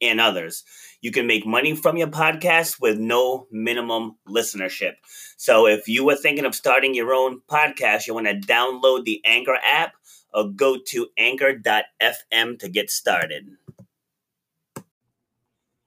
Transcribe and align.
and 0.00 0.20
others. 0.20 0.64
You 1.00 1.10
can 1.10 1.26
make 1.26 1.46
money 1.46 1.74
from 1.74 1.96
your 1.96 2.08
podcast 2.08 2.80
with 2.80 2.98
no 2.98 3.46
minimum 3.50 4.16
listenership. 4.28 4.94
So 5.36 5.66
if 5.66 5.88
you 5.88 6.04
were 6.04 6.16
thinking 6.16 6.44
of 6.44 6.54
starting 6.54 6.94
your 6.94 7.12
own 7.12 7.40
podcast, 7.48 8.06
you 8.06 8.14
want 8.14 8.26
to 8.26 8.34
download 8.34 9.04
the 9.04 9.20
Anchor 9.24 9.58
app 9.62 9.92
or 10.32 10.48
go 10.48 10.76
to 10.88 11.08
anchor.fm 11.16 12.58
to 12.58 12.68
get 12.68 12.90
started. 12.90 13.48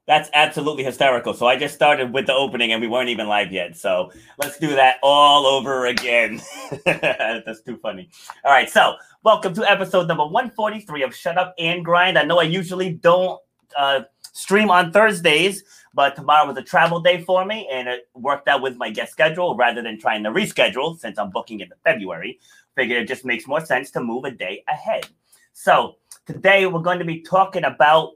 That's 0.10 0.28
absolutely 0.34 0.84
hysterical. 0.84 1.36
So 1.36 1.46
I 1.46 1.56
just 1.56 1.76
started 1.76 2.12
with 2.14 2.26
the 2.26 2.34
opening 2.34 2.72
and 2.72 2.82
we 2.82 2.88
weren't 2.88 3.10
even 3.10 3.28
live 3.28 3.52
yet. 3.52 3.78
So 3.78 4.12
let's 4.40 4.58
do 4.58 4.70
that 4.70 4.96
all 5.04 5.46
over 5.46 5.86
again. 5.86 6.42
That's 6.86 7.62
too 7.62 7.78
funny. 7.78 8.10
All 8.44 8.52
right. 8.52 8.68
So 8.68 8.96
welcome 9.22 9.54
to 9.54 9.70
episode 9.70 10.08
number 10.08 10.26
143 10.26 11.04
of 11.04 11.16
Shut 11.16 11.38
Up 11.38 11.54
and 11.60 11.86
Grind. 11.86 12.18
I 12.18 12.24
know 12.24 12.40
I 12.40 12.44
usually 12.44 12.92
don't 12.92 13.40
uh, 13.78 14.02
stream 14.34 14.70
on 14.70 14.92
Thursdays, 14.92 15.64
but 15.94 16.16
tomorrow 16.16 16.48
was 16.48 16.58
a 16.58 16.62
travel 16.62 17.00
day 17.00 17.22
for 17.22 17.46
me 17.46 17.68
and 17.72 17.88
it 17.88 18.10
worked 18.14 18.48
out 18.48 18.62
with 18.62 18.78
my 18.78 18.90
guest 18.90 19.12
schedule 19.12 19.56
rather 19.56 19.82
than 19.82 20.00
trying 20.00 20.24
to 20.24 20.30
reschedule 20.30 20.98
since 21.00 21.18
I'm 21.18 21.32
booking 21.32 21.60
in 21.60 21.70
February. 21.84 22.40
Figured 22.76 23.04
it 23.04 23.08
just 23.08 23.26
makes 23.26 23.48
more 23.48 23.66
sense 23.66 23.92
to 23.92 24.02
move 24.02 24.26
a 24.26 24.32
day 24.32 24.64
ahead. 24.68 25.08
So 25.54 25.96
today 26.26 26.66
we're 26.66 26.82
going 26.82 27.00
to 27.00 27.06
be 27.06 27.22
talking 27.22 27.64
about 27.64 28.14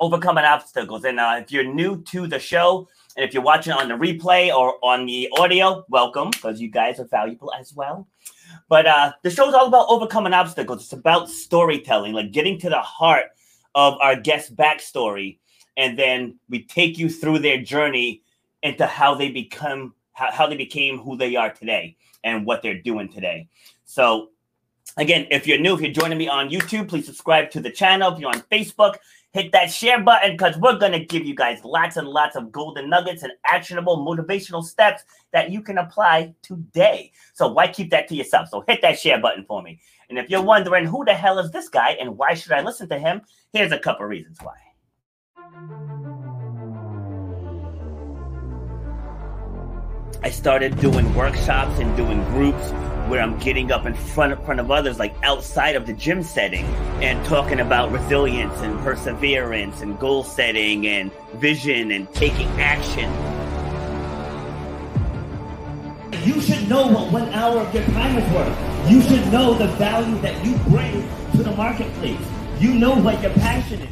overcoming 0.00 0.44
obstacles. 0.44 1.04
And 1.04 1.18
uh, 1.20 1.40
if 1.40 1.50
you're 1.50 1.64
new 1.64 2.02
to 2.02 2.26
the 2.26 2.38
show, 2.38 2.88
and 3.16 3.24
if 3.24 3.32
you're 3.32 3.42
watching 3.42 3.72
on 3.72 3.88
the 3.88 3.94
replay 3.94 4.54
or 4.54 4.74
on 4.84 5.06
the 5.06 5.28
audio, 5.38 5.84
welcome 5.88 6.30
because 6.30 6.60
you 6.60 6.68
guys 6.68 7.00
are 7.00 7.06
valuable 7.06 7.52
as 7.58 7.72
well. 7.72 8.06
But 8.68 8.86
uh, 8.86 9.12
the 9.22 9.30
show's 9.30 9.54
all 9.54 9.68
about 9.68 9.86
overcoming 9.88 10.32
obstacles. 10.32 10.82
It's 10.82 10.92
about 10.92 11.30
storytelling, 11.30 12.12
like 12.12 12.32
getting 12.32 12.58
to 12.60 12.68
the 12.68 12.80
heart 12.80 13.26
of 13.76 13.98
our 14.00 14.16
guest 14.16 14.56
backstory, 14.56 15.38
and 15.76 15.96
then 15.96 16.40
we 16.48 16.64
take 16.64 16.98
you 16.98 17.08
through 17.08 17.38
their 17.38 17.62
journey 17.62 18.22
into 18.62 18.86
how 18.86 19.14
they 19.14 19.30
become, 19.30 19.94
how, 20.14 20.32
how 20.32 20.46
they 20.48 20.56
became 20.56 20.98
who 20.98 21.16
they 21.16 21.36
are 21.36 21.52
today, 21.52 21.96
and 22.24 22.44
what 22.44 22.62
they're 22.62 22.80
doing 22.80 23.08
today. 23.12 23.48
So, 23.84 24.30
again, 24.96 25.26
if 25.30 25.46
you're 25.46 25.58
new, 25.58 25.74
if 25.74 25.82
you're 25.82 25.92
joining 25.92 26.18
me 26.18 26.26
on 26.26 26.48
YouTube, 26.48 26.88
please 26.88 27.06
subscribe 27.06 27.50
to 27.50 27.60
the 27.60 27.70
channel. 27.70 28.12
If 28.12 28.18
you're 28.18 28.30
on 28.30 28.40
Facebook, 28.50 28.96
hit 29.32 29.52
that 29.52 29.70
share 29.70 30.02
button 30.02 30.32
because 30.32 30.56
we're 30.56 30.78
going 30.78 30.92
to 30.92 31.04
give 31.04 31.26
you 31.26 31.34
guys 31.34 31.62
lots 31.62 31.98
and 31.98 32.08
lots 32.08 32.36
of 32.36 32.50
golden 32.50 32.88
nuggets 32.88 33.22
and 33.22 33.32
actionable 33.44 33.98
motivational 33.98 34.64
steps 34.64 35.02
that 35.32 35.50
you 35.50 35.60
can 35.60 35.76
apply 35.76 36.34
today. 36.40 37.12
So 37.34 37.48
why 37.48 37.68
keep 37.68 37.90
that 37.90 38.08
to 38.08 38.14
yourself? 38.14 38.48
So 38.48 38.64
hit 38.66 38.80
that 38.80 38.98
share 38.98 39.20
button 39.20 39.44
for 39.44 39.62
me. 39.62 39.80
And 40.08 40.18
if 40.18 40.30
you're 40.30 40.42
wondering 40.42 40.86
who 40.86 41.04
the 41.04 41.14
hell 41.14 41.38
is 41.38 41.50
this 41.50 41.68
guy 41.68 41.90
and 42.00 42.16
why 42.16 42.34
should 42.34 42.52
I 42.52 42.62
listen 42.62 42.88
to 42.90 42.98
him, 42.98 43.22
here's 43.52 43.72
a 43.72 43.78
couple 43.78 44.06
reasons 44.06 44.38
why. 44.40 44.54
I 50.22 50.30
started 50.30 50.78
doing 50.80 51.12
workshops 51.14 51.78
and 51.78 51.96
doing 51.96 52.22
groups 52.24 52.70
where 53.08 53.20
I'm 53.20 53.38
getting 53.38 53.70
up 53.70 53.86
in 53.86 53.94
front 53.94 54.32
of, 54.32 54.44
front 54.44 54.60
of 54.60 54.70
others, 54.70 54.98
like 54.98 55.14
outside 55.22 55.76
of 55.76 55.86
the 55.86 55.92
gym 55.92 56.22
setting, 56.22 56.64
and 57.02 57.24
talking 57.26 57.60
about 57.60 57.92
resilience 57.92 58.58
and 58.60 58.78
perseverance 58.80 59.82
and 59.82 59.98
goal 59.98 60.24
setting 60.24 60.86
and 60.86 61.12
vision 61.34 61.92
and 61.92 62.12
taking 62.12 62.48
action. 62.60 63.10
You 66.24 66.40
should 66.40 66.68
know 66.68 66.88
what 66.88 67.12
one 67.12 67.28
hour 67.32 67.60
of 67.60 67.74
your 67.74 67.84
time 67.84 68.18
is 68.18 68.34
worth. 68.34 68.75
You 68.88 69.02
should 69.02 69.32
know 69.32 69.54
the 69.54 69.66
value 69.78 70.18
that 70.20 70.44
you 70.44 70.56
bring 70.68 71.02
to 71.32 71.42
the 71.42 71.52
marketplace. 71.52 72.20
You 72.58 72.74
know 72.74 72.94
what 72.94 73.20
your 73.22 73.32
passion 73.32 73.82
is. 73.82 73.90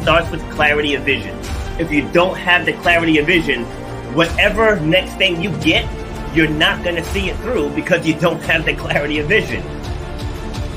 starts 0.00 0.30
with 0.30 0.42
clarity 0.50 0.94
of 0.94 1.02
vision 1.02 1.34
if 1.78 1.90
you 1.90 2.08
don't 2.12 2.36
have 2.36 2.66
the 2.66 2.72
clarity 2.74 3.18
of 3.18 3.26
vision, 3.26 3.64
whatever 4.14 4.78
next 4.80 5.14
thing 5.16 5.42
you 5.42 5.50
get, 5.60 5.88
you're 6.34 6.48
not 6.48 6.84
going 6.84 6.94
to 6.94 7.04
see 7.06 7.30
it 7.30 7.36
through 7.38 7.70
because 7.70 8.06
you 8.06 8.14
don't 8.20 8.40
have 8.42 8.64
the 8.64 8.74
clarity 8.74 9.18
of 9.18 9.28
vision. 9.28 9.62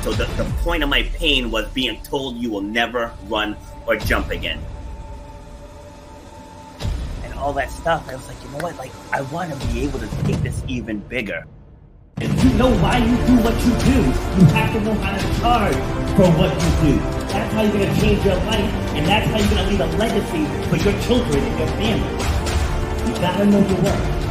So 0.01 0.11
the, 0.13 0.25
the 0.41 0.49
point 0.61 0.81
of 0.81 0.89
my 0.89 1.03
pain 1.03 1.51
was 1.51 1.67
being 1.69 2.01
told 2.01 2.37
you 2.37 2.49
will 2.49 2.61
never 2.61 3.13
run 3.27 3.55
or 3.85 3.95
jump 3.95 4.31
again. 4.31 4.59
All 7.37 7.53
that 7.53 7.71
stuff, 7.71 8.07
I 8.09 8.15
was 8.15 8.27
like, 8.27 8.43
you 8.43 8.49
know 8.49 8.57
what? 8.57 8.75
Like, 8.77 8.91
I 9.11 9.21
want 9.21 9.53
to 9.53 9.67
be 9.67 9.83
able 9.83 9.99
to 9.99 10.07
take 10.23 10.37
this 10.37 10.63
even 10.67 10.99
bigger. 10.99 11.45
If 12.19 12.43
you 12.43 12.49
know 12.57 12.73
why 12.79 12.97
you 12.97 13.15
do 13.27 13.37
what 13.43 13.53
you 13.63 13.71
do, 13.85 14.01
you 14.01 14.45
have 14.53 14.73
to 14.73 14.81
know 14.81 14.93
how 14.95 15.15
to 15.15 15.39
charge 15.39 15.75
for 16.17 16.27
what 16.33 16.51
you 16.51 16.91
do. 16.91 16.99
That's 17.27 17.53
how 17.53 17.61
you're 17.61 17.73
going 17.73 17.93
to 17.93 18.01
change 18.01 18.25
your 18.25 18.35
life, 18.35 18.73
and 18.97 19.05
that's 19.05 19.29
how 19.29 19.37
you're 19.37 19.49
going 19.49 19.63
to 19.63 19.69
leave 19.69 19.81
a 19.81 19.97
legacy 19.97 20.45
for 20.67 20.77
your 20.77 20.99
children 21.03 21.43
and 21.43 21.59
your 21.59 21.67
family. 21.77 22.13
You 23.07 23.21
got 23.21 23.37
to 23.37 23.45
know 23.45 23.59
your 23.59 23.81
worth. 23.83 24.26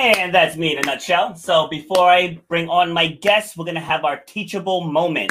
And 0.00 0.34
that's 0.34 0.56
me 0.56 0.72
in 0.72 0.78
a 0.78 0.82
nutshell. 0.82 1.36
So 1.36 1.68
before 1.68 2.08
I 2.08 2.40
bring 2.48 2.70
on 2.70 2.90
my 2.90 3.06
guests, 3.06 3.54
we're 3.54 3.66
going 3.66 3.74
to 3.74 3.82
have 3.82 4.02
our 4.02 4.16
teachable 4.16 4.80
moment. 4.80 5.30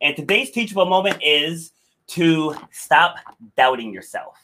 And 0.00 0.16
today's 0.16 0.50
teachable 0.50 0.86
moment 0.86 1.18
is 1.22 1.72
to 2.06 2.56
stop 2.70 3.16
doubting 3.54 3.92
yourself. 3.92 4.38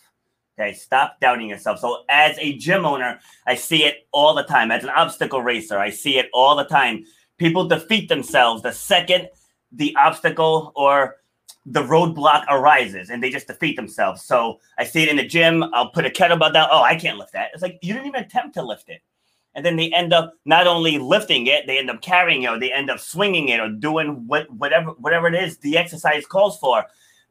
Okay, 0.60 0.74
stop 0.74 1.18
doubting 1.18 1.48
yourself. 1.48 1.78
So, 1.78 2.04
as 2.10 2.36
a 2.38 2.58
gym 2.58 2.84
owner, 2.84 3.20
I 3.46 3.54
see 3.54 3.84
it 3.84 4.06
all 4.12 4.34
the 4.34 4.42
time. 4.42 4.70
As 4.70 4.84
an 4.84 4.90
obstacle 4.90 5.40
racer, 5.40 5.78
I 5.78 5.88
see 5.88 6.18
it 6.18 6.28
all 6.34 6.54
the 6.56 6.64
time. 6.64 7.06
People 7.38 7.66
defeat 7.66 8.10
themselves 8.10 8.62
the 8.62 8.70
second 8.70 9.30
the 9.72 9.96
obstacle 9.96 10.72
or 10.76 11.16
the 11.64 11.82
roadblock 11.82 12.44
arises 12.50 13.08
and 13.08 13.22
they 13.22 13.30
just 13.30 13.46
defeat 13.46 13.76
themselves. 13.76 14.22
So, 14.22 14.60
I 14.76 14.84
see 14.84 15.04
it 15.04 15.08
in 15.08 15.16
the 15.16 15.26
gym. 15.26 15.64
I'll 15.72 15.88
put 15.88 16.04
a 16.04 16.10
kettlebell 16.10 16.52
down. 16.52 16.68
Oh, 16.70 16.82
I 16.82 16.96
can't 16.96 17.16
lift 17.16 17.32
that. 17.32 17.48
It's 17.54 17.62
like 17.62 17.78
you 17.80 17.94
didn't 17.94 18.08
even 18.08 18.22
attempt 18.22 18.54
to 18.54 18.62
lift 18.62 18.90
it. 18.90 19.00
And 19.54 19.64
then 19.64 19.76
they 19.76 19.90
end 19.90 20.12
up 20.12 20.34
not 20.44 20.66
only 20.66 20.98
lifting 20.98 21.46
it, 21.46 21.66
they 21.66 21.78
end 21.78 21.90
up 21.90 22.02
carrying 22.02 22.42
it, 22.42 22.48
or 22.48 22.58
they 22.58 22.72
end 22.72 22.90
up 22.90 22.98
swinging 22.98 23.48
it, 23.48 23.60
or 23.60 23.68
doing 23.68 24.26
what 24.26 24.50
whatever 24.50 24.90
whatever 24.92 25.28
it 25.28 25.34
is 25.34 25.58
the 25.58 25.78
exercise 25.78 26.26
calls 26.26 26.58
for 26.58 26.84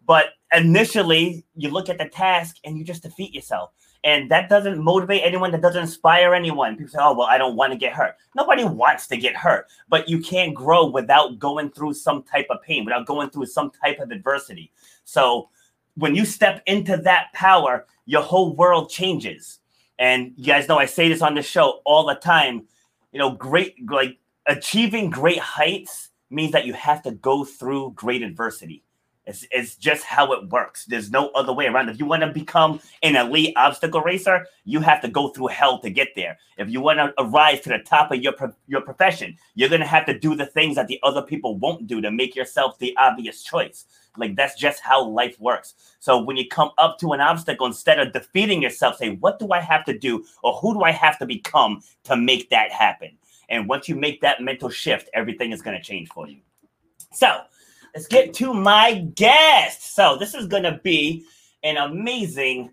but 0.05 0.29
initially, 0.53 1.45
you 1.55 1.69
look 1.69 1.89
at 1.89 1.97
the 1.97 2.09
task 2.09 2.57
and 2.63 2.77
you 2.77 2.83
just 2.83 3.03
defeat 3.03 3.33
yourself. 3.33 3.71
And 4.05 4.29
that 4.31 4.49
doesn't 4.49 4.83
motivate 4.83 5.21
anyone, 5.23 5.51
that 5.51 5.61
doesn't 5.61 5.83
inspire 5.83 6.33
anyone. 6.33 6.75
People 6.75 6.91
say, 6.91 6.99
oh, 6.99 7.15
well, 7.15 7.27
I 7.27 7.37
don't 7.37 7.55
want 7.55 7.71
to 7.71 7.79
get 7.79 7.93
hurt. 7.93 8.15
Nobody 8.35 8.65
wants 8.65 9.07
to 9.07 9.17
get 9.17 9.35
hurt, 9.35 9.67
but 9.87 10.09
you 10.09 10.19
can't 10.19 10.53
grow 10.53 10.85
without 10.85 11.39
going 11.39 11.71
through 11.71 11.93
some 11.93 12.21
type 12.23 12.47
of 12.49 12.61
pain, 12.61 12.83
without 12.83 13.05
going 13.05 13.29
through 13.29 13.45
some 13.45 13.71
type 13.71 13.99
of 13.99 14.11
adversity. 14.11 14.73
So 15.05 15.49
when 15.95 16.15
you 16.15 16.25
step 16.25 16.61
into 16.65 16.97
that 16.97 17.31
power, 17.33 17.85
your 18.05 18.23
whole 18.23 18.53
world 18.55 18.89
changes. 18.89 19.59
And 19.99 20.33
you 20.35 20.45
guys 20.45 20.67
know 20.67 20.77
I 20.77 20.85
say 20.85 21.09
this 21.09 21.21
on 21.21 21.35
the 21.35 21.41
show 21.41 21.81
all 21.85 22.05
the 22.05 22.15
time. 22.15 22.67
You 23.11 23.19
know, 23.19 23.31
great, 23.31 23.75
like 23.89 24.17
achieving 24.45 25.09
great 25.09 25.39
heights 25.39 26.09
means 26.29 26.51
that 26.51 26.65
you 26.65 26.73
have 26.73 27.03
to 27.03 27.11
go 27.11 27.45
through 27.45 27.93
great 27.95 28.23
adversity. 28.23 28.83
It's, 29.25 29.45
it's 29.51 29.75
just 29.75 30.03
how 30.03 30.33
it 30.33 30.49
works. 30.49 30.85
There's 30.85 31.09
no 31.09 31.29
other 31.29 31.53
way 31.53 31.67
around. 31.67 31.87
If 31.87 31.97
you 31.97 32.05
want 32.05 32.23
to 32.23 32.27
become 32.27 32.81
an 33.03 33.15
elite 33.15 33.53
obstacle 33.55 34.01
racer, 34.01 34.45
you 34.65 34.81
have 34.81 35.01
to 35.01 35.07
go 35.07 35.29
through 35.29 35.47
hell 35.47 35.79
to 35.79 35.89
get 35.89 36.09
there. 36.15 36.37
If 36.57 36.69
you 36.69 36.81
want 36.81 36.99
to 36.99 37.23
rise 37.25 37.61
to 37.61 37.69
the 37.69 37.79
top 37.79 38.11
of 38.11 38.21
your 38.21 38.33
your 38.67 38.81
profession, 38.81 39.37
you're 39.55 39.69
gonna 39.69 39.85
have 39.85 40.05
to 40.07 40.19
do 40.19 40.35
the 40.35 40.45
things 40.45 40.75
that 40.75 40.87
the 40.87 40.99
other 41.03 41.21
people 41.21 41.57
won't 41.57 41.87
do 41.87 42.01
to 42.01 42.11
make 42.11 42.35
yourself 42.35 42.77
the 42.79 42.95
obvious 42.97 43.43
choice. 43.43 43.85
Like 44.17 44.35
that's 44.35 44.59
just 44.59 44.81
how 44.81 45.03
life 45.05 45.39
works. 45.39 45.73
So 45.99 46.21
when 46.21 46.35
you 46.35 46.47
come 46.47 46.71
up 46.77 46.99
to 46.99 47.13
an 47.13 47.21
obstacle, 47.21 47.65
instead 47.65 47.99
of 47.99 48.11
defeating 48.11 48.61
yourself, 48.61 48.97
say, 48.97 49.11
"What 49.15 49.39
do 49.39 49.51
I 49.53 49.61
have 49.61 49.85
to 49.85 49.97
do, 49.97 50.25
or 50.43 50.53
who 50.55 50.73
do 50.73 50.83
I 50.83 50.91
have 50.91 51.17
to 51.19 51.25
become 51.25 51.81
to 52.03 52.17
make 52.17 52.49
that 52.49 52.71
happen?" 52.71 53.17
And 53.49 53.69
once 53.69 53.87
you 53.87 53.95
make 53.95 54.19
that 54.21 54.41
mental 54.41 54.69
shift, 54.69 55.09
everything 55.13 55.51
is 55.53 55.61
gonna 55.61 55.81
change 55.81 56.09
for 56.09 56.27
you. 56.27 56.41
So 57.13 57.43
let's 57.93 58.07
get 58.07 58.33
to 58.35 58.53
my 58.53 59.05
guest. 59.15 59.95
So 59.95 60.17
this 60.17 60.33
is 60.33 60.47
to 60.63 60.79
be 60.83 61.25
an 61.63 61.77
amazing 61.77 62.71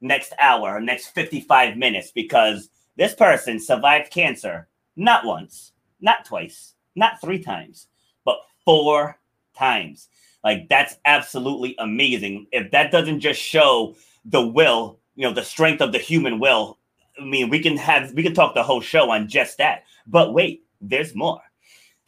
next 0.00 0.32
hour, 0.40 0.80
next 0.80 1.08
55 1.08 1.76
minutes, 1.76 2.10
because 2.10 2.68
this 2.96 3.14
person 3.14 3.58
survived 3.58 4.10
cancer 4.10 4.68
not 4.96 5.24
once, 5.24 5.72
not 6.00 6.24
twice, 6.24 6.74
not 6.94 7.20
three 7.20 7.42
times, 7.42 7.88
but 8.24 8.36
four 8.64 9.18
times. 9.56 10.08
Like 10.44 10.68
that's 10.68 10.96
absolutely 11.04 11.74
amazing. 11.78 12.46
If 12.52 12.70
that 12.72 12.90
doesn't 12.90 13.20
just 13.20 13.40
show 13.40 13.96
the 14.24 14.46
will, 14.46 14.98
you 15.14 15.26
know, 15.26 15.32
the 15.32 15.44
strength 15.44 15.80
of 15.80 15.92
the 15.92 15.98
human 15.98 16.38
will, 16.38 16.78
I 17.18 17.24
mean, 17.24 17.48
we 17.48 17.60
can 17.60 17.76
have 17.76 18.12
we 18.12 18.22
can 18.22 18.34
talk 18.34 18.54
the 18.54 18.62
whole 18.62 18.80
show 18.80 19.10
on 19.10 19.28
just 19.28 19.58
that. 19.58 19.84
But 20.06 20.34
wait, 20.34 20.64
there's 20.80 21.14
more. 21.14 21.40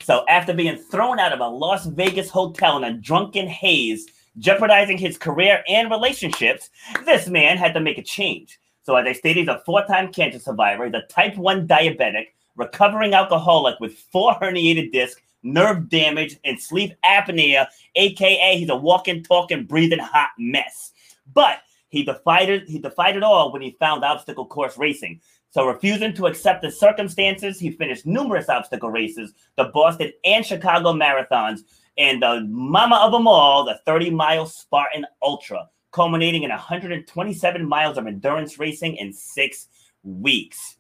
So 0.00 0.25
after 0.29 0.52
being 0.52 0.76
thrown 0.76 1.19
out 1.19 1.32
of 1.32 1.41
a 1.41 1.49
Las 1.49 1.87
Vegas 1.87 2.31
hotel 2.31 2.76
in 2.76 2.85
a 2.85 2.93
drunken 2.93 3.46
haze, 3.46 4.06
jeopardizing 4.38 4.99
his 4.99 5.17
career 5.17 5.62
and 5.69 5.91
relationships, 5.91 6.70
this 7.05 7.29
man 7.29 7.56
had 7.56 7.75
to 7.75 7.81
make 7.81 7.99
a 7.99 8.02
change. 8.02 8.58
So 8.82 8.96
as 8.96 9.06
I 9.06 9.12
stated, 9.12 9.41
he's 9.41 9.49
a 9.49 9.62
four-time 9.64 10.12
cancer 10.12 10.38
survivor, 10.38 10.85
he's 10.85 10.94
a 10.94 11.06
type 11.06 11.37
1 11.37 11.67
diabetic, 11.67 12.26
recovering 12.56 13.14
alcoholic 13.14 13.81
with 13.81 13.94
four 13.94 14.35
herniated 14.35 14.93
discs, 14.93 15.23
nerve 15.43 15.88
damage, 15.88 16.37
and 16.44 16.61
sleep 16.61 16.93
apnea, 17.05 17.67
aka 17.94 18.58
he's 18.58 18.69
a 18.69 18.76
walking, 18.76 19.23
talking, 19.23 19.64
breathing 19.64 19.99
hot 19.99 20.31
mess. 20.38 20.93
But 21.32 21.61
he 21.88 22.02
defied 22.02 22.50
it, 22.50 22.69
he 22.69 22.79
defied 22.79 23.17
it 23.17 23.23
all 23.23 23.52
when 23.52 23.62
he 23.62 23.76
found 23.79 24.05
obstacle 24.05 24.46
course 24.46 24.76
racing. 24.76 25.20
So, 25.55 25.65
refusing 25.69 26.12
to 26.15 26.27
accept 26.27 26.62
the 26.62 26.71
circumstances, 26.73 27.61
he 27.61 27.71
finished 27.71 28.06
numerous 28.06 28.49
obstacle 28.49 28.91
races, 28.91 29.35
the 29.55 29.71
Boston 29.73 30.11
and 30.25 30.45
Chicago 30.45 30.93
marathons, 30.93 31.61
and 31.97 32.21
the 32.21 32.45
mama 32.51 32.97
of 32.97 33.12
them 33.12 33.29
all, 33.29 33.65
the 33.65 33.79
30 33.87 34.11
mile 34.11 34.47
Spartan 34.47 35.06
Ultra, 35.23 35.69
culminating 35.93 36.43
in 36.43 36.51
127 36.51 37.69
miles 37.69 37.97
of 37.97 38.09
endurance 38.09 38.59
racing 38.59 38.97
in 38.97 39.12
six 39.12 39.69
weeks. 40.03 40.79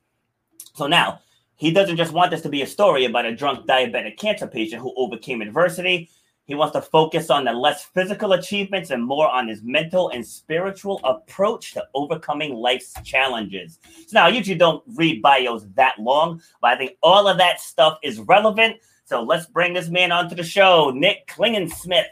So, 0.74 0.88
now 0.88 1.20
he 1.54 1.70
doesn't 1.70 1.96
just 1.96 2.12
want 2.12 2.32
this 2.32 2.42
to 2.42 2.48
be 2.48 2.62
a 2.62 2.66
story 2.66 3.04
about 3.04 3.26
a 3.26 3.36
drunk 3.36 3.68
diabetic 3.68 4.16
cancer 4.18 4.48
patient 4.48 4.82
who 4.82 4.92
overcame 4.96 5.40
adversity. 5.40 6.10
He 6.46 6.54
wants 6.54 6.74
to 6.74 6.82
focus 6.82 7.30
on 7.30 7.44
the 7.44 7.52
less 7.52 7.84
physical 7.84 8.32
achievements 8.32 8.90
and 8.90 9.02
more 9.02 9.28
on 9.30 9.48
his 9.48 9.62
mental 9.62 10.10
and 10.10 10.26
spiritual 10.26 11.00
approach 11.02 11.72
to 11.72 11.86
overcoming 11.94 12.54
life's 12.54 12.92
challenges. 13.02 13.78
So 14.06 14.18
now, 14.18 14.26
I 14.26 14.28
usually 14.28 14.58
don't 14.58 14.82
read 14.94 15.22
bios 15.22 15.66
that 15.74 15.98
long, 15.98 16.42
but 16.60 16.72
I 16.72 16.76
think 16.76 16.98
all 17.02 17.26
of 17.28 17.38
that 17.38 17.60
stuff 17.60 17.98
is 18.02 18.20
relevant. 18.20 18.76
So 19.06 19.22
let's 19.22 19.46
bring 19.46 19.72
this 19.72 19.88
man 19.88 20.12
onto 20.12 20.34
the 20.34 20.42
show, 20.42 20.92
Nick 20.94 21.26
Klingensmith. 21.28 22.04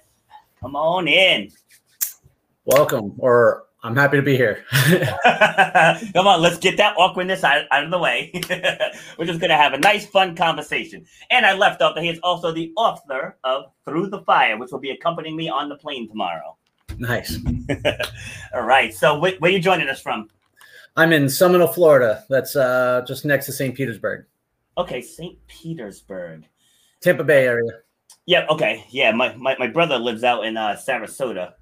Come 0.60 0.76
on 0.76 1.08
in. 1.08 1.50
Welcome, 2.64 3.12
or 3.18 3.64
I'm 3.84 3.96
happy 3.96 4.16
to 4.16 4.22
be 4.22 4.36
here. 4.36 4.64
Come 6.12 6.28
on, 6.28 6.40
let's 6.40 6.58
get 6.58 6.76
that 6.76 6.94
awkwardness 6.96 7.42
out, 7.42 7.64
out 7.72 7.84
of 7.84 7.90
the 7.90 7.98
way. 7.98 8.30
We're 9.18 9.26
just 9.26 9.40
going 9.40 9.50
to 9.50 9.56
have 9.56 9.72
a 9.72 9.78
nice, 9.78 10.06
fun 10.06 10.36
conversation. 10.36 11.04
And 11.30 11.44
I 11.44 11.54
left 11.54 11.82
off 11.82 11.96
that 11.96 12.04
he 12.04 12.10
is 12.10 12.20
also 12.22 12.52
the 12.52 12.72
author 12.76 13.36
of 13.42 13.72
Through 13.84 14.10
the 14.10 14.20
Fire, 14.20 14.56
which 14.56 14.70
will 14.70 14.78
be 14.78 14.90
accompanying 14.90 15.34
me 15.34 15.48
on 15.48 15.68
the 15.68 15.76
plane 15.76 16.08
tomorrow. 16.08 16.56
Nice. 16.98 17.36
All 18.54 18.62
right. 18.62 18.94
So, 18.94 19.16
wh- 19.16 19.40
where 19.40 19.50
are 19.50 19.54
you 19.54 19.58
joining 19.58 19.88
us 19.88 20.00
from? 20.00 20.28
I'm 20.96 21.12
in 21.12 21.28
Seminole, 21.28 21.68
Florida. 21.68 22.24
That's 22.28 22.54
uh, 22.54 23.02
just 23.06 23.24
next 23.24 23.46
to 23.46 23.52
St. 23.52 23.74
Petersburg, 23.74 24.26
Okay, 24.78 25.00
St. 25.02 25.36
Petersburg. 25.48 26.46
Tampa 27.00 27.24
Bay 27.24 27.46
area. 27.46 27.70
Yeah, 28.26 28.46
okay. 28.48 28.84
Yeah, 28.90 29.10
my, 29.12 29.34
my, 29.34 29.56
my 29.58 29.66
brother 29.66 29.98
lives 29.98 30.22
out 30.22 30.44
in 30.44 30.56
uh, 30.56 30.76
Sarasota. 30.76 31.54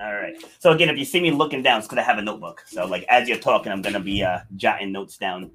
All 0.00 0.14
right. 0.14 0.34
So 0.58 0.72
again, 0.72 0.88
if 0.88 0.98
you 0.98 1.04
see 1.04 1.20
me 1.20 1.30
looking 1.30 1.62
down, 1.62 1.78
it's 1.78 1.86
because 1.86 1.98
I 2.02 2.06
have 2.06 2.18
a 2.18 2.22
notebook. 2.22 2.64
So 2.66 2.84
like 2.86 3.04
as 3.08 3.28
you're 3.28 3.38
talking, 3.38 3.70
I'm 3.70 3.82
gonna 3.82 4.00
be 4.00 4.22
uh, 4.22 4.40
jotting 4.56 4.90
notes 4.92 5.16
down. 5.16 5.50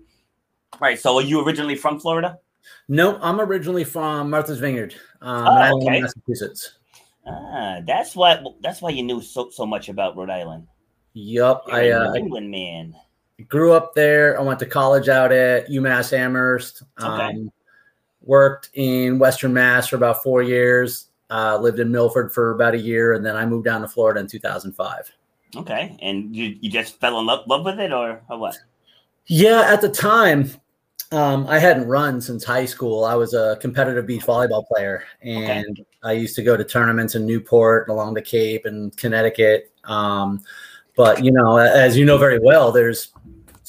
All 0.74 0.80
right. 0.82 1.00
So 1.00 1.16
are 1.18 1.22
you 1.22 1.44
originally 1.44 1.76
from 1.76 2.00
Florida? 2.00 2.40
No, 2.88 3.18
I'm 3.22 3.42
originally 3.42 3.84
from 3.84 4.30
Martha's 4.30 4.60
Vineyard, 4.60 4.94
um, 5.22 5.48
Oh, 5.48 5.78
okay. 5.82 6.02
Massachusetts. 6.02 6.74
Ah, 7.28 7.80
that's 7.86 8.16
what 8.16 8.44
that's 8.62 8.82
why 8.82 8.90
you 8.92 9.04
knew 9.04 9.22
so 9.22 9.50
so 9.50 9.66
much 9.66 9.90
about 9.90 10.16
Rhode 10.16 10.30
Island. 10.30 10.68
Yup, 11.14 11.64
I 11.72 11.90
uh, 11.92 12.14
England 12.14 12.50
man. 12.50 12.96
grew 13.48 13.74
up 13.74 13.94
there. 13.94 14.40
I 14.40 14.44
went 14.44 14.60
to 14.60 14.66
college 14.66 15.10
out 15.10 15.32
at 15.32 15.68
UMass 15.70 16.14
Amherst. 16.14 16.84
Um, 16.98 17.20
Okay. 17.20 17.50
Worked 18.22 18.70
in 18.74 19.18
Western 19.18 19.54
Mass 19.54 19.88
for 19.88 19.96
about 19.96 20.22
four 20.22 20.44
years. 20.44 21.09
Uh, 21.30 21.58
lived 21.60 21.80
in 21.80 21.92
Milford 21.92 22.34
for 22.34 22.52
about 22.52 22.74
a 22.74 22.80
year, 22.80 23.14
and 23.14 23.24
then 23.26 23.36
I 23.36 23.46
moved 23.46 23.66
down 23.66 23.82
to 23.82 23.88
Florida 23.88 24.20
in 24.20 24.28
2005. 24.28 25.12
Okay, 25.56 25.98
and 26.02 26.36
you 26.36 26.58
you 26.60 26.70
just 26.70 27.00
fell 27.00 27.20
in 27.20 27.26
love, 27.26 27.46
love 27.48 27.66
with 27.66 27.80
it, 27.80 27.92
or, 27.92 28.22
or 28.30 28.38
what? 28.38 28.58
Yeah, 29.28 29.62
at 29.72 29.82
the 29.82 29.90
time, 29.90 30.50
um, 31.12 31.48
I 31.48 31.60
hadn't 31.60 31.88
run 31.88 32.22
since 32.22 32.44
high 32.44 32.66
school. 32.66 33.04
I 33.04 33.16
was 33.16 33.34
a 33.34 33.58
competitive 33.62 34.06
beach 34.06 34.22
volleyball 34.22 34.66
player, 34.68 35.04
and 35.22 35.84
I 36.04 36.14
used 36.14 36.36
to 36.36 36.44
go 36.44 36.56
to 36.56 36.64
tournaments 36.64 37.16
in 37.16 37.26
Newport, 37.26 37.90
along 37.90 38.14
the 38.14 38.22
Cape, 38.22 38.66
and 38.66 38.96
Connecticut. 38.98 39.72
Um, 39.86 40.42
but 40.96 41.24
you 41.24 41.32
know, 41.32 41.58
as 41.58 41.98
you 41.98 42.06
know 42.06 42.18
very 42.18 42.40
well, 42.40 42.72
there's 42.72 43.14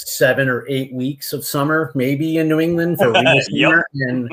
seven 0.08 0.48
or 0.48 0.64
eight 0.68 0.92
weeks 0.92 1.32
of 1.32 1.44
summer, 1.44 1.92
maybe 1.94 2.38
in 2.38 2.48
New 2.48 2.60
England 2.60 2.98
for 2.98 3.12
real 3.12 3.40
summer, 3.40 3.84
and 3.94 4.30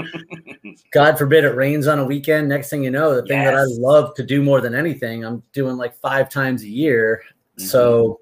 God 0.91 1.17
forbid 1.17 1.43
it 1.43 1.55
rains 1.55 1.87
on 1.87 1.99
a 1.99 2.05
weekend. 2.05 2.47
Next 2.47 2.69
thing 2.69 2.83
you 2.83 2.91
know, 2.91 3.15
the 3.15 3.25
thing 3.27 3.43
that 3.43 3.55
I 3.55 3.63
love 3.63 4.15
to 4.15 4.23
do 4.23 4.41
more 4.41 4.61
than 4.61 4.75
anything, 4.75 5.25
I'm 5.25 5.43
doing 5.53 5.77
like 5.77 5.95
five 5.95 6.29
times 6.29 6.63
a 6.63 6.67
year. 6.67 7.23
Mm-hmm. 7.57 7.65
So 7.65 8.21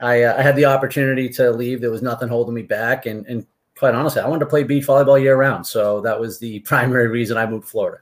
I, 0.00 0.22
uh, 0.22 0.38
I 0.38 0.42
had 0.42 0.56
the 0.56 0.66
opportunity 0.66 1.28
to 1.30 1.50
leave. 1.50 1.80
There 1.80 1.90
was 1.90 2.02
nothing 2.02 2.28
holding 2.28 2.54
me 2.54 2.62
back, 2.62 3.06
and 3.06 3.26
and 3.26 3.46
quite 3.76 3.94
honestly, 3.94 4.22
I 4.22 4.28
wanted 4.28 4.40
to 4.40 4.46
play 4.46 4.62
beach 4.62 4.86
volleyball 4.86 5.20
year 5.20 5.36
round. 5.36 5.66
So 5.66 6.00
that 6.02 6.18
was 6.18 6.38
the 6.38 6.60
primary 6.70 7.08
reason 7.08 7.36
I 7.36 7.46
moved 7.46 7.64
to 7.64 7.70
Florida. 7.70 7.98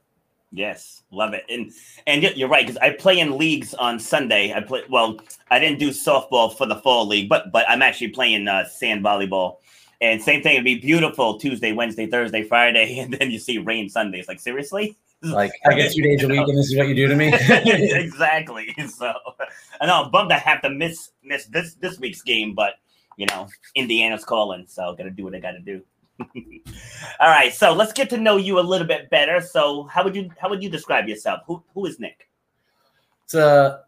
Yes, 0.55 1.03
love 1.11 1.35
it. 1.35 1.45
And 1.49 1.73
and 2.07 2.23
you're 2.23 2.49
right 2.49 2.65
because 2.65 2.79
I 2.79 2.91
play 2.91 3.19
in 3.19 3.37
leagues 3.37 3.75
on 3.75 3.99
Sunday. 3.99 4.53
I 4.55 4.61
play 4.61 4.83
well. 4.89 5.19
I 5.51 5.59
didn't 5.59 5.81
do 5.81 5.91
softball 5.91 6.57
for 6.57 6.67
the 6.67 6.77
fall 6.77 7.07
league, 7.07 7.29
but 7.29 7.51
but 7.51 7.69
I'm 7.69 7.83
actually 7.83 8.09
playing 8.09 8.47
uh, 8.47 8.69
sand 8.69 9.05
volleyball. 9.05 9.57
And 10.01 10.23
same 10.23 10.43
thing, 10.43 10.55
it'd 10.55 10.65
be 10.65 10.79
beautiful 10.79 11.39
Tuesday, 11.39 11.73
Wednesday, 11.73 12.07
Thursday, 12.07 12.43
Friday, 12.43 12.99
and 13.01 13.13
then 13.15 13.31
you 13.31 13.39
see 13.39 13.59
rain 13.59 13.89
Sunday. 13.89 14.21
It's 14.21 14.29
like 14.29 14.41
seriously, 14.41 14.97
Like 15.25 15.53
I 15.67 15.75
get 15.75 15.93
two 15.93 16.03
days 16.03 16.23
a 16.23 16.29
week, 16.29 16.47
and 16.47 16.59
this 16.59 16.71
is 16.71 16.77
what 16.77 16.87
you 16.87 16.95
do 16.95 17.09
to 17.09 17.17
me. 17.17 17.33
exactly. 17.33 18.75
So 18.89 19.13
I 19.81 19.87
know 19.87 20.05
I'm 20.05 20.11
bummed 20.11 20.33
I 20.33 20.39
have 20.39 20.61
to 20.63 20.71
miss 20.71 21.11
miss 21.23 21.47
this 21.47 21.75
this 21.77 21.99
week's 21.99 22.21
game, 22.21 22.55
but 22.55 22.75
you 23.17 23.27
know 23.27 23.49
Indiana's 23.75 24.25
calling, 24.25 24.67
so 24.69 24.95
gotta 24.95 25.11
do 25.11 25.25
what 25.25 25.35
I 25.35 25.41
gotta 25.41 25.61
do. 25.61 25.83
All 26.21 27.29
right, 27.29 27.53
so 27.53 27.73
let's 27.73 27.93
get 27.93 28.09
to 28.11 28.19
know 28.19 28.37
you 28.37 28.59
a 28.59 28.63
little 28.63 28.87
bit 28.87 29.11
better. 29.11 29.41
So 29.41 29.85
how 29.85 30.05
would 30.05 30.15
you 30.15 30.31
how 30.39 30.49
would 30.49 30.63
you 30.63 30.69
describe 30.71 31.09
yourself? 31.09 31.41
Who 31.47 31.63
who 31.75 31.87
is 31.87 31.99
Nick? 32.01 32.29
it's 33.25 33.35
a 33.35 33.81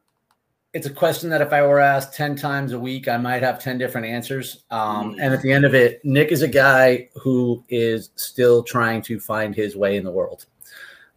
it's 0.73 0.87
a 0.87 0.91
question 0.91 1.31
that 1.31 1.41
if 1.41 1.53
I 1.55 1.63
were 1.63 1.81
asked 1.81 2.15
10 2.15 2.37
times 2.37 2.73
a 2.73 2.79
week, 2.79 3.09
I 3.09 3.17
might 3.17 3.43
have 3.43 3.59
10 3.59 3.79
different 3.79 4.07
answers. 4.07 4.65
Um, 4.71 5.15
Mm. 5.15 5.19
and 5.23 5.35
at 5.35 5.41
the 5.41 5.51
end 5.51 5.65
of 5.65 5.75
it, 5.75 6.05
Nick 6.05 6.33
is 6.33 6.43
a 6.43 6.49
guy 6.49 7.09
who 7.15 7.65
is 7.71 8.11
still 8.17 8.63
trying 8.63 9.01
to 9.03 9.19
find 9.19 9.55
his 9.55 9.75
way 9.75 9.97
in 9.97 10.05
the 10.05 10.11
world. 10.11 10.45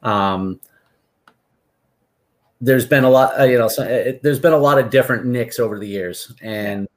Um, 0.01 0.61
there's 2.61 2.85
been 2.85 3.03
a 3.03 3.09
lot, 3.09 3.37
uh, 3.37 3.43
you 3.43 3.57
know, 3.57 3.67
so, 3.67 3.83
it, 3.83 4.23
there's 4.23 4.39
been 4.39 4.53
a 4.53 4.57
lot 4.57 4.79
of 4.79 4.89
different 4.89 5.25
Nicks 5.25 5.59
over 5.59 5.77
the 5.77 5.87
years. 5.87 6.31
And 6.41 6.87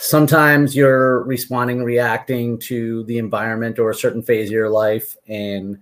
sometimes 0.00 0.74
you're 0.76 1.22
responding, 1.24 1.82
reacting 1.82 2.58
to 2.60 3.04
the 3.04 3.18
environment 3.18 3.78
or 3.78 3.90
a 3.90 3.94
certain 3.94 4.22
phase 4.22 4.48
of 4.48 4.52
your 4.52 4.70
life. 4.70 5.16
And, 5.28 5.78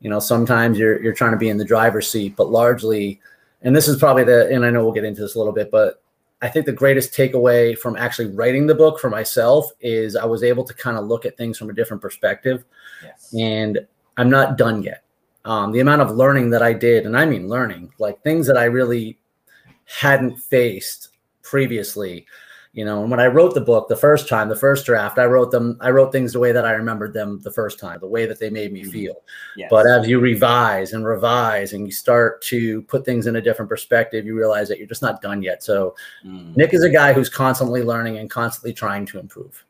you 0.00 0.10
know, 0.10 0.20
sometimes 0.20 0.78
you're, 0.78 1.02
you're 1.02 1.14
trying 1.14 1.32
to 1.32 1.38
be 1.38 1.48
in 1.48 1.58
the 1.58 1.64
driver's 1.64 2.10
seat, 2.10 2.36
but 2.36 2.50
largely, 2.50 3.20
and 3.62 3.74
this 3.74 3.88
is 3.88 3.98
probably 3.98 4.24
the 4.24 4.48
and 4.48 4.64
i 4.64 4.70
know 4.70 4.82
we'll 4.82 4.92
get 4.92 5.04
into 5.04 5.20
this 5.20 5.34
a 5.34 5.38
little 5.38 5.52
bit 5.52 5.70
but 5.70 6.02
i 6.40 6.48
think 6.48 6.66
the 6.66 6.72
greatest 6.72 7.12
takeaway 7.12 7.76
from 7.76 7.96
actually 7.96 8.28
writing 8.34 8.66
the 8.66 8.74
book 8.74 8.98
for 8.98 9.08
myself 9.08 9.70
is 9.80 10.16
i 10.16 10.24
was 10.24 10.42
able 10.42 10.64
to 10.64 10.74
kind 10.74 10.96
of 10.96 11.04
look 11.06 11.24
at 11.24 11.36
things 11.36 11.56
from 11.58 11.70
a 11.70 11.72
different 11.72 12.02
perspective 12.02 12.64
Yes. 13.02 13.34
and 13.38 13.78
i'm 14.16 14.30
not 14.30 14.58
done 14.58 14.82
yet 14.82 15.04
um, 15.44 15.72
the 15.72 15.80
amount 15.80 16.02
of 16.02 16.10
learning 16.10 16.50
that 16.50 16.62
i 16.62 16.72
did 16.72 17.06
and 17.06 17.16
i 17.16 17.24
mean 17.24 17.48
learning 17.48 17.92
like 17.98 18.20
things 18.22 18.46
that 18.46 18.56
i 18.56 18.64
really 18.64 19.18
hadn't 19.84 20.36
faced 20.38 21.10
previously 21.42 22.26
you 22.74 22.84
know 22.84 23.02
and 23.02 23.10
when 23.10 23.20
i 23.20 23.26
wrote 23.26 23.52
the 23.54 23.60
book 23.60 23.86
the 23.88 23.96
first 23.96 24.28
time 24.28 24.48
the 24.48 24.56
first 24.56 24.86
draft 24.86 25.18
i 25.18 25.24
wrote 25.26 25.50
them 25.50 25.76
i 25.80 25.90
wrote 25.90 26.10
things 26.10 26.32
the 26.32 26.38
way 26.38 26.52
that 26.52 26.64
i 26.64 26.72
remembered 26.72 27.12
them 27.12 27.38
the 27.42 27.50
first 27.50 27.78
time 27.78 28.00
the 28.00 28.06
way 28.06 28.24
that 28.24 28.38
they 28.38 28.48
made 28.48 28.72
me 28.72 28.82
Mhm. 28.82 28.90
feel 28.90 29.14
Yes. 29.56 29.68
but 29.70 29.86
as 29.86 30.08
you 30.08 30.18
revise 30.20 30.94
and 30.94 31.04
revise 31.04 31.74
and 31.74 31.84
you 31.86 31.92
start 31.92 32.40
to 32.42 32.80
put 32.82 33.04
things 33.04 33.26
in 33.26 33.36
a 33.36 33.40
different 33.42 33.68
perspective, 33.68 34.24
you 34.24 34.34
realize 34.36 34.68
that 34.68 34.78
you're 34.78 34.86
just 34.86 35.02
not 35.02 35.20
done 35.20 35.42
yet. 35.42 35.62
So 35.62 35.94
Mm, 36.24 36.56
Nick 36.56 36.72
is 36.72 36.82
a 36.82 36.88
guy 36.90 37.12
who's 37.12 37.28
constantly 37.28 37.82
learning 37.82 38.16
and 38.18 38.30
constantly 38.30 38.72
trying 38.72 39.04
to 39.06 39.18
improve. 39.18 39.64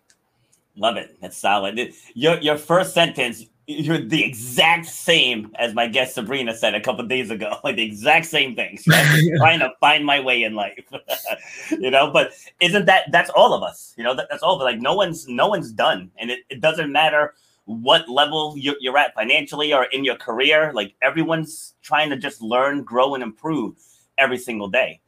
love 0.76 0.96
it. 0.96 1.16
That's 1.20 1.36
solid. 1.36 1.78
Your 2.14 2.38
your 2.38 2.56
first 2.56 2.94
sentence 2.94 3.46
you're 3.66 3.98
the 3.98 4.24
exact 4.24 4.86
same 4.86 5.52
as 5.56 5.72
my 5.74 5.86
guest 5.86 6.14
Sabrina 6.14 6.54
said 6.54 6.74
a 6.74 6.80
couple 6.80 7.06
days 7.06 7.30
ago. 7.30 7.58
Like 7.64 7.76
the 7.76 7.84
exact 7.84 8.26
same 8.26 8.56
things. 8.56 8.84
Right? 8.88 9.20
Trying 9.36 9.60
to 9.60 9.72
find 9.78 10.04
my 10.04 10.18
way 10.18 10.42
in 10.42 10.54
life. 10.54 10.84
you 11.70 11.90
know, 11.90 12.10
but 12.10 12.32
isn't 12.60 12.86
that 12.86 13.12
that's 13.12 13.30
all 13.30 13.54
of 13.54 13.62
us? 13.62 13.94
You 13.96 14.02
know, 14.02 14.14
that, 14.14 14.26
that's 14.30 14.42
all. 14.42 14.58
But 14.58 14.64
like 14.64 14.80
no 14.80 14.94
one's 14.94 15.28
no 15.28 15.46
one's 15.48 15.70
done, 15.70 16.10
and 16.18 16.30
it, 16.30 16.40
it 16.48 16.60
doesn't 16.60 16.90
matter 16.90 17.34
what 17.66 18.08
level 18.08 18.54
you're, 18.56 18.74
you're 18.80 18.98
at 18.98 19.14
financially 19.14 19.72
or 19.72 19.84
in 19.84 20.04
your 20.04 20.16
career. 20.16 20.72
Like 20.74 20.94
everyone's 21.02 21.74
trying 21.82 22.10
to 22.10 22.16
just 22.16 22.42
learn, 22.42 22.82
grow, 22.82 23.14
and 23.14 23.22
improve 23.22 23.76
every 24.18 24.38
single 24.38 24.68
day. 24.68 25.00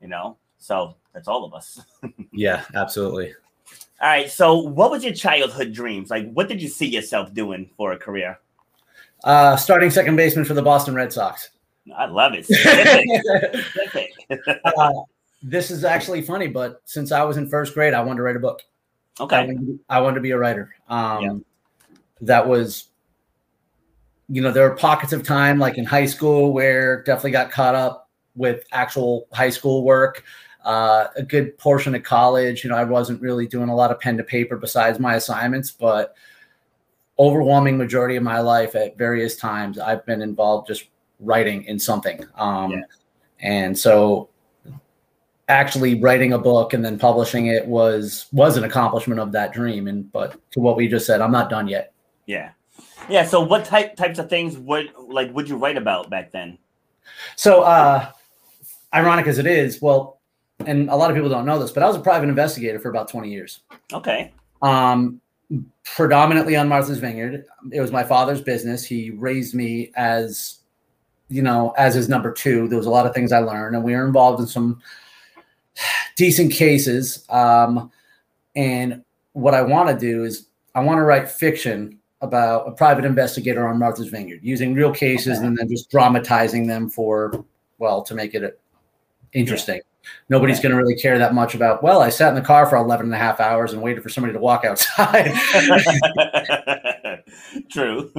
You 0.00 0.08
know, 0.08 0.38
so 0.58 0.96
that's 1.12 1.28
all 1.28 1.44
of 1.44 1.52
us. 1.52 1.80
yeah, 2.32 2.64
absolutely. 2.74 3.34
All 4.00 4.08
right. 4.08 4.30
So, 4.30 4.56
what 4.56 4.90
was 4.90 5.02
your 5.02 5.12
childhood 5.12 5.72
dreams? 5.72 6.10
Like, 6.10 6.30
what 6.32 6.48
did 6.48 6.62
you 6.62 6.68
see 6.68 6.86
yourself 6.86 7.34
doing 7.34 7.70
for 7.76 7.92
a 7.92 7.98
career? 7.98 8.38
Uh, 9.24 9.56
starting 9.56 9.90
second 9.90 10.16
baseman 10.16 10.44
for 10.44 10.54
the 10.54 10.62
Boston 10.62 10.94
Red 10.94 11.12
Sox. 11.12 11.50
I 11.96 12.06
love 12.06 12.32
it. 12.34 12.46
uh, 14.64 14.92
this 15.42 15.70
is 15.70 15.84
actually 15.84 16.22
funny, 16.22 16.46
but 16.46 16.82
since 16.84 17.12
I 17.12 17.22
was 17.24 17.36
in 17.36 17.48
first 17.48 17.74
grade, 17.74 17.94
I 17.94 18.00
wanted 18.00 18.18
to 18.18 18.22
write 18.22 18.36
a 18.36 18.40
book. 18.40 18.62
Okay. 19.18 19.36
I 19.36 19.44
wanted, 19.46 19.66
to, 19.66 19.80
I 19.88 20.00
wanted 20.00 20.14
to 20.16 20.20
be 20.20 20.30
a 20.30 20.38
writer. 20.38 20.74
Um, 20.88 21.22
yeah. 21.22 21.38
That 22.20 22.48
was, 22.48 22.88
you 24.28 24.42
know, 24.42 24.52
there 24.52 24.68
were 24.68 24.76
pockets 24.76 25.12
of 25.12 25.24
time, 25.24 25.58
like 25.58 25.78
in 25.78 25.84
high 25.84 26.06
school, 26.06 26.52
where 26.52 27.02
definitely 27.02 27.32
got 27.32 27.50
caught 27.50 27.74
up 27.74 28.10
with 28.36 28.64
actual 28.72 29.26
high 29.32 29.50
school 29.50 29.82
work 29.82 30.24
uh, 30.68 31.08
a 31.16 31.22
good 31.22 31.56
portion 31.56 31.94
of 31.94 32.02
college. 32.02 32.62
You 32.62 32.68
know, 32.68 32.76
I 32.76 32.84
wasn't 32.84 33.22
really 33.22 33.46
doing 33.46 33.70
a 33.70 33.74
lot 33.74 33.90
of 33.90 33.98
pen 33.98 34.18
to 34.18 34.22
paper 34.22 34.58
besides 34.58 34.98
my 34.98 35.14
assignments, 35.14 35.70
but 35.70 36.14
overwhelming 37.18 37.78
majority 37.78 38.16
of 38.16 38.22
my 38.22 38.40
life 38.40 38.76
at 38.76 38.98
various 38.98 39.34
times, 39.34 39.78
I've 39.78 40.04
been 40.04 40.20
involved 40.20 40.68
just 40.68 40.84
writing 41.20 41.64
in 41.64 41.78
something. 41.78 42.22
Um, 42.34 42.72
yeah. 42.72 42.80
And 43.40 43.78
so 43.78 44.28
actually 45.48 45.98
writing 46.02 46.34
a 46.34 46.38
book 46.38 46.74
and 46.74 46.84
then 46.84 46.98
publishing 46.98 47.46
it 47.46 47.66
was 47.66 48.26
was 48.32 48.58
an 48.58 48.64
accomplishment 48.64 49.18
of 49.18 49.32
that 49.32 49.54
dream 49.54 49.88
and 49.88 50.12
but 50.12 50.38
to 50.50 50.60
what 50.60 50.76
we 50.76 50.86
just 50.86 51.06
said 51.06 51.22
i'm 51.22 51.32
not 51.32 51.48
done 51.48 51.66
yet 51.66 51.94
yeah 52.26 52.50
yeah 53.08 53.24
so 53.24 53.40
what 53.40 53.64
type 53.64 53.96
types 53.96 54.18
of 54.18 54.28
things 54.28 54.58
would 54.58 54.92
like 54.98 55.34
would 55.34 55.48
you 55.48 55.56
write 55.56 55.78
about 55.78 56.10
back 56.10 56.30
then 56.32 56.58
so 57.34 57.62
uh 57.62 58.10
ironic 58.92 59.26
as 59.26 59.38
it 59.38 59.46
is 59.46 59.80
well 59.80 60.17
and 60.66 60.90
a 60.90 60.96
lot 60.96 61.10
of 61.10 61.16
people 61.16 61.30
don't 61.30 61.46
know 61.46 61.58
this, 61.58 61.70
but 61.70 61.82
I 61.82 61.86
was 61.86 61.96
a 61.96 62.00
private 62.00 62.28
investigator 62.28 62.78
for 62.78 62.90
about 62.90 63.08
20 63.08 63.30
years. 63.30 63.60
Okay. 63.92 64.32
Um, 64.60 65.20
predominantly 65.84 66.56
on 66.56 66.68
Martha's 66.68 66.98
Vineyard. 66.98 67.44
It 67.72 67.80
was 67.80 67.92
my 67.92 68.04
father's 68.04 68.42
business. 68.42 68.84
He 68.84 69.10
raised 69.10 69.54
me 69.54 69.92
as, 69.94 70.58
you 71.28 71.42
know, 71.42 71.74
as 71.78 71.94
his 71.94 72.08
number 72.08 72.32
two. 72.32 72.68
There 72.68 72.78
was 72.78 72.86
a 72.86 72.90
lot 72.90 73.06
of 73.06 73.14
things 73.14 73.32
I 73.32 73.38
learned, 73.38 73.76
and 73.76 73.84
we 73.84 73.94
were 73.94 74.06
involved 74.06 74.40
in 74.40 74.46
some 74.46 74.82
decent 76.16 76.52
cases. 76.52 77.24
Um, 77.30 77.90
and 78.56 79.04
what 79.32 79.54
I 79.54 79.62
want 79.62 79.88
to 79.88 79.96
do 79.96 80.24
is 80.24 80.48
I 80.74 80.80
want 80.80 80.98
to 80.98 81.02
write 81.02 81.30
fiction 81.30 81.98
about 82.20 82.66
a 82.66 82.72
private 82.72 83.04
investigator 83.04 83.66
on 83.68 83.78
Martha's 83.78 84.08
Vineyard 84.08 84.40
using 84.42 84.74
real 84.74 84.92
cases 84.92 85.38
okay. 85.38 85.46
and 85.46 85.56
then 85.56 85.68
just 85.68 85.88
dramatizing 85.88 86.66
them 86.66 86.90
for, 86.90 87.44
well, 87.78 88.02
to 88.02 88.14
make 88.14 88.34
it 88.34 88.60
interesting. 89.32 89.76
Yeah 89.76 89.82
nobody's 90.28 90.60
going 90.60 90.70
to 90.70 90.76
really 90.76 90.96
care 90.96 91.18
that 91.18 91.34
much 91.34 91.54
about 91.54 91.82
well 91.82 92.00
i 92.02 92.08
sat 92.08 92.28
in 92.28 92.34
the 92.34 92.40
car 92.40 92.66
for 92.66 92.76
11 92.76 93.06
and 93.06 93.14
a 93.14 93.18
half 93.18 93.40
hours 93.40 93.72
and 93.72 93.82
waited 93.82 94.02
for 94.02 94.08
somebody 94.08 94.32
to 94.32 94.40
walk 94.40 94.64
outside. 94.64 95.32
True. 97.70 98.10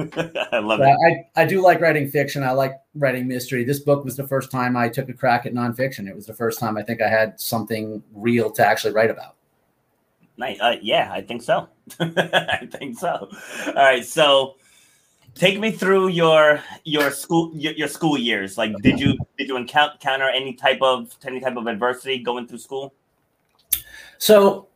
I 0.52 0.58
love 0.58 0.80
it. 0.80 0.96
I, 1.36 1.42
I 1.42 1.44
do 1.44 1.62
like 1.62 1.80
writing 1.80 2.08
fiction. 2.08 2.42
I 2.42 2.52
like 2.52 2.80
writing 2.94 3.26
mystery. 3.26 3.64
This 3.64 3.80
book 3.80 4.04
was 4.04 4.16
the 4.16 4.26
first 4.26 4.50
time 4.50 4.76
i 4.76 4.88
took 4.88 5.08
a 5.08 5.12
crack 5.12 5.46
at 5.46 5.54
nonfiction. 5.54 6.08
It 6.08 6.14
was 6.14 6.26
the 6.26 6.34
first 6.34 6.58
time 6.58 6.76
i 6.76 6.82
think 6.82 7.00
i 7.00 7.08
had 7.08 7.40
something 7.40 8.02
real 8.14 8.50
to 8.52 8.66
actually 8.66 8.92
write 8.92 9.10
about. 9.10 9.36
Nice 10.36 10.60
uh, 10.60 10.76
yeah 10.80 11.10
i 11.12 11.20
think 11.20 11.42
so. 11.42 11.68
I 12.00 12.68
think 12.70 12.98
so. 12.98 13.28
All 13.66 13.74
right 13.74 14.04
so 14.04 14.56
take 15.34 15.58
me 15.58 15.70
through 15.70 16.08
your 16.08 16.62
your 16.84 17.10
school 17.10 17.52
your, 17.54 17.72
your, 17.74 17.88
school 17.88 18.18
years. 18.18 18.58
Like 18.58 18.74
did 18.82 19.00
you 19.00 19.18
did 19.38 19.48
you 19.48 19.56
encounter 19.56 20.28
any 20.28 20.54
type 20.54 20.80
of 20.82 21.16
any 21.24 21.40
type 21.40 21.56
of 21.56 21.66
adversity 21.66 22.18
going 22.18 22.46
through 22.46 22.58
school? 22.58 22.94
So 24.18 24.68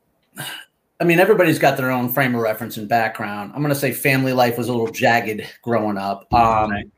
i 1.01 1.05
mean 1.05 1.19
everybody's 1.19 1.59
got 1.59 1.77
their 1.77 1.91
own 1.91 2.09
frame 2.09 2.35
of 2.35 2.41
reference 2.41 2.77
and 2.77 2.89
background. 2.89 3.53
I'm 3.55 3.63
going 3.63 3.75
to 3.75 3.79
say 3.79 3.93
family 3.93 4.33
life 4.33 4.57
was 4.57 4.69
a 4.69 4.73
little 4.73 4.91
jagged 4.91 5.43
growing 5.63 5.99
up. 5.99 6.33
Um, 6.33 6.71
right. 6.71 6.91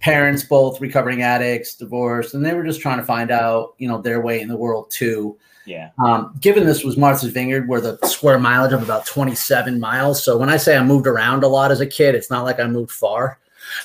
parents 0.00 0.44
both 0.44 0.80
recovering 0.80 1.22
addicts 1.22 1.74
divorced 1.74 2.34
and 2.34 2.44
they 2.44 2.54
were 2.54 2.64
just 2.64 2.80
trying 2.80 2.98
to 2.98 3.04
find 3.04 3.30
out 3.30 3.74
you 3.78 3.88
know 3.88 4.00
their 4.00 4.20
way 4.20 4.40
in 4.40 4.48
the 4.48 4.56
world 4.56 4.90
too 4.90 5.38
yeah. 5.70 5.90
Um, 6.04 6.34
given 6.40 6.64
this 6.64 6.82
was 6.82 6.96
Martha's 6.96 7.30
Vineyard, 7.30 7.68
where 7.68 7.80
the 7.80 7.96
square 8.04 8.40
mileage 8.40 8.72
of 8.72 8.82
about 8.82 9.06
27 9.06 9.78
miles. 9.78 10.22
So 10.22 10.36
when 10.36 10.48
I 10.48 10.56
say 10.56 10.76
I 10.76 10.82
moved 10.82 11.06
around 11.06 11.44
a 11.44 11.48
lot 11.48 11.70
as 11.70 11.80
a 11.80 11.86
kid, 11.86 12.16
it's 12.16 12.28
not 12.28 12.44
like 12.44 12.58
I 12.58 12.66
moved 12.66 12.90
far. 12.90 13.38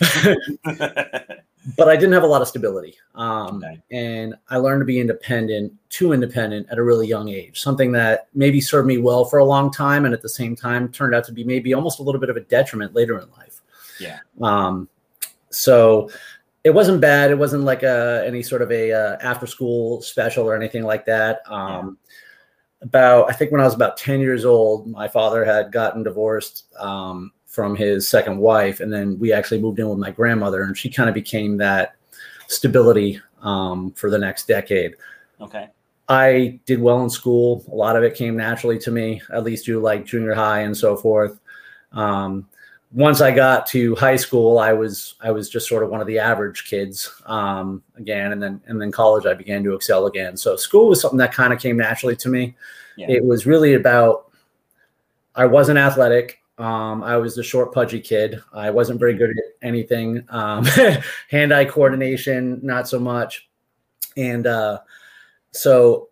but 1.78 1.88
I 1.88 1.96
didn't 1.96 2.14
have 2.14 2.24
a 2.24 2.28
lot 2.28 2.42
of 2.42 2.48
stability. 2.48 2.96
Um, 3.14 3.64
okay. 3.64 3.80
And 3.92 4.34
I 4.50 4.58
learned 4.58 4.82
to 4.82 4.86
be 4.86 5.00
independent, 5.00 5.74
too 5.90 6.12
independent 6.12 6.68
at 6.72 6.80
a 6.80 6.84
really 6.84 7.08
young 7.08 7.30
age, 7.30 7.62
something 7.62 7.92
that 7.92 8.30
maybe 8.34 8.62
served 8.62 8.88
me 8.88 8.98
well 8.98 9.24
for 9.26 9.38
a 9.38 9.46
long 9.46 9.72
time. 9.72 10.06
And 10.06 10.14
at 10.14 10.24
the 10.24 10.30
same 10.30 10.56
time 10.56 10.92
turned 10.92 11.14
out 11.14 11.24
to 11.26 11.32
be 11.32 11.44
maybe 11.44 11.76
almost 11.76 12.00
a 12.00 12.02
little 12.02 12.20
bit 12.20 12.32
of 12.32 12.36
a 12.36 12.42
detriment 12.42 12.96
later 12.96 13.20
in 13.20 13.30
life. 13.38 13.62
Yeah. 14.00 14.20
Um, 14.42 14.90
so 15.52 16.10
it 16.66 16.74
wasn't 16.74 17.00
bad. 17.00 17.32
It 17.32 17.38
wasn't 17.38 17.64
like 17.64 17.84
a 17.84 18.24
any 18.28 18.44
sort 18.44 18.62
of 18.62 18.72
a 18.72 18.92
uh, 18.92 19.18
after 19.22 19.48
school 19.48 20.02
special 20.02 20.46
or 20.46 20.56
anything 20.56 20.84
like 20.84 21.06
that. 21.06 21.40
Um. 21.48 21.98
About 22.82 23.30
I 23.30 23.34
think 23.34 23.52
when 23.52 23.62
I 23.62 23.64
was 23.64 23.74
about 23.74 23.98
ten 23.98 24.20
years 24.20 24.46
old, 24.46 24.86
my 24.86 25.08
father 25.08 25.46
had 25.46 25.72
gotten 25.72 26.04
divorced 26.04 26.66
um, 26.78 27.32
from 27.46 27.76
his 27.76 28.08
second 28.08 28.38
wife, 28.38 28.80
and 28.80 28.92
then 28.92 29.18
we 29.18 29.32
actually 29.32 29.62
moved 29.62 29.80
in 29.80 29.90
with 29.90 29.98
my 29.98 30.12
grandmother, 30.12 30.62
and 30.64 30.78
she 30.78 30.90
kind 30.90 31.10
of 31.10 31.16
became 31.16 31.58
that 31.58 31.96
stability 32.48 33.20
um, 33.42 33.92
for 33.94 34.12
the 34.12 34.20
next 34.20 34.48
decade. 34.48 34.96
Okay. 35.42 35.70
I 36.10 36.60
did 36.66 36.80
well 36.80 37.02
in 37.02 37.10
school. 37.10 37.64
A 37.72 37.76
lot 37.76 37.96
of 37.96 38.04
it 38.04 38.14
came 38.14 38.36
naturally 38.36 38.78
to 38.80 38.92
me, 38.92 39.22
at 39.34 39.44
least 39.44 39.66
through 39.66 39.80
like 39.80 40.06
junior 40.06 40.36
high 40.36 40.60
and 40.60 40.78
so 40.78 40.96
forth. 40.96 41.40
Um, 41.94 42.48
once 42.96 43.20
I 43.20 43.32
got 43.32 43.68
to 43.68 43.94
high 43.96 44.16
school, 44.16 44.58
I 44.58 44.72
was 44.72 45.16
I 45.20 45.30
was 45.30 45.50
just 45.50 45.68
sort 45.68 45.84
of 45.84 45.90
one 45.90 46.00
of 46.00 46.08
the 46.08 46.18
average 46.18 46.66
kids 46.66 47.12
um, 47.26 47.84
again, 47.98 48.32
and 48.32 48.42
then 48.42 48.62
and 48.68 48.82
then 48.82 48.90
college 48.90 49.26
I 49.26 49.34
began 49.34 49.64
to 49.66 49.76
excel 49.76 50.06
again. 50.06 50.38
So 50.38 50.56
school 50.56 50.88
was 50.88 51.02
something 51.02 51.18
that 51.18 51.34
kind 51.34 51.52
of 51.52 51.60
came 51.60 51.76
naturally 51.76 52.16
to 52.16 52.30
me. 52.30 52.56
Yeah. 52.96 53.08
It 53.10 53.26
was 53.26 53.46
really 53.46 53.74
about 53.74 54.32
I 55.36 55.46
wasn't 55.46 55.78
athletic. 55.78 56.40
Um, 56.58 57.04
I 57.04 57.18
was 57.18 57.36
the 57.36 57.44
short, 57.44 57.74
pudgy 57.74 58.00
kid. 58.00 58.42
I 58.54 58.70
wasn't 58.70 58.98
very 58.98 59.14
good 59.14 59.32
at 59.32 59.44
anything. 59.62 60.26
Um, 60.30 60.64
hand-eye 61.30 61.66
coordination, 61.66 62.62
not 62.64 62.88
so 62.88 62.98
much. 62.98 63.50
And 64.16 64.48
uh, 64.48 64.80
so 65.52 66.08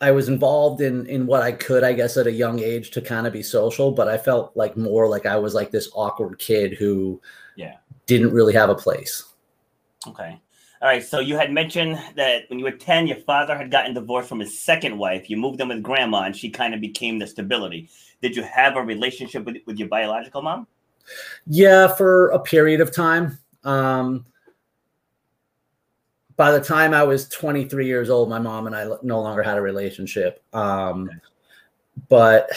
I 0.00 0.10
was 0.10 0.28
involved 0.28 0.80
in 0.80 1.06
in 1.06 1.26
what 1.26 1.42
I 1.42 1.52
could, 1.52 1.84
I 1.84 1.92
guess, 1.92 2.16
at 2.16 2.26
a 2.26 2.32
young 2.32 2.60
age 2.60 2.90
to 2.92 3.00
kind 3.00 3.26
of 3.26 3.32
be 3.32 3.42
social, 3.42 3.92
but 3.92 4.08
I 4.08 4.16
felt 4.16 4.56
like 4.56 4.76
more 4.76 5.08
like 5.08 5.26
I 5.26 5.36
was 5.36 5.54
like 5.54 5.70
this 5.70 5.90
awkward 5.94 6.38
kid 6.38 6.74
who 6.74 7.20
yeah 7.56 7.76
didn't 8.06 8.32
really 8.32 8.54
have 8.54 8.70
a 8.70 8.74
place. 8.74 9.24
Okay. 10.06 10.40
All 10.82 10.88
right. 10.88 11.04
So 11.04 11.20
you 11.20 11.36
had 11.36 11.52
mentioned 11.52 12.00
that 12.16 12.44
when 12.48 12.58
you 12.58 12.64
were 12.64 12.70
10, 12.70 13.06
your 13.06 13.18
father 13.18 13.56
had 13.56 13.70
gotten 13.70 13.92
divorced 13.92 14.30
from 14.30 14.40
his 14.40 14.58
second 14.58 14.96
wife. 14.96 15.28
You 15.28 15.36
moved 15.36 15.60
in 15.60 15.68
with 15.68 15.82
grandma 15.82 16.22
and 16.22 16.34
she 16.34 16.48
kind 16.48 16.72
of 16.72 16.80
became 16.80 17.18
the 17.18 17.26
stability. 17.26 17.90
Did 18.22 18.34
you 18.34 18.42
have 18.42 18.76
a 18.76 18.82
relationship 18.82 19.44
with, 19.44 19.58
with 19.66 19.78
your 19.78 19.88
biological 19.88 20.40
mom? 20.40 20.66
Yeah, 21.46 21.88
for 21.88 22.28
a 22.28 22.38
period 22.38 22.80
of 22.80 22.94
time. 22.94 23.38
Um, 23.62 24.24
by 26.40 26.50
the 26.50 26.64
time 26.64 26.94
I 26.94 27.02
was 27.02 27.28
23 27.28 27.86
years 27.86 28.08
old, 28.08 28.30
my 28.30 28.38
mom 28.38 28.66
and 28.66 28.74
I 28.74 28.86
no 29.02 29.20
longer 29.20 29.42
had 29.42 29.58
a 29.58 29.60
relationship. 29.60 30.42
Um. 30.54 31.10
But 32.08 32.48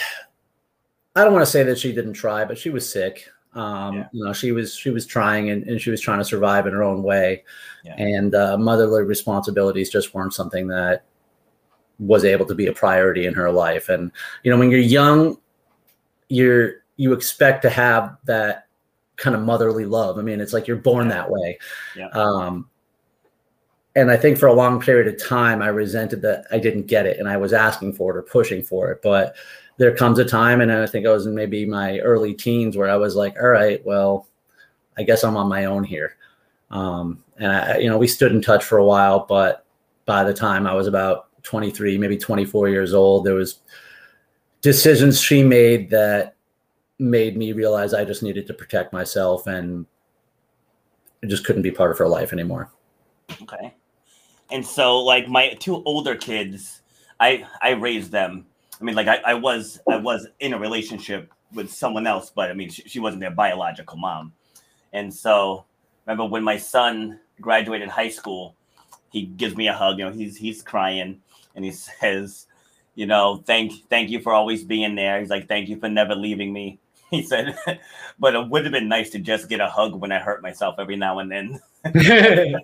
I 1.14 1.22
don't 1.22 1.34
want 1.34 1.44
to 1.44 1.50
say 1.50 1.64
that 1.64 1.78
she 1.78 1.92
didn't 1.92 2.14
try, 2.14 2.46
but 2.46 2.56
she 2.56 2.70
was 2.70 2.90
sick. 2.90 3.28
Um, 3.52 3.96
yeah. 3.96 4.06
You 4.12 4.24
know, 4.24 4.32
she 4.32 4.52
was 4.52 4.74
she 4.74 4.88
was 4.88 5.04
trying 5.04 5.50
and, 5.50 5.64
and, 5.64 5.78
she 5.78 5.90
was 5.90 6.00
trying 6.00 6.18
to 6.18 6.24
survive 6.24 6.66
in 6.66 6.72
her 6.72 6.82
own 6.82 7.02
way, 7.02 7.44
yeah. 7.84 7.94
and 7.98 8.34
uh, 8.34 8.56
motherly 8.56 9.02
responsibilities 9.02 9.90
just 9.90 10.14
weren't 10.14 10.32
something 10.32 10.66
that 10.68 11.04
was 11.98 12.24
able 12.24 12.46
to 12.46 12.54
be 12.54 12.68
a 12.68 12.72
priority 12.72 13.26
in 13.26 13.34
her 13.34 13.52
life. 13.52 13.90
And 13.90 14.10
you 14.44 14.50
know, 14.50 14.58
when 14.58 14.70
you're 14.70 14.80
young, 14.80 15.36
you're 16.30 16.84
you 16.96 17.12
expect 17.12 17.60
to 17.62 17.70
have 17.70 18.16
that 18.24 18.66
kind 19.16 19.36
of 19.36 19.42
motherly 19.42 19.84
love. 19.84 20.18
I 20.18 20.22
mean, 20.22 20.40
it's 20.40 20.54
like 20.54 20.66
you're 20.66 20.78
born 20.78 21.08
yeah. 21.08 21.14
that 21.14 21.30
way. 21.30 21.58
Um, 22.12 22.70
and 23.96 24.10
I 24.10 24.16
think 24.16 24.38
for 24.38 24.46
a 24.46 24.52
long 24.52 24.80
period 24.80 25.06
of 25.06 25.22
time, 25.22 25.62
I 25.62 25.68
resented 25.68 26.22
that 26.22 26.46
I 26.50 26.58
didn't 26.58 26.86
get 26.86 27.06
it 27.06 27.18
and 27.18 27.28
I 27.28 27.36
was 27.36 27.52
asking 27.52 27.92
for 27.92 28.12
it 28.12 28.18
or 28.18 28.22
pushing 28.22 28.62
for 28.62 28.90
it. 28.90 29.00
But 29.02 29.36
there 29.76 29.94
comes 29.94 30.18
a 30.18 30.24
time, 30.24 30.60
and 30.60 30.70
I 30.70 30.86
think 30.86 31.06
I 31.06 31.10
was 31.10 31.26
in 31.26 31.34
maybe 31.34 31.66
my 31.66 31.98
early 32.00 32.34
teens 32.34 32.76
where 32.76 32.88
I 32.88 32.96
was 32.96 33.16
like, 33.16 33.36
all 33.40 33.48
right, 33.48 33.84
well, 33.84 34.28
I 34.96 35.02
guess 35.02 35.24
I'm 35.24 35.36
on 35.36 35.48
my 35.48 35.64
own 35.64 35.84
here. 35.84 36.16
Um, 36.70 37.22
and 37.38 37.52
I, 37.52 37.78
you 37.78 37.88
know, 37.88 37.98
we 37.98 38.06
stood 38.06 38.32
in 38.32 38.40
touch 38.40 38.64
for 38.64 38.78
a 38.78 38.84
while, 38.84 39.26
but 39.28 39.66
by 40.06 40.22
the 40.22 40.34
time 40.34 40.66
I 40.66 40.74
was 40.74 40.86
about 40.86 41.28
23, 41.42 41.98
maybe 41.98 42.16
24 42.16 42.68
years 42.68 42.94
old, 42.94 43.24
there 43.24 43.34
was 43.34 43.60
decisions 44.60 45.20
she 45.20 45.42
made 45.42 45.90
that 45.90 46.36
made 46.98 47.36
me 47.36 47.52
realize 47.52 47.92
I 47.92 48.04
just 48.04 48.22
needed 48.22 48.46
to 48.46 48.54
protect 48.54 48.92
myself 48.92 49.46
and 49.46 49.86
I 51.22 51.26
just 51.26 51.44
couldn't 51.44 51.62
be 51.62 51.70
part 51.70 51.90
of 51.90 51.98
her 51.98 52.08
life 52.08 52.32
anymore. 52.32 52.70
Okay. 53.42 53.74
And 54.54 54.64
so 54.64 55.00
like 55.00 55.28
my 55.28 55.54
two 55.54 55.82
older 55.84 56.14
kids, 56.14 56.80
I 57.18 57.44
I 57.60 57.70
raised 57.72 58.12
them. 58.12 58.46
I 58.80 58.84
mean 58.84 58.94
like 58.94 59.08
I, 59.08 59.16
I 59.26 59.34
was 59.34 59.80
I 59.90 59.96
was 59.96 60.28
in 60.38 60.54
a 60.54 60.58
relationship 60.60 61.32
with 61.52 61.72
someone 61.72 62.06
else, 62.06 62.30
but 62.30 62.52
I 62.52 62.54
mean 62.54 62.70
she, 62.70 62.82
she 62.82 63.00
wasn't 63.00 63.20
their 63.20 63.32
biological 63.32 63.98
mom. 63.98 64.32
And 64.92 65.12
so 65.12 65.64
remember 66.06 66.26
when 66.26 66.44
my 66.44 66.56
son 66.56 67.18
graduated 67.40 67.88
high 67.88 68.10
school, 68.10 68.54
he 69.10 69.22
gives 69.22 69.56
me 69.56 69.66
a 69.66 69.74
hug, 69.74 69.98
you 69.98 70.04
know, 70.04 70.12
he's 70.12 70.36
he's 70.36 70.62
crying 70.62 71.20
and 71.56 71.64
he 71.64 71.72
says, 72.00 72.46
you 72.94 73.06
know, 73.06 73.42
thank 73.44 73.72
thank 73.90 74.08
you 74.08 74.20
for 74.20 74.32
always 74.32 74.62
being 74.62 74.94
there. 74.94 75.18
He's 75.18 75.30
like, 75.30 75.48
thank 75.48 75.68
you 75.68 75.80
for 75.80 75.88
never 75.88 76.14
leaving 76.14 76.52
me. 76.52 76.78
He 77.10 77.22
said, 77.22 77.56
but 78.18 78.34
it 78.34 78.48
would 78.48 78.64
have 78.64 78.72
been 78.72 78.88
nice 78.88 79.10
to 79.10 79.18
just 79.20 79.48
get 79.48 79.60
a 79.60 79.68
hug 79.68 79.94
when 79.94 80.10
I 80.10 80.18
hurt 80.18 80.42
myself 80.42 80.76
every 80.78 80.96
now 80.96 81.20
and 81.20 81.30
then. 81.30 81.60
and 81.84 82.56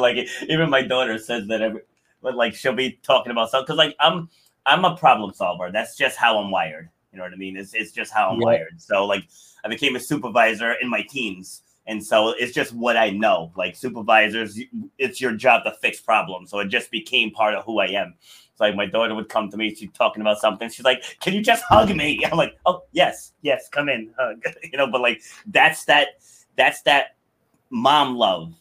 like 0.00 0.28
even 0.48 0.68
my 0.68 0.82
daughter 0.82 1.16
says 1.16 1.46
that 1.46 1.62
every 1.62 1.80
but 2.22 2.36
like 2.36 2.54
she'll 2.54 2.74
be 2.74 2.98
talking 3.02 3.32
about 3.32 3.48
stuff 3.48 3.64
because 3.64 3.78
like 3.78 3.96
I'm 4.00 4.28
I'm 4.66 4.84
a 4.84 4.96
problem 4.96 5.32
solver. 5.32 5.70
That's 5.72 5.96
just 5.96 6.16
how 6.16 6.38
I'm 6.38 6.50
wired. 6.50 6.88
You 7.12 7.18
know 7.18 7.24
what 7.24 7.32
I 7.32 7.36
mean? 7.36 7.56
It's 7.56 7.74
it's 7.74 7.92
just 7.92 8.12
how 8.12 8.30
I'm 8.30 8.40
yeah. 8.40 8.46
wired. 8.46 8.80
So 8.80 9.04
like 9.06 9.24
I 9.64 9.68
became 9.68 9.96
a 9.96 10.00
supervisor 10.00 10.72
in 10.72 10.88
my 10.88 11.02
teens. 11.02 11.62
And 11.86 12.04
so 12.04 12.30
it's 12.38 12.52
just 12.52 12.72
what 12.72 12.96
I 12.96 13.10
know. 13.10 13.52
Like 13.56 13.74
supervisors, 13.74 14.58
it's 14.98 15.20
your 15.20 15.32
job 15.32 15.64
to 15.64 15.72
fix 15.82 16.00
problems. 16.00 16.50
So 16.50 16.60
it 16.60 16.68
just 16.68 16.92
became 16.92 17.32
part 17.32 17.54
of 17.54 17.64
who 17.64 17.80
I 17.80 17.86
am. 17.86 18.14
It's 18.52 18.60
like 18.60 18.76
my 18.76 18.86
daughter 18.86 19.14
would 19.14 19.28
come 19.28 19.50
to 19.50 19.56
me, 19.56 19.74
she's 19.74 19.90
talking 19.92 20.20
about 20.20 20.38
something. 20.38 20.68
She's 20.68 20.84
like, 20.84 21.02
Can 21.20 21.32
you 21.32 21.42
just 21.42 21.64
hug 21.64 21.94
me? 21.94 22.20
I'm 22.30 22.36
like, 22.36 22.58
Oh, 22.66 22.82
yes, 22.92 23.32
yes, 23.40 23.68
come 23.70 23.88
in, 23.88 24.12
hug. 24.18 24.42
you 24.62 24.76
know, 24.76 24.86
but 24.86 25.00
like 25.00 25.22
that's 25.46 25.84
that 25.86 26.20
that's 26.56 26.82
that 26.82 27.16
mom 27.70 28.16
love. 28.16 28.54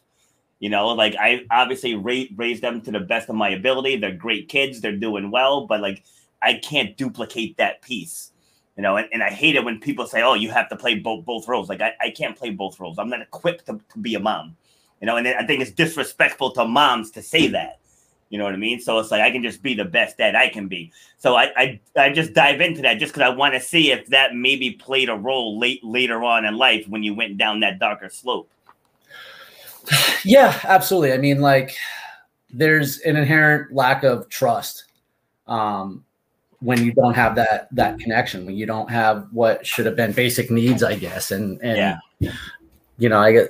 You 0.59 0.69
know, 0.69 0.89
like 0.89 1.15
I 1.19 1.45
obviously 1.51 1.95
ra- 1.95 2.31
raised 2.35 2.61
them 2.61 2.81
to 2.81 2.91
the 2.91 2.99
best 2.99 3.29
of 3.29 3.35
my 3.35 3.49
ability. 3.49 3.97
They're 3.97 4.15
great 4.15 4.47
kids, 4.47 4.79
they're 4.79 4.95
doing 4.95 5.29
well, 5.29 5.67
but 5.67 5.81
like 5.81 6.03
I 6.41 6.53
can't 6.53 6.95
duplicate 6.95 7.57
that 7.57 7.81
piece. 7.81 8.31
You 8.77 8.83
know, 8.83 8.95
and, 8.95 9.09
and 9.11 9.21
I 9.21 9.29
hate 9.29 9.55
it 9.55 9.65
when 9.65 9.79
people 9.79 10.07
say, 10.07 10.21
Oh, 10.21 10.35
you 10.35 10.51
have 10.51 10.69
to 10.69 10.77
play 10.77 10.95
both 10.95 11.25
both 11.25 11.49
roles. 11.49 11.67
Like 11.67 11.81
I, 11.81 11.93
I 11.99 12.11
can't 12.11 12.37
play 12.37 12.51
both 12.51 12.79
roles. 12.79 12.97
I'm 12.97 13.09
not 13.09 13.21
equipped 13.21 13.65
to, 13.65 13.81
to 13.91 13.99
be 13.99 14.15
a 14.15 14.19
mom. 14.19 14.55
You 15.01 15.07
know, 15.07 15.17
and 15.17 15.27
I 15.27 15.45
think 15.45 15.61
it's 15.61 15.71
disrespectful 15.71 16.51
to 16.53 16.65
moms 16.65 17.11
to 17.11 17.21
say 17.21 17.47
that. 17.47 17.80
You 18.31 18.37
know 18.37 18.45
what 18.45 18.53
I 18.53 18.57
mean? 18.57 18.79
So 18.79 18.97
it's 18.97 19.11
like 19.11 19.21
I 19.21 19.29
can 19.29 19.43
just 19.43 19.61
be 19.61 19.75
the 19.75 19.83
best 19.83 20.17
dad 20.17 20.35
I 20.35 20.47
can 20.47 20.69
be. 20.69 20.91
So 21.17 21.35
I 21.35 21.51
I, 21.57 21.79
I 21.97 22.11
just 22.13 22.33
dive 22.33 22.61
into 22.61 22.81
that 22.81 22.95
just 22.95 23.13
because 23.13 23.29
I 23.29 23.35
want 23.35 23.53
to 23.53 23.59
see 23.59 23.91
if 23.91 24.07
that 24.07 24.33
maybe 24.33 24.71
played 24.71 25.09
a 25.09 25.15
role 25.15 25.59
late 25.59 25.83
later 25.83 26.23
on 26.23 26.45
in 26.45 26.55
life 26.55 26.87
when 26.87 27.03
you 27.03 27.13
went 27.13 27.37
down 27.37 27.59
that 27.59 27.77
darker 27.77 28.09
slope. 28.09 28.49
Yeah, 30.23 30.59
absolutely. 30.65 31.13
I 31.13 31.17
mean, 31.17 31.41
like 31.41 31.75
there's 32.51 32.99
an 32.99 33.15
inherent 33.15 33.73
lack 33.73 34.03
of 34.03 34.29
trust 34.29 34.85
um, 35.47 36.05
when 36.59 36.85
you 36.85 36.93
don't 36.93 37.15
have 37.15 37.35
that 37.35 37.67
that 37.71 37.99
connection, 37.99 38.45
when 38.45 38.55
you 38.55 38.67
don't 38.67 38.89
have 38.89 39.27
what 39.31 39.65
should 39.65 39.87
have 39.87 39.95
been 39.95 40.11
basic 40.11 40.51
needs, 40.51 40.83
I 40.83 40.95
guess. 40.95 41.31
And 41.31 41.59
and 41.63 41.99
yeah. 42.19 42.31
you 42.97 43.09
know, 43.09 43.19
I 43.19 43.31
get 43.31 43.49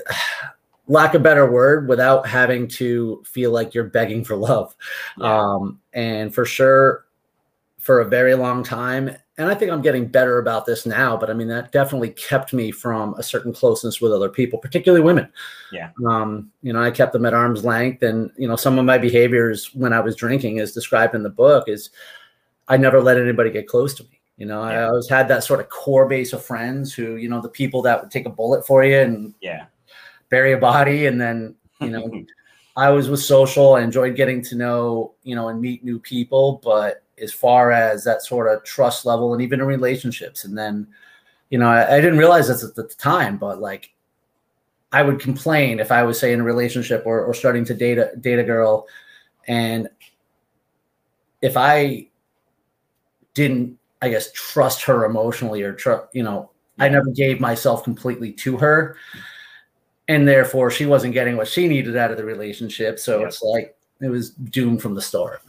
lack 0.91 1.13
of 1.13 1.23
better 1.23 1.49
word 1.49 1.87
without 1.87 2.27
having 2.27 2.67
to 2.67 3.23
feel 3.25 3.51
like 3.51 3.73
you're 3.73 3.85
begging 3.85 4.25
for 4.25 4.35
love. 4.35 4.75
Yeah. 5.17 5.39
Um, 5.39 5.79
and 5.93 6.35
for 6.35 6.43
sure, 6.43 7.05
for 7.79 8.01
a 8.01 8.05
very 8.05 8.35
long 8.35 8.61
time, 8.61 9.15
and 9.37 9.49
I 9.49 9.55
think 9.55 9.71
I'm 9.71 9.81
getting 9.81 10.05
better 10.05 10.37
about 10.37 10.65
this 10.65 10.85
now, 10.85 11.15
but 11.15 11.29
I 11.29 11.33
mean, 11.33 11.47
that 11.47 11.71
definitely 11.71 12.09
kept 12.09 12.51
me 12.51 12.69
from 12.69 13.15
a 13.15 13.23
certain 13.23 13.53
closeness 13.53 14.01
with 14.01 14.11
other 14.11 14.29
people, 14.29 14.59
particularly 14.59 15.03
women. 15.03 15.31
Yeah. 15.71 15.91
Um, 16.05 16.51
you 16.61 16.73
know, 16.73 16.83
I 16.83 16.91
kept 16.91 17.13
them 17.13 17.25
at 17.25 17.33
arm's 17.33 17.63
length. 17.63 18.03
And, 18.03 18.29
you 18.37 18.47
know, 18.47 18.57
some 18.57 18.77
of 18.77 18.85
my 18.85 18.97
behaviors 18.97 19.73
when 19.73 19.93
I 19.93 20.01
was 20.01 20.15
drinking, 20.15 20.59
as 20.59 20.73
described 20.73 21.15
in 21.15 21.23
the 21.23 21.29
book, 21.29 21.69
is 21.69 21.89
I 22.67 22.77
never 22.77 23.01
let 23.01 23.17
anybody 23.17 23.49
get 23.49 23.67
close 23.67 23.95
to 23.95 24.03
me. 24.03 24.19
You 24.37 24.45
know, 24.45 24.61
yeah. 24.63 24.81
I 24.81 24.83
always 24.83 25.09
had 25.09 25.27
that 25.29 25.43
sort 25.43 25.61
of 25.61 25.69
core 25.69 26.07
base 26.07 26.33
of 26.33 26.45
friends 26.45 26.93
who, 26.93 27.15
you 27.15 27.29
know, 27.29 27.41
the 27.41 27.49
people 27.49 27.81
that 27.83 28.01
would 28.01 28.11
take 28.11 28.25
a 28.25 28.29
bullet 28.29 28.67
for 28.67 28.83
you 28.83 28.97
and 28.97 29.33
yeah, 29.41 29.65
bury 30.31 30.53
a 30.53 30.57
body 30.57 31.05
and 31.05 31.21
then 31.21 31.53
you 31.79 31.89
know 31.91 32.09
i 32.77 32.89
was 32.89 33.09
with 33.09 33.19
social 33.21 33.75
i 33.75 33.81
enjoyed 33.81 34.15
getting 34.15 34.41
to 34.41 34.55
know 34.55 35.13
you 35.23 35.35
know 35.35 35.49
and 35.49 35.61
meet 35.61 35.83
new 35.83 35.99
people 35.99 36.59
but 36.63 37.03
as 37.21 37.31
far 37.31 37.71
as 37.71 38.03
that 38.03 38.23
sort 38.23 38.51
of 38.51 38.63
trust 38.63 39.05
level 39.05 39.33
and 39.33 39.43
even 39.43 39.59
in 39.59 39.67
relationships 39.67 40.45
and 40.45 40.57
then 40.57 40.87
you 41.51 41.59
know 41.59 41.67
i, 41.67 41.97
I 41.97 42.01
didn't 42.01 42.17
realize 42.17 42.47
this 42.47 42.63
at 42.63 42.73
the 42.73 42.83
time 42.83 43.37
but 43.37 43.59
like 43.59 43.93
i 44.91 45.03
would 45.03 45.19
complain 45.19 45.79
if 45.79 45.91
i 45.91 46.01
was 46.01 46.19
say 46.19 46.33
in 46.33 46.39
a 46.39 46.43
relationship 46.43 47.03
or, 47.05 47.23
or 47.23 47.33
starting 47.33 47.65
to 47.65 47.75
date 47.75 47.99
a 47.99 48.15
date 48.15 48.39
a 48.39 48.43
girl 48.43 48.87
and 49.47 49.89
if 51.41 51.57
i 51.57 52.07
didn't 53.33 53.77
i 54.01 54.07
guess 54.07 54.31
trust 54.31 54.81
her 54.83 55.03
emotionally 55.03 55.61
or 55.61 55.73
tr- 55.73 56.07
you 56.13 56.23
know 56.23 56.49
i 56.79 56.87
never 56.87 57.09
gave 57.11 57.41
myself 57.41 57.83
completely 57.83 58.31
to 58.31 58.55
her 58.55 58.95
and 60.07 60.27
therefore 60.27 60.71
she 60.71 60.85
wasn't 60.85 61.13
getting 61.13 61.37
what 61.37 61.47
she 61.47 61.67
needed 61.67 61.95
out 61.97 62.11
of 62.11 62.17
the 62.17 62.25
relationship. 62.25 62.99
So 62.99 63.23
it's 63.25 63.41
like 63.41 63.75
it 64.01 64.09
was 64.09 64.31
doomed 64.31 64.81
from 64.81 64.95
the 64.95 65.01
start. 65.01 65.41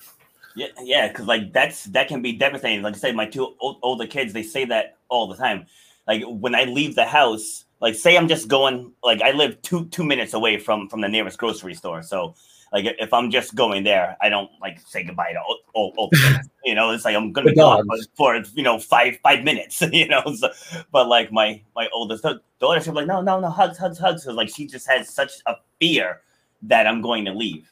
Yeah, 0.55 0.69
yeah, 0.83 1.09
because 1.09 1.27
like 1.27 1.53
that's 1.53 1.85
that 1.85 2.09
can 2.09 2.23
be 2.23 2.33
devastating. 2.33 2.83
Like 2.83 2.95
I 2.95 2.99
said, 2.99 3.17
my 3.17 3.27
two 3.27 3.55
old, 3.61 3.79
older 3.83 4.07
kids, 4.07 4.33
they 4.33 4.43
say 4.43 4.65
that 4.67 4.99
all 5.09 5.27
the 5.27 5.37
time. 5.37 5.67
Like 6.07 6.23
when 6.27 6.55
I 6.55 6.65
leave 6.65 6.95
the 6.95 7.07
house, 7.07 7.65
like 7.81 7.95
say 7.95 8.17
I'm 8.17 8.29
just 8.29 8.49
going, 8.49 8.93
like 9.03 9.23
I 9.23 9.33
live 9.33 9.61
two 9.63 9.87
two 9.87 10.05
minutes 10.05 10.35
away 10.35 10.59
from 10.59 10.89
from 10.89 11.01
the 11.01 11.09
nearest 11.09 11.39
grocery 11.39 11.75
store, 11.75 12.03
so 12.03 12.35
like 12.73 12.87
if 12.99 13.13
I'm 13.13 13.31
just 13.31 13.55
going 13.55 13.85
there, 13.85 14.17
I 14.23 14.31
don't 14.31 14.51
like 14.61 14.81
say 14.81 15.05
goodbye 15.05 15.35
to 15.35 15.41
old, 15.75 15.95
old, 15.99 16.15
you 16.65 16.75
know. 16.75 16.91
It's 16.91 17.05
like 17.05 17.15
I'm 17.15 17.31
gonna 17.31 17.51
be 17.51 17.55
gone 17.55 17.87
for 18.17 18.43
you 18.55 18.63
know 18.63 18.79
five 18.79 19.19
five 19.23 19.45
minutes, 19.45 19.83
you 19.93 20.09
know. 20.09 20.23
So, 20.35 20.49
but 20.91 21.07
like 21.07 21.31
my 21.31 21.61
my 21.77 21.89
oldest 21.93 22.25
daughter, 22.59 22.81
she's 22.81 22.89
like, 22.89 23.07
no, 23.07 23.21
no, 23.21 23.41
no, 23.41 23.51
hugs, 23.51 23.77
hugs, 23.77 23.99
hugs. 23.99 24.23
Because 24.23 24.37
like 24.37 24.49
she 24.49 24.67
just 24.67 24.89
has 24.89 25.11
such 25.11 25.33
a 25.47 25.57
fear 25.79 26.23
that 26.63 26.87
I'm 26.87 27.03
going 27.03 27.27
to 27.27 27.33
leave, 27.33 27.71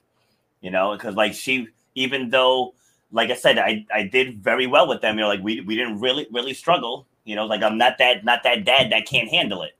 you 0.61 0.71
know. 0.71 0.93
Because 0.93 1.15
like 1.15 1.33
she, 1.33 1.69
even 1.95 2.29
though, 2.29 2.75
like 3.11 3.31
I 3.31 3.37
said, 3.37 3.59
I 3.59 3.87
I 3.95 4.03
did 4.03 4.45
very 4.45 4.67
well 4.67 4.87
with 4.87 5.01
them. 5.01 5.17
You 5.17 5.23
know, 5.23 5.29
like 5.29 5.43
we 5.43 5.63
we 5.63 5.77
didn't 5.77 5.99
really 6.01 6.27
really 6.31 6.53
struggle. 6.53 7.07
You 7.25 7.37
know, 7.37 7.47
like 7.47 7.63
I'm 7.63 7.79
not 7.79 7.97
that 7.99 8.23
not 8.23 8.43
that 8.43 8.67
dad 8.67 8.93
that 8.93 9.07
can't 9.07 9.31
handle 9.31 9.63
it, 9.63 9.79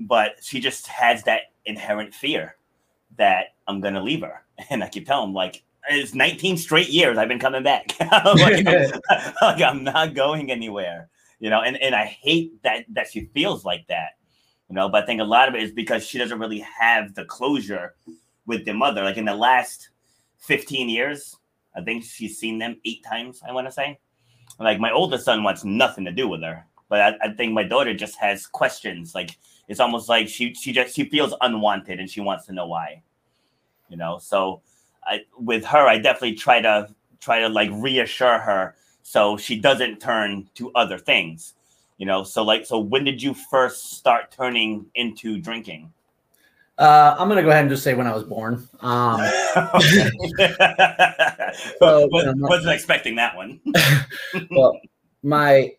but 0.00 0.42
she 0.42 0.58
just 0.58 0.88
has 0.88 1.22
that 1.22 1.52
inherent 1.66 2.12
fear 2.12 2.56
that 3.16 3.54
I'm 3.68 3.80
gonna 3.80 4.02
leave 4.02 4.22
her 4.22 4.42
and 4.70 4.82
I 4.82 4.88
keep 4.88 5.06
telling 5.06 5.28
him 5.28 5.34
like 5.34 5.62
it's 5.88 6.14
19 6.14 6.56
straight 6.56 6.88
years 6.88 7.18
I've 7.18 7.28
been 7.28 7.38
coming 7.38 7.62
back. 7.62 7.94
like, 8.00 8.66
I'm, 8.66 9.00
like, 9.42 9.62
I'm 9.62 9.84
not 9.84 10.14
going 10.14 10.50
anywhere, 10.50 11.08
you 11.38 11.50
know. 11.50 11.60
And 11.60 11.76
and 11.80 11.94
I 11.94 12.04
hate 12.04 12.62
that 12.62 12.84
that 12.90 13.08
she 13.08 13.26
feels 13.34 13.64
like 13.64 13.86
that, 13.88 14.10
you 14.68 14.74
know. 14.74 14.88
But 14.88 15.04
I 15.04 15.06
think 15.06 15.20
a 15.20 15.24
lot 15.24 15.48
of 15.48 15.54
it 15.54 15.62
is 15.62 15.72
because 15.72 16.06
she 16.06 16.18
doesn't 16.18 16.38
really 16.38 16.60
have 16.60 17.14
the 17.14 17.24
closure 17.24 17.94
with 18.46 18.64
the 18.64 18.72
mother. 18.72 19.04
Like 19.04 19.16
in 19.16 19.24
the 19.24 19.34
last 19.34 19.90
15 20.38 20.88
years, 20.88 21.36
I 21.74 21.82
think 21.82 22.04
she's 22.04 22.38
seen 22.38 22.58
them 22.58 22.80
eight 22.84 23.04
times. 23.04 23.42
I 23.46 23.52
want 23.52 23.66
to 23.66 23.72
say, 23.72 23.98
like 24.58 24.80
my 24.80 24.90
oldest 24.90 25.24
son 25.24 25.42
wants 25.42 25.64
nothing 25.64 26.04
to 26.04 26.12
do 26.12 26.28
with 26.28 26.42
her, 26.42 26.66
but 26.88 27.00
I, 27.00 27.28
I 27.28 27.32
think 27.34 27.52
my 27.52 27.64
daughter 27.64 27.94
just 27.94 28.16
has 28.18 28.46
questions. 28.46 29.14
Like 29.14 29.36
it's 29.68 29.80
almost 29.80 30.08
like 30.08 30.28
she 30.28 30.54
she 30.54 30.72
just 30.72 30.94
she 30.94 31.04
feels 31.04 31.34
unwanted 31.40 32.00
and 32.00 32.10
she 32.10 32.20
wants 32.20 32.46
to 32.46 32.52
know 32.52 32.66
why 32.66 33.02
you 33.88 33.96
know. 33.96 34.18
So 34.18 34.62
I 35.04 35.20
with 35.38 35.64
her, 35.64 35.86
I 35.86 35.98
definitely 35.98 36.34
try 36.34 36.60
to 36.60 36.88
try 37.20 37.40
to 37.40 37.48
like 37.48 37.70
reassure 37.72 38.38
her 38.38 38.74
so 39.02 39.36
she 39.36 39.58
doesn't 39.58 40.00
turn 40.00 40.48
to 40.54 40.72
other 40.74 40.98
things, 40.98 41.54
you 41.96 42.06
know. 42.06 42.24
So 42.24 42.42
like, 42.42 42.66
so 42.66 42.78
when 42.78 43.04
did 43.04 43.22
you 43.22 43.34
first 43.34 43.92
start 43.92 44.32
turning 44.32 44.86
into 44.94 45.38
drinking? 45.38 45.92
Uh, 46.78 47.16
I'm 47.18 47.28
gonna 47.28 47.42
go 47.42 47.50
ahead 47.50 47.62
and 47.62 47.70
just 47.70 47.84
say 47.84 47.94
when 47.94 48.06
I 48.06 48.14
was 48.14 48.24
born. 48.24 48.68
Um, 48.80 49.20
so, 51.78 52.08
wasn't 52.10 52.70
expecting 52.70 53.16
that 53.16 53.34
one. 53.34 53.60
well, 54.50 54.78
my 55.22 55.72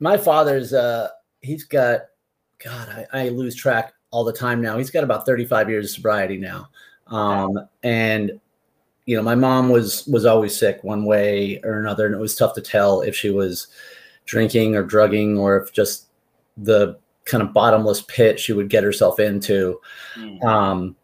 my 0.00 0.16
father's 0.16 0.74
uh, 0.74 1.08
he's 1.40 1.64
got 1.64 2.00
God, 2.62 3.06
I, 3.12 3.26
I 3.26 3.28
lose 3.28 3.54
track 3.54 3.94
all 4.10 4.24
the 4.24 4.32
time 4.32 4.60
now. 4.60 4.78
He's 4.78 4.90
got 4.90 5.04
about 5.04 5.24
35 5.26 5.70
years 5.70 5.86
of 5.86 5.90
sobriety 5.92 6.36
now. 6.38 6.68
Um, 7.10 7.58
and 7.82 8.40
you 9.06 9.16
know, 9.16 9.22
my 9.22 9.34
mom 9.34 9.70
was 9.70 10.06
was 10.06 10.26
always 10.26 10.56
sick 10.56 10.84
one 10.84 11.04
way 11.04 11.60
or 11.64 11.78
another, 11.78 12.06
and 12.06 12.14
it 12.14 12.20
was 12.20 12.36
tough 12.36 12.54
to 12.54 12.60
tell 12.60 13.00
if 13.00 13.16
she 13.16 13.30
was 13.30 13.68
drinking 14.26 14.76
or 14.76 14.82
drugging 14.82 15.38
or 15.38 15.56
if 15.56 15.72
just 15.72 16.08
the 16.58 16.98
kind 17.24 17.42
of 17.42 17.52
bottomless 17.52 18.02
pit 18.02 18.38
she 18.38 18.52
would 18.52 18.68
get 18.68 18.84
herself 18.84 19.18
into. 19.18 19.80
Mm. 20.16 20.44
Um, 20.44 20.96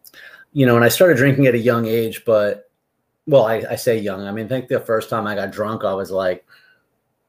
you 0.53 0.65
know, 0.65 0.75
and 0.75 0.85
I 0.85 0.89
started 0.89 1.17
drinking 1.17 1.47
at 1.47 1.55
a 1.55 1.59
young 1.59 1.85
age, 1.85 2.23
but 2.25 2.69
well, 3.27 3.45
I, 3.45 3.63
I 3.71 3.75
say 3.75 3.97
young. 3.97 4.21
I 4.27 4.31
mean, 4.31 4.45
I 4.45 4.49
think 4.49 4.67
the 4.67 4.79
first 4.79 5.09
time 5.09 5.25
I 5.25 5.35
got 5.35 5.51
drunk, 5.51 5.83
I 5.83 5.93
was 5.93 6.11
like 6.11 6.45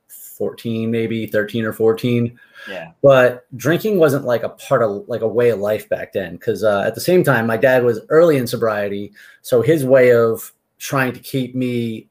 14, 0.09 0.91
maybe 0.91 1.27
13 1.27 1.65
or 1.65 1.73
14. 1.73 2.39
Yeah. 2.69 2.93
But 3.03 3.47
drinking 3.57 3.99
wasn't 3.99 4.25
like 4.25 4.43
a 4.43 4.51
part 4.51 4.83
of 4.83 5.09
like 5.09 5.21
a 5.21 5.29
way 5.29 5.51
of 5.51 5.59
life 5.59 5.89
back 5.89 6.13
then. 6.13 6.37
Because 6.37 6.65
uh, 6.65 6.83
at 6.87 6.95
the 6.95 7.01
same 7.01 7.23
time, 7.23 7.47
my 7.47 7.57
dad 7.57 7.85
was 7.85 8.01
early 8.09 8.37
in 8.37 8.47
sobriety, 8.47 9.13
so 9.43 9.63
his 9.63 9.85
way 9.85 10.13
of 10.13 10.53
trying 10.79 11.13
to 11.13 11.21
keep 11.21 11.55
me 11.55 12.09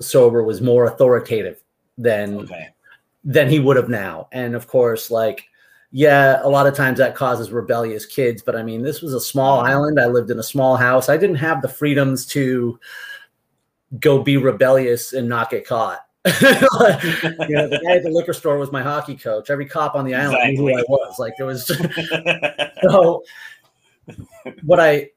sober 0.00 0.42
was 0.42 0.60
more 0.60 0.84
authoritative 0.84 1.62
than 1.96 2.40
okay. 2.40 2.68
than 3.24 3.48
he 3.48 3.58
would 3.58 3.76
have 3.76 3.88
now. 3.88 4.28
And 4.32 4.54
of 4.54 4.66
course, 4.66 5.10
like 5.10 5.44
yeah, 5.92 6.40
a 6.42 6.48
lot 6.48 6.66
of 6.66 6.74
times 6.74 6.98
that 6.98 7.14
causes 7.14 7.52
rebellious 7.52 8.06
kids. 8.06 8.42
But 8.42 8.56
I 8.56 8.62
mean, 8.62 8.82
this 8.82 9.02
was 9.02 9.12
a 9.12 9.20
small 9.20 9.60
island. 9.60 10.00
I 10.00 10.06
lived 10.06 10.30
in 10.30 10.38
a 10.38 10.42
small 10.42 10.76
house. 10.76 11.08
I 11.08 11.18
didn't 11.18 11.36
have 11.36 11.60
the 11.60 11.68
freedoms 11.68 12.26
to 12.28 12.80
go 14.00 14.22
be 14.22 14.38
rebellious 14.38 15.12
and 15.12 15.28
not 15.28 15.50
get 15.50 15.66
caught. 15.66 16.00
you 16.40 17.56
know, 17.56 17.68
the 17.68 17.80
guy 17.84 17.96
at 17.96 18.04
the 18.04 18.10
liquor 18.10 18.32
store 18.32 18.56
was 18.56 18.70
my 18.70 18.82
hockey 18.82 19.16
coach. 19.16 19.50
Every 19.50 19.66
cop 19.66 19.96
on 19.96 20.04
the 20.04 20.14
island 20.14 20.34
exactly. 20.34 20.56
knew 20.56 20.72
who 20.72 20.78
I 20.78 20.84
was. 20.88 21.18
Like 21.18 21.34
it 21.38 21.42
was 21.42 21.66
so 22.90 23.24
what 24.62 24.78
I 24.78 25.10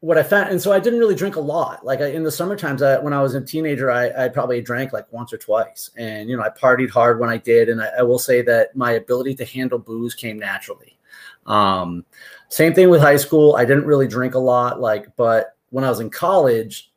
what 0.00 0.16
I 0.16 0.22
found, 0.22 0.50
and 0.50 0.60
so 0.60 0.72
I 0.72 0.80
didn't 0.80 0.98
really 0.98 1.14
drink 1.14 1.36
a 1.36 1.40
lot. 1.40 1.84
Like 1.84 2.00
I, 2.00 2.08
in 2.08 2.22
the 2.22 2.30
summer 2.30 2.56
times, 2.56 2.82
I, 2.82 2.98
when 2.98 3.12
I 3.12 3.22
was 3.22 3.34
a 3.34 3.40
teenager, 3.40 3.90
I, 3.90 4.26
I 4.26 4.28
probably 4.28 4.60
drank 4.60 4.92
like 4.92 5.10
once 5.12 5.32
or 5.32 5.38
twice, 5.38 5.90
and 5.96 6.28
you 6.28 6.36
know 6.36 6.42
I 6.42 6.50
partied 6.50 6.90
hard 6.90 7.18
when 7.18 7.30
I 7.30 7.38
did. 7.38 7.68
And 7.68 7.82
I, 7.82 7.88
I 7.98 8.02
will 8.02 8.18
say 8.18 8.42
that 8.42 8.76
my 8.76 8.92
ability 8.92 9.34
to 9.36 9.44
handle 9.44 9.78
booze 9.78 10.14
came 10.14 10.38
naturally. 10.38 10.98
Um, 11.46 12.04
same 12.48 12.74
thing 12.74 12.90
with 12.90 13.00
high 13.00 13.16
school. 13.16 13.56
I 13.56 13.64
didn't 13.64 13.86
really 13.86 14.06
drink 14.06 14.34
a 14.34 14.38
lot, 14.38 14.80
like, 14.80 15.16
but 15.16 15.56
when 15.70 15.84
I 15.84 15.88
was 15.88 16.00
in 16.00 16.10
college, 16.10 16.92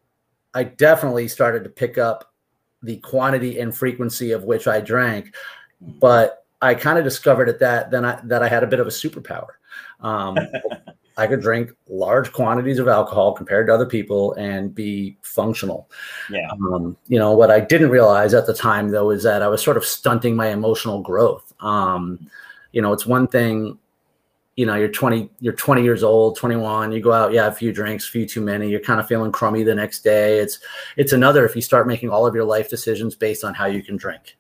I 0.54 0.66
definitely 0.66 1.28
started 1.28 1.64
to 1.64 1.70
pick 1.70 1.98
up 1.98 2.31
the 2.84 2.98
quantity 2.98 3.60
and 3.60 3.76
frequency 3.76 4.32
of 4.32 4.44
which 4.44 4.68
I 4.68 4.82
drank. 4.82 5.34
But 5.82 6.46
I 6.62 6.76
kind 6.76 6.98
of 6.98 7.04
discovered 7.04 7.50
at 7.50 7.60
that 7.60 7.92
then 7.92 8.06
I, 8.06 8.20
that 8.26 8.44
I 8.44 8.48
had 8.48 8.64
a 8.64 8.68
bit 8.68 8.80
of 8.80 8.88
a 8.88 8.92
superpower. 8.92 9.48
Um, 10.00 10.38
I 11.18 11.28
could 11.28 11.42
drink 11.42 11.72
large 11.88 12.32
quantities 12.32 12.80
of 12.80 12.88
alcohol 12.88 13.34
compared 13.34 13.68
to 13.68 13.74
other 13.74 13.86
people 13.86 14.34
and 14.34 14.74
be 14.74 15.18
functional. 15.22 15.90
Yeah. 16.30 16.50
Um, 16.52 16.98
you 17.08 17.20
know 17.20 17.34
what 17.34 17.52
I 17.52 17.60
didn't 17.60 17.90
realize 17.90 18.34
at 18.34 18.48
the 18.48 18.54
time 18.54 18.90
though 18.90 19.12
is 19.12 19.24
that 19.24 19.42
I 19.42 19.48
was 19.48 19.62
sort 19.62 19.78
of 19.78 19.86
stunting 19.86 20.36
my 20.36 20.48
emotional 20.48 21.02
growth. 21.02 21.54
Um, 21.60 22.30
you 22.72 22.82
know, 22.82 22.94
it's 22.94 23.06
one 23.06 23.28
thing 23.28 23.78
you 24.62 24.68
know 24.68 24.76
you're 24.76 24.90
20 24.90 25.28
you're 25.40 25.54
20 25.54 25.82
years 25.82 26.04
old 26.04 26.38
21 26.38 26.92
you 26.92 27.02
go 27.02 27.12
out 27.12 27.34
yeah 27.34 27.48
a 27.48 27.52
few 27.52 27.74
drinks 27.74 28.08
a 28.08 28.12
few 28.12 28.28
too 28.28 28.42
many 28.42 28.70
you're 28.70 28.80
kind 28.80 29.00
of 29.00 29.08
feeling 29.08 29.32
crummy 29.32 29.64
the 29.64 29.74
next 29.74 30.04
day. 30.04 30.38
It's 30.38 30.60
it's 30.98 31.14
another 31.14 31.44
if 31.46 31.56
you 31.56 31.64
start 31.64 31.88
making 31.88 32.12
all 32.12 32.28
of 32.28 32.36
your 32.36 32.46
life 32.46 32.70
decisions 32.70 33.16
based 33.16 33.44
on 33.44 33.56
how 33.56 33.66
you 33.66 33.82
can 33.82 33.98
drink. 33.98 34.38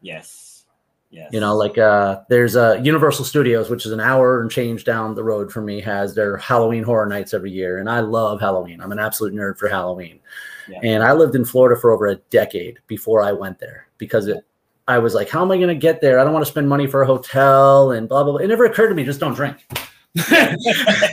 Yes. 0.00 0.64
Yes. 1.10 1.28
You 1.32 1.40
know 1.40 1.56
like 1.56 1.76
uh 1.76 2.20
there's 2.28 2.54
uh 2.54 2.80
universal 2.84 3.24
studios 3.24 3.68
which 3.68 3.84
is 3.84 3.90
an 3.90 3.98
hour 3.98 4.40
and 4.40 4.48
change 4.48 4.84
down 4.84 5.16
the 5.16 5.24
road 5.24 5.50
from 5.52 5.64
me 5.64 5.80
has 5.80 6.14
their 6.14 6.36
halloween 6.36 6.84
horror 6.84 7.06
nights 7.06 7.34
every 7.34 7.50
year 7.50 7.78
and 7.78 7.90
i 7.90 7.98
love 7.98 8.40
halloween. 8.40 8.80
I'm 8.80 8.92
an 8.92 9.00
absolute 9.00 9.34
nerd 9.34 9.58
for 9.58 9.68
halloween. 9.68 10.20
Yeah. 10.68 10.78
and 10.84 11.02
i 11.02 11.12
lived 11.12 11.34
in 11.34 11.44
florida 11.44 11.80
for 11.80 11.90
over 11.90 12.06
a 12.06 12.16
decade 12.30 12.78
before 12.86 13.22
i 13.22 13.32
went 13.32 13.58
there 13.58 13.88
because 13.98 14.28
it 14.28 14.44
I 14.86 14.98
was 14.98 15.14
like, 15.14 15.30
how 15.30 15.42
am 15.42 15.50
I 15.50 15.56
going 15.56 15.68
to 15.68 15.74
get 15.74 16.00
there? 16.00 16.18
I 16.18 16.24
don't 16.24 16.32
want 16.32 16.44
to 16.44 16.50
spend 16.50 16.68
money 16.68 16.86
for 16.86 17.02
a 17.02 17.06
hotel 17.06 17.92
and 17.92 18.08
blah, 18.08 18.22
blah, 18.22 18.32
blah. 18.32 18.40
It 18.40 18.48
never 18.48 18.64
occurred 18.64 18.88
to 18.90 18.94
me, 18.94 19.04
just 19.04 19.20
don't 19.20 19.34
drink. 19.34 19.66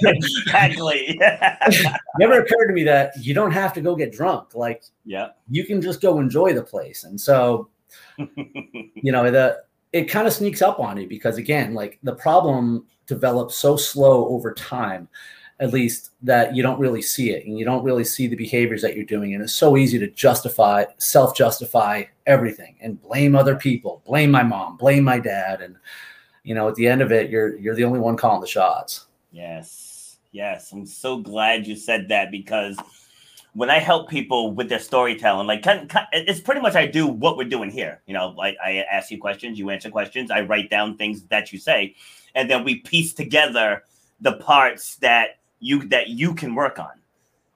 exactly. 0.05 1.19
never 2.19 2.41
occurred 2.41 2.67
to 2.67 2.73
me 2.73 2.83
that 2.83 3.13
you 3.19 3.33
don't 3.33 3.51
have 3.51 3.73
to 3.73 3.81
go 3.81 3.95
get 3.95 4.11
drunk. 4.11 4.53
Like, 4.53 4.83
yeah, 5.05 5.29
you 5.49 5.65
can 5.65 5.81
just 5.81 6.01
go 6.01 6.19
enjoy 6.19 6.53
the 6.53 6.63
place. 6.63 7.03
And 7.03 7.19
so, 7.19 7.69
you 8.17 9.11
know, 9.11 9.31
the, 9.31 9.63
it 9.93 10.05
kind 10.05 10.27
of 10.27 10.33
sneaks 10.33 10.61
up 10.61 10.79
on 10.79 10.97
you 10.97 11.07
because 11.07 11.37
again, 11.37 11.73
like 11.73 11.97
the 12.03 12.15
problem 12.15 12.85
develops 13.07 13.55
so 13.55 13.75
slow 13.75 14.27
over 14.27 14.53
time 14.53 15.07
at 15.61 15.71
least 15.71 16.09
that 16.23 16.55
you 16.55 16.63
don't 16.63 16.79
really 16.79 17.03
see 17.03 17.29
it 17.29 17.45
and 17.45 17.57
you 17.57 17.63
don't 17.63 17.83
really 17.83 18.03
see 18.03 18.25
the 18.25 18.35
behaviors 18.35 18.81
that 18.81 18.95
you're 18.95 19.05
doing 19.05 19.33
and 19.33 19.43
it's 19.43 19.53
so 19.53 19.77
easy 19.77 19.99
to 19.99 20.09
justify 20.09 20.83
self-justify 20.97 22.03
everything 22.31 22.75
and 22.81 23.01
blame 23.01 23.35
other 23.35 23.55
people 23.55 24.01
blame 24.05 24.31
my 24.31 24.43
mom 24.43 24.77
blame 24.77 25.03
my 25.03 25.19
dad. 25.19 25.61
And 25.61 25.75
you 26.43 26.55
know 26.55 26.67
at 26.67 26.75
the 26.75 26.87
end 26.87 27.01
of 27.01 27.11
it 27.11 27.29
you're 27.29 27.57
you're 27.57 27.75
the 27.75 27.83
only 27.83 27.99
one 27.99 28.17
calling 28.17 28.41
the 28.41 28.47
shots. 28.47 29.07
Yes 29.31 30.17
yes. 30.31 30.71
I'm 30.71 30.85
so 30.85 31.17
glad 31.17 31.67
you 31.67 31.75
said 31.75 32.07
that 32.09 32.31
because 32.31 32.77
when 33.53 33.69
i 33.69 33.79
help 33.79 34.09
people 34.09 34.53
with 34.53 34.69
their 34.69 34.79
storytelling 34.79 35.45
like 35.45 35.63
it's 36.13 36.39
pretty 36.39 36.61
much 36.61 36.75
i 36.75 36.85
do 36.85 37.05
what 37.05 37.37
we're 37.37 37.49
doing 37.49 37.69
here. 37.69 38.01
You 38.07 38.13
know 38.13 38.29
like 38.37 38.57
i 38.63 38.85
ask 38.91 39.11
you 39.11 39.19
questions 39.19 39.59
you 39.59 39.69
answer 39.69 39.89
questions 39.89 40.31
i 40.31 40.41
write 40.41 40.69
down 40.69 40.97
things 40.97 41.23
that 41.23 41.51
you 41.51 41.59
say 41.59 41.95
and 42.33 42.49
then 42.49 42.63
we 42.63 42.75
piece 42.75 43.13
together 43.13 43.83
the 44.21 44.33
parts 44.37 44.95
that 44.97 45.39
you 45.59 45.87
that 45.89 46.07
you 46.07 46.33
can 46.33 46.55
work 46.55 46.79
on 46.79 47.01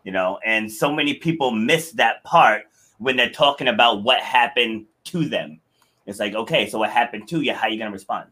you 0.05 0.11
know? 0.11 0.39
And 0.45 0.71
so 0.71 0.93
many 0.93 1.15
people 1.15 1.51
miss 1.51 1.91
that 1.93 2.23
part 2.23 2.67
when 2.97 3.15
they're 3.15 3.29
talking 3.29 3.67
about 3.67 4.03
what 4.03 4.19
happened 4.19 4.85
to 5.05 5.25
them. 5.25 5.59
It's 6.05 6.19
like 6.19 6.35
okay 6.35 6.69
so 6.69 6.79
what 6.79 6.91
happened 6.91 7.27
to 7.29 7.41
you? 7.41 7.53
How 7.53 7.67
are 7.67 7.69
you 7.69 7.79
gonna 7.79 7.91
respond? 7.91 8.29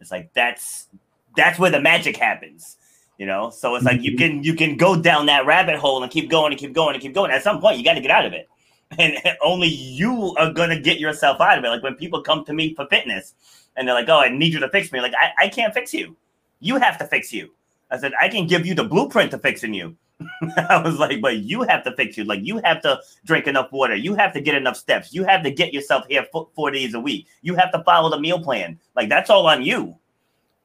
It's 0.00 0.10
like 0.10 0.32
that's 0.32 0.88
that's 1.36 1.58
where 1.58 1.70
the 1.70 1.80
magic 1.80 2.16
happens 2.16 2.76
you 3.18 3.26
know? 3.26 3.50
So 3.50 3.74
it's 3.74 3.84
like 3.84 4.02
you 4.02 4.12
mm-hmm. 4.12 4.18
can 4.18 4.44
you 4.44 4.54
can 4.54 4.76
go 4.76 5.00
down 5.00 5.26
that 5.26 5.44
rabbit 5.44 5.76
hole 5.76 6.02
and 6.02 6.10
keep 6.10 6.30
going 6.30 6.52
and 6.52 6.58
keep 6.58 6.72
going 6.72 6.94
and 6.94 7.02
keep 7.02 7.12
going. 7.12 7.30
At 7.30 7.42
some 7.42 7.60
point 7.60 7.76
you 7.76 7.84
got 7.84 7.94
to 7.94 8.00
get 8.00 8.10
out 8.10 8.24
of 8.24 8.32
it. 8.32 8.48
And 8.98 9.18
only 9.42 9.68
you 9.68 10.34
are 10.38 10.50
gonna 10.50 10.80
get 10.80 10.98
yourself 10.98 11.42
out 11.42 11.58
of 11.58 11.64
it. 11.64 11.68
Like 11.68 11.82
when 11.82 11.94
people 11.94 12.22
come 12.22 12.42
to 12.46 12.54
me 12.54 12.74
for 12.74 12.86
fitness 12.86 13.34
and 13.76 13.86
they're 13.86 13.94
like 13.94 14.08
oh 14.08 14.20
i 14.20 14.30
need 14.30 14.54
you 14.54 14.60
to 14.60 14.70
fix 14.70 14.90
me. 14.92 15.00
Like 15.02 15.12
i, 15.18 15.44
I 15.44 15.48
can't 15.48 15.74
fix 15.74 15.92
you. 15.92 16.16
You 16.60 16.78
have 16.78 16.96
to 16.98 17.06
fix 17.06 17.30
you 17.30 17.50
I 17.90 17.98
said, 17.98 18.12
I 18.20 18.28
can 18.28 18.46
give 18.46 18.66
you 18.66 18.74
the 18.74 18.84
blueprint 18.84 19.30
to 19.30 19.38
fixing 19.38 19.74
you. 19.74 19.96
I 20.68 20.82
was 20.84 20.98
like, 20.98 21.20
but 21.20 21.38
you 21.38 21.62
have 21.62 21.84
to 21.84 21.94
fix 21.94 22.16
you. 22.16 22.24
Like, 22.24 22.40
you 22.42 22.60
have 22.64 22.82
to 22.82 23.00
drink 23.24 23.46
enough 23.46 23.70
water. 23.72 23.94
You 23.94 24.14
have 24.14 24.32
to 24.34 24.40
get 24.40 24.54
enough 24.54 24.76
steps. 24.76 25.14
You 25.14 25.24
have 25.24 25.42
to 25.44 25.50
get 25.50 25.72
yourself 25.72 26.04
here 26.08 26.26
four, 26.32 26.70
days 26.70 26.94
a 26.94 27.00
week. 27.00 27.26
You 27.42 27.54
have 27.54 27.70
to 27.72 27.82
follow 27.84 28.10
the 28.10 28.20
meal 28.20 28.42
plan. 28.42 28.78
Like, 28.96 29.08
that's 29.08 29.30
all 29.30 29.46
on 29.46 29.62
you. 29.62 29.96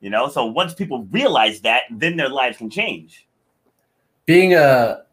You 0.01 0.09
know, 0.09 0.27
so 0.27 0.45
once 0.45 0.73
people 0.73 1.07
realize 1.11 1.61
that, 1.61 1.83
then 1.89 2.17
their 2.17 2.29
lives 2.29 2.57
can 2.57 2.69
change. 2.69 3.25
Being 4.25 4.53
a 4.53 5.03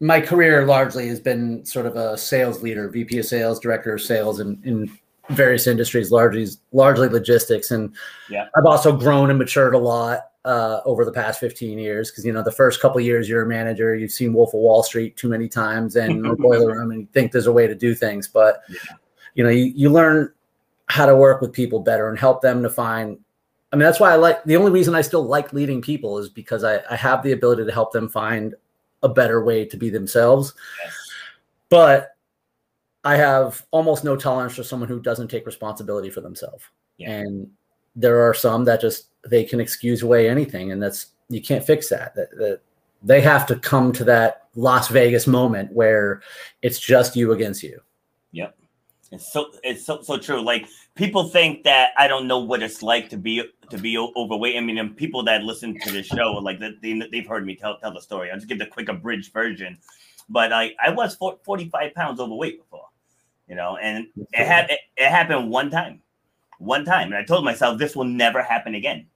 my 0.00 0.20
career 0.20 0.64
largely 0.64 1.08
has 1.08 1.18
been 1.18 1.64
sort 1.64 1.86
of 1.86 1.96
a 1.96 2.16
sales 2.16 2.62
leader, 2.62 2.88
VP 2.88 3.18
of 3.18 3.26
sales, 3.26 3.58
director 3.58 3.94
of 3.94 4.00
sales 4.00 4.38
and, 4.38 4.64
in 4.64 4.96
various 5.30 5.66
industries, 5.66 6.10
largely 6.10 6.46
largely 6.72 7.08
logistics. 7.08 7.70
And 7.70 7.94
yeah. 8.30 8.48
I've 8.56 8.66
also 8.66 8.96
grown 8.96 9.30
and 9.30 9.38
matured 9.38 9.74
a 9.74 9.78
lot 9.78 10.28
uh, 10.48 10.80
over 10.86 11.04
the 11.04 11.12
past 11.12 11.40
15 11.40 11.78
years 11.78 12.10
because 12.10 12.24
you 12.24 12.32
know 12.32 12.42
the 12.42 12.50
first 12.50 12.80
couple 12.80 12.98
years 13.00 13.28
you're 13.28 13.42
a 13.42 13.46
manager 13.46 13.94
you've 13.94 14.10
seen 14.10 14.32
wolf 14.32 14.54
of 14.54 14.60
wall 14.60 14.82
street 14.82 15.14
too 15.14 15.28
many 15.28 15.46
times 15.46 15.94
and 15.94 16.22
boiler 16.38 16.74
room 16.74 16.90
and 16.90 17.02
you 17.02 17.08
think 17.12 17.32
there's 17.32 17.46
a 17.46 17.52
way 17.52 17.66
to 17.66 17.74
do 17.74 17.94
things 17.94 18.26
but 18.26 18.62
yeah. 18.70 18.96
you 19.34 19.44
know 19.44 19.50
you, 19.50 19.64
you 19.76 19.90
learn 19.90 20.32
how 20.86 21.04
to 21.04 21.14
work 21.14 21.42
with 21.42 21.52
people 21.52 21.80
better 21.80 22.08
and 22.08 22.18
help 22.18 22.40
them 22.40 22.62
to 22.62 22.70
find 22.70 23.18
i 23.72 23.76
mean 23.76 23.84
that's 23.84 24.00
why 24.00 24.10
i 24.10 24.14
like 24.14 24.42
the 24.44 24.56
only 24.56 24.70
reason 24.70 24.94
i 24.94 25.02
still 25.02 25.22
like 25.22 25.52
leading 25.52 25.82
people 25.82 26.16
is 26.16 26.30
because 26.30 26.64
i, 26.64 26.80
I 26.90 26.96
have 26.96 27.22
the 27.22 27.32
ability 27.32 27.66
to 27.66 27.72
help 27.72 27.92
them 27.92 28.08
find 28.08 28.54
a 29.02 29.08
better 29.08 29.44
way 29.44 29.66
to 29.66 29.76
be 29.76 29.90
themselves 29.90 30.54
yes. 30.82 30.96
but 31.68 32.16
i 33.08 33.16
have 33.16 33.64
almost 33.70 34.04
no 34.04 34.16
tolerance 34.16 34.54
for 34.54 34.62
someone 34.62 34.88
who 34.88 35.00
doesn't 35.00 35.28
take 35.28 35.46
responsibility 35.46 36.10
for 36.10 36.20
themselves 36.20 36.64
yeah. 36.98 37.10
and 37.10 37.50
there 37.98 38.20
are 38.20 38.32
some 38.32 38.64
that 38.64 38.80
just 38.80 39.08
they 39.28 39.44
can 39.44 39.60
excuse 39.60 40.02
away 40.02 40.28
anything, 40.28 40.72
and 40.72 40.82
that's 40.82 41.08
you 41.28 41.42
can't 41.42 41.64
fix 41.64 41.88
that. 41.88 42.14
That, 42.14 42.30
that 42.38 42.60
they 43.02 43.20
have 43.20 43.46
to 43.46 43.56
come 43.56 43.92
to 43.92 44.04
that 44.04 44.46
Las 44.54 44.88
Vegas 44.88 45.26
moment 45.26 45.72
where 45.72 46.22
it's 46.62 46.78
just 46.78 47.16
you 47.16 47.32
against 47.32 47.62
you. 47.62 47.80
Yep. 48.32 48.56
It's 49.10 49.32
so 49.32 49.50
it's 49.64 49.84
so 49.84 50.02
so 50.02 50.16
true. 50.16 50.40
Like 50.40 50.68
people 50.94 51.28
think 51.28 51.64
that 51.64 51.90
I 51.98 52.06
don't 52.06 52.28
know 52.28 52.38
what 52.38 52.62
it's 52.62 52.82
like 52.82 53.08
to 53.10 53.16
be 53.16 53.42
to 53.70 53.78
be 53.78 53.98
overweight. 53.98 54.56
I 54.56 54.60
mean, 54.60 54.78
um, 54.78 54.94
people 54.94 55.22
that 55.24 55.42
listen 55.42 55.78
to 55.80 55.92
this 55.92 56.06
show, 56.06 56.32
like 56.34 56.60
they, 56.60 57.02
they've 57.10 57.26
heard 57.26 57.44
me 57.44 57.56
tell 57.56 57.78
tell 57.78 57.92
the 57.92 58.00
story. 58.00 58.30
I'll 58.30 58.36
just 58.36 58.48
give 58.48 58.58
the 58.58 58.66
quick 58.66 58.88
abridged 58.88 59.32
version. 59.32 59.78
But 60.28 60.52
I 60.52 60.74
I 60.84 60.90
was 60.90 61.16
45 61.16 61.94
pounds 61.94 62.20
overweight 62.20 62.58
before, 62.58 62.86
you 63.48 63.54
know, 63.56 63.76
and 63.78 64.06
it 64.32 64.46
had 64.46 64.70
it, 64.70 64.80
it 64.96 65.08
happened 65.08 65.50
one 65.50 65.70
time 65.70 66.02
one 66.58 66.84
time. 66.84 67.08
And 67.08 67.16
I 67.16 67.24
told 67.24 67.44
myself 67.44 67.78
this 67.78 67.96
will 67.96 68.04
never 68.04 68.42
happen 68.42 68.74
again. 68.74 69.06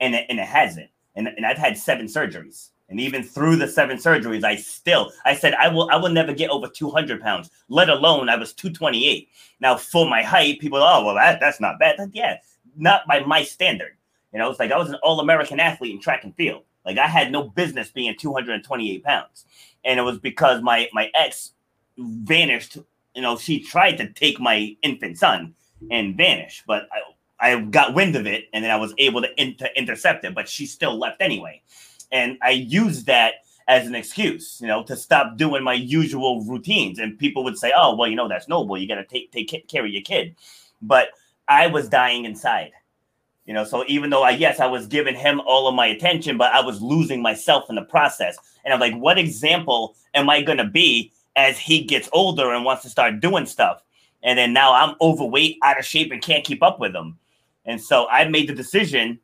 And 0.00 0.14
it, 0.14 0.26
and 0.28 0.38
it 0.38 0.46
hasn't. 0.46 0.90
And, 1.14 1.28
and 1.28 1.46
I've 1.46 1.58
had 1.58 1.76
seven 1.76 2.06
surgeries 2.06 2.70
And 2.88 3.00
even 3.00 3.22
through 3.22 3.56
the 3.56 3.68
seven 3.68 3.96
surgeries, 3.96 4.44
I 4.44 4.56
still 4.56 5.12
I 5.24 5.34
said 5.34 5.54
I 5.54 5.68
will 5.68 5.88
I 5.90 5.96
will 5.96 6.10
never 6.10 6.32
get 6.32 6.50
over 6.50 6.68
200 6.68 7.20
pounds, 7.20 7.50
let 7.68 7.88
alone 7.88 8.28
I 8.28 8.36
was 8.36 8.52
228. 8.52 9.28
Now 9.60 9.76
for 9.76 10.08
my 10.08 10.22
height, 10.22 10.60
people 10.60 10.80
oh 10.82 11.04
well 11.04 11.14
that, 11.14 11.40
that's 11.40 11.60
not 11.60 11.78
bad. 11.78 11.98
Like, 11.98 12.10
yeah, 12.12 12.38
not 12.76 13.06
by 13.06 13.20
my 13.20 13.42
standard. 13.42 13.96
You 14.32 14.38
know, 14.38 14.50
it's 14.50 14.60
like 14.60 14.72
I 14.72 14.78
was 14.78 14.90
an 14.90 14.96
all-American 15.02 15.58
athlete 15.58 15.94
in 15.94 16.00
track 16.00 16.24
and 16.24 16.34
field. 16.36 16.62
Like 16.84 16.98
I 16.98 17.06
had 17.06 17.32
no 17.32 17.44
business 17.44 17.90
being 17.90 18.14
228 18.18 19.04
pounds. 19.04 19.44
And 19.84 19.98
it 19.98 20.02
was 20.02 20.18
because 20.18 20.62
my 20.62 20.88
my 20.92 21.10
ex 21.14 21.52
vanished. 21.98 22.78
You 23.14 23.22
know, 23.22 23.36
she 23.36 23.60
tried 23.60 23.96
to 23.98 24.12
take 24.12 24.38
my 24.40 24.76
infant 24.82 25.18
son 25.18 25.54
and 25.90 26.16
vanish, 26.16 26.62
but 26.66 26.88
I, 27.40 27.52
I 27.52 27.60
got 27.60 27.94
wind 27.94 28.16
of 28.16 28.26
it 28.26 28.44
and 28.52 28.64
then 28.64 28.70
I 28.70 28.76
was 28.76 28.94
able 28.98 29.22
to, 29.22 29.40
in, 29.40 29.56
to 29.56 29.78
intercept 29.78 30.24
it, 30.24 30.34
but 30.34 30.48
she 30.48 30.66
still 30.66 30.98
left 30.98 31.20
anyway. 31.20 31.62
And 32.12 32.38
I 32.42 32.50
used 32.50 33.06
that 33.06 33.34
as 33.70 33.86
an 33.86 33.94
excuse, 33.94 34.58
you 34.60 34.66
know, 34.66 34.82
to 34.82 34.96
stop 34.96 35.36
doing 35.36 35.62
my 35.62 35.74
usual 35.74 36.44
routines. 36.44 36.98
And 36.98 37.16
people 37.18 37.44
would 37.44 37.56
say, 37.56 37.72
"Oh, 37.74 37.94
well, 37.94 38.08
you 38.08 38.16
know, 38.16 38.28
that's 38.28 38.48
noble. 38.48 38.76
You 38.76 38.88
got 38.88 38.96
to 38.96 39.04
take 39.04 39.30
take 39.30 39.68
care 39.68 39.84
of 39.84 39.90
your 39.90 40.02
kid." 40.02 40.34
But 40.82 41.10
I 41.46 41.68
was 41.68 41.88
dying 41.88 42.24
inside, 42.24 42.72
you 43.46 43.54
know. 43.54 43.64
So 43.64 43.84
even 43.86 44.10
though 44.10 44.24
I 44.24 44.30
yes, 44.30 44.58
I 44.58 44.66
was 44.66 44.88
giving 44.88 45.14
him 45.14 45.40
all 45.46 45.68
of 45.68 45.76
my 45.76 45.86
attention, 45.86 46.36
but 46.36 46.52
I 46.52 46.60
was 46.60 46.82
losing 46.82 47.22
myself 47.22 47.70
in 47.70 47.76
the 47.76 47.82
process. 47.82 48.36
And 48.64 48.74
I'm 48.74 48.80
like, 48.80 48.94
what 48.94 49.18
example 49.18 49.94
am 50.14 50.28
I 50.28 50.42
going 50.42 50.58
to 50.58 50.66
be 50.66 51.12
as 51.40 51.58
he 51.58 51.82
gets 51.82 52.08
older 52.12 52.52
and 52.52 52.64
wants 52.64 52.82
to 52.82 52.90
start 52.90 53.20
doing 53.20 53.46
stuff? 53.46 53.82
And 54.22 54.38
then 54.38 54.52
now 54.52 54.74
I'm 54.74 54.96
overweight, 55.00 55.58
out 55.62 55.78
of 55.78 55.86
shape, 55.86 56.12
and 56.12 56.20
can't 56.20 56.44
keep 56.44 56.62
up 56.62 56.78
with 56.78 56.94
him. 56.94 57.18
And 57.64 57.80
so 57.80 58.06
I 58.08 58.28
made 58.28 58.48
the 58.48 58.54
decision. 58.54 59.18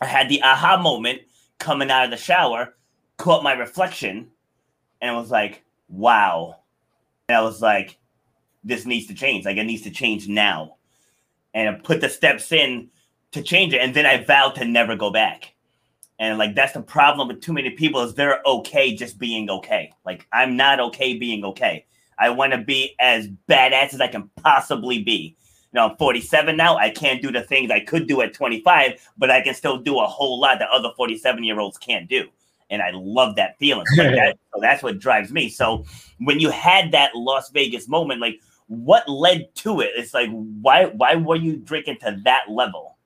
I 0.00 0.06
had 0.06 0.28
the 0.28 0.42
aha 0.42 0.76
moment 0.76 1.22
coming 1.58 1.90
out 1.90 2.04
of 2.04 2.10
the 2.10 2.18
shower, 2.18 2.74
caught 3.16 3.42
my 3.42 3.54
reflection, 3.54 4.28
and 5.00 5.16
was 5.16 5.30
like, 5.30 5.64
wow. 5.88 6.56
And 7.28 7.38
I 7.38 7.40
was 7.40 7.62
like, 7.62 7.98
this 8.62 8.84
needs 8.84 9.06
to 9.06 9.14
change. 9.14 9.46
Like, 9.46 9.56
it 9.56 9.64
needs 9.64 9.82
to 9.82 9.90
change 9.90 10.28
now. 10.28 10.76
And 11.54 11.68
I 11.68 11.72
put 11.78 12.02
the 12.02 12.10
steps 12.10 12.52
in 12.52 12.90
to 13.32 13.42
change 13.42 13.72
it. 13.72 13.80
And 13.80 13.94
then 13.94 14.04
I 14.04 14.22
vowed 14.22 14.56
to 14.56 14.66
never 14.66 14.96
go 14.96 15.10
back. 15.10 15.54
And 16.18 16.38
like 16.38 16.54
that's 16.54 16.72
the 16.72 16.82
problem 16.82 17.28
with 17.28 17.42
too 17.42 17.52
many 17.52 17.70
people 17.70 18.00
is 18.02 18.14
they're 18.14 18.40
okay 18.46 18.94
just 18.94 19.18
being 19.18 19.50
okay. 19.50 19.92
Like 20.04 20.26
I'm 20.32 20.56
not 20.56 20.80
okay 20.80 21.18
being 21.18 21.44
okay. 21.44 21.84
I 22.18 22.30
want 22.30 22.52
to 22.52 22.58
be 22.58 22.94
as 22.98 23.28
badass 23.48 23.92
as 23.92 24.00
I 24.00 24.08
can 24.08 24.30
possibly 24.36 25.02
be. 25.02 25.36
You 25.72 25.80
know, 25.80 25.90
I'm 25.90 25.96
47 25.96 26.56
now. 26.56 26.76
I 26.76 26.88
can't 26.88 27.20
do 27.20 27.30
the 27.30 27.42
things 27.42 27.70
I 27.70 27.80
could 27.80 28.06
do 28.06 28.22
at 28.22 28.32
25, 28.32 29.10
but 29.18 29.30
I 29.30 29.42
can 29.42 29.54
still 29.54 29.76
do 29.76 29.98
a 29.98 30.06
whole 30.06 30.40
lot 30.40 30.58
that 30.60 30.70
other 30.70 30.90
47 30.96 31.44
year 31.44 31.60
olds 31.60 31.76
can't 31.76 32.08
do. 32.08 32.28
And 32.70 32.80
I 32.80 32.90
love 32.94 33.36
that 33.36 33.58
feeling. 33.58 33.84
Like 33.98 34.10
that, 34.14 34.38
so 34.54 34.60
that's 34.60 34.82
what 34.82 34.98
drives 34.98 35.30
me. 35.30 35.50
So 35.50 35.84
when 36.18 36.40
you 36.40 36.50
had 36.50 36.92
that 36.92 37.14
Las 37.14 37.50
Vegas 37.50 37.88
moment, 37.88 38.20
like 38.20 38.40
what 38.68 39.08
led 39.08 39.54
to 39.56 39.80
it? 39.80 39.90
It's 39.94 40.14
like 40.14 40.30
why 40.30 40.86
why 40.86 41.14
were 41.16 41.36
you 41.36 41.56
drinking 41.56 41.98
to 42.00 42.20
that 42.24 42.44
level? 42.48 42.96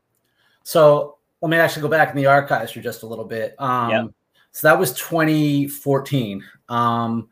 So 0.62 1.18
let 1.40 1.48
me 1.48 1.56
actually 1.56 1.82
go 1.82 1.88
back 1.88 2.10
in 2.10 2.16
the 2.16 2.26
archives 2.26 2.72
for 2.72 2.80
just 2.80 3.02
a 3.02 3.06
little 3.06 3.24
bit. 3.24 3.54
Um, 3.58 3.90
yep. 3.90 4.06
So 4.52 4.68
that 4.68 4.78
was 4.78 4.92
2014. 4.94 6.44
Um, 6.68 7.28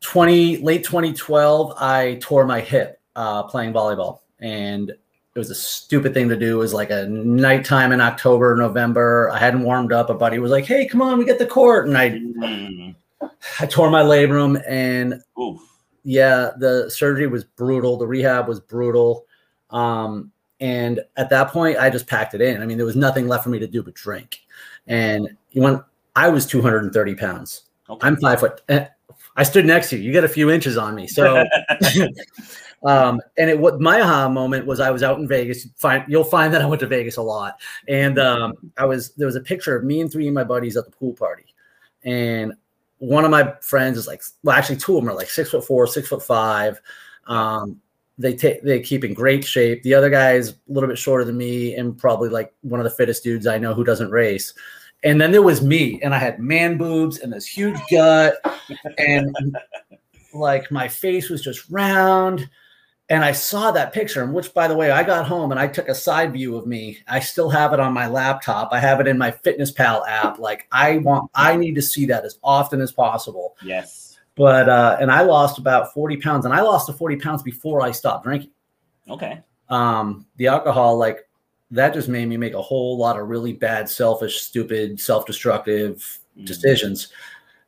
20 0.00 0.58
late 0.58 0.84
2012, 0.84 1.74
I 1.78 2.18
tore 2.20 2.46
my 2.46 2.60
hip 2.60 3.00
uh, 3.16 3.42
playing 3.44 3.72
volleyball, 3.72 4.20
and 4.38 4.90
it 4.90 5.38
was 5.38 5.50
a 5.50 5.54
stupid 5.54 6.14
thing 6.14 6.28
to 6.28 6.36
do. 6.36 6.56
It 6.56 6.60
was 6.60 6.74
like 6.74 6.90
a 6.90 7.06
nighttime 7.06 7.92
in 7.92 8.00
October, 8.00 8.56
November. 8.56 9.30
I 9.30 9.38
hadn't 9.38 9.62
warmed 9.62 9.92
up. 9.92 10.10
A 10.10 10.14
buddy 10.14 10.38
was 10.38 10.50
like, 10.50 10.64
"Hey, 10.64 10.86
come 10.86 11.02
on, 11.02 11.18
we 11.18 11.24
get 11.24 11.38
the 11.38 11.46
court," 11.46 11.86
and 11.86 11.96
I, 11.96 12.10
mm. 12.10 12.94
I 13.60 13.66
tore 13.66 13.90
my 13.90 14.02
labrum, 14.02 14.62
and 14.66 15.22
Oof. 15.38 15.60
yeah, 16.02 16.50
the 16.58 16.90
surgery 16.90 17.26
was 17.26 17.44
brutal. 17.44 17.98
The 17.98 18.06
rehab 18.06 18.48
was 18.48 18.58
brutal. 18.58 19.26
Um, 19.68 20.32
and 20.60 21.00
at 21.16 21.30
that 21.30 21.48
point, 21.48 21.78
I 21.78 21.88
just 21.88 22.06
packed 22.06 22.34
it 22.34 22.40
in. 22.40 22.62
I 22.62 22.66
mean, 22.66 22.76
there 22.76 22.86
was 22.86 22.96
nothing 22.96 23.28
left 23.28 23.44
for 23.44 23.50
me 23.50 23.58
to 23.58 23.66
do 23.66 23.82
but 23.82 23.94
drink. 23.94 24.40
And 24.86 25.36
when 25.54 25.82
I 26.16 26.28
was 26.28 26.46
230 26.46 27.14
pounds, 27.14 27.62
okay. 27.88 28.06
I'm 28.06 28.16
five 28.16 28.40
foot. 28.40 28.60
Eh, 28.68 28.86
I 29.36 29.42
stood 29.42 29.64
next 29.64 29.90
to 29.90 29.96
you. 29.96 30.02
You 30.02 30.12
got 30.12 30.24
a 30.24 30.28
few 30.28 30.50
inches 30.50 30.76
on 30.76 30.94
me. 30.94 31.06
So, 31.06 31.44
um, 32.84 33.20
and 33.38 33.48
it 33.50 33.58
what 33.58 33.80
my 33.80 34.00
aha 34.00 34.28
moment 34.28 34.66
was 34.66 34.80
I 34.80 34.90
was 34.90 35.02
out 35.02 35.18
in 35.18 35.26
Vegas. 35.26 35.66
Find 35.76 36.04
you'll 36.08 36.24
find 36.24 36.52
that 36.52 36.60
I 36.60 36.66
went 36.66 36.80
to 36.80 36.86
Vegas 36.86 37.16
a 37.16 37.22
lot, 37.22 37.58
and 37.88 38.18
um, 38.18 38.54
I 38.76 38.84
was 38.84 39.14
there 39.14 39.26
was 39.26 39.36
a 39.36 39.40
picture 39.40 39.76
of 39.76 39.84
me 39.84 40.00
and 40.00 40.12
three 40.12 40.28
of 40.28 40.34
my 40.34 40.44
buddies 40.44 40.76
at 40.76 40.84
the 40.84 40.90
pool 40.90 41.14
party, 41.14 41.46
and 42.04 42.52
one 42.98 43.24
of 43.24 43.30
my 43.30 43.54
friends 43.62 43.96
is 43.96 44.06
like, 44.06 44.22
well, 44.42 44.56
actually 44.56 44.76
two 44.76 44.96
of 44.96 45.02
them 45.02 45.10
are 45.10 45.16
like 45.16 45.30
six 45.30 45.50
foot 45.50 45.64
four, 45.64 45.86
six 45.86 46.08
foot 46.08 46.22
five. 46.22 46.80
Um, 47.26 47.80
they 48.20 48.34
take 48.34 48.62
they 48.62 48.80
keep 48.80 49.02
in 49.02 49.14
great 49.14 49.44
shape. 49.44 49.82
The 49.82 49.94
other 49.94 50.10
guy 50.10 50.32
is 50.32 50.50
a 50.50 50.54
little 50.68 50.88
bit 50.88 50.98
shorter 50.98 51.24
than 51.24 51.38
me 51.38 51.74
and 51.74 51.96
probably 51.96 52.28
like 52.28 52.52
one 52.60 52.78
of 52.78 52.84
the 52.84 52.90
fittest 52.90 53.24
dudes 53.24 53.46
I 53.46 53.58
know 53.58 53.72
who 53.72 53.82
doesn't 53.82 54.10
race. 54.10 54.52
And 55.02 55.18
then 55.18 55.32
there 55.32 55.42
was 55.42 55.62
me, 55.62 55.98
and 56.02 56.14
I 56.14 56.18
had 56.18 56.38
man 56.38 56.76
boobs 56.76 57.20
and 57.20 57.32
this 57.32 57.46
huge 57.46 57.78
gut, 57.90 58.34
and 58.98 59.34
like 60.34 60.70
my 60.70 60.86
face 60.86 61.30
was 61.30 61.40
just 61.40 61.68
round. 61.70 62.48
And 63.08 63.24
I 63.24 63.32
saw 63.32 63.72
that 63.72 63.92
picture, 63.92 64.22
And 64.22 64.32
which, 64.32 64.54
by 64.54 64.68
the 64.68 64.76
way, 64.76 64.92
I 64.92 65.02
got 65.02 65.26
home 65.26 65.50
and 65.50 65.58
I 65.58 65.66
took 65.66 65.88
a 65.88 65.94
side 65.96 66.32
view 66.32 66.56
of 66.56 66.68
me. 66.68 66.98
I 67.08 67.18
still 67.18 67.50
have 67.50 67.72
it 67.72 67.80
on 67.80 67.92
my 67.92 68.06
laptop. 68.06 68.68
I 68.70 68.78
have 68.78 69.00
it 69.00 69.08
in 69.08 69.18
my 69.18 69.32
Fitness 69.32 69.72
Pal 69.72 70.04
app. 70.04 70.38
Like 70.38 70.68
I 70.70 70.98
want, 70.98 71.28
I 71.34 71.56
need 71.56 71.74
to 71.74 71.82
see 71.82 72.06
that 72.06 72.24
as 72.24 72.38
often 72.44 72.80
as 72.80 72.92
possible. 72.92 73.56
Yes 73.64 73.99
but 74.40 74.70
uh, 74.70 74.96
and 74.98 75.12
I 75.12 75.20
lost 75.20 75.58
about 75.58 75.92
40 75.92 76.16
pounds, 76.16 76.46
and 76.46 76.54
I 76.54 76.62
lost 76.62 76.86
the 76.86 76.94
40 76.94 77.16
pounds 77.16 77.42
before 77.42 77.82
I 77.82 77.90
stopped 77.90 78.24
drinking. 78.24 78.52
Okay. 79.06 79.38
Um, 79.68 80.24
the 80.38 80.46
alcohol, 80.46 80.96
like 80.96 81.28
that 81.72 81.92
just 81.92 82.08
made 82.08 82.26
me 82.26 82.38
make 82.38 82.54
a 82.54 82.62
whole 82.62 82.96
lot 82.96 83.18
of 83.18 83.28
really 83.28 83.52
bad, 83.52 83.86
selfish, 83.86 84.40
stupid, 84.40 84.98
self-destructive 84.98 85.96
mm-hmm. 85.98 86.46
decisions. 86.46 87.08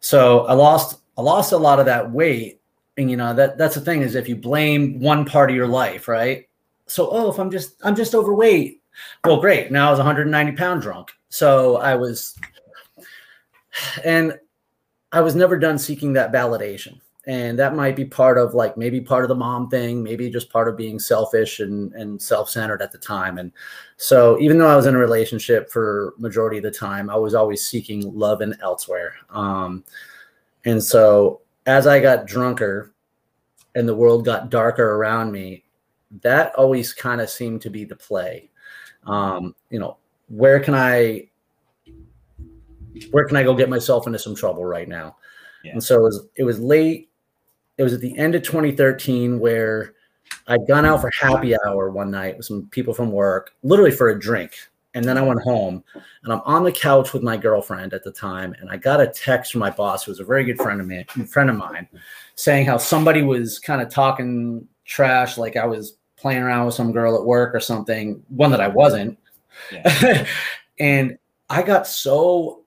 So 0.00 0.46
I 0.46 0.54
lost 0.54 1.00
I 1.18 1.20
lost 1.20 1.52
a 1.52 1.58
lot 1.58 1.78
of 1.78 1.84
that 1.84 2.10
weight. 2.10 2.62
And 2.96 3.10
you 3.10 3.18
know, 3.18 3.34
that 3.34 3.58
that's 3.58 3.74
the 3.74 3.82
thing 3.82 4.00
is 4.00 4.14
if 4.14 4.26
you 4.26 4.34
blame 4.34 4.98
one 4.98 5.26
part 5.26 5.50
of 5.50 5.56
your 5.56 5.68
life, 5.68 6.08
right? 6.08 6.48
So, 6.86 7.10
oh, 7.10 7.30
if 7.30 7.38
I'm 7.38 7.50
just 7.50 7.74
I'm 7.84 7.94
just 7.94 8.14
overweight. 8.14 8.80
Well, 9.26 9.42
great. 9.42 9.70
Now 9.70 9.88
I 9.88 9.90
was 9.90 9.98
190 9.98 10.52
pound 10.52 10.80
drunk. 10.80 11.10
So 11.28 11.76
I 11.76 11.96
was 11.96 12.34
and 14.06 14.38
I 15.12 15.20
was 15.20 15.34
never 15.34 15.58
done 15.58 15.78
seeking 15.78 16.12
that 16.14 16.32
validation. 16.32 17.00
And 17.24 17.56
that 17.60 17.76
might 17.76 17.94
be 17.94 18.04
part 18.04 18.36
of 18.36 18.52
like 18.52 18.76
maybe 18.76 19.00
part 19.00 19.24
of 19.24 19.28
the 19.28 19.36
mom 19.36 19.68
thing, 19.70 20.02
maybe 20.02 20.28
just 20.28 20.50
part 20.50 20.66
of 20.66 20.76
being 20.76 20.98
selfish 20.98 21.60
and, 21.60 21.92
and 21.92 22.20
self-centered 22.20 22.82
at 22.82 22.90
the 22.90 22.98
time. 22.98 23.38
And 23.38 23.52
so 23.96 24.40
even 24.40 24.58
though 24.58 24.66
I 24.66 24.74
was 24.74 24.86
in 24.86 24.96
a 24.96 24.98
relationship 24.98 25.70
for 25.70 26.14
majority 26.18 26.56
of 26.56 26.64
the 26.64 26.72
time, 26.72 27.08
I 27.08 27.14
was 27.14 27.34
always 27.34 27.64
seeking 27.64 28.12
love 28.12 28.40
and 28.40 28.56
elsewhere. 28.60 29.14
Um, 29.30 29.84
and 30.64 30.82
so 30.82 31.42
as 31.66 31.86
I 31.86 32.00
got 32.00 32.26
drunker 32.26 32.92
and 33.76 33.88
the 33.88 33.94
world 33.94 34.24
got 34.24 34.50
darker 34.50 34.96
around 34.96 35.30
me, 35.30 35.62
that 36.22 36.52
always 36.56 36.92
kind 36.92 37.20
of 37.20 37.30
seemed 37.30 37.62
to 37.62 37.70
be 37.70 37.84
the 37.84 37.96
play. 37.96 38.50
Um, 39.06 39.54
you 39.70 39.78
know, 39.78 39.96
where 40.28 40.58
can 40.58 40.74
I 40.74 41.28
where 43.10 43.24
can 43.24 43.36
I 43.36 43.42
go 43.42 43.54
get 43.54 43.68
myself 43.68 44.06
into 44.06 44.18
some 44.18 44.34
trouble 44.34 44.64
right 44.64 44.88
now? 44.88 45.16
Yeah. 45.64 45.72
And 45.72 45.82
so 45.82 45.98
it 45.98 46.02
was 46.02 46.26
it 46.36 46.44
was 46.44 46.60
late. 46.60 47.10
It 47.78 47.82
was 47.82 47.92
at 47.92 48.00
the 48.00 48.16
end 48.18 48.34
of 48.34 48.42
2013 48.42 49.38
where 49.38 49.94
I'd 50.46 50.66
gone 50.68 50.84
out 50.84 51.00
for 51.00 51.10
happy 51.18 51.54
hour 51.54 51.90
one 51.90 52.10
night 52.10 52.36
with 52.36 52.46
some 52.46 52.68
people 52.70 52.94
from 52.94 53.10
work, 53.12 53.52
literally 53.62 53.90
for 53.90 54.10
a 54.10 54.18
drink. 54.18 54.52
And 54.94 55.04
then 55.04 55.16
I 55.16 55.22
went 55.22 55.40
home 55.40 55.82
and 56.22 56.32
I'm 56.32 56.42
on 56.44 56.64
the 56.64 56.72
couch 56.72 57.14
with 57.14 57.22
my 57.22 57.36
girlfriend 57.36 57.94
at 57.94 58.04
the 58.04 58.12
time. 58.12 58.54
And 58.60 58.68
I 58.70 58.76
got 58.76 59.00
a 59.00 59.06
text 59.06 59.52
from 59.52 59.60
my 59.60 59.70
boss, 59.70 60.04
who 60.04 60.10
was 60.10 60.20
a 60.20 60.24
very 60.24 60.44
good 60.44 60.58
friend 60.58 60.80
of 60.80 60.86
me, 60.86 61.04
friend 61.28 61.48
of 61.48 61.56
mine, 61.56 61.88
saying 62.34 62.66
how 62.66 62.76
somebody 62.76 63.22
was 63.22 63.58
kind 63.58 63.80
of 63.80 63.88
talking 63.88 64.68
trash, 64.84 65.38
like 65.38 65.56
I 65.56 65.64
was 65.64 65.96
playing 66.16 66.42
around 66.42 66.66
with 66.66 66.74
some 66.74 66.92
girl 66.92 67.16
at 67.16 67.24
work 67.24 67.54
or 67.54 67.60
something, 67.60 68.22
one 68.28 68.50
that 68.50 68.60
I 68.60 68.68
wasn't. 68.68 69.18
Yeah. 69.72 70.26
and 70.78 71.18
I 71.48 71.62
got 71.62 71.86
so 71.86 72.61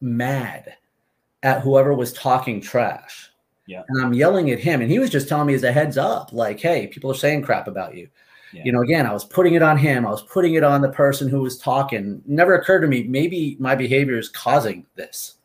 mad 0.00 0.74
at 1.42 1.62
whoever 1.62 1.94
was 1.94 2.12
talking 2.12 2.60
trash. 2.60 3.30
Yeah. 3.66 3.82
And 3.88 4.02
I'm 4.02 4.12
yelling 4.12 4.50
at 4.50 4.58
him. 4.58 4.80
And 4.80 4.90
he 4.90 4.98
was 4.98 5.10
just 5.10 5.28
telling 5.28 5.46
me 5.46 5.54
as 5.54 5.62
a 5.62 5.72
heads 5.72 5.96
up, 5.96 6.32
like, 6.32 6.60
hey, 6.60 6.88
people 6.88 7.10
are 7.10 7.14
saying 7.14 7.42
crap 7.42 7.68
about 7.68 7.94
you. 7.94 8.08
Yeah. 8.52 8.62
You 8.64 8.72
know, 8.72 8.80
again, 8.80 9.06
I 9.06 9.12
was 9.12 9.24
putting 9.24 9.54
it 9.54 9.62
on 9.62 9.78
him. 9.78 10.06
I 10.06 10.10
was 10.10 10.22
putting 10.22 10.54
it 10.54 10.64
on 10.64 10.80
the 10.80 10.90
person 10.90 11.28
who 11.28 11.40
was 11.40 11.56
talking. 11.56 12.20
Never 12.26 12.54
occurred 12.54 12.80
to 12.80 12.88
me, 12.88 13.04
maybe 13.04 13.56
my 13.60 13.76
behavior 13.76 14.18
is 14.18 14.28
causing 14.28 14.86
this. 14.96 15.36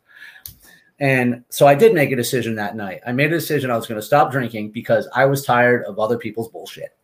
And 0.98 1.44
so 1.50 1.66
I 1.66 1.74
did 1.74 1.94
make 1.94 2.10
a 2.10 2.16
decision 2.16 2.56
that 2.56 2.74
night. 2.74 3.00
I 3.06 3.12
made 3.12 3.26
a 3.26 3.36
decision 3.36 3.70
I 3.70 3.76
was 3.76 3.86
going 3.86 4.00
to 4.00 4.06
stop 4.06 4.32
drinking 4.32 4.70
because 4.70 5.08
I 5.14 5.26
was 5.26 5.44
tired 5.44 5.84
of 5.84 5.98
other 5.98 6.18
people's 6.18 6.48
bullshit. 6.48 6.96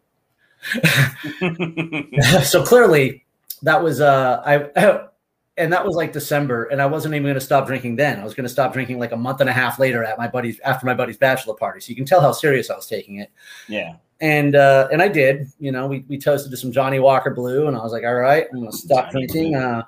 so 2.43 2.65
clearly, 2.65 3.25
that 3.63 3.83
was 3.83 4.01
uh, 4.01 4.43
I 4.45 5.05
and 5.57 5.73
that 5.73 5.85
was 5.85 5.97
like 5.97 6.13
December, 6.13 6.65
and 6.65 6.81
I 6.81 6.87
wasn't 6.87 7.15
even 7.15 7.25
going 7.25 7.35
to 7.35 7.41
stop 7.41 7.67
drinking 7.67 7.97
then. 7.97 8.19
I 8.19 8.25
was 8.25 8.35
going 8.35 8.45
to 8.45 8.53
stop 8.53 8.73
drinking 8.73 8.99
like 8.99 9.13
a 9.13 9.17
month 9.17 9.41
and 9.41 9.51
a 9.51 9.53
half 9.53 9.79
later 9.79 10.03
at 10.03 10.19
my 10.19 10.27
buddy's 10.27 10.59
after 10.61 10.87
my 10.87 10.95
buddy's 10.95 11.19
bachelor 11.19 11.55
party. 11.55 11.81
So 11.81 11.91
you 11.91 11.97
can 11.97 12.07
tell 12.07 12.21
how 12.21 12.33
serious 12.33 12.71
I 12.71 12.77
was 12.77 12.87
taking 12.87 13.17
it. 13.17 13.31
Yeah. 13.69 13.97
And 14.21 14.55
uh, 14.55 14.89
and 14.91 15.03
I 15.03 15.09
did. 15.09 15.49
You 15.59 15.73
know, 15.73 15.87
we 15.87 16.05
we 16.09 16.17
toasted 16.17 16.51
to 16.53 16.57
some 16.57 16.73
Johnnie 16.73 17.01
Walker 17.01 17.31
Blue, 17.31 17.67
and 17.67 17.77
I 17.77 17.83
was 17.83 17.93
like, 17.93 18.05
all 18.05 18.15
right, 18.15 18.47
I'm 18.51 18.61
going 18.61 18.71
to 18.71 18.77
stop 18.77 19.13
Johnny 19.13 19.27
drinking. 19.27 19.57
Uh, 19.57 19.83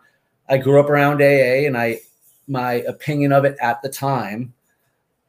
I 0.48 0.58
grew 0.58 0.80
up 0.80 0.90
around 0.90 1.22
AA, 1.22 1.66
and 1.66 1.76
I 1.76 2.00
my 2.46 2.74
opinion 2.82 3.32
of 3.32 3.44
it 3.44 3.56
at 3.60 3.80
the 3.80 3.88
time 3.88 4.52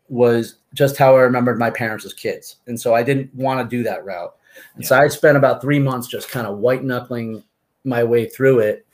was 0.10 0.58
just 0.74 0.98
how 0.98 1.16
I 1.16 1.22
remembered 1.22 1.58
my 1.58 1.70
parents 1.70 2.06
as 2.06 2.14
kids, 2.14 2.58
and 2.68 2.80
so 2.80 2.94
I 2.94 3.04
didn't 3.04 3.34
want 3.34 3.68
to 3.68 3.78
do 3.78 3.84
that 3.84 4.04
route. 4.04 4.36
And 4.76 4.86
so 4.86 4.98
I 4.98 5.08
spent 5.08 5.38
about 5.38 5.62
three 5.62 5.80
months 5.80 6.08
just 6.08 6.30
kind 6.30 6.48
of 6.48 6.58
white 6.58 6.84
knuckling 6.84 7.44
my 7.84 8.04
way 8.04 8.28
through 8.28 8.60
it. 8.60 8.86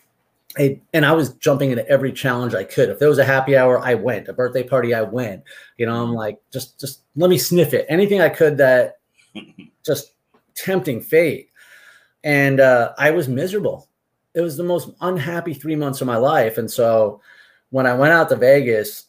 I- 0.57 0.79
and 0.93 1.05
I 1.05 1.13
was 1.13 1.33
jumping 1.35 1.71
into 1.71 1.87
every 1.87 2.11
challenge 2.11 2.53
I 2.53 2.63
could. 2.63 2.89
If 2.89 2.99
there 2.99 3.09
was 3.09 3.19
a 3.19 3.25
happy 3.25 3.55
hour, 3.55 3.79
I 3.79 3.93
went. 3.95 4.27
A 4.27 4.33
birthday 4.33 4.63
party, 4.63 4.93
I 4.93 5.01
went. 5.01 5.43
You 5.77 5.85
know, 5.85 6.03
I'm 6.03 6.13
like, 6.13 6.39
just 6.51 6.79
just 6.79 7.01
let 7.15 7.29
me 7.29 7.37
sniff 7.37 7.73
it. 7.73 7.85
Anything 7.89 8.21
I 8.21 8.29
could 8.29 8.57
that 8.57 8.99
just 9.85 10.13
tempting 10.55 11.01
fate. 11.01 11.49
And 12.23 12.59
uh, 12.59 12.93
I 12.97 13.11
was 13.11 13.27
miserable. 13.27 13.87
It 14.33 14.41
was 14.41 14.57
the 14.57 14.63
most 14.63 14.91
unhappy 15.01 15.53
three 15.53 15.75
months 15.75 16.01
of 16.01 16.07
my 16.07 16.17
life. 16.17 16.57
And 16.57 16.69
so 16.69 17.21
when 17.71 17.85
I 17.85 17.93
went 17.93 18.13
out 18.13 18.29
to 18.29 18.35
Vegas, 18.35 19.05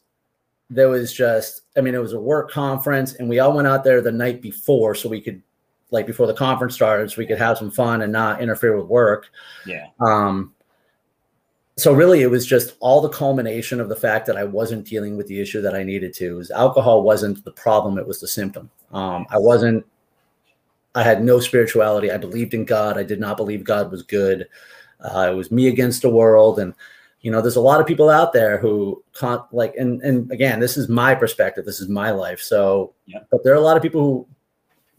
there 0.70 0.88
was 0.88 1.12
just, 1.12 1.62
I 1.76 1.80
mean, 1.82 1.94
it 1.94 2.00
was 2.00 2.14
a 2.14 2.20
work 2.20 2.50
conference, 2.50 3.14
and 3.14 3.28
we 3.28 3.38
all 3.38 3.52
went 3.52 3.68
out 3.68 3.84
there 3.84 4.00
the 4.00 4.10
night 4.10 4.40
before 4.40 4.94
so 4.94 5.08
we 5.08 5.20
could, 5.20 5.42
like, 5.90 6.06
before 6.06 6.26
the 6.26 6.34
conference 6.34 6.74
started, 6.74 7.10
so 7.10 7.18
we 7.18 7.26
could 7.26 7.38
have 7.38 7.58
some 7.58 7.70
fun 7.70 8.00
and 8.02 8.12
not 8.12 8.40
interfere 8.40 8.76
with 8.76 8.86
work. 8.86 9.26
Yeah. 9.66 9.88
Um, 10.00 10.54
so 11.76 11.92
really, 11.92 12.22
it 12.22 12.30
was 12.30 12.46
just 12.46 12.76
all 12.80 13.00
the 13.00 13.08
culmination 13.08 13.80
of 13.80 13.88
the 13.88 13.96
fact 13.96 14.26
that 14.26 14.36
I 14.36 14.44
wasn't 14.44 14.86
dealing 14.86 15.16
with 15.16 15.26
the 15.26 15.40
issue 15.40 15.62
that 15.62 15.74
I 15.74 15.82
needed 15.82 16.12
to. 16.14 16.36
Was 16.36 16.50
alcohol 16.50 17.02
wasn't 17.02 17.44
the 17.44 17.52
problem; 17.52 17.98
it 17.98 18.06
was 18.06 18.20
the 18.20 18.28
symptom. 18.28 18.70
Um, 18.92 19.26
I 19.30 19.38
wasn't. 19.38 19.84
I 20.94 21.02
had 21.02 21.24
no 21.24 21.40
spirituality. 21.40 22.10
I 22.10 22.18
believed 22.18 22.52
in 22.52 22.66
God. 22.66 22.98
I 22.98 23.02
did 23.02 23.18
not 23.18 23.38
believe 23.38 23.64
God 23.64 23.90
was 23.90 24.02
good. 24.02 24.46
Uh, 25.00 25.30
it 25.32 25.34
was 25.34 25.50
me 25.50 25.68
against 25.68 26.02
the 26.02 26.10
world, 26.10 26.58
and 26.58 26.74
you 27.22 27.30
know, 27.30 27.40
there's 27.40 27.56
a 27.56 27.60
lot 27.60 27.80
of 27.80 27.86
people 27.86 28.10
out 28.10 28.34
there 28.34 28.58
who 28.58 29.02
can't 29.18 29.42
like. 29.52 29.74
And 29.76 30.02
and 30.02 30.30
again, 30.30 30.60
this 30.60 30.76
is 30.76 30.88
my 30.90 31.14
perspective. 31.14 31.64
This 31.64 31.80
is 31.80 31.88
my 31.88 32.10
life. 32.10 32.40
So, 32.40 32.92
Yeah. 33.06 33.20
but 33.30 33.42
there 33.44 33.52
are 33.54 33.56
a 33.56 33.60
lot 33.60 33.78
of 33.78 33.82
people 33.82 34.02
who 34.02 34.26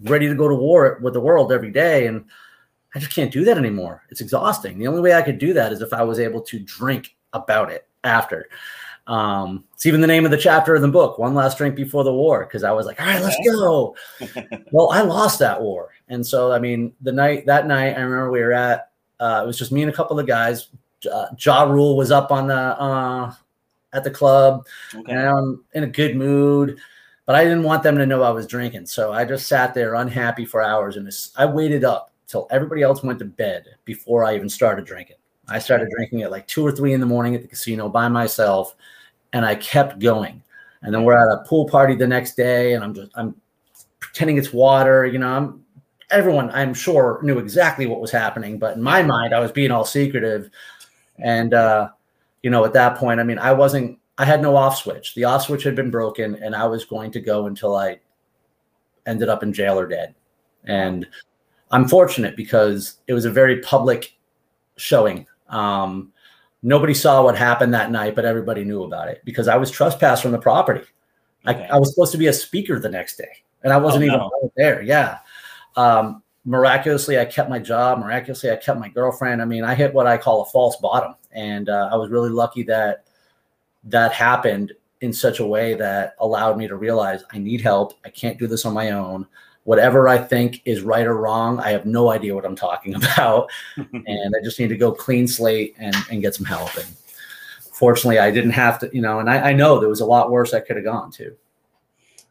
ready 0.10 0.28
to 0.28 0.36
go 0.36 0.48
to 0.48 0.56
war 0.56 1.00
with 1.02 1.14
the 1.14 1.20
world 1.22 1.52
every 1.52 1.72
day, 1.72 2.08
and 2.08 2.26
I 2.96 3.00
just 3.00 3.14
can't 3.14 3.32
do 3.32 3.44
that 3.46 3.58
anymore. 3.58 4.04
It's 4.10 4.22
exhausting. 4.22 4.78
The 4.78 4.88
only 4.88 5.02
way 5.02 5.14
I 5.14 5.22
could 5.22 5.40
do 5.40 5.54
that 5.54 5.72
is 5.72 5.82
if 5.82 5.94
I 5.94 6.04
was 6.04 6.20
able 6.20 6.42
to 6.42 6.60
drink 6.60 7.16
about 7.34 7.72
it 7.72 7.88
after. 8.04 8.50
Um, 9.08 9.66
it's 9.74 9.86
even 9.86 10.00
the 10.00 10.08
name 10.08 10.26
of 10.26 10.32
the 10.32 10.38
chapter 10.38 10.76
of 10.76 10.82
the 10.82 10.88
book, 10.88 11.18
One 11.18 11.34
Last 11.34 11.58
Drink 11.58 11.76
Before 11.76 12.04
the 12.04 12.14
War, 12.14 12.46
because 12.46 12.64
I 12.64 12.72
was 12.72 12.86
like, 12.86 13.02
all 13.02 13.08
right, 13.08 13.22
let's 13.22 13.38
go. 13.46 13.96
well, 14.72 14.92
I 14.92 15.02
lost 15.02 15.40
that 15.40 15.62
war. 15.62 15.90
And 16.08 16.26
so, 16.26 16.52
I 16.52 16.60
mean, 16.60 16.94
the 17.02 17.12
night, 17.12 17.46
that 17.48 17.68
night, 17.68 17.98
I 17.98 18.02
remember 18.02 18.32
we 18.32 18.42
were 18.42 18.54
at, 18.54 18.92
uh, 19.20 19.42
it 19.44 19.48
was 19.48 19.58
just 19.58 19.72
me 19.72 19.82
and 19.82 19.92
a 19.92 19.96
couple 19.96 20.20
of 20.20 20.28
guys. 20.28 20.70
Uh, 21.12 21.28
Ja 21.38 21.64
Rule 21.64 21.98
was 21.98 22.12
up 22.12 22.32
on 22.32 22.48
the, 22.48 22.56
uh, 22.56 23.34
at 23.92 24.04
the 24.04 24.12
club 24.12 24.66
Okay. 24.96 25.12
and 25.12 25.20
I'm 25.28 25.64
in 25.74 25.84
a 25.84 25.88
good 25.88 26.16
mood, 26.16 26.78
but 27.26 27.36
I 27.36 27.44
didn't 27.44 27.64
want 27.64 27.84
them 27.84 27.98
to 27.98 28.06
know 28.06 28.24
I 28.24 28.32
was 28.32 28.48
drinking. 28.48 28.86
So 28.86 29.12
I 29.12 29.26
just 29.26 29.48
sat 29.48 29.74
there 29.74 29.96
unhappy 29.96 30.46
for 30.46 30.62
hours. 30.62 30.96
And 30.96 31.10
I 31.38 31.46
waited 31.46 31.84
up 31.84 32.13
till 32.34 32.48
everybody 32.50 32.82
else 32.82 33.04
went 33.04 33.20
to 33.20 33.26
bed 33.26 33.64
before 33.86 34.26
I 34.26 34.34
even 34.34 34.50
started 34.50 34.86
drinking. 34.86 35.18
I 35.48 35.60
started 35.60 35.88
drinking 35.96 36.24
at 36.24 36.32
like 36.32 36.48
two 36.48 36.66
or 36.66 36.72
three 36.72 36.94
in 36.94 37.00
the 37.00 37.06
morning 37.06 37.36
at 37.36 37.44
the 37.44 37.48
casino 37.48 37.88
by 37.88 38.08
myself, 38.08 38.76
and 39.34 39.46
I 39.46 39.54
kept 39.54 40.00
going. 40.00 40.42
And 40.82 40.92
then 40.92 41.04
we're 41.04 41.14
at 41.16 41.40
a 41.40 41.48
pool 41.48 41.70
party 41.70 41.96
the 41.96 42.08
next 42.08 42.36
day, 42.36 42.74
and 42.74 42.84
I'm 42.84 42.96
just 42.96 43.12
I'm 43.14 43.36
pretending 44.00 44.38
it's 44.38 44.52
water. 44.52 45.06
You 45.06 45.20
know, 45.20 45.28
I'm 45.28 45.64
everyone 46.10 46.50
I'm 46.50 46.74
sure 46.74 47.20
knew 47.22 47.38
exactly 47.38 47.86
what 47.86 48.02
was 48.02 48.10
happening, 48.10 48.58
but 48.58 48.76
in 48.76 48.82
my 48.82 49.04
mind, 49.04 49.36
I 49.36 49.40
was 49.40 49.52
being 49.52 49.70
all 49.70 49.86
secretive. 49.86 50.50
And 51.20 51.54
uh, 51.54 51.90
you 52.42 52.50
know, 52.50 52.66
at 52.66 52.74
that 52.74 52.98
point, 52.98 53.20
I 53.20 53.24
mean, 53.24 53.38
I 53.38 53.54
wasn't. 53.54 54.00
I 54.18 54.26
had 54.26 54.42
no 54.42 54.56
off 54.56 54.78
switch. 54.78 55.14
The 55.14 55.26
off 55.26 55.44
switch 55.44 55.64
had 55.64 55.76
been 55.76 55.92
broken, 55.92 56.36
and 56.36 56.56
I 56.56 56.66
was 56.66 56.84
going 56.84 57.12
to 57.12 57.20
go 57.20 57.46
until 57.46 57.76
I 57.76 58.00
ended 59.06 59.30
up 59.30 59.44
in 59.44 59.54
jail 59.54 59.78
or 59.80 59.86
dead. 59.86 60.16
And 60.66 61.06
I'm 61.74 61.88
fortunate 61.88 62.38
because 62.38 63.00
it 63.08 63.14
was 63.14 63.26
a 63.26 63.32
very 63.32 63.60
public 63.62 64.14
showing. 64.78 65.26
Um, 65.50 66.14
nobody 66.62 66.94
saw 66.94 67.24
what 67.24 67.36
happened 67.36 67.74
that 67.74 67.90
night, 67.92 68.16
but 68.16 68.26
everybody 68.26 68.64
knew 68.64 68.84
about 68.84 69.08
it 69.10 69.22
because 69.26 69.48
I 69.48 69.58
was 69.58 69.72
trespassed 69.72 70.22
from 70.22 70.32
the 70.32 70.38
property. 70.38 70.86
Okay. 71.48 71.68
I, 71.70 71.76
I 71.76 71.80
was 71.80 71.94
supposed 71.94 72.12
to 72.12 72.18
be 72.20 72.28
a 72.28 72.34
speaker 72.34 72.80
the 72.80 72.90
next 72.90 73.18
day, 73.18 73.44
and 73.64 73.74
I 73.74 73.78
wasn't 73.78 74.04
Oh, 74.04 74.08
even 74.08 74.20
no. 74.20 74.52
there. 74.56 74.84
Yeah. 74.84 75.18
Um, 75.76 76.22
miraculously, 76.46 77.20
I 77.20 77.26
kept 77.26 77.50
my 77.50 77.60
job. 77.60 78.00
Miraculously, 78.00 78.52
I 78.52 78.56
kept 78.56 78.80
my 78.80 78.90
girlfriend. 78.90 79.42
I 79.42 79.46
mean, 79.46 79.64
I 79.64 79.74
hit 79.74 79.94
what 79.94 80.06
I 80.06 80.16
call 80.18 80.44
a 80.44 80.46
false 80.46 80.78
bottom, 80.78 81.16
and 81.32 81.70
uh, 81.70 81.90
I 81.92 81.96
was 81.96 82.12
really 82.12 82.30
lucky 82.30 82.62
that 82.64 83.06
that 83.86 84.14
happened 84.14 84.74
in 85.02 85.12
such 85.12 85.40
a 85.40 85.46
way 85.46 85.74
that 85.74 86.16
allowed 86.20 86.58
me 86.58 86.68
to 86.68 86.76
realize 86.78 87.24
I 87.34 87.40
need 87.40 87.62
help. 87.62 87.94
I 88.06 88.10
can't 88.10 88.38
do 88.40 88.48
this 88.48 88.64
on 88.64 88.74
my 88.74 88.92
own. 88.92 89.28
Whatever 89.66 90.10
I 90.10 90.18
think 90.18 90.62
is 90.66 90.82
right 90.82 91.08
or 91.08 91.16
wrong, 91.16 91.60
I 91.60 91.70
have 91.70 91.86
no 91.86 92.12
idea 92.12 92.36
what 92.36 92.46
I'm 92.46 92.56
talking 92.56 92.96
about 93.14 93.50
and 93.78 94.36
I 94.36 94.44
just 94.44 94.60
need 94.60 94.70
to 94.70 94.78
go 94.78 94.92
clean 94.92 95.28
slate 95.28 95.76
and, 95.78 95.96
and 96.12 96.22
get 96.22 96.36
some 96.36 96.46
help. 96.46 96.76
And 96.76 96.88
fortunately, 97.72 98.20
I 98.20 98.32
didn't 98.32 98.52
have 98.52 98.80
to, 98.80 98.90
you 98.94 99.02
know, 99.02 99.20
and 99.20 99.30
I, 99.30 99.50
I 99.50 99.54
know 99.54 99.80
there 99.80 99.90
was 99.90 100.02
a 100.02 100.06
lot 100.06 100.32
worse 100.32 100.54
I 100.54 100.60
could 100.60 100.76
have 100.76 100.86
gone 100.86 101.12
to. 101.12 101.36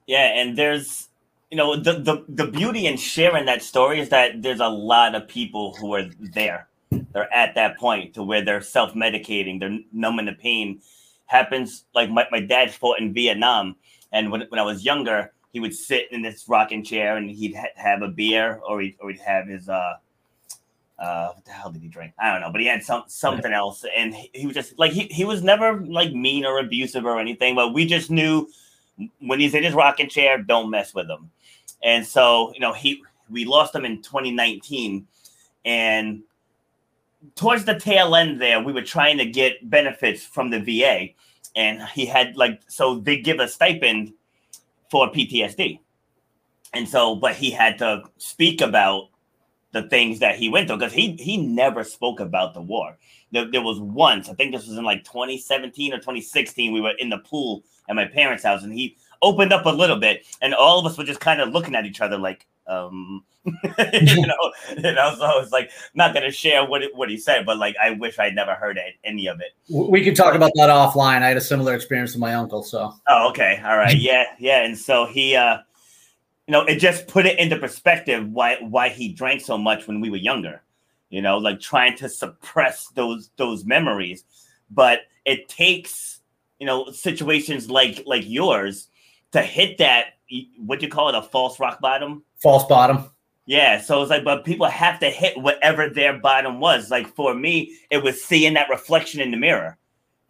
Yeah, 0.06 0.40
and 0.40 0.58
there's 0.58 1.08
you 1.50 1.56
know 1.56 1.76
the, 1.76 1.92
the 1.92 2.24
the 2.28 2.46
beauty 2.50 2.86
in 2.86 2.96
sharing 2.96 3.44
that 3.46 3.62
story 3.62 4.00
is 4.00 4.08
that 4.08 4.42
there's 4.42 4.60
a 4.60 4.68
lot 4.68 5.14
of 5.14 5.28
people 5.28 5.74
who 5.76 5.94
are 5.94 6.08
there. 6.18 6.68
They're 6.90 7.32
at 7.32 7.54
that 7.54 7.78
point 7.78 8.14
to 8.14 8.22
where 8.22 8.44
they're 8.44 8.62
self 8.62 8.94
medicating, 8.94 9.60
they're 9.60 9.78
numbing 9.92 10.26
the 10.26 10.32
pain. 10.32 10.80
Happens 11.26 11.84
like 11.94 12.10
my, 12.10 12.26
my 12.30 12.40
dad 12.40 12.72
fought 12.72 13.00
in 13.00 13.14
Vietnam, 13.14 13.76
and 14.12 14.30
when, 14.30 14.42
when 14.48 14.60
I 14.60 14.64
was 14.64 14.84
younger, 14.84 15.32
he 15.52 15.60
would 15.60 15.74
sit 15.74 16.10
in 16.10 16.22
this 16.22 16.48
rocking 16.48 16.82
chair 16.82 17.16
and 17.16 17.30
he'd 17.30 17.54
ha- 17.54 17.66
have 17.76 18.02
a 18.02 18.08
beer 18.08 18.60
or 18.66 18.80
he'd, 18.80 18.96
or 19.00 19.10
he'd 19.10 19.20
have 19.20 19.46
his 19.46 19.68
uh 19.68 19.96
uh 20.98 21.28
what 21.28 21.44
the 21.44 21.50
hell 21.50 21.70
did 21.70 21.82
he 21.82 21.88
drink? 21.88 22.12
I 22.18 22.32
don't 22.32 22.40
know, 22.40 22.50
but 22.50 22.60
he 22.60 22.66
had 22.66 22.82
some 22.82 23.04
something 23.06 23.52
else, 23.52 23.84
and 23.96 24.14
he, 24.14 24.30
he 24.32 24.46
was 24.46 24.54
just 24.54 24.78
like 24.78 24.92
he, 24.92 25.02
he 25.04 25.24
was 25.24 25.42
never 25.42 25.80
like 25.80 26.12
mean 26.12 26.44
or 26.44 26.58
abusive 26.58 27.04
or 27.04 27.18
anything, 27.18 27.54
but 27.54 27.74
we 27.74 27.86
just 27.86 28.10
knew 28.10 28.48
when 29.20 29.40
he's 29.40 29.54
in 29.54 29.62
his 29.62 29.74
rocking 29.74 30.08
chair, 30.08 30.38
don't 30.38 30.70
mess 30.70 30.94
with 30.94 31.08
him. 31.08 31.30
And 31.82 32.06
so, 32.06 32.52
you 32.54 32.60
know, 32.60 32.72
he 32.72 33.02
we 33.30 33.44
lost 33.44 33.74
him 33.74 33.84
in 33.84 34.02
2019, 34.02 35.06
and 35.64 36.22
towards 37.34 37.64
the 37.64 37.78
tail 37.78 38.14
end 38.14 38.40
there, 38.40 38.62
we 38.62 38.72
were 38.72 38.82
trying 38.82 39.18
to 39.18 39.26
get 39.26 39.68
benefits 39.68 40.24
from 40.24 40.50
the 40.50 40.60
VA, 40.60 41.08
and 41.56 41.82
he 41.94 42.06
had 42.06 42.36
like 42.36 42.60
so 42.68 42.96
they 42.96 43.16
give 43.16 43.40
a 43.40 43.48
stipend 43.48 44.12
for 44.92 45.10
PTSD, 45.10 45.80
and 46.74 46.86
so 46.86 47.16
but 47.16 47.34
he 47.34 47.50
had 47.50 47.78
to 47.78 48.02
speak 48.18 48.60
about 48.60 49.08
the 49.72 49.88
things 49.88 50.18
that 50.18 50.36
he 50.36 50.50
went 50.50 50.68
through 50.68 50.76
because 50.76 50.92
he 50.92 51.12
he 51.12 51.38
never 51.38 51.82
spoke 51.82 52.20
about 52.20 52.52
the 52.52 52.60
war. 52.60 52.98
There, 53.30 53.50
there 53.50 53.62
was 53.62 53.80
once, 53.80 54.28
I 54.28 54.34
think 54.34 54.52
this 54.52 54.66
was 54.66 54.76
in 54.76 54.84
like 54.84 55.04
2017 55.04 55.94
or 55.94 55.96
2016, 55.96 56.74
we 56.74 56.82
were 56.82 56.92
in 56.98 57.08
the 57.08 57.16
pool 57.20 57.64
at 57.88 57.96
my 57.96 58.04
parents' 58.04 58.44
house, 58.44 58.64
and 58.64 58.72
he 58.74 58.98
opened 59.22 59.54
up 59.54 59.64
a 59.64 59.70
little 59.70 59.96
bit, 59.96 60.26
and 60.42 60.52
all 60.52 60.78
of 60.78 60.84
us 60.84 60.98
were 60.98 61.04
just 61.04 61.20
kind 61.20 61.40
of 61.40 61.48
looking 61.48 61.74
at 61.74 61.86
each 61.86 62.02
other 62.02 62.18
like, 62.18 62.46
um, 62.66 63.24
you 63.44 64.26
know, 64.26 64.52
you 64.76 64.92
know. 64.92 65.14
So 65.16 65.24
I 65.24 65.38
was 65.38 65.50
like, 65.50 65.70
not 65.94 66.14
gonna 66.14 66.30
share 66.30 66.64
what 66.64 66.82
it, 66.82 66.94
what 66.94 67.10
he 67.10 67.16
said, 67.16 67.44
but 67.44 67.58
like, 67.58 67.74
I 67.82 67.90
wish 67.90 68.18
I'd 68.18 68.34
never 68.34 68.54
heard 68.54 68.76
it, 68.76 68.94
any 69.04 69.26
of 69.26 69.40
it. 69.40 69.52
We 69.68 70.04
could 70.04 70.16
talk 70.16 70.34
about 70.34 70.52
that 70.54 70.70
offline. 70.70 71.22
I 71.22 71.28
had 71.28 71.36
a 71.36 71.40
similar 71.40 71.74
experience 71.74 72.12
with 72.12 72.20
my 72.20 72.34
uncle. 72.34 72.62
So 72.62 72.94
Oh, 73.08 73.30
okay, 73.30 73.60
all 73.64 73.76
right, 73.76 73.96
yeah, 73.98 74.24
yeah. 74.38 74.64
And 74.64 74.78
so 74.78 75.06
he, 75.06 75.34
uh, 75.34 75.58
you 76.46 76.52
know, 76.52 76.64
it 76.64 76.76
just 76.76 77.08
put 77.08 77.26
it 77.26 77.38
into 77.38 77.56
perspective 77.56 78.28
why 78.28 78.58
why 78.60 78.88
he 78.88 79.12
drank 79.12 79.40
so 79.40 79.58
much 79.58 79.86
when 79.86 80.00
we 80.00 80.10
were 80.10 80.16
younger. 80.16 80.62
You 81.10 81.20
know, 81.20 81.38
like 81.38 81.60
trying 81.60 81.96
to 81.98 82.08
suppress 82.08 82.88
those 82.94 83.30
those 83.36 83.64
memories, 83.64 84.24
but 84.70 85.00
it 85.24 85.48
takes 85.48 86.20
you 86.58 86.66
know 86.66 86.90
situations 86.92 87.68
like 87.68 88.04
like 88.06 88.22
yours 88.24 88.88
to 89.32 89.42
hit 89.42 89.78
that 89.78 90.14
what 90.58 90.80
do 90.80 90.86
you 90.86 90.92
call 90.92 91.08
it 91.10 91.14
a 91.14 91.22
false 91.22 91.60
rock 91.60 91.80
bottom? 91.80 92.24
False 92.36 92.64
bottom. 92.66 93.10
yeah 93.46 93.80
so 93.80 94.00
it's 94.00 94.10
like 94.10 94.24
but 94.24 94.44
people 94.44 94.66
have 94.66 94.98
to 95.00 95.10
hit 95.10 95.36
whatever 95.36 95.88
their 95.88 96.18
bottom 96.18 96.60
was. 96.60 96.90
Like 96.90 97.06
for 97.14 97.34
me 97.34 97.76
it 97.90 98.02
was 98.02 98.22
seeing 98.22 98.54
that 98.54 98.70
reflection 98.70 99.20
in 99.20 99.30
the 99.30 99.36
mirror 99.36 99.76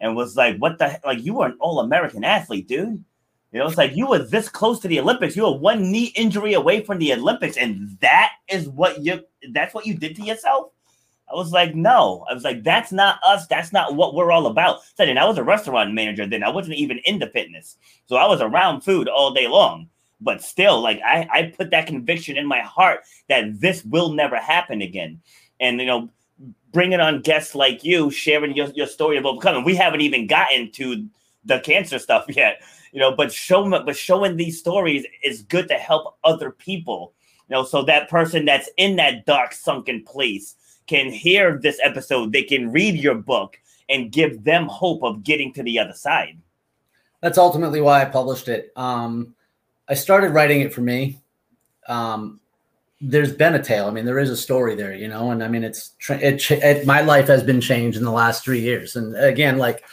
and 0.00 0.16
was 0.16 0.36
like 0.36 0.56
what 0.58 0.78
the 0.78 0.98
like 1.04 1.22
you 1.22 1.34
were 1.34 1.46
an 1.46 1.56
all-american 1.60 2.24
athlete 2.24 2.66
dude. 2.66 3.04
You 3.52 3.58
know 3.58 3.66
it's 3.66 3.76
like 3.76 3.94
you 3.94 4.06
were 4.08 4.18
this 4.18 4.48
close 4.48 4.80
to 4.80 4.88
the 4.88 4.98
olympics. 4.98 5.36
You 5.36 5.44
were 5.44 5.58
one 5.58 5.92
knee 5.92 6.12
injury 6.16 6.54
away 6.54 6.82
from 6.82 6.98
the 6.98 7.12
olympics 7.12 7.56
and 7.56 7.96
that 8.00 8.32
is 8.48 8.68
what 8.68 9.00
you 9.00 9.22
that's 9.52 9.74
what 9.74 9.86
you 9.86 9.94
did 9.94 10.16
to 10.16 10.22
yourself 10.22 10.70
I 11.32 11.36
was 11.36 11.52
like, 11.52 11.74
no. 11.74 12.26
I 12.30 12.34
was 12.34 12.44
like, 12.44 12.62
that's 12.62 12.92
not 12.92 13.18
us. 13.26 13.46
That's 13.46 13.72
not 13.72 13.94
what 13.94 14.14
we're 14.14 14.32
all 14.32 14.46
about. 14.46 14.82
So 14.96 15.06
then 15.06 15.18
I 15.18 15.24
was 15.24 15.38
a 15.38 15.44
restaurant 15.44 15.94
manager 15.94 16.26
then. 16.26 16.42
I 16.42 16.50
wasn't 16.50 16.76
even 16.76 17.00
into 17.04 17.26
fitness. 17.28 17.76
So 18.06 18.16
I 18.16 18.26
was 18.26 18.40
around 18.40 18.82
food 18.82 19.08
all 19.08 19.32
day 19.32 19.48
long. 19.48 19.88
But 20.20 20.42
still, 20.42 20.80
like 20.80 21.00
I, 21.04 21.28
I 21.32 21.42
put 21.56 21.70
that 21.70 21.88
conviction 21.88 22.36
in 22.36 22.46
my 22.46 22.60
heart 22.60 23.00
that 23.28 23.60
this 23.60 23.84
will 23.84 24.12
never 24.12 24.36
happen 24.36 24.80
again. 24.80 25.20
And 25.58 25.80
you 25.80 25.86
know, 25.86 26.10
bringing 26.72 27.00
on 27.00 27.22
guests 27.22 27.54
like 27.54 27.82
you, 27.82 28.10
sharing 28.10 28.54
your, 28.54 28.68
your 28.68 28.86
story 28.86 29.16
of 29.16 29.26
overcoming. 29.26 29.64
We 29.64 29.74
haven't 29.74 30.00
even 30.00 30.26
gotten 30.26 30.70
to 30.72 31.08
the 31.44 31.60
cancer 31.60 31.98
stuff 31.98 32.26
yet, 32.28 32.62
you 32.92 33.00
know, 33.00 33.14
but 33.14 33.32
show 33.32 33.68
but 33.68 33.96
showing 33.96 34.36
these 34.36 34.58
stories 34.58 35.04
is 35.24 35.42
good 35.42 35.68
to 35.68 35.74
help 35.74 36.16
other 36.24 36.50
people. 36.50 37.14
You 37.48 37.56
know, 37.56 37.64
so 37.64 37.82
that 37.82 38.08
person 38.08 38.44
that's 38.44 38.70
in 38.76 38.96
that 38.96 39.26
dark 39.26 39.52
sunken 39.52 40.04
place 40.04 40.54
can 40.86 41.10
hear 41.10 41.58
this 41.58 41.78
episode, 41.82 42.32
they 42.32 42.42
can 42.42 42.70
read 42.70 42.96
your 42.96 43.14
book 43.14 43.58
and 43.88 44.12
give 44.12 44.44
them 44.44 44.66
hope 44.66 45.02
of 45.02 45.22
getting 45.22 45.52
to 45.52 45.62
the 45.62 45.78
other 45.78 45.94
side. 45.94 46.38
That's 47.20 47.38
ultimately 47.38 47.80
why 47.80 48.02
I 48.02 48.04
published 48.06 48.48
it. 48.48 48.72
Um, 48.76 49.34
I 49.88 49.94
started 49.94 50.30
writing 50.30 50.60
it 50.60 50.72
for 50.72 50.80
me. 50.80 51.20
Um, 51.86 52.40
there's 53.00 53.32
been 53.32 53.54
a 53.54 53.62
tale. 53.62 53.86
I 53.86 53.90
mean, 53.90 54.04
there 54.04 54.18
is 54.18 54.30
a 54.30 54.36
story 54.36 54.74
there, 54.74 54.94
you 54.94 55.08
know, 55.08 55.32
and 55.32 55.42
I 55.42 55.48
mean, 55.48 55.64
it's 55.64 55.94
it, 56.08 56.50
it, 56.50 56.86
my 56.86 57.00
life 57.00 57.26
has 57.26 57.42
been 57.42 57.60
changed 57.60 57.98
in 57.98 58.04
the 58.04 58.12
last 58.12 58.44
three 58.44 58.60
years. 58.60 58.94
And 58.94 59.16
again, 59.16 59.58
like, 59.58 59.84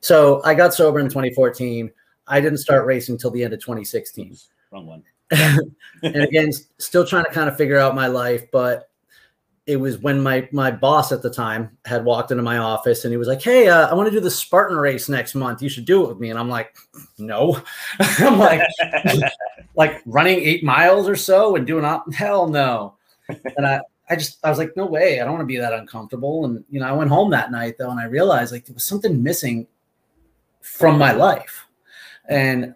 so 0.00 0.40
I 0.44 0.54
got 0.54 0.72
sober 0.72 0.98
in 0.98 1.06
2014. 1.06 1.90
I 2.26 2.40
didn't 2.40 2.58
start 2.58 2.86
racing 2.86 3.18
till 3.18 3.30
the 3.30 3.44
end 3.44 3.52
of 3.52 3.60
2016. 3.60 4.36
Wrong 4.72 4.86
one. 4.86 5.02
and 5.30 6.16
again, 6.16 6.50
still 6.78 7.06
trying 7.06 7.24
to 7.24 7.30
kind 7.30 7.48
of 7.48 7.56
figure 7.56 7.78
out 7.78 7.94
my 7.94 8.06
life, 8.06 8.50
but 8.50 8.90
it 9.66 9.76
was 9.76 9.98
when 9.98 10.22
my 10.22 10.46
my 10.52 10.70
boss 10.70 11.10
at 11.10 11.22
the 11.22 11.30
time 11.30 11.76
had 11.86 12.04
walked 12.04 12.30
into 12.30 12.42
my 12.42 12.58
office 12.58 13.04
and 13.04 13.12
he 13.12 13.16
was 13.16 13.28
like, 13.28 13.42
"Hey, 13.42 13.68
uh, 13.68 13.88
I 13.88 13.94
want 13.94 14.06
to 14.06 14.10
do 14.10 14.20
the 14.20 14.30
Spartan 14.30 14.76
race 14.76 15.08
next 15.08 15.34
month. 15.34 15.62
You 15.62 15.70
should 15.70 15.86
do 15.86 16.04
it 16.04 16.08
with 16.08 16.18
me." 16.18 16.30
And 16.30 16.38
I'm 16.38 16.50
like, 16.50 16.76
"No," 17.18 17.62
I'm 17.98 18.38
like, 18.38 18.60
like 19.74 20.02
running 20.04 20.38
eight 20.40 20.64
miles 20.64 21.08
or 21.08 21.16
so 21.16 21.56
and 21.56 21.66
doing 21.66 21.84
up. 21.84 22.12
Hell 22.12 22.46
no. 22.46 22.96
And 23.56 23.66
I 23.66 23.80
I 24.10 24.16
just 24.16 24.38
I 24.44 24.50
was 24.50 24.58
like, 24.58 24.76
"No 24.76 24.84
way! 24.84 25.20
I 25.20 25.24
don't 25.24 25.32
want 25.32 25.42
to 25.42 25.46
be 25.46 25.56
that 25.56 25.72
uncomfortable." 25.72 26.44
And 26.44 26.62
you 26.70 26.80
know, 26.80 26.86
I 26.86 26.92
went 26.92 27.10
home 27.10 27.30
that 27.30 27.50
night 27.50 27.76
though, 27.78 27.90
and 27.90 28.00
I 28.00 28.04
realized 28.04 28.52
like 28.52 28.66
there 28.66 28.74
was 28.74 28.84
something 28.84 29.22
missing 29.22 29.66
from 30.60 30.98
my 30.98 31.12
life, 31.12 31.66
and 32.28 32.74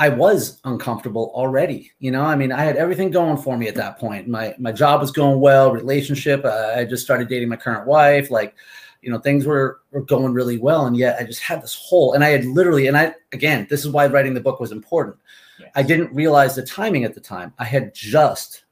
I 0.00 0.08
was 0.08 0.62
uncomfortable 0.64 1.30
already. 1.34 1.92
You 1.98 2.10
know, 2.10 2.22
I 2.22 2.34
mean, 2.34 2.52
I 2.52 2.64
had 2.64 2.76
everything 2.76 3.10
going 3.10 3.36
for 3.36 3.58
me 3.58 3.68
at 3.68 3.74
that 3.74 3.98
point. 3.98 4.26
My 4.28 4.54
my 4.58 4.72
job 4.72 5.02
was 5.02 5.12
going 5.12 5.40
well, 5.40 5.72
relationship. 5.72 6.42
Uh, 6.42 6.72
I 6.74 6.86
just 6.86 7.04
started 7.04 7.28
dating 7.28 7.50
my 7.50 7.56
current 7.56 7.86
wife. 7.86 8.30
Like, 8.30 8.54
you 9.02 9.12
know, 9.12 9.18
things 9.18 9.44
were 9.44 9.82
were 9.90 10.00
going 10.00 10.32
really 10.32 10.56
well, 10.56 10.86
and 10.86 10.96
yet 10.96 11.20
I 11.20 11.24
just 11.24 11.42
had 11.42 11.62
this 11.62 11.74
hole. 11.74 12.14
And 12.14 12.24
I 12.24 12.30
had 12.30 12.46
literally, 12.46 12.86
and 12.86 12.96
I 12.96 13.14
again, 13.32 13.66
this 13.68 13.84
is 13.84 13.90
why 13.90 14.06
writing 14.06 14.32
the 14.32 14.40
book 14.40 14.58
was 14.58 14.72
important. 14.72 15.16
Yes. 15.60 15.70
I 15.74 15.82
didn't 15.82 16.14
realize 16.14 16.56
the 16.56 16.62
timing 16.62 17.04
at 17.04 17.14
the 17.14 17.20
time. 17.20 17.52
I 17.58 17.64
had 17.64 17.94
just 17.94 18.64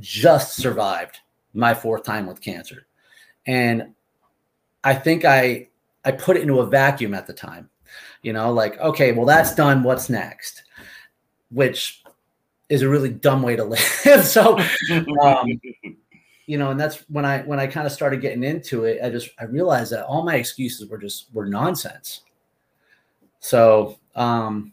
just 0.00 0.56
survived 0.56 1.20
my 1.52 1.74
fourth 1.74 2.02
time 2.02 2.26
with 2.26 2.40
cancer, 2.40 2.86
and 3.46 3.92
I 4.84 4.94
think 4.94 5.26
I 5.26 5.68
I 6.06 6.12
put 6.12 6.38
it 6.38 6.42
into 6.42 6.60
a 6.60 6.66
vacuum 6.66 7.12
at 7.12 7.26
the 7.26 7.34
time 7.34 7.68
you 8.22 8.32
know 8.32 8.52
like 8.52 8.78
okay 8.80 9.12
well 9.12 9.26
that's 9.26 9.54
done 9.54 9.82
what's 9.82 10.08
next? 10.08 10.62
Which 11.50 12.02
is 12.68 12.82
a 12.82 12.88
really 12.88 13.10
dumb 13.10 13.42
way 13.42 13.56
to 13.56 13.64
live. 14.08 14.24
So 14.24 14.58
um, 15.20 15.60
you 16.46 16.58
know 16.58 16.70
and 16.70 16.80
that's 16.80 16.98
when 17.08 17.24
i 17.24 17.40
when 17.42 17.60
i 17.60 17.66
kind 17.66 17.86
of 17.86 17.92
started 17.92 18.20
getting 18.20 18.42
into 18.42 18.84
it 18.84 18.98
i 19.02 19.08
just 19.08 19.30
i 19.38 19.44
realized 19.44 19.92
that 19.92 20.04
all 20.04 20.24
my 20.24 20.34
excuses 20.34 20.88
were 20.88 20.98
just 20.98 21.26
were 21.32 21.46
nonsense. 21.46 22.22
So 23.40 23.98
um 24.14 24.72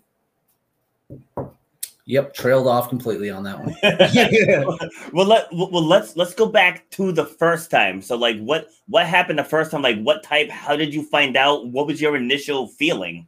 Yep, 2.10 2.34
trailed 2.34 2.66
off 2.66 2.89
completely 2.89 3.30
on 3.30 3.43
that 3.43 3.60
one. 3.60 3.76
well, 5.14 5.28
let 5.28 5.47
well 5.53 5.84
let's 5.84 6.18
let's 6.18 6.34
go 6.34 6.47
back 6.47 6.89
to 6.89 7.12
the 7.12 7.24
first 7.24 7.70
time. 7.70 8.01
So, 8.01 8.16
like, 8.16 8.39
what 8.39 8.70
what 8.88 9.05
happened 9.05 9.38
the 9.38 9.43
first 9.43 9.70
time? 9.70 9.84
Like, 9.84 10.01
what 10.01 10.24
type? 10.24 10.49
How 10.49 10.76
did 10.76 10.91
you 10.91 11.03
find 11.03 11.38
out? 11.38 11.68
What 11.68 11.86
was 11.86 12.01
your 12.01 12.16
initial 12.16 12.68
feeling? 12.68 13.28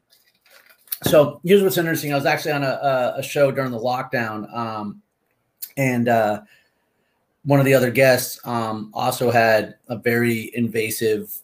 So 1.03 1.39
here's 1.43 1.61
what's 1.61 1.77
interesting. 1.77 2.11
I 2.11 2.15
was 2.15 2.25
actually 2.25 2.53
on 2.53 2.63
a, 2.63 3.13
a 3.17 3.21
show 3.21 3.51
during 3.51 3.69
the 3.69 3.77
lockdown, 3.77 4.51
um, 4.51 4.99
and 5.77 6.09
uh, 6.09 6.41
one 7.45 7.59
of 7.59 7.67
the 7.67 7.75
other 7.75 7.91
guests 7.91 8.39
um, 8.45 8.89
also 8.95 9.29
had 9.29 9.75
a 9.89 9.95
very 9.95 10.49
invasive, 10.55 11.37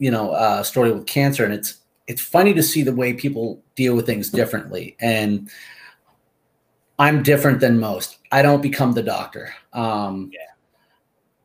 you 0.00 0.10
know, 0.10 0.32
uh, 0.32 0.64
story 0.64 0.90
with 0.90 1.06
cancer, 1.06 1.44
and 1.44 1.54
it's 1.54 1.78
it's 2.08 2.22
funny 2.22 2.52
to 2.54 2.62
see 2.64 2.82
the 2.82 2.92
way 2.92 3.12
people 3.12 3.62
deal 3.76 3.94
with 3.94 4.04
things 4.04 4.30
differently 4.30 4.96
and 4.98 5.48
I'm 6.98 7.22
different 7.22 7.60
than 7.60 7.78
most. 7.78 8.18
I 8.32 8.42
don't 8.42 8.62
become 8.62 8.92
the 8.92 9.02
doctor. 9.02 9.54
Um, 9.72 10.30
yeah. 10.32 10.40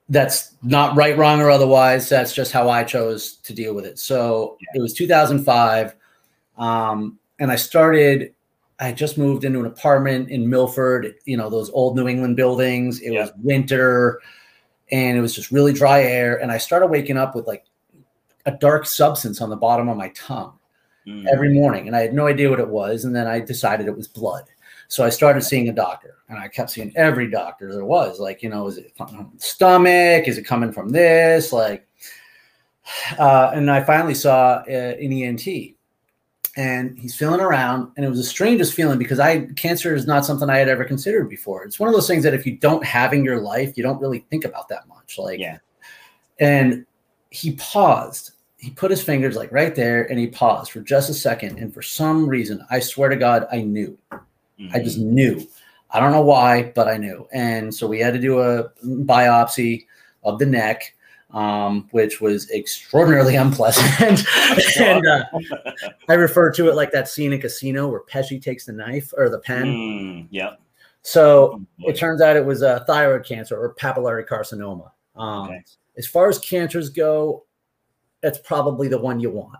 That's 0.09 0.55
not 0.61 0.95
right, 0.95 1.17
wrong, 1.17 1.41
or 1.41 1.49
otherwise. 1.49 2.09
That's 2.09 2.33
just 2.33 2.51
how 2.51 2.69
I 2.69 2.83
chose 2.83 3.35
to 3.37 3.53
deal 3.53 3.73
with 3.73 3.85
it. 3.85 3.97
So 3.97 4.57
yeah. 4.61 4.79
it 4.79 4.81
was 4.81 4.93
2005. 4.93 5.95
Um, 6.57 7.17
and 7.39 7.51
I 7.51 7.55
started, 7.55 8.33
I 8.79 8.91
just 8.91 9.17
moved 9.17 9.45
into 9.45 9.59
an 9.59 9.65
apartment 9.65 10.29
in 10.29 10.49
Milford, 10.49 11.15
you 11.25 11.37
know, 11.37 11.49
those 11.49 11.69
old 11.69 11.95
New 11.95 12.07
England 12.07 12.35
buildings. 12.35 12.99
It 12.99 13.13
yeah. 13.13 13.21
was 13.21 13.31
winter 13.41 14.19
and 14.91 15.17
it 15.17 15.21
was 15.21 15.33
just 15.33 15.51
really 15.51 15.73
dry 15.73 16.03
air. 16.03 16.41
And 16.41 16.51
I 16.51 16.57
started 16.57 16.87
waking 16.87 17.17
up 17.17 17.35
with 17.35 17.47
like 17.47 17.65
a 18.45 18.51
dark 18.51 18.85
substance 18.85 19.41
on 19.41 19.49
the 19.49 19.55
bottom 19.55 19.87
of 19.87 19.97
my 19.97 20.09
tongue 20.09 20.53
mm. 21.07 21.25
every 21.31 21.53
morning. 21.53 21.87
And 21.87 21.95
I 21.95 22.01
had 22.01 22.13
no 22.13 22.27
idea 22.27 22.49
what 22.49 22.59
it 22.59 22.67
was. 22.67 23.05
And 23.05 23.15
then 23.15 23.27
I 23.27 23.39
decided 23.39 23.87
it 23.87 23.95
was 23.95 24.07
blood. 24.07 24.43
So 24.91 25.05
I 25.05 25.09
started 25.09 25.41
seeing 25.41 25.69
a 25.69 25.71
doctor 25.71 26.17
and 26.27 26.37
I 26.37 26.49
kept 26.49 26.71
seeing 26.71 26.91
every 26.97 27.31
doctor 27.31 27.71
there 27.71 27.85
was. 27.85 28.19
Like, 28.19 28.43
you 28.43 28.49
know, 28.49 28.67
is 28.67 28.77
it 28.77 28.91
stomach? 29.37 30.27
Is 30.27 30.37
it 30.37 30.43
coming 30.43 30.73
from 30.73 30.89
this? 30.89 31.53
Like, 31.53 31.87
uh, 33.17 33.51
and 33.53 33.71
I 33.71 33.85
finally 33.85 34.13
saw 34.13 34.61
uh, 34.67 34.95
an 34.99 35.13
ENT 35.13 35.47
and 36.57 36.99
he's 36.99 37.15
feeling 37.15 37.39
around 37.39 37.89
and 37.95 38.05
it 38.05 38.09
was 38.09 38.17
the 38.17 38.25
strangest 38.25 38.73
feeling 38.73 38.99
because 38.99 39.21
i 39.21 39.45
cancer 39.55 39.95
is 39.95 40.05
not 40.05 40.25
something 40.25 40.49
i 40.49 40.57
had 40.57 40.67
ever 40.67 40.83
considered 40.83 41.29
before 41.29 41.63
it's 41.63 41.79
one 41.79 41.87
of 41.87 41.95
those 41.95 42.07
things 42.07 42.25
that 42.25 42.33
if 42.33 42.45
you 42.45 42.57
don't 42.57 42.83
have 42.83 43.13
in 43.13 43.23
your 43.23 43.39
life 43.39 43.77
you 43.77 43.83
don't 43.83 44.01
really 44.01 44.25
think 44.29 44.43
about 44.43 44.67
that 44.67 44.85
much 44.89 45.17
like 45.17 45.39
yeah 45.39 45.59
and 46.41 46.85
he 47.29 47.53
paused 47.53 48.31
he 48.57 48.69
put 48.69 48.91
his 48.91 49.01
fingers 49.01 49.37
like 49.37 49.49
right 49.53 49.75
there 49.75 50.03
and 50.11 50.19
he 50.19 50.27
paused 50.27 50.73
for 50.73 50.81
just 50.81 51.09
a 51.09 51.13
second 51.13 51.57
and 51.57 51.73
for 51.73 51.81
some 51.81 52.27
reason 52.27 52.61
i 52.69 52.81
swear 52.81 53.07
to 53.07 53.15
god 53.15 53.47
i 53.53 53.61
knew 53.61 53.97
Mm-hmm. 54.61 54.75
I 54.75 54.79
just 54.79 54.99
mm-hmm. 54.99 55.15
knew. 55.15 55.47
I 55.91 55.99
don't 55.99 56.11
know 56.11 56.21
why, 56.21 56.71
but 56.75 56.87
I 56.87 56.97
knew. 56.97 57.27
And 57.33 57.73
so 57.73 57.87
we 57.87 57.99
had 57.99 58.13
to 58.13 58.19
do 58.19 58.39
a 58.39 58.69
biopsy 58.83 59.87
of 60.23 60.39
the 60.39 60.45
neck, 60.45 60.95
um, 61.31 61.89
which 61.91 62.21
was 62.21 62.49
extraordinarily 62.51 63.35
unpleasant. 63.37 64.25
and 64.79 65.05
uh, 65.05 65.23
I 66.07 66.13
refer 66.13 66.51
to 66.53 66.69
it 66.69 66.75
like 66.75 66.91
that 66.91 67.09
scene 67.09 67.33
in 67.33 67.41
Casino 67.41 67.87
where 67.87 68.03
Pesci 68.03 68.41
takes 68.41 68.65
the 68.65 68.73
knife 68.73 69.11
or 69.17 69.29
the 69.29 69.39
pen. 69.39 69.65
Mm, 69.65 70.27
yeah. 70.29 70.53
So 71.01 71.59
oh, 71.83 71.89
it 71.89 71.97
turns 71.97 72.21
out 72.21 72.35
it 72.35 72.45
was 72.45 72.61
a 72.61 72.83
thyroid 72.85 73.25
cancer 73.25 73.57
or 73.57 73.73
papillary 73.75 74.25
carcinoma. 74.27 74.91
Um, 75.15 75.47
okay. 75.47 75.63
As 75.97 76.07
far 76.07 76.29
as 76.29 76.37
cancers 76.39 76.89
go, 76.89 77.45
that's 78.21 78.37
probably 78.37 78.87
the 78.87 78.99
one 78.99 79.19
you 79.19 79.31
want. 79.31 79.57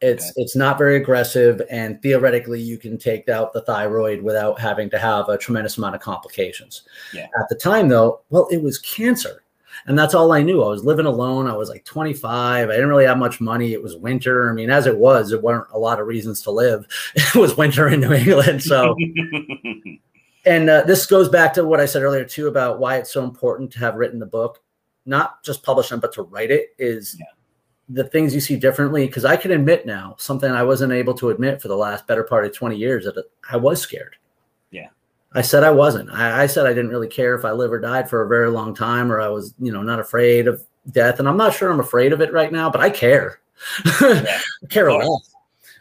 It's 0.00 0.26
okay. 0.26 0.42
it's 0.42 0.54
not 0.54 0.78
very 0.78 0.96
aggressive, 0.96 1.60
and 1.70 2.00
theoretically, 2.02 2.60
you 2.60 2.78
can 2.78 2.98
take 2.98 3.28
out 3.28 3.52
the 3.52 3.62
thyroid 3.62 4.22
without 4.22 4.60
having 4.60 4.88
to 4.90 4.98
have 4.98 5.28
a 5.28 5.36
tremendous 5.36 5.76
amount 5.76 5.96
of 5.96 6.00
complications. 6.00 6.82
Yeah. 7.12 7.26
At 7.38 7.48
the 7.48 7.56
time, 7.56 7.88
though, 7.88 8.20
well, 8.30 8.46
it 8.52 8.62
was 8.62 8.78
cancer, 8.78 9.42
and 9.86 9.98
that's 9.98 10.14
all 10.14 10.30
I 10.30 10.42
knew. 10.42 10.62
I 10.62 10.68
was 10.68 10.84
living 10.84 11.06
alone. 11.06 11.48
I 11.48 11.56
was 11.56 11.68
like 11.68 11.84
25. 11.84 12.68
I 12.68 12.72
didn't 12.72 12.88
really 12.88 13.06
have 13.06 13.18
much 13.18 13.40
money. 13.40 13.72
It 13.72 13.82
was 13.82 13.96
winter. 13.96 14.48
I 14.48 14.52
mean, 14.52 14.70
as 14.70 14.86
it 14.86 14.96
was, 14.96 15.30
there 15.30 15.40
weren't 15.40 15.66
a 15.72 15.78
lot 15.78 15.98
of 15.98 16.06
reasons 16.06 16.42
to 16.42 16.52
live. 16.52 16.86
It 17.16 17.34
was 17.34 17.56
winter 17.56 17.88
in 17.88 18.00
New 18.00 18.12
England, 18.12 18.62
so. 18.62 18.94
and 20.44 20.70
uh, 20.70 20.82
this 20.82 21.06
goes 21.06 21.28
back 21.28 21.52
to 21.54 21.64
what 21.64 21.80
I 21.80 21.86
said 21.86 22.02
earlier 22.02 22.24
too 22.24 22.46
about 22.46 22.78
why 22.78 22.98
it's 22.98 23.12
so 23.12 23.24
important 23.24 23.72
to 23.72 23.80
have 23.80 23.96
written 23.96 24.20
the 24.20 24.26
book, 24.26 24.62
not 25.06 25.42
just 25.42 25.64
publish 25.64 25.88
them, 25.88 25.98
but 25.98 26.12
to 26.12 26.22
write 26.22 26.52
it. 26.52 26.68
Is 26.78 27.16
yeah 27.18 27.26
the 27.88 28.04
things 28.04 28.34
you 28.34 28.40
see 28.40 28.56
differently 28.56 29.06
because 29.06 29.24
i 29.24 29.36
can 29.36 29.50
admit 29.52 29.86
now 29.86 30.14
something 30.18 30.50
i 30.50 30.62
wasn't 30.62 30.92
able 30.92 31.14
to 31.14 31.30
admit 31.30 31.60
for 31.60 31.68
the 31.68 31.76
last 31.76 32.06
better 32.06 32.22
part 32.22 32.44
of 32.44 32.54
20 32.54 32.76
years 32.76 33.04
that 33.04 33.24
i 33.50 33.56
was 33.56 33.80
scared. 33.80 34.16
Yeah. 34.70 34.88
I 35.32 35.42
said 35.42 35.64
i 35.64 35.70
wasn't. 35.70 36.10
I, 36.10 36.42
I, 36.42 36.46
said 36.46 36.66
i 36.66 36.74
didn't 36.74 36.90
really 36.90 37.08
care 37.08 37.34
if 37.34 37.44
i 37.44 37.52
live 37.52 37.72
or 37.72 37.80
died 37.80 38.08
for 38.08 38.22
a 38.22 38.28
very 38.28 38.50
long 38.50 38.74
time 38.74 39.10
or 39.10 39.20
i 39.20 39.28
was 39.28 39.54
you 39.58 39.72
know 39.72 39.82
not 39.82 40.00
afraid 40.00 40.48
of 40.48 40.62
death 40.90 41.18
and 41.18 41.28
i'm 41.28 41.36
not 41.36 41.54
sure 41.54 41.70
i'm 41.70 41.80
afraid 41.80 42.12
of 42.12 42.20
it 42.20 42.32
right 42.32 42.52
now 42.52 42.70
but 42.70 42.80
i 42.80 42.90
care. 42.90 43.40
Yeah. 43.84 44.38
i 44.64 44.66
care 44.68 44.88
a 44.88 45.06
lot. 45.06 45.22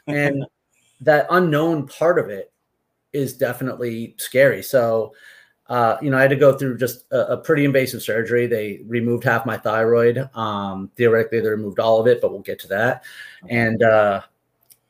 And 0.07 0.45
that 1.01 1.27
unknown 1.29 1.87
part 1.87 2.19
of 2.19 2.29
it 2.29 2.51
is 3.13 3.33
definitely 3.33 4.15
scary. 4.17 4.63
So 4.63 5.13
uh, 5.69 5.97
you 6.01 6.09
know, 6.09 6.17
I 6.17 6.21
had 6.21 6.29
to 6.29 6.37
go 6.37 6.57
through 6.57 6.77
just 6.77 7.05
a, 7.11 7.33
a, 7.33 7.37
pretty 7.37 7.65
invasive 7.65 8.01
surgery. 8.01 8.47
They 8.47 8.81
removed 8.85 9.25
half 9.25 9.45
my 9.45 9.57
thyroid. 9.57 10.29
Um, 10.33 10.89
theoretically, 10.95 11.41
they 11.41 11.49
removed 11.49 11.79
all 11.79 11.99
of 11.99 12.07
it, 12.07 12.21
but 12.21 12.31
we'll 12.31 12.39
get 12.39 12.59
to 12.59 12.67
that. 12.69 13.03
And 13.49 13.83
uh, 13.83 14.21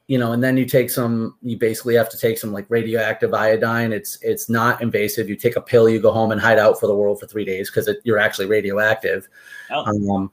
you 0.05 0.19
know, 0.19 0.34
and 0.34 0.43
then 0.43 0.55
you 0.55 0.65
take 0.65 0.91
some. 0.91 1.36
You 1.41 1.57
basically 1.57 1.95
have 1.95 2.09
to 2.09 2.17
take 2.17 2.38
some 2.38 2.53
like 2.53 2.65
radioactive 2.69 3.34
iodine. 3.34 3.91
It's 3.91 4.19
it's 4.21 4.49
not 4.49 4.82
invasive. 4.82 5.30
You 5.30 5.36
take 5.36 5.55
a 5.55 5.61
pill. 5.61 5.89
You 5.89 5.99
go 5.99 6.11
home 6.11 6.32
and 6.32 6.39
hide 6.39 6.59
out 6.59 6.80
for 6.80 6.86
the 6.86 6.95
world 6.95 7.19
for 7.19 7.25
three 7.25 7.43
days 7.43 7.71
because 7.71 7.89
you're 8.03 8.19
actually 8.19 8.45
radioactive. 8.45 9.28
Oh. 9.71 9.84
Um, 9.86 10.32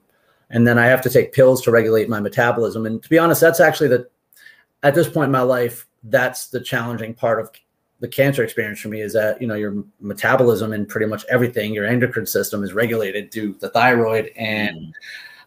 and 0.51 0.67
then 0.67 0.77
I 0.77 0.85
have 0.85 1.01
to 1.01 1.09
take 1.09 1.33
pills 1.33 1.61
to 1.63 1.71
regulate 1.71 2.07
my 2.07 2.19
metabolism. 2.19 2.85
And 2.85 3.01
to 3.01 3.09
be 3.09 3.17
honest, 3.17 3.41
that's 3.41 3.59
actually 3.59 3.89
the 3.89 4.07
at 4.83 4.93
this 4.93 5.09
point 5.09 5.25
in 5.25 5.31
my 5.31 5.41
life, 5.41 5.87
that's 6.03 6.47
the 6.47 6.61
challenging 6.61 7.15
part 7.15 7.39
of 7.39 7.51
the 8.05 8.11
cancer 8.11 8.43
experience 8.43 8.79
for 8.79 8.89
me 8.89 9.01
is 9.01 9.13
that 9.13 9.41
you 9.41 9.47
know 9.47 9.55
your 9.55 9.83
metabolism 9.99 10.73
and 10.73 10.87
pretty 10.87 11.07
much 11.07 11.25
everything 11.27 11.73
your 11.73 11.85
endocrine 11.85 12.27
system 12.27 12.63
is 12.63 12.71
regulated 12.71 13.31
to 13.31 13.55
the 13.61 13.69
thyroid. 13.69 14.31
And 14.35 14.77
mm. 14.77 14.93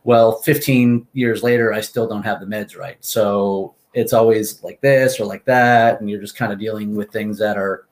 well 0.03 0.41
15 0.43 1.07
years 1.13 1.45
later 1.45 1.73
i 1.73 1.81
still 1.81 2.09
don't 2.09 2.25
have 2.25 2.41
the 2.41 2.47
meds 2.47 2.77
right. 2.77 2.97
So 2.99 3.77
it's 3.95 4.13
always 4.13 4.61
like 4.65 4.81
this 4.81 5.21
or 5.21 5.25
like 5.25 5.45
that. 5.45 6.01
And 6.01 6.11
you're 6.11 6.21
just 6.21 6.37
kind 6.37 6.53
of 6.53 6.59
dealing 6.59 6.97
with 6.97 7.13
things 7.13 7.39
that 7.39 7.57
are 7.57 7.87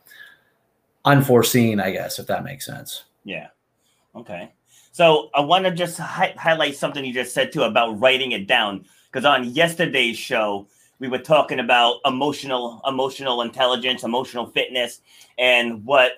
unforeseen 1.05 1.79
i 1.79 1.93
guess 1.93 2.19
if 2.19 2.27
that 2.27 2.43
makes 2.43 2.67
sense. 2.67 3.05
Yeah. 3.23 3.49
Okay. 4.17 4.53
So 4.91 5.31
i 5.33 5.41
want 5.43 5.65
to 5.65 5.71
just 5.71 5.97
hi- 5.97 6.35
highlight 6.37 6.75
something 6.75 7.05
you 7.05 7.15
just 7.15 7.35
said 7.35 7.53
too 7.53 7.63
about 7.63 8.01
writing 8.01 8.33
it 8.33 8.49
down. 8.49 8.85
Because 9.13 9.25
on 9.25 9.45
yesterday's 9.45 10.19
show 10.19 10.67
we 10.99 11.09
were 11.09 11.19
talking 11.19 11.61
about 11.61 12.01
emotional 12.05 12.81
emotional 12.87 13.43
intelligence, 13.43 14.03
emotional 14.03 14.47
fitness, 14.47 15.01
and 15.39 15.85
what 15.85 16.13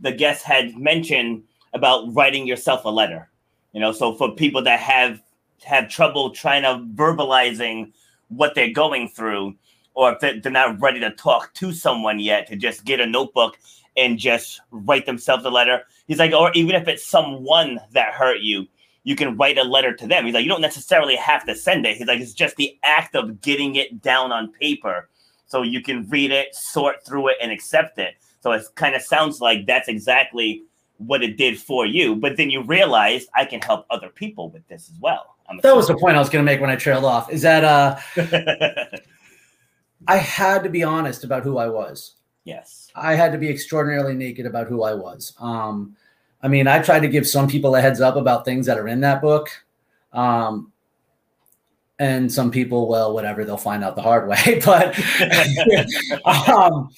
the 0.00 0.12
guest 0.12 0.44
had 0.44 0.76
mentioned 0.76 1.44
about 1.74 2.12
writing 2.14 2.46
yourself 2.46 2.84
a 2.84 2.88
letter. 2.88 3.28
You 3.72 3.80
know, 3.80 3.92
so 3.92 4.14
for 4.14 4.34
people 4.34 4.62
that 4.62 4.80
have 4.80 5.22
have 5.64 5.88
trouble 5.88 6.30
trying 6.30 6.62
to 6.62 6.84
verbalizing 6.94 7.92
what 8.28 8.54
they're 8.54 8.72
going 8.72 9.08
through, 9.08 9.54
or 9.94 10.12
if 10.12 10.42
they're 10.42 10.52
not 10.52 10.80
ready 10.80 11.00
to 11.00 11.10
talk 11.10 11.52
to 11.54 11.72
someone 11.72 12.18
yet, 12.18 12.46
to 12.48 12.56
just 12.56 12.84
get 12.84 13.00
a 13.00 13.06
notebook 13.06 13.58
and 13.96 14.18
just 14.18 14.60
write 14.70 15.06
themselves 15.06 15.44
a 15.44 15.50
letter. 15.50 15.82
He's 16.08 16.18
like, 16.18 16.32
or 16.32 16.50
even 16.54 16.74
if 16.74 16.88
it's 16.88 17.04
someone 17.04 17.78
that 17.92 18.14
hurt 18.14 18.40
you, 18.40 18.66
you 19.04 19.16
can 19.16 19.36
write 19.36 19.58
a 19.58 19.64
letter 19.64 19.94
to 19.94 20.06
them. 20.06 20.24
He's 20.24 20.34
like, 20.34 20.44
you 20.44 20.48
don't 20.48 20.60
necessarily 20.60 21.16
have 21.16 21.44
to 21.46 21.54
send 21.54 21.86
it. 21.86 21.96
He's 21.96 22.06
like, 22.06 22.20
it's 22.20 22.32
just 22.32 22.56
the 22.56 22.78
act 22.84 23.14
of 23.16 23.40
getting 23.40 23.74
it 23.74 24.00
down 24.02 24.32
on 24.32 24.52
paper 24.52 25.08
so 25.46 25.62
you 25.62 25.82
can 25.82 26.08
read 26.08 26.30
it, 26.30 26.54
sort 26.54 27.04
through 27.04 27.28
it, 27.28 27.36
and 27.42 27.52
accept 27.52 27.98
it. 27.98 28.14
So 28.40 28.52
it 28.52 28.64
kind 28.74 28.94
of 28.94 29.02
sounds 29.02 29.40
like 29.40 29.66
that's 29.66 29.88
exactly 29.88 30.62
what 30.98 31.22
it 31.22 31.36
did 31.36 31.60
for 31.60 31.84
you. 31.84 32.16
But 32.16 32.36
then 32.36 32.50
you 32.50 32.62
realize 32.62 33.26
I 33.34 33.44
can 33.44 33.60
help 33.60 33.86
other 33.90 34.08
people 34.08 34.50
with 34.50 34.66
this 34.68 34.90
as 34.90 34.98
well. 35.00 35.36
that 35.62 35.76
was 35.76 35.88
the 35.88 35.96
point 35.96 36.16
I 36.16 36.20
was 36.20 36.30
going 36.30 36.44
to 36.44 36.50
make 36.50 36.60
when 36.60 36.70
I 36.70 36.76
trailed 36.76 37.04
off. 37.04 37.30
Is 37.30 37.42
that 37.42 37.64
uh, 37.64 37.98
I 40.08 40.16
had 40.16 40.62
to 40.62 40.70
be 40.70 40.82
honest 40.82 41.24
about 41.24 41.42
who 41.42 41.58
I 41.58 41.68
was. 41.68 42.14
Yes, 42.44 42.88
I 42.94 43.14
had 43.14 43.30
to 43.32 43.38
be 43.38 43.48
extraordinarily 43.48 44.14
naked 44.14 44.46
about 44.46 44.66
who 44.66 44.82
I 44.82 44.94
was. 44.94 45.34
Um, 45.38 45.96
I 46.42 46.48
mean, 46.48 46.66
I 46.66 46.80
try 46.80 46.98
to 46.98 47.08
give 47.08 47.26
some 47.26 47.48
people 47.48 47.76
a 47.76 47.80
heads 47.80 48.00
up 48.00 48.16
about 48.16 48.44
things 48.44 48.66
that 48.66 48.78
are 48.78 48.88
in 48.88 49.00
that 49.00 49.22
book. 49.22 49.48
Um, 50.12 50.72
and 51.98 52.32
some 52.32 52.50
people, 52.50 52.88
well, 52.88 53.14
whatever, 53.14 53.44
they'll 53.44 53.56
find 53.56 53.84
out 53.84 53.94
the 53.94 54.02
hard 54.02 54.28
way. 54.28 54.60
But 54.64 54.98
um, 56.26 56.90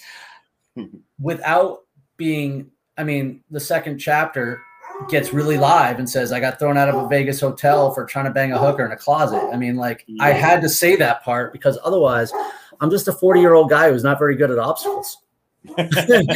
without 1.21 1.81
being, 2.17 2.71
I 2.97 3.05
mean, 3.05 3.43
the 3.51 3.61
second 3.61 3.99
chapter 3.99 4.63
gets 5.11 5.35
really 5.35 5.59
live 5.59 5.99
and 5.99 6.09
says, 6.09 6.33
I 6.33 6.41
got 6.41 6.59
thrown 6.59 6.79
out 6.79 6.89
of 6.89 6.95
a 6.95 7.07
Vegas 7.09 7.41
hotel 7.41 7.93
for 7.93 8.07
trying 8.07 8.25
to 8.25 8.31
bang 8.31 8.53
a 8.53 8.59
hooker 8.59 8.87
in 8.87 8.93
a 8.93 8.97
closet. 8.97 9.43
I 9.53 9.57
mean, 9.57 9.77
like, 9.77 10.05
yeah. 10.07 10.25
I 10.25 10.31
had 10.31 10.63
to 10.63 10.71
say 10.71 10.97
that 10.97 11.23
part 11.23 11.53
because 11.53 11.79
otherwise, 11.85 12.33
I'm 12.81 12.91
just 12.91 13.09
a 13.09 13.13
40 13.13 13.41
year 13.41 13.55
old 13.55 13.69
guy 13.69 13.91
who's 13.91 14.05
not 14.05 14.19
very 14.19 14.37
good 14.37 14.51
at 14.51 14.59
obstacles. 14.59 15.19
and 15.77 16.31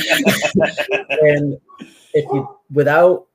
if 2.15 2.25
you 2.33 2.49
without 2.71 3.27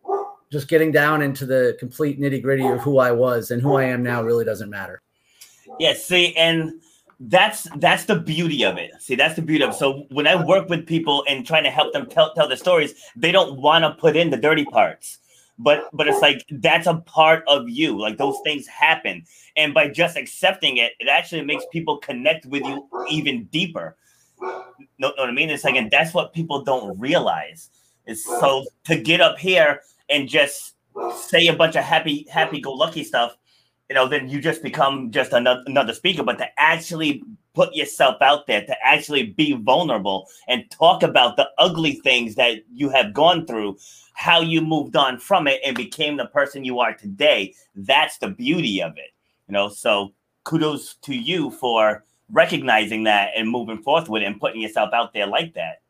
just 0.51 0.67
getting 0.67 0.91
down 0.91 1.21
into 1.21 1.45
the 1.45 1.75
complete 1.79 2.19
nitty 2.19 2.41
gritty 2.41 2.67
of 2.67 2.79
who 2.79 2.99
I 2.99 3.11
was 3.11 3.51
and 3.51 3.61
who 3.61 3.75
I 3.75 3.85
am 3.85 4.03
now 4.03 4.21
really 4.23 4.45
doesn't 4.45 4.69
matter. 4.69 5.01
Yeah, 5.79 5.93
see, 5.93 6.35
and 6.35 6.79
that's 7.19 7.67
that's 7.77 8.05
the 8.05 8.19
beauty 8.19 8.63
of 8.63 8.77
it. 8.77 8.91
See, 8.99 9.15
that's 9.15 9.35
the 9.35 9.41
beauty 9.41 9.63
of 9.63 9.71
it. 9.71 9.77
So 9.77 10.05
when 10.11 10.27
I 10.27 10.41
work 10.41 10.69
with 10.69 10.85
people 10.85 11.23
and 11.27 11.45
trying 11.45 11.63
to 11.63 11.71
help 11.71 11.93
them 11.93 12.07
tell 12.07 12.33
tell 12.33 12.47
the 12.47 12.57
stories, 12.57 12.93
they 13.15 13.31
don't 13.31 13.59
want 13.59 13.83
to 13.83 13.91
put 13.99 14.15
in 14.15 14.29
the 14.29 14.37
dirty 14.37 14.65
parts. 14.65 15.19
But 15.57 15.89
but 15.93 16.07
it's 16.07 16.21
like 16.21 16.45
that's 16.49 16.87
a 16.87 16.95
part 16.95 17.43
of 17.47 17.69
you. 17.69 17.99
Like 17.99 18.17
those 18.17 18.37
things 18.43 18.67
happen. 18.67 19.25
And 19.55 19.73
by 19.73 19.87
just 19.89 20.17
accepting 20.17 20.77
it, 20.77 20.93
it 20.99 21.07
actually 21.07 21.43
makes 21.43 21.65
people 21.71 21.97
connect 21.97 22.45
with 22.45 22.63
you 22.63 22.87
even 23.09 23.45
deeper. 23.45 23.95
Know, 24.41 24.63
know 24.99 25.13
what 25.15 25.29
I 25.29 25.31
mean? 25.31 25.49
It's 25.49 25.63
like, 25.63 25.75
and 25.75 25.89
that's 25.89 26.13
what 26.13 26.33
people 26.33 26.63
don't 26.63 26.99
realize 26.99 27.69
is 28.05 28.23
so 28.25 28.65
to 28.85 28.99
get 28.99 29.21
up 29.21 29.37
here 29.37 29.81
and 30.09 30.27
just 30.27 30.75
say 31.15 31.47
a 31.47 31.55
bunch 31.55 31.75
of 31.75 31.83
happy, 31.83 32.27
happy 32.29 32.61
go 32.61 32.71
lucky 32.71 33.03
stuff, 33.03 33.37
you 33.89 33.95
know, 33.95 34.07
then 34.07 34.29
you 34.29 34.41
just 34.41 34.63
become 34.63 35.11
just 35.11 35.33
another, 35.33 35.63
another 35.65 35.93
speaker. 35.93 36.23
But 36.23 36.37
to 36.39 36.47
actually 36.57 37.23
put 37.53 37.75
yourself 37.75 38.21
out 38.21 38.47
there, 38.47 38.65
to 38.65 38.75
actually 38.83 39.27
be 39.27 39.53
vulnerable 39.53 40.27
and 40.47 40.69
talk 40.71 41.03
about 41.03 41.37
the 41.37 41.47
ugly 41.57 41.93
things 42.03 42.35
that 42.35 42.63
you 42.71 42.89
have 42.89 43.13
gone 43.13 43.45
through, 43.45 43.77
how 44.15 44.41
you 44.41 44.61
moved 44.61 44.95
on 44.95 45.19
from 45.19 45.47
it 45.47 45.61
and 45.65 45.75
became 45.75 46.17
the 46.17 46.25
person 46.27 46.63
you 46.65 46.79
are 46.79 46.93
today. 46.93 47.53
That's 47.75 48.17
the 48.17 48.29
beauty 48.29 48.81
of 48.81 48.93
it, 48.97 49.11
you 49.47 49.53
know. 49.53 49.69
So 49.69 50.13
kudos 50.43 50.95
to 51.03 51.15
you 51.15 51.51
for 51.51 52.03
recognizing 52.31 53.03
that 53.03 53.31
and 53.35 53.49
moving 53.49 53.81
forth 53.83 54.09
with 54.09 54.23
it 54.23 54.25
and 54.25 54.39
putting 54.39 54.61
yourself 54.61 54.93
out 54.93 55.13
there 55.13 55.27
like 55.27 55.53
that 55.53 55.82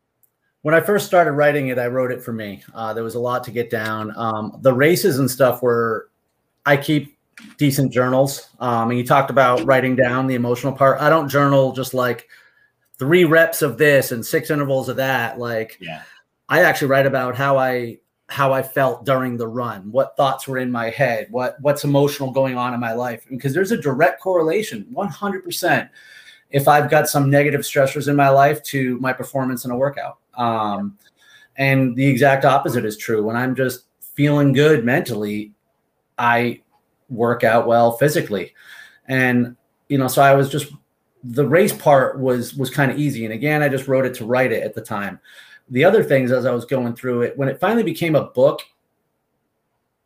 when 0.64 0.74
I 0.74 0.80
first 0.80 1.04
started 1.04 1.32
writing 1.32 1.68
it, 1.68 1.78
I 1.78 1.88
wrote 1.88 2.10
it 2.10 2.22
for 2.22 2.32
me. 2.32 2.62
Uh, 2.72 2.94
there 2.94 3.04
was 3.04 3.16
a 3.16 3.20
lot 3.20 3.44
to 3.44 3.50
get 3.50 3.68
down. 3.68 4.14
Um, 4.16 4.58
the 4.62 4.72
races 4.72 5.18
and 5.18 5.30
stuff 5.30 5.62
were, 5.62 6.08
I 6.64 6.78
keep 6.78 7.18
decent 7.58 7.92
journals. 7.92 8.48
Um, 8.60 8.88
and 8.88 8.98
you 8.98 9.06
talked 9.06 9.28
about 9.28 9.62
writing 9.66 9.94
down 9.94 10.26
the 10.26 10.36
emotional 10.36 10.72
part. 10.72 11.02
I 11.02 11.10
don't 11.10 11.28
journal 11.28 11.72
just 11.72 11.92
like 11.92 12.28
three 12.98 13.24
reps 13.24 13.60
of 13.60 13.76
this 13.76 14.10
and 14.10 14.24
six 14.24 14.50
intervals 14.50 14.88
of 14.88 14.96
that. 14.96 15.38
Like, 15.38 15.76
yeah. 15.82 16.00
I 16.48 16.62
actually 16.62 16.88
write 16.88 17.04
about 17.04 17.36
how 17.36 17.58
I 17.58 17.98
how 18.30 18.54
I 18.54 18.62
felt 18.62 19.04
during 19.04 19.36
the 19.36 19.46
run, 19.46 19.92
what 19.92 20.16
thoughts 20.16 20.48
were 20.48 20.56
in 20.56 20.72
my 20.72 20.88
head, 20.88 21.26
what 21.30 21.60
what's 21.60 21.84
emotional 21.84 22.30
going 22.30 22.56
on 22.56 22.72
in 22.72 22.80
my 22.80 22.94
life, 22.94 23.26
because 23.28 23.52
there's 23.52 23.72
a 23.72 23.76
direct 23.76 24.22
correlation, 24.22 24.86
100 24.92 25.44
percent 25.44 25.90
if 26.50 26.68
I've 26.68 26.88
got 26.88 27.08
some 27.08 27.28
negative 27.28 27.62
stressors 27.62 28.08
in 28.08 28.16
my 28.16 28.28
life 28.28 28.62
to 28.64 28.98
my 29.00 29.12
performance 29.12 29.64
in 29.64 29.70
a 29.70 29.76
workout. 29.76 30.18
Um, 30.36 30.98
and 31.56 31.94
the 31.96 32.06
exact 32.06 32.44
opposite 32.44 32.84
is 32.84 32.96
true. 32.96 33.22
When 33.22 33.36
I'm 33.36 33.54
just 33.54 33.84
feeling 34.14 34.52
good 34.52 34.84
mentally, 34.84 35.52
I 36.18 36.62
work 37.08 37.44
out 37.44 37.66
well 37.66 37.92
physically. 37.92 38.54
And, 39.06 39.56
you 39.88 39.98
know, 39.98 40.08
so 40.08 40.22
I 40.22 40.34
was 40.34 40.48
just, 40.48 40.72
the 41.22 41.46
race 41.46 41.72
part 41.72 42.18
was, 42.18 42.54
was 42.54 42.70
kind 42.70 42.90
of 42.90 42.98
easy. 42.98 43.24
And 43.24 43.34
again, 43.34 43.62
I 43.62 43.68
just 43.68 43.88
wrote 43.88 44.06
it 44.06 44.14
to 44.14 44.26
write 44.26 44.52
it 44.52 44.62
at 44.62 44.74
the 44.74 44.80
time. 44.80 45.20
The 45.70 45.84
other 45.84 46.02
things 46.02 46.32
as 46.32 46.44
I 46.44 46.50
was 46.50 46.64
going 46.64 46.94
through 46.94 47.22
it, 47.22 47.38
when 47.38 47.48
it 47.48 47.60
finally 47.60 47.82
became 47.82 48.14
a 48.14 48.24
book, 48.24 48.62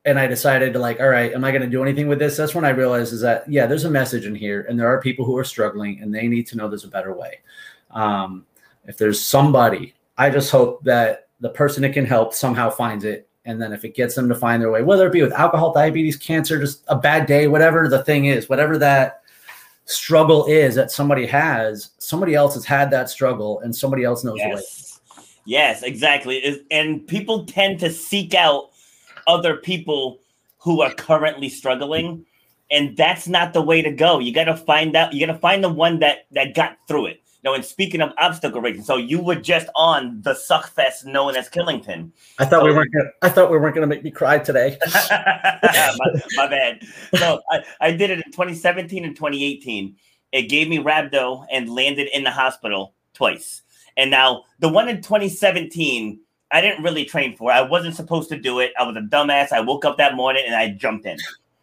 and 0.05 0.19
I 0.19 0.27
decided 0.27 0.73
to 0.73 0.79
like, 0.79 1.01
all 1.01 1.09
right, 1.09 1.33
am 1.33 1.45
I 1.45 1.51
going 1.51 1.63
to 1.63 1.69
do 1.69 1.83
anything 1.83 2.09
with 2.09 2.19
this? 2.19 2.37
That's 2.37 2.55
when 2.55 2.65
I 2.65 2.71
realized 2.71 3.13
is 3.13 3.21
that 3.21 3.51
yeah, 3.51 3.67
there's 3.67 3.85
a 3.85 3.91
message 3.91 4.25
in 4.25 4.35
here, 4.35 4.65
and 4.69 4.79
there 4.79 4.89
are 4.89 5.03
people 5.03 5.25
who 5.25 5.37
are 5.37 5.45
struggling, 5.45 6.01
and 6.01 6.15
they 6.15 6.29
need 6.29 6.47
to 6.47 6.57
know 6.57 6.69
there's 6.69 6.85
a 6.85 6.89
better 6.89 7.13
way. 7.13 7.41
Um, 7.91 8.47
if 8.87 8.97
there's 8.97 9.21
somebody, 9.21 9.95
I 10.19 10.31
just 10.31 10.51
hope 10.51 10.85
that 10.85 11.29
the 11.41 11.51
person 11.51 11.85
it 11.85 11.93
can 11.93 12.05
help 12.05 12.35
somehow 12.35 12.71
finds 12.71 13.05
it, 13.05 13.29
and 13.45 13.63
then 13.63 13.73
if 13.73 13.85
it 13.85 13.95
gets 13.95 14.15
them 14.15 14.29
to 14.29 14.35
find 14.35 14.61
their 14.61 14.71
way, 14.71 14.83
whether 14.83 15.07
it 15.07 15.13
be 15.13 15.23
with 15.23 15.33
alcohol, 15.33 15.73
diabetes, 15.73 16.17
cancer, 16.17 16.61
just 16.61 16.85
a 16.89 16.97
bad 16.97 17.27
day, 17.27 17.47
whatever 17.47 17.89
the 17.89 18.05
thing 18.05 18.27
is, 18.27 18.49
whatever 18.49 18.77
that 18.79 19.23
struggle 19.85 20.45
is 20.47 20.75
that 20.75 20.91
somebody 20.91 21.25
has, 21.25 21.93
somebody 21.99 22.35
else 22.35 22.55
has 22.55 22.65
had 22.65 22.91
that 22.91 23.09
struggle, 23.09 23.61
and 23.61 23.75
somebody 23.75 24.05
else 24.05 24.25
knows 24.25 24.37
yes. 24.39 24.49
the 24.49 24.57
way. 24.57 25.23
Yes, 25.47 25.83
exactly. 25.83 26.63
And 26.71 27.07
people 27.07 27.47
tend 27.47 27.81
to 27.81 27.91
seek 27.91 28.35
out 28.35 28.71
other 29.27 29.57
people 29.57 30.19
who 30.59 30.83
are 30.83 30.93
currently 30.93 31.49
struggling 31.49 32.27
and 32.71 32.97
that's 32.97 33.29
not 33.29 33.53
the 33.53 33.63
way 33.63 33.83
to 33.83 33.91
go 33.91 34.19
you 34.19 34.33
got 34.33 34.45
to 34.45 34.57
find 34.57 34.97
out 34.97 35.13
you 35.13 35.25
got 35.25 35.33
to 35.33 35.39
find 35.39 35.63
the 35.63 35.69
one 35.69 35.99
that 36.01 36.27
that 36.33 36.55
got 36.55 36.77
through 36.87 37.07
it 37.07 37.23
now 37.49 37.55
and 37.55 37.65
speaking 37.65 38.01
of 38.01 38.13
obstacle 38.19 38.61
racing 38.61 38.83
so 38.83 38.97
you 38.97 39.21
were 39.21 39.35
just 39.35 39.69
on 39.75 40.21
the 40.23 40.35
suck 40.35 40.69
fest 40.71 41.07
known 41.07 41.37
as 41.37 41.49
Killington 41.49 42.11
i 42.39 42.45
thought 42.45 42.61
so, 42.61 42.65
we 42.65 42.75
weren't 42.75 42.93
gonna, 42.93 43.11
i 43.23 43.29
thought 43.29 43.51
we 43.51 43.59
weren't 43.59 43.75
going 43.75 43.89
to 43.89 43.95
make 43.95 44.05
me 44.05 44.11
cry 44.11 44.39
today 44.39 44.77
my, 45.11 45.97
my, 46.37 46.47
bad 46.47 46.83
so 47.15 47.41
I, 47.51 47.65
I 47.81 47.91
did 47.93 48.11
it 48.11 48.19
in 48.19 48.33
2017 48.33 49.05
and 49.05 49.17
2018 49.17 49.97
it 50.33 50.43
gave 50.43 50.69
me 50.69 50.79
rhabdo 50.79 51.47
and 51.51 51.71
landed 51.71 52.09
in 52.13 52.25
the 52.25 52.31
hospital 52.31 52.95
twice 53.15 53.63
and 53.97 54.11
now 54.11 54.45
the 54.59 54.69
one 54.69 54.89
in 54.89 55.01
2017 55.01 56.21
I 56.51 56.63
didn't 56.63 56.83
really 56.83 57.05
train 57.05 57.37
for. 57.37 57.53
I 57.53 57.61
wasn't 57.61 57.95
supposed 57.95 58.31
to 58.31 58.39
do 58.39 58.61
it. 58.61 58.73
I 58.81 58.83
was 58.85 58.97
a 58.97 59.01
dumbass. 59.01 59.53
I 59.53 59.61
woke 59.61 59.85
up 59.85 59.99
that 59.99 60.15
morning 60.15 60.45
and 60.47 60.55
I 60.57 60.71
jumped 60.71 61.05
in. 61.05 61.19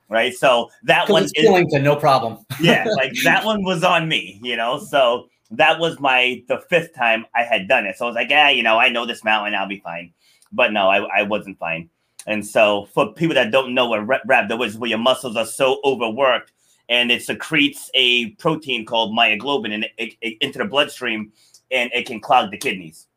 Right. 0.10 0.32
So 0.32 0.70
that 0.84 1.10
one 1.10 1.24
is 1.24 1.34
Killington, 1.34 1.82
no 1.82 1.96
problem. 1.96 2.46
yeah, 2.62 2.86
like 2.96 3.14
that 3.24 3.44
one 3.44 3.64
was 3.64 3.84
on 3.84 4.08
me, 4.08 4.40
you 4.44 4.56
know. 4.56 4.78
So 4.78 5.28
that 5.58 5.80
was 5.80 6.00
my 6.00 6.44
the 6.48 6.60
fifth 6.70 6.94
time 6.94 7.26
I 7.36 7.44
had 7.44 7.68
done 7.68 7.86
it. 7.86 7.98
So 7.98 8.06
I 8.06 8.08
was 8.08 8.16
like, 8.16 8.30
yeah, 8.30 8.50
you 8.50 8.64
know, 8.64 8.78
I 8.78 8.90
know 8.90 9.06
this 9.06 9.24
mountain, 9.24 9.56
I'll 9.56 9.68
be 9.68 9.80
fine. 9.80 10.14
But 10.52 10.72
no, 10.72 10.90
I, 10.90 11.20
I 11.20 11.24
wasn't 11.24 11.60
fine. 11.60 11.90
And 12.28 12.46
so 12.46 12.88
for 12.94 13.14
people 13.14 13.36
that 13.36 13.52
don't 13.52 13.74
know 13.74 13.88
what 13.88 14.08
rhabdo 14.28 14.66
is, 14.66 14.78
where 14.78 14.90
your 14.90 15.00
muscles 15.00 15.36
are 15.36 15.46
so 15.46 15.80
overworked 15.84 16.52
and 16.90 17.12
it 17.12 17.24
secretes 17.24 17.90
a 17.94 18.32
protein 18.32 18.86
called 18.86 19.16
myoglobin 19.16 19.74
and 19.74 19.84
it, 19.84 19.92
it, 19.98 20.14
it, 20.22 20.38
into 20.42 20.60
the 20.60 20.66
bloodstream 20.66 21.32
and 21.72 21.92
it 21.94 22.06
can 22.06 22.20
clog 22.20 22.52
the 22.52 22.58
kidneys. 22.58 23.08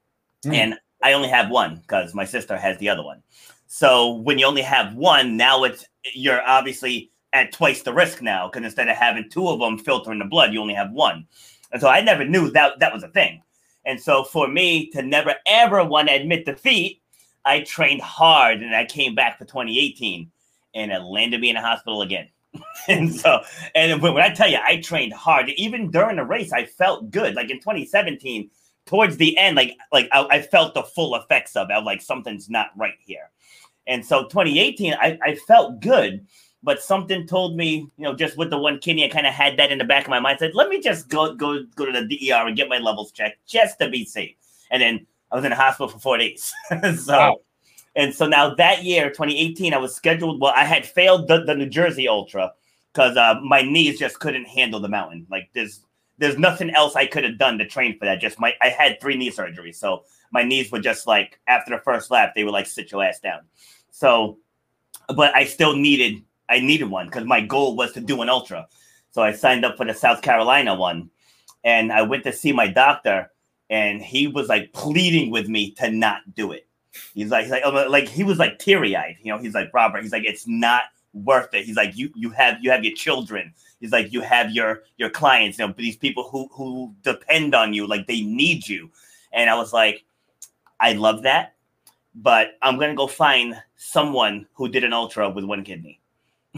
Mm. 0.45 0.55
And 0.55 0.75
I 1.03 1.13
only 1.13 1.29
have 1.29 1.51
one 1.51 1.77
because 1.77 2.15
my 2.15 2.25
sister 2.25 2.57
has 2.57 2.77
the 2.79 2.89
other 2.89 3.03
one. 3.03 3.23
So 3.67 4.15
when 4.15 4.39
you 4.39 4.47
only 4.47 4.63
have 4.63 4.95
one, 4.95 5.37
now 5.37 5.65
it's 5.65 5.87
you're 6.15 6.43
obviously 6.47 7.11
at 7.33 7.53
twice 7.53 7.83
the 7.83 7.93
risk 7.93 8.23
now 8.23 8.49
because 8.49 8.65
instead 8.65 8.89
of 8.89 8.97
having 8.97 9.29
two 9.29 9.49
of 9.49 9.61
them 9.61 9.79
filtering 9.79 10.19
the 10.19 10.25
blood, 10.25 10.53
you 10.53 10.61
only 10.61 10.75
have 10.75 10.91
one. 10.91 11.27
And 11.73 11.81
so 11.81 11.89
I 11.89 12.01
never 12.01 12.25
knew 12.25 12.51
that 12.51 12.79
that 12.79 12.93
was 12.93 13.03
a 13.03 13.09
thing. 13.09 13.43
And 13.85 14.01
so 14.01 14.25
for 14.25 14.49
me 14.49 14.91
to 14.91 15.03
never 15.03 15.35
ever 15.47 15.85
want 15.85 16.09
to 16.09 16.15
admit 16.15 16.47
defeat, 16.47 17.03
I 17.45 17.61
trained 17.61 18.03
hard 18.03 18.61
and 18.61 18.75
I 18.75 18.85
came 18.85 19.15
back 19.15 19.39
for 19.39 19.45
2018 19.45 20.31
and 20.75 20.93
it 20.93 21.03
landed 21.03 21.41
me 21.41 21.51
in 21.51 21.57
a 21.57 21.63
hospital 21.63 22.03
again. 22.03 22.29
and 22.89 23.15
so, 23.15 23.41
and 23.75 24.01
when 24.03 24.19
I 24.19 24.33
tell 24.33 24.51
you, 24.51 24.59
I 24.63 24.81
trained 24.81 25.13
hard. 25.13 25.51
Even 25.51 25.91
during 25.91 26.17
the 26.17 26.25
race, 26.25 26.53
I 26.53 26.65
felt 26.67 27.11
good. 27.11 27.35
Like 27.35 27.51
in 27.51 27.59
2017, 27.59 28.51
towards 28.87 29.17
the 29.17 29.37
end, 29.37 29.57
like 29.57 29.77
like 29.93 30.09
I, 30.13 30.27
I 30.31 30.43
felt 30.43 30.75
the 30.75 30.83
full 30.83 31.15
effects 31.15 31.57
of 31.57 31.69
it. 31.71 31.85
Like 31.85 32.01
something's 32.01 32.49
not 32.49 32.69
right 32.77 32.95
here. 33.05 33.31
And 33.87 34.05
so 34.05 34.25
2018, 34.25 34.95
I, 34.95 35.19
I 35.23 35.35
felt 35.35 35.81
good, 35.81 36.27
but 36.63 36.83
something 36.83 37.27
told 37.27 37.57
me, 37.57 37.89
you 37.97 38.05
know, 38.05 38.15
just 38.15 38.37
with 38.37 38.51
the 38.51 38.59
one 38.59 38.79
kidney, 38.79 39.05
I 39.05 39.09
kind 39.09 39.27
of 39.27 39.33
had 39.33 39.57
that 39.59 39.71
in 39.71 39.79
the 39.79 39.85
back 39.85 40.05
of 40.05 40.11
my 40.11 40.21
mind. 40.21 40.37
I 40.37 40.39
said, 40.39 40.55
let 40.55 40.69
me 40.69 40.81
just 40.81 41.09
go 41.09 41.35
go 41.35 41.65
go 41.77 41.87
to 41.87 41.93
the 41.93 42.29
DER 42.29 42.47
and 42.47 42.57
get 42.57 42.69
my 42.69 42.79
levels 42.79 43.13
checked 43.13 43.39
just 43.47 43.79
to 43.79 43.89
be 43.89 44.05
safe. 44.05 44.35
And 44.71 44.83
then 44.83 45.07
I 45.31 45.37
was 45.37 45.45
in 45.45 45.51
the 45.51 45.57
hospital 45.57 45.89
for 45.89 45.99
four 45.99 46.19
days. 46.19 46.53
so 46.97 47.13
wow. 47.13 47.37
and 47.95 48.13
so 48.13 48.27
now 48.27 48.55
that 48.55 48.85
year, 48.85 49.09
2018, 49.09 49.73
I 49.73 49.79
was 49.79 49.95
scheduled. 49.95 50.41
Well, 50.41 50.53
I 50.55 50.65
had 50.65 50.85
failed 50.85 51.29
the, 51.29 51.45
the 51.45 51.55
New 51.55 51.69
Jersey 51.69 52.09
Ultra 52.09 52.53
because 52.93 53.17
uh, 53.17 53.37
my 53.43 53.63
knees 53.63 53.99
just 53.99 54.19
couldn't 54.19 54.47
handle 54.47 54.81
the 54.81 54.89
mountain. 54.89 55.27
Like 55.31 55.51
there's 55.55 55.85
there's 56.19 56.39
nothing 56.39 56.71
else 56.71 56.97
I 56.97 57.07
could 57.07 57.23
have 57.23 57.39
done 57.39 57.59
to 57.59 57.67
train 57.67 57.97
for 57.99 58.07
that. 58.07 58.21
Just 58.21 58.41
my 58.41 58.55
I 58.61 58.71
had 58.71 59.01
three 59.01 59.17
knee 59.17 59.31
surgeries, 59.31 59.77
so 59.77 60.05
my 60.33 60.43
knees 60.43 60.73
were 60.73 60.81
just 60.81 61.07
like 61.07 61.39
after 61.47 61.71
the 61.71 61.83
first 61.83 62.11
lap, 62.11 62.33
they 62.35 62.43
were 62.43 62.51
like 62.51 62.67
sit 62.67 62.91
your 62.91 63.05
ass 63.05 63.21
down. 63.21 63.43
So, 63.91 64.39
but 65.15 65.35
I 65.37 65.45
still 65.45 65.77
needed 65.77 66.23
I 66.49 66.61
needed 66.61 66.91
one 66.91 67.07
because 67.07 67.25
my 67.25 67.41
goal 67.41 67.77
was 67.77 67.93
to 67.93 68.01
do 68.01 68.23
an 68.23 68.29
ultra. 68.29 68.67
So 69.11 69.23
I 69.23 69.33
signed 69.33 69.65
up 69.65 69.77
for 69.77 69.85
the 69.85 69.95
South 69.95 70.23
Carolina 70.23 70.75
one, 70.75 71.11
and 71.65 71.93
I 71.93 72.03
went 72.03 72.25
to 72.25 72.33
see 72.33 72.53
my 72.53 72.67
doctor, 72.69 73.31
and 73.71 74.03
he 74.03 74.27
was 74.27 74.49
like 74.49 74.73
pleading 74.73 75.31
with 75.31 75.49
me 75.49 75.73
to 75.73 75.91
not 75.91 76.35
do 76.35 76.53
it. 76.53 76.67
He's 77.15 77.31
like, 77.31 77.45
he's 77.45 77.53
like, 77.53 77.65
like 77.89 78.09
he 78.09 78.25
was 78.25 78.39
like 78.39 78.59
teary 78.59 78.97
eyed. 78.97 79.17
You 79.23 79.33
know, 79.33 79.39
he's 79.39 79.55
like 79.55 79.73
Robert. 79.73 80.03
He's 80.03 80.13
like, 80.13 80.25
it's 80.25 80.47
not 80.47 80.85
worth 81.13 81.53
it. 81.55 81.65
He's 81.65 81.77
like, 81.77 81.97
you 81.97 82.11
you 82.15 82.31
have 82.31 82.59
you 82.63 82.71
have 82.71 82.85
your 82.85 82.95
children. 82.95 83.53
He's 83.81 83.93
like, 83.93 84.13
you 84.13 84.21
have 84.21 84.51
your 84.51 84.83
your 84.97 85.11
clients. 85.11 85.59
You 85.59 85.67
know, 85.67 85.75
these 85.77 85.97
people 85.97 86.25
who 86.25 86.49
who 86.53 86.95
depend 87.03 87.55
on 87.55 87.73
you, 87.73 87.87
like 87.87 88.07
they 88.07 88.23
need 88.23 88.67
you. 88.67 88.91
And 89.33 89.51
I 89.51 89.55
was 89.57 89.73
like, 89.73 90.05
I 90.81 90.93
love 90.93 91.23
that, 91.23 91.55
but 92.15 92.59
I'm 92.63 92.79
gonna 92.79 92.95
go 92.95 93.07
find 93.07 93.55
someone 93.77 94.47
who 94.55 94.69
did 94.69 94.85
an 94.85 94.93
ultra 94.93 95.29
with 95.31 95.45
one 95.45 95.65
kidney. 95.65 96.01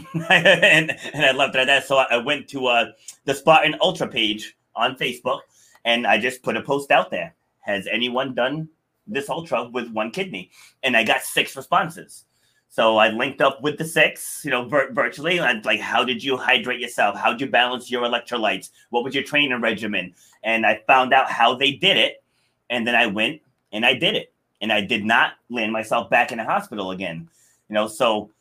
and 0.29 0.91
and 1.13 1.41
I 1.41 1.45
at 1.45 1.53
that. 1.53 1.85
So 1.85 1.97
I 1.97 2.17
went 2.17 2.47
to 2.49 2.67
uh, 2.67 2.85
the 3.25 3.33
Spartan 3.33 3.75
Ultra 3.81 4.07
page 4.07 4.57
on 4.75 4.95
Facebook, 4.95 5.39
and 5.85 6.07
I 6.07 6.19
just 6.19 6.43
put 6.43 6.57
a 6.57 6.61
post 6.61 6.91
out 6.91 7.11
there. 7.11 7.35
Has 7.59 7.87
anyone 7.87 8.33
done 8.33 8.69
this 9.07 9.29
ultra 9.29 9.69
with 9.69 9.91
one 9.91 10.11
kidney? 10.11 10.51
And 10.83 10.97
I 10.97 11.03
got 11.03 11.21
six 11.21 11.55
responses. 11.55 12.25
So 12.69 12.97
I 12.97 13.09
linked 13.09 13.41
up 13.41 13.61
with 13.61 13.77
the 13.77 13.83
six, 13.83 14.43
you 14.45 14.51
know, 14.51 14.65
vir- 14.65 14.93
virtually. 14.93 15.39
And 15.39 15.63
like, 15.65 15.81
how 15.81 16.05
did 16.05 16.23
you 16.23 16.37
hydrate 16.37 16.79
yourself? 16.79 17.17
How 17.17 17.31
did 17.31 17.41
you 17.41 17.47
balance 17.47 17.91
your 17.91 18.03
electrolytes? 18.03 18.69
What 18.91 19.03
was 19.03 19.13
your 19.13 19.25
training 19.25 19.59
regimen? 19.59 20.15
And 20.43 20.65
I 20.65 20.81
found 20.87 21.13
out 21.13 21.29
how 21.29 21.53
they 21.53 21.73
did 21.73 21.97
it, 21.97 22.23
and 22.69 22.87
then 22.87 22.95
I 22.95 23.07
went 23.07 23.41
and 23.73 23.85
I 23.85 23.93
did 23.93 24.15
it, 24.15 24.33
and 24.61 24.71
I 24.71 24.81
did 24.81 25.03
not 25.03 25.33
land 25.49 25.71
myself 25.71 26.09
back 26.09 26.31
in 26.31 26.37
the 26.37 26.45
hospital 26.45 26.91
again. 26.91 27.29
You 27.69 27.75
know, 27.75 27.87
so 27.87 28.31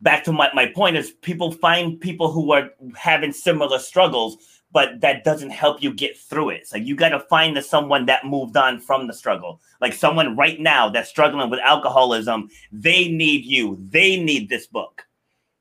back 0.00 0.24
to 0.24 0.32
my, 0.32 0.50
my 0.54 0.66
point 0.66 0.96
is 0.96 1.10
people 1.10 1.52
find 1.52 2.00
people 2.00 2.30
who 2.30 2.52
are 2.52 2.70
having 2.96 3.32
similar 3.32 3.78
struggles 3.78 4.38
but 4.72 5.00
that 5.00 5.24
doesn't 5.24 5.50
help 5.50 5.82
you 5.82 5.92
get 5.92 6.16
through 6.16 6.50
it. 6.50 6.64
So 6.64 6.76
you 6.76 6.94
got 6.94 7.08
to 7.08 7.18
find 7.18 7.56
the 7.56 7.62
someone 7.62 8.06
that 8.06 8.24
moved 8.24 8.56
on 8.56 8.78
from 8.78 9.08
the 9.08 9.12
struggle. 9.12 9.60
Like 9.80 9.92
someone 9.92 10.36
right 10.36 10.60
now 10.60 10.88
that's 10.88 11.10
struggling 11.10 11.50
with 11.50 11.58
alcoholism 11.58 12.50
they 12.70 13.08
need 13.08 13.44
you. 13.44 13.78
They 13.90 14.22
need 14.22 14.48
this 14.48 14.66
book 14.66 15.06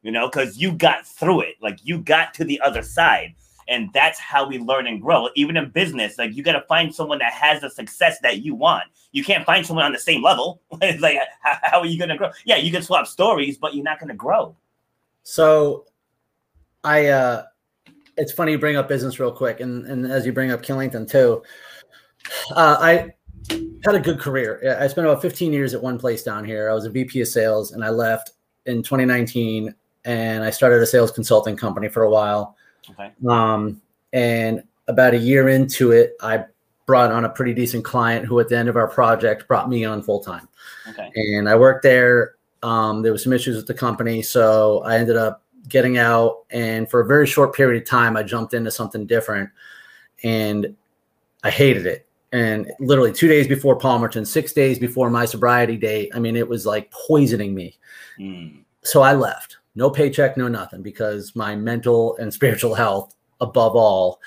you 0.02 0.12
know 0.12 0.30
because 0.30 0.58
you 0.58 0.72
got 0.72 1.06
through 1.06 1.42
it. 1.42 1.56
Like 1.62 1.80
you 1.84 2.00
got 2.00 2.34
to 2.36 2.44
the 2.44 2.62
other 2.62 2.84
side 2.84 3.36
and 3.70 3.90
that's 3.94 4.20
how 4.20 4.48
we 4.48 4.58
learn 4.58 4.88
and 4.88 5.02
grow. 5.02 5.30
Even 5.36 5.56
in 5.56 5.70
business 5.70 6.18
like 6.18 6.36
you 6.36 6.44
got 6.44 6.54
to 6.54 6.62
find 6.62 6.94
someone 6.94 7.20
that 7.20 7.34
has 7.34 7.62
the 7.62 7.70
success 7.70 8.20
that 8.22 8.40
you 8.42 8.56
want. 8.56 8.86
You 9.12 9.24
can't 9.24 9.46
find 9.46 9.66
someone 9.66 9.86
on 9.86 9.94
the 9.94 10.00
same 10.00 10.22
level. 10.22 10.62
Like 11.00 11.18
how, 11.42 11.58
how 11.62 11.80
are 11.80 11.86
you 11.86 11.98
going 11.98 12.10
to 12.10 12.18
grow? 12.18 12.32
Yeah 12.46 12.58
you 12.58 12.72
can 12.72 12.82
swap 12.82 13.08
stories 13.08 13.58
but 13.58 13.76
you're 13.76 13.84
not 13.84 14.00
going 14.00 14.10
to 14.10 14.16
grow. 14.16 14.56
So 15.24 15.86
i 16.84 17.08
uh 17.08 17.44
it's 18.18 18.32
funny 18.32 18.54
you 18.54 18.58
bring 18.58 18.78
up 18.78 18.88
business 18.88 19.20
real 19.20 19.32
quick 19.32 19.60
and 19.60 19.86
and 19.86 20.06
as 20.12 20.26
you 20.26 20.34
bring 20.34 20.52
up 20.52 20.62
Killington 20.62 21.10
too. 21.10 21.44
Uh, 22.52 22.78
i 22.80 23.10
had 23.86 23.96
a 23.96 24.00
good 24.00 24.20
career. 24.20 24.78
I 24.80 24.88
spent 24.88 25.08
about 25.08 25.22
15 25.22 25.54
years 25.54 25.74
at 25.74 25.82
one 25.82 25.98
place 25.98 26.22
down 26.24 26.44
here. 26.44 26.70
I 26.70 26.74
was 26.74 26.86
a 26.86 26.90
vp 26.90 27.22
of 27.22 27.28
sales 27.28 27.72
and 27.72 27.84
i 27.84 27.90
left 27.90 28.32
in 28.66 28.84
2019 28.84 29.74
and 30.06 30.44
i 30.44 30.50
started 30.50 30.82
a 30.82 30.86
sales 30.86 31.12
consulting 31.12 31.56
company 31.56 31.88
for 31.88 32.04
a 32.04 32.10
while 32.10 32.56
Okay. 32.92 33.12
Um, 33.28 33.82
and 34.14 34.64
about 34.88 35.14
a 35.14 35.18
year 35.18 35.50
into 35.50 35.92
it, 35.92 36.16
I 36.22 36.46
brought 36.86 37.12
on 37.12 37.26
a 37.26 37.30
pretty 37.30 37.54
decent 37.54 37.86
client 37.86 38.26
who, 38.26 38.40
at 38.40 38.50
the 38.50 38.58
end 38.58 38.68
of 38.68 38.76
our 38.76 38.88
project, 38.88 39.48
brought 39.48 39.70
me 39.70 39.86
on 39.86 40.02
full 40.02 40.20
time. 40.20 40.48
Okay. 40.90 41.12
And 41.16 41.48
I 41.48 41.56
worked 41.56 41.84
there. 41.84 42.36
Um, 42.64 43.04
there 43.04 43.12
was 43.12 43.24
some 43.24 43.32
issues 43.32 43.56
with 43.56 43.68
the 43.68 43.76
company, 43.76 44.24
so 44.24 44.82
I 44.84 44.98
ended 44.98 45.16
up 45.16 45.44
getting 45.68 46.00
out. 46.00 46.46
And 46.50 46.90
for 46.90 47.00
a 47.00 47.06
very 47.06 47.28
short 47.28 47.56
period 47.56 47.82
of 47.82 47.88
time, 47.88 48.18
I 48.18 48.24
jumped 48.24 48.56
into 48.56 48.72
something 48.72 49.06
different, 49.06 49.52
and 50.24 50.76
I 51.44 51.52
hated 51.52 51.86
it. 51.86 52.08
And 52.32 52.72
literally 52.80 53.14
two 53.14 53.28
days 53.28 53.48
before 53.48 53.78
Palmerton, 53.78 54.26
six 54.26 54.52
days 54.54 54.80
before 54.80 55.12
my 55.12 55.26
sobriety 55.26 55.78
date, 55.78 56.12
I 56.16 56.20
mean, 56.20 56.36
it 56.36 56.48
was 56.48 56.66
like 56.66 56.92
poisoning 56.92 57.54
me. 57.54 57.78
Mm. 58.20 58.64
So 58.82 59.02
I 59.02 59.14
left 59.14 59.59
no 59.76 59.90
paycheck, 59.90 60.38
no 60.38 60.48
nothing, 60.48 60.82
because 60.82 61.36
my 61.36 61.56
mental 61.56 62.18
and 62.18 62.34
spiritual 62.34 62.74
health, 62.74 63.16
above 63.42 63.76
all, 63.76 64.20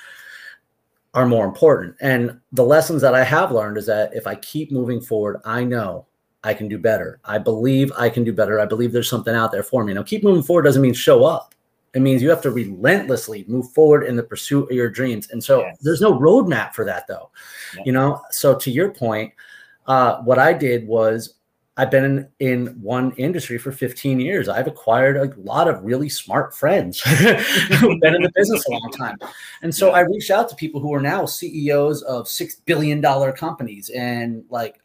are 1.14 1.26
more 1.26 1.44
important. 1.44 1.94
And 2.00 2.40
the 2.52 2.64
lessons 2.64 3.02
that 3.02 3.14
I 3.14 3.24
have 3.24 3.52
learned 3.52 3.76
is 3.76 3.86
that 3.86 4.14
if 4.14 4.26
I 4.26 4.34
keep 4.36 4.72
moving 4.72 5.00
forward, 5.00 5.40
I 5.44 5.64
know 5.64 6.06
I 6.44 6.54
can 6.54 6.68
do 6.68 6.78
better. 6.78 7.20
I 7.24 7.38
believe 7.38 7.92
I 7.96 8.08
can 8.08 8.24
do 8.24 8.32
better. 8.32 8.58
I 8.58 8.64
believe 8.64 8.92
there's 8.92 9.10
something 9.10 9.34
out 9.34 9.52
there 9.52 9.62
for 9.62 9.84
me. 9.84 9.92
Now, 9.92 10.02
keep 10.02 10.24
moving 10.24 10.42
forward 10.42 10.62
doesn't 10.62 10.82
mean 10.82 10.94
show 10.94 11.24
up. 11.24 11.54
It 11.94 12.00
means 12.00 12.22
you 12.22 12.30
have 12.30 12.42
to 12.42 12.50
relentlessly 12.50 13.44
move 13.46 13.70
forward 13.72 14.04
in 14.04 14.16
the 14.16 14.22
pursuit 14.22 14.70
of 14.70 14.76
your 14.76 14.88
dreams. 14.88 15.28
And 15.30 15.44
so 15.44 15.60
yes. 15.60 15.76
there's 15.82 16.00
no 16.00 16.18
roadmap 16.18 16.72
for 16.72 16.86
that, 16.86 17.06
though. 17.06 17.30
You 17.84 17.92
know, 17.92 18.22
so 18.30 18.56
to 18.56 18.70
your 18.70 18.90
point, 18.90 19.34
uh, 19.86 20.22
what 20.22 20.38
I 20.38 20.54
did 20.54 20.86
was 20.86 21.34
I've 21.78 21.90
been 21.90 22.04
in, 22.04 22.28
in 22.38 22.66
one 22.82 23.12
industry 23.12 23.56
for 23.56 23.72
15 23.72 24.20
years. 24.20 24.48
I've 24.48 24.66
acquired 24.66 25.16
a 25.16 25.40
lot 25.40 25.68
of 25.68 25.82
really 25.82 26.10
smart 26.10 26.54
friends 26.54 27.00
who've 27.00 28.00
been 28.00 28.14
in 28.14 28.22
the 28.22 28.32
business 28.34 28.66
a 28.66 28.70
long 28.72 28.90
time. 28.96 29.16
And 29.62 29.74
so 29.74 29.92
I 29.92 30.00
reached 30.00 30.30
out 30.30 30.50
to 30.50 30.54
people 30.54 30.82
who 30.82 30.92
are 30.92 31.00
now 31.00 31.24
CEOs 31.24 32.02
of 32.02 32.26
$6 32.26 32.52
billion 32.66 33.00
companies 33.32 33.90
and 33.90 34.44
like 34.50 34.80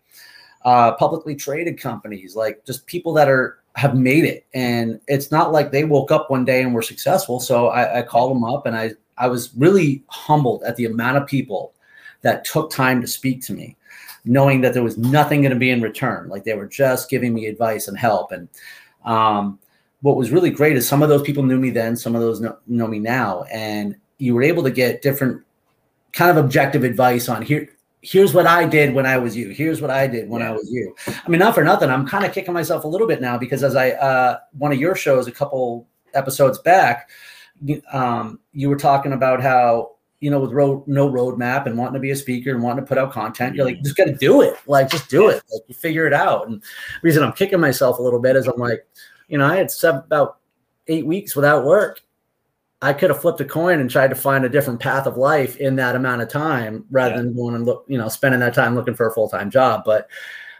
uh, 0.63 0.93
publicly 0.93 1.35
traded 1.35 1.77
companies, 1.77 2.37
like 2.37 2.65
just 2.65 2.85
people 2.87 3.13
that 3.13 3.27
are 3.27 3.59
have 3.75 3.95
made 3.95 4.25
it. 4.25 4.47
And 4.55 4.99
it's 5.07 5.29
not 5.29 5.51
like 5.51 5.71
they 5.71 5.83
woke 5.83 6.09
up 6.09 6.31
one 6.31 6.45
day 6.45 6.63
and 6.63 6.73
were 6.73 6.81
successful. 6.81 7.39
So 7.39 7.67
I, 7.67 7.99
I 7.99 8.01
called 8.01 8.35
them 8.35 8.43
up 8.43 8.65
and 8.65 8.75
I, 8.75 8.93
I 9.19 9.27
was 9.27 9.53
really 9.55 10.03
humbled 10.07 10.63
at 10.63 10.77
the 10.77 10.85
amount 10.85 11.17
of 11.17 11.27
people 11.27 11.73
that 12.21 12.43
took 12.43 12.71
time 12.71 13.01
to 13.01 13.07
speak 13.07 13.43
to 13.43 13.53
me 13.53 13.77
knowing 14.27 14.61
that 14.61 14.73
there 14.73 14.83
was 14.83 14.97
nothing 14.97 15.41
going 15.41 15.53
to 15.53 15.59
be 15.59 15.69
in 15.71 15.81
return. 15.81 16.29
Like 16.29 16.43
they 16.43 16.53
were 16.53 16.67
just 16.67 17.09
giving 17.09 17.33
me 17.33 17.47
advice 17.47 17.87
and 17.87 17.97
help. 17.97 18.31
And 18.31 18.47
um, 19.05 19.59
what 20.01 20.17
was 20.17 20.31
really 20.31 20.49
great 20.51 20.77
is 20.77 20.87
some 20.87 21.01
of 21.01 21.09
those 21.09 21.21
people 21.23 21.43
knew 21.43 21.59
me 21.59 21.69
then, 21.69 21.95
some 21.95 22.15
of 22.15 22.21
those 22.21 22.39
know, 22.39 22.57
know 22.67 22.87
me 22.87 22.99
now, 22.99 23.43
and 23.51 23.95
you 24.17 24.33
were 24.35 24.43
able 24.43 24.63
to 24.63 24.71
get 24.71 25.01
different 25.01 25.41
kind 26.13 26.31
of 26.31 26.43
objective 26.43 26.83
advice 26.83 27.29
on 27.29 27.41
here. 27.41 27.69
here's 28.01 28.33
what 28.33 28.47
I 28.47 28.65
did 28.65 28.93
when 28.93 29.05
I 29.05 29.17
was 29.17 29.35
you. 29.35 29.49
Here's 29.49 29.81
what 29.81 29.89
I 29.91 30.07
did 30.07 30.29
when 30.29 30.41
Yeah. 30.41 30.49
I 30.49 30.51
was 30.53 30.69
you. 30.71 30.95
I 31.07 31.29
mean, 31.29 31.39
not 31.39 31.53
for 31.55 31.63
nothing. 31.63 31.89
I'm 31.89 32.07
kind 32.07 32.25
of 32.25 32.31
kicking 32.31 32.53
myself 32.53 32.83
a 32.83 32.87
little 32.87 33.07
bit 33.07 33.21
now 33.21 33.37
because 33.37 33.63
as 33.63 33.75
I 33.75 33.91
uh, 33.91 34.39
one 34.57 34.71
of 34.71 34.79
your 34.79 34.95
shows 34.95 35.27
a 35.27 35.31
couple 35.31 35.87
episodes 36.13 36.57
back, 36.59 37.09
um, 37.91 38.39
you 38.53 38.69
were 38.69 38.77
talking 38.77 39.13
about 39.13 39.41
how 39.41 39.96
you 40.19 40.31
know 40.31 40.39
with 40.39 40.51
road 40.51 40.83
no 40.87 41.09
roadmap 41.09 41.65
and 41.65 41.77
wanting 41.77 41.93
to 41.93 41.99
be 41.99 42.11
a 42.11 42.15
speaker 42.15 42.51
and 42.51 42.61
wanting 42.61 42.83
to 42.83 42.87
put 42.87 42.97
out 42.97 43.11
content, 43.11 43.55
you're 43.55 43.65
like 43.65 43.75
mm-hmm. 43.75 43.83
just 43.83 43.97
got 43.97 44.05
to 44.05 44.15
do 44.15 44.41
it. 44.41 44.55
Like 44.65 44.89
just 44.89 45.09
do 45.09 45.29
it. 45.29 45.43
Like 45.51 45.63
you 45.67 45.75
figure 45.75 46.07
it 46.07 46.13
out. 46.13 46.47
And 46.47 46.61
the 46.61 46.99
reason 47.03 47.23
I'm 47.23 47.33
kicking 47.33 47.59
myself 47.59 47.99
a 47.99 48.01
little 48.01 48.19
bit 48.19 48.35
is 48.35 48.47
I'm 48.47 48.59
like, 48.59 48.85
you 49.27 49.37
know, 49.37 49.45
I 49.45 49.55
had 49.55 49.69
seven, 49.69 50.01
about 50.01 50.39
eight 50.87 51.05
weeks 51.05 51.35
without 51.35 51.65
work. 51.65 52.01
I 52.81 52.93
could 52.93 53.09
have 53.09 53.21
flipped 53.21 53.41
a 53.41 53.45
coin 53.45 53.79
and 53.79 53.89
tried 53.89 54.09
to 54.09 54.15
find 54.15 54.45
a 54.45 54.49
different 54.49 54.79
path 54.79 55.07
of 55.07 55.17
life 55.17 55.57
in 55.57 55.75
that 55.77 55.95
amount 55.95 56.21
of 56.21 56.29
time 56.29 56.85
rather 56.91 57.15
Yeah. 57.15 57.21
than 57.21 57.35
going 57.35 57.55
and 57.55 57.65
look, 57.65 57.85
you 57.87 57.97
know, 57.97 58.07
spending 58.07 58.39
that 58.41 58.53
time 58.53 58.75
looking 58.75 58.93
for 58.93 59.07
a 59.07 59.13
full 59.13 59.29
time 59.29 59.49
job. 59.49 59.81
But 59.83 60.07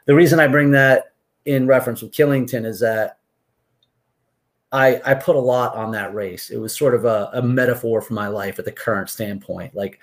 the 0.06 0.16
reason 0.16 0.40
I 0.40 0.48
bring 0.48 0.72
that 0.72 1.14
in 1.46 1.68
reference 1.68 2.02
with 2.02 2.12
Killington 2.12 2.66
is 2.66 2.80
that 2.80 3.17
I 4.72 5.02
I 5.06 5.14
put 5.14 5.36
a 5.36 5.40
lot 5.40 5.76
on 5.76 5.92
that 5.92 6.14
race. 6.14 6.50
It 6.50 6.58
was 6.58 6.76
sort 6.76 6.94
of 6.94 7.06
a, 7.06 7.30
a 7.34 7.42
metaphor 7.42 8.02
for 8.02 8.14
my 8.14 8.28
life 8.28 8.60
at 8.60 8.66
the 8.66 8.72
current 8.72 9.10
standpoint. 9.10 9.76
Like, 9.76 10.00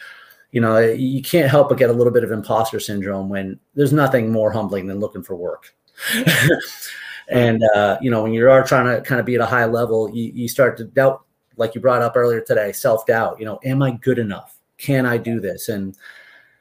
you 0.52 0.60
know, 0.60 0.78
you 0.78 1.22
can't 1.22 1.50
help 1.50 1.68
but 1.68 1.78
get 1.78 1.90
a 1.90 1.92
little 1.92 2.12
bit 2.12 2.24
of 2.24 2.32
imposter 2.32 2.80
syndrome 2.80 3.28
when 3.28 3.58
there's 3.74 3.92
nothing 3.92 4.32
more 4.32 4.50
humbling 4.52 4.86
than 4.86 5.00
looking 5.00 5.22
for 5.22 5.36
work. 5.36 5.74
and 7.28 7.62
uh, 7.74 7.98
you 8.00 8.10
know, 8.10 8.22
when 8.22 8.32
you 8.32 8.48
are 8.48 8.64
trying 8.64 8.86
to 8.86 9.02
kind 9.02 9.20
of 9.20 9.26
be 9.26 9.34
at 9.34 9.40
a 9.40 9.46
high 9.46 9.66
level, 9.66 10.10
you, 10.10 10.30
you 10.34 10.48
start 10.48 10.76
to 10.78 10.84
doubt, 10.84 11.24
like 11.56 11.74
you 11.74 11.80
brought 11.80 12.02
up 12.02 12.16
earlier 12.16 12.40
today, 12.40 12.72
self 12.72 13.06
doubt. 13.06 13.38
You 13.38 13.46
know, 13.46 13.60
am 13.64 13.82
I 13.82 13.92
good 13.92 14.18
enough? 14.18 14.58
Can 14.78 15.06
I 15.06 15.18
do 15.18 15.40
this? 15.40 15.68
And 15.68 15.96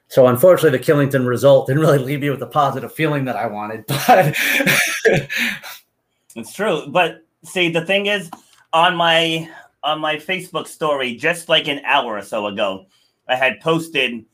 so, 0.08 0.26
unfortunately, 0.26 0.78
the 0.78 0.84
Killington 0.84 1.26
result 1.26 1.66
didn't 1.66 1.82
really 1.82 1.98
leave 1.98 2.20
me 2.20 2.30
with 2.30 2.40
the 2.40 2.46
positive 2.46 2.92
feeling 2.92 3.24
that 3.24 3.36
I 3.36 3.46
wanted. 3.46 3.84
But 5.06 5.28
It's 6.36 6.52
true. 6.52 6.88
But 6.88 7.23
see, 7.44 7.70
the 7.70 7.84
thing 7.84 8.06
is, 8.06 8.30
on 8.72 8.96
my 8.96 9.48
on 9.82 10.00
my 10.00 10.16
Facebook 10.16 10.66
story, 10.66 11.14
just 11.14 11.48
like 11.48 11.68
an 11.68 11.80
hour 11.84 12.16
or 12.16 12.22
so 12.22 12.46
ago, 12.46 12.86
I 13.28 13.36
had 13.36 13.60
posted 13.60 14.24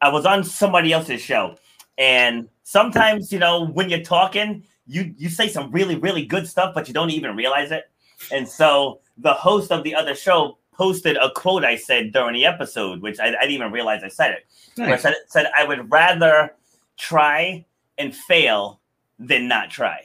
I 0.00 0.08
was 0.08 0.24
on 0.24 0.44
somebody 0.44 0.92
else's 0.92 1.20
show. 1.20 1.56
And 1.98 2.48
sometimes, 2.62 3.32
you 3.32 3.38
know, 3.38 3.66
when 3.66 3.90
you're 3.90 4.02
talking, 4.02 4.64
you 4.86 5.14
you 5.18 5.28
say 5.28 5.48
some 5.48 5.70
really, 5.70 5.96
really 5.96 6.24
good 6.24 6.48
stuff, 6.48 6.74
but 6.74 6.88
you 6.88 6.94
don't 6.94 7.10
even 7.10 7.36
realize 7.36 7.70
it. 7.70 7.90
And 8.32 8.48
so 8.48 9.00
the 9.18 9.34
host 9.34 9.70
of 9.70 9.84
the 9.84 9.94
other 9.94 10.14
show 10.14 10.58
posted 10.72 11.16
a 11.16 11.30
quote 11.32 11.64
I 11.64 11.76
said 11.76 12.12
during 12.12 12.34
the 12.34 12.46
episode, 12.46 13.02
which 13.02 13.20
I, 13.20 13.28
I 13.28 13.30
didn't 13.32 13.50
even 13.50 13.72
realize 13.72 14.02
I 14.02 14.08
said 14.08 14.32
it. 14.32 14.46
Where 14.76 14.94
I 14.94 14.96
said, 14.96 15.14
said 15.28 15.50
I 15.56 15.64
would 15.64 15.90
rather 15.90 16.54
try 16.96 17.66
and 17.98 18.14
fail 18.14 18.80
than 19.18 19.46
not 19.46 19.70
try. 19.70 20.00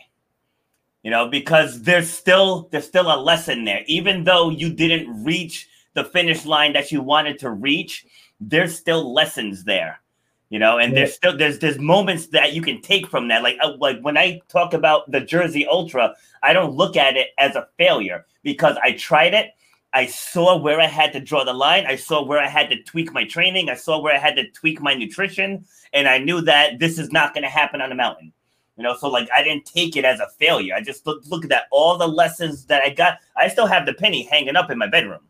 You 1.06 1.12
know, 1.12 1.28
because 1.28 1.84
there's 1.84 2.10
still 2.10 2.68
there's 2.72 2.88
still 2.88 3.14
a 3.14 3.22
lesson 3.22 3.64
there. 3.64 3.84
Even 3.86 4.24
though 4.24 4.50
you 4.50 4.74
didn't 4.74 5.24
reach 5.24 5.70
the 5.94 6.04
finish 6.04 6.48
line 6.48 6.74
that 6.74 6.92
you 6.92 7.00
wanted 7.00 7.38
to 7.42 7.52
reach, 7.52 8.08
there's 8.40 8.76
still 8.76 9.14
lessons 9.14 9.66
there. 9.66 10.02
You 10.50 10.58
know, 10.58 10.80
and 10.80 10.98
there's 10.98 11.14
still 11.14 11.38
there's 11.38 11.60
there's 11.60 11.78
moments 11.78 12.30
that 12.30 12.54
you 12.54 12.64
can 12.64 12.82
take 12.82 13.06
from 13.06 13.28
that. 13.28 13.44
Like 13.44 13.58
uh, 13.62 13.74
like 13.78 14.02
when 14.02 14.18
I 14.18 14.42
talk 14.50 14.74
about 14.74 15.12
the 15.12 15.22
Jersey 15.22 15.68
Ultra, 15.68 16.16
I 16.42 16.54
don't 16.54 16.74
look 16.74 16.98
at 16.98 17.16
it 17.16 17.28
as 17.38 17.56
a 17.56 17.68
failure 17.78 18.26
because 18.42 18.76
I 18.82 18.94
tried 18.94 19.36
it. 19.36 19.52
I 19.94 20.08
saw 20.08 20.58
where 20.58 20.82
I 20.82 20.88
had 20.88 21.14
to 21.14 21.20
draw 21.20 21.44
the 21.44 21.54
line. 21.54 21.86
I 21.86 21.98
saw 21.98 22.26
where 22.26 22.40
I 22.40 22.48
had 22.48 22.72
to 22.72 22.82
tweak 22.82 23.14
my 23.14 23.26
training. 23.26 23.70
I 23.70 23.76
saw 23.76 24.00
where 24.00 24.16
I 24.16 24.18
had 24.18 24.38
to 24.38 24.50
tweak 24.50 24.82
my 24.82 24.96
nutrition, 24.96 25.66
and 25.94 26.08
I 26.08 26.18
knew 26.18 26.42
that 26.42 26.80
this 26.80 26.98
is 26.98 27.12
not 27.12 27.36
going 27.36 27.44
to 27.44 27.50
happen 27.50 27.80
on 27.80 27.90
the 27.90 27.96
mountain. 27.96 28.34
You 28.78 28.84
know, 28.84 28.96
so 28.98 29.10
like 29.10 29.30
I 29.34 29.42
didn't 29.42 29.66
take 29.66 29.96
it 29.96 30.04
as 30.04 30.20
a 30.20 30.28
failure. 30.38 30.76
I 30.76 30.82
just 30.82 31.06
look 31.08 31.24
look 31.28 31.44
at 31.46 31.50
that 31.50 31.68
all 31.72 31.98
the 31.98 32.08
lessons 32.08 32.66
that 32.66 32.82
I 32.84 32.90
got. 32.90 33.20
I 33.38 33.48
still 33.48 33.68
have 33.68 33.86
the 33.86 33.94
penny 33.94 34.24
hanging 34.24 34.56
up 34.56 34.70
in 34.70 34.78
my 34.78 34.88
bedroom. 34.88 35.22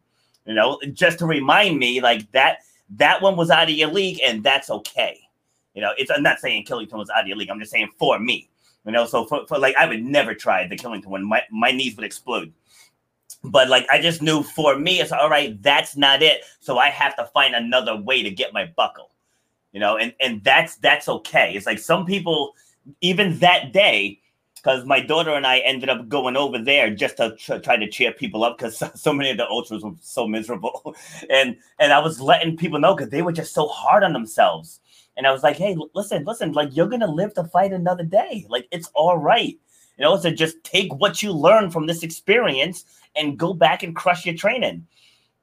You 0.45 0.53
know, 0.53 0.79
just 0.93 1.19
to 1.19 1.25
remind 1.25 1.77
me 1.77 2.01
like 2.01 2.31
that 2.31 2.59
that 2.91 3.21
one 3.21 3.35
was 3.35 3.49
out 3.49 3.69
of 3.69 3.75
your 3.75 3.91
league, 3.91 4.19
and 4.23 4.43
that's 4.43 4.69
okay. 4.69 5.19
You 5.73 5.81
know, 5.81 5.91
it's 5.97 6.09
I'm 6.09 6.23
not 6.23 6.39
saying 6.39 6.65
Killington 6.65 6.97
was 6.97 7.09
out 7.09 7.21
of 7.21 7.27
your 7.27 7.37
league. 7.37 7.49
I'm 7.49 7.59
just 7.59 7.71
saying 7.71 7.89
for 7.99 8.19
me. 8.19 8.49
You 8.85 8.91
know, 8.91 9.05
so 9.05 9.25
for, 9.25 9.45
for 9.47 9.59
like 9.59 9.75
I 9.75 9.87
would 9.87 10.03
never 10.03 10.33
try 10.33 10.67
the 10.67 10.77
Killington 10.77 11.07
one. 11.07 11.23
My 11.23 11.41
my 11.51 11.71
knees 11.71 11.95
would 11.95 12.05
explode. 12.05 12.51
But 13.43 13.69
like 13.69 13.85
I 13.91 14.01
just 14.01 14.21
knew 14.21 14.41
for 14.41 14.77
me, 14.77 15.01
it's 15.01 15.11
all 15.11 15.29
right, 15.29 15.61
that's 15.61 15.95
not 15.95 16.23
it. 16.23 16.41
So 16.61 16.77
I 16.77 16.89
have 16.89 17.15
to 17.17 17.25
find 17.33 17.53
another 17.53 17.95
way 17.95 18.23
to 18.23 18.31
get 18.31 18.53
my 18.53 18.65
buckle. 18.75 19.11
You 19.71 19.79
know, 19.79 19.97
and 19.97 20.13
and 20.19 20.43
that's 20.43 20.77
that's 20.77 21.09
okay. 21.09 21.53
It's 21.53 21.65
like 21.65 21.79
some 21.79 22.05
people 22.05 22.55
even 23.01 23.39
that 23.39 23.73
day, 23.73 24.19
because 24.55 24.85
my 24.85 24.99
daughter 24.99 25.31
and 25.35 25.45
I 25.45 25.59
ended 25.59 25.89
up 25.89 26.09
going 26.09 26.35
over 26.35 26.57
there 26.57 26.89
just 26.89 27.17
to 27.17 27.35
tr- 27.35 27.57
try 27.57 27.77
to 27.77 27.87
cheer 27.87 28.11
people 28.11 28.43
up 28.43 28.57
because 28.57 28.77
so, 28.79 28.89
so 28.95 29.13
many 29.13 29.29
of 29.29 29.37
the 29.37 29.47
ultras 29.47 29.83
were 29.83 29.91
so 30.01 30.27
miserable, 30.27 30.95
and 31.29 31.55
and 31.79 31.93
I 31.93 31.99
was 31.99 32.19
letting 32.19 32.57
people 32.57 32.79
know 32.79 32.95
because 32.95 33.11
they 33.11 33.21
were 33.21 33.31
just 33.31 33.53
so 33.53 33.67
hard 33.67 34.03
on 34.03 34.13
themselves, 34.13 34.79
and 35.17 35.27
I 35.27 35.31
was 35.31 35.43
like, 35.43 35.57
hey, 35.57 35.77
listen, 35.93 36.23
listen, 36.25 36.51
like 36.53 36.75
you're 36.75 36.87
gonna 36.87 37.11
live 37.11 37.33
to 37.35 37.43
fight 37.45 37.73
another 37.73 38.03
day, 38.03 38.45
like 38.49 38.67
it's 38.71 38.89
all 38.95 39.17
right, 39.17 39.57
you 39.97 40.03
know. 40.03 40.17
So 40.17 40.31
just 40.31 40.63
take 40.63 40.93
what 40.95 41.21
you 41.21 41.31
learn 41.31 41.69
from 41.69 41.85
this 41.85 42.03
experience 42.03 42.85
and 43.15 43.37
go 43.37 43.53
back 43.53 43.83
and 43.83 43.95
crush 43.95 44.25
your 44.25 44.35
training, 44.35 44.87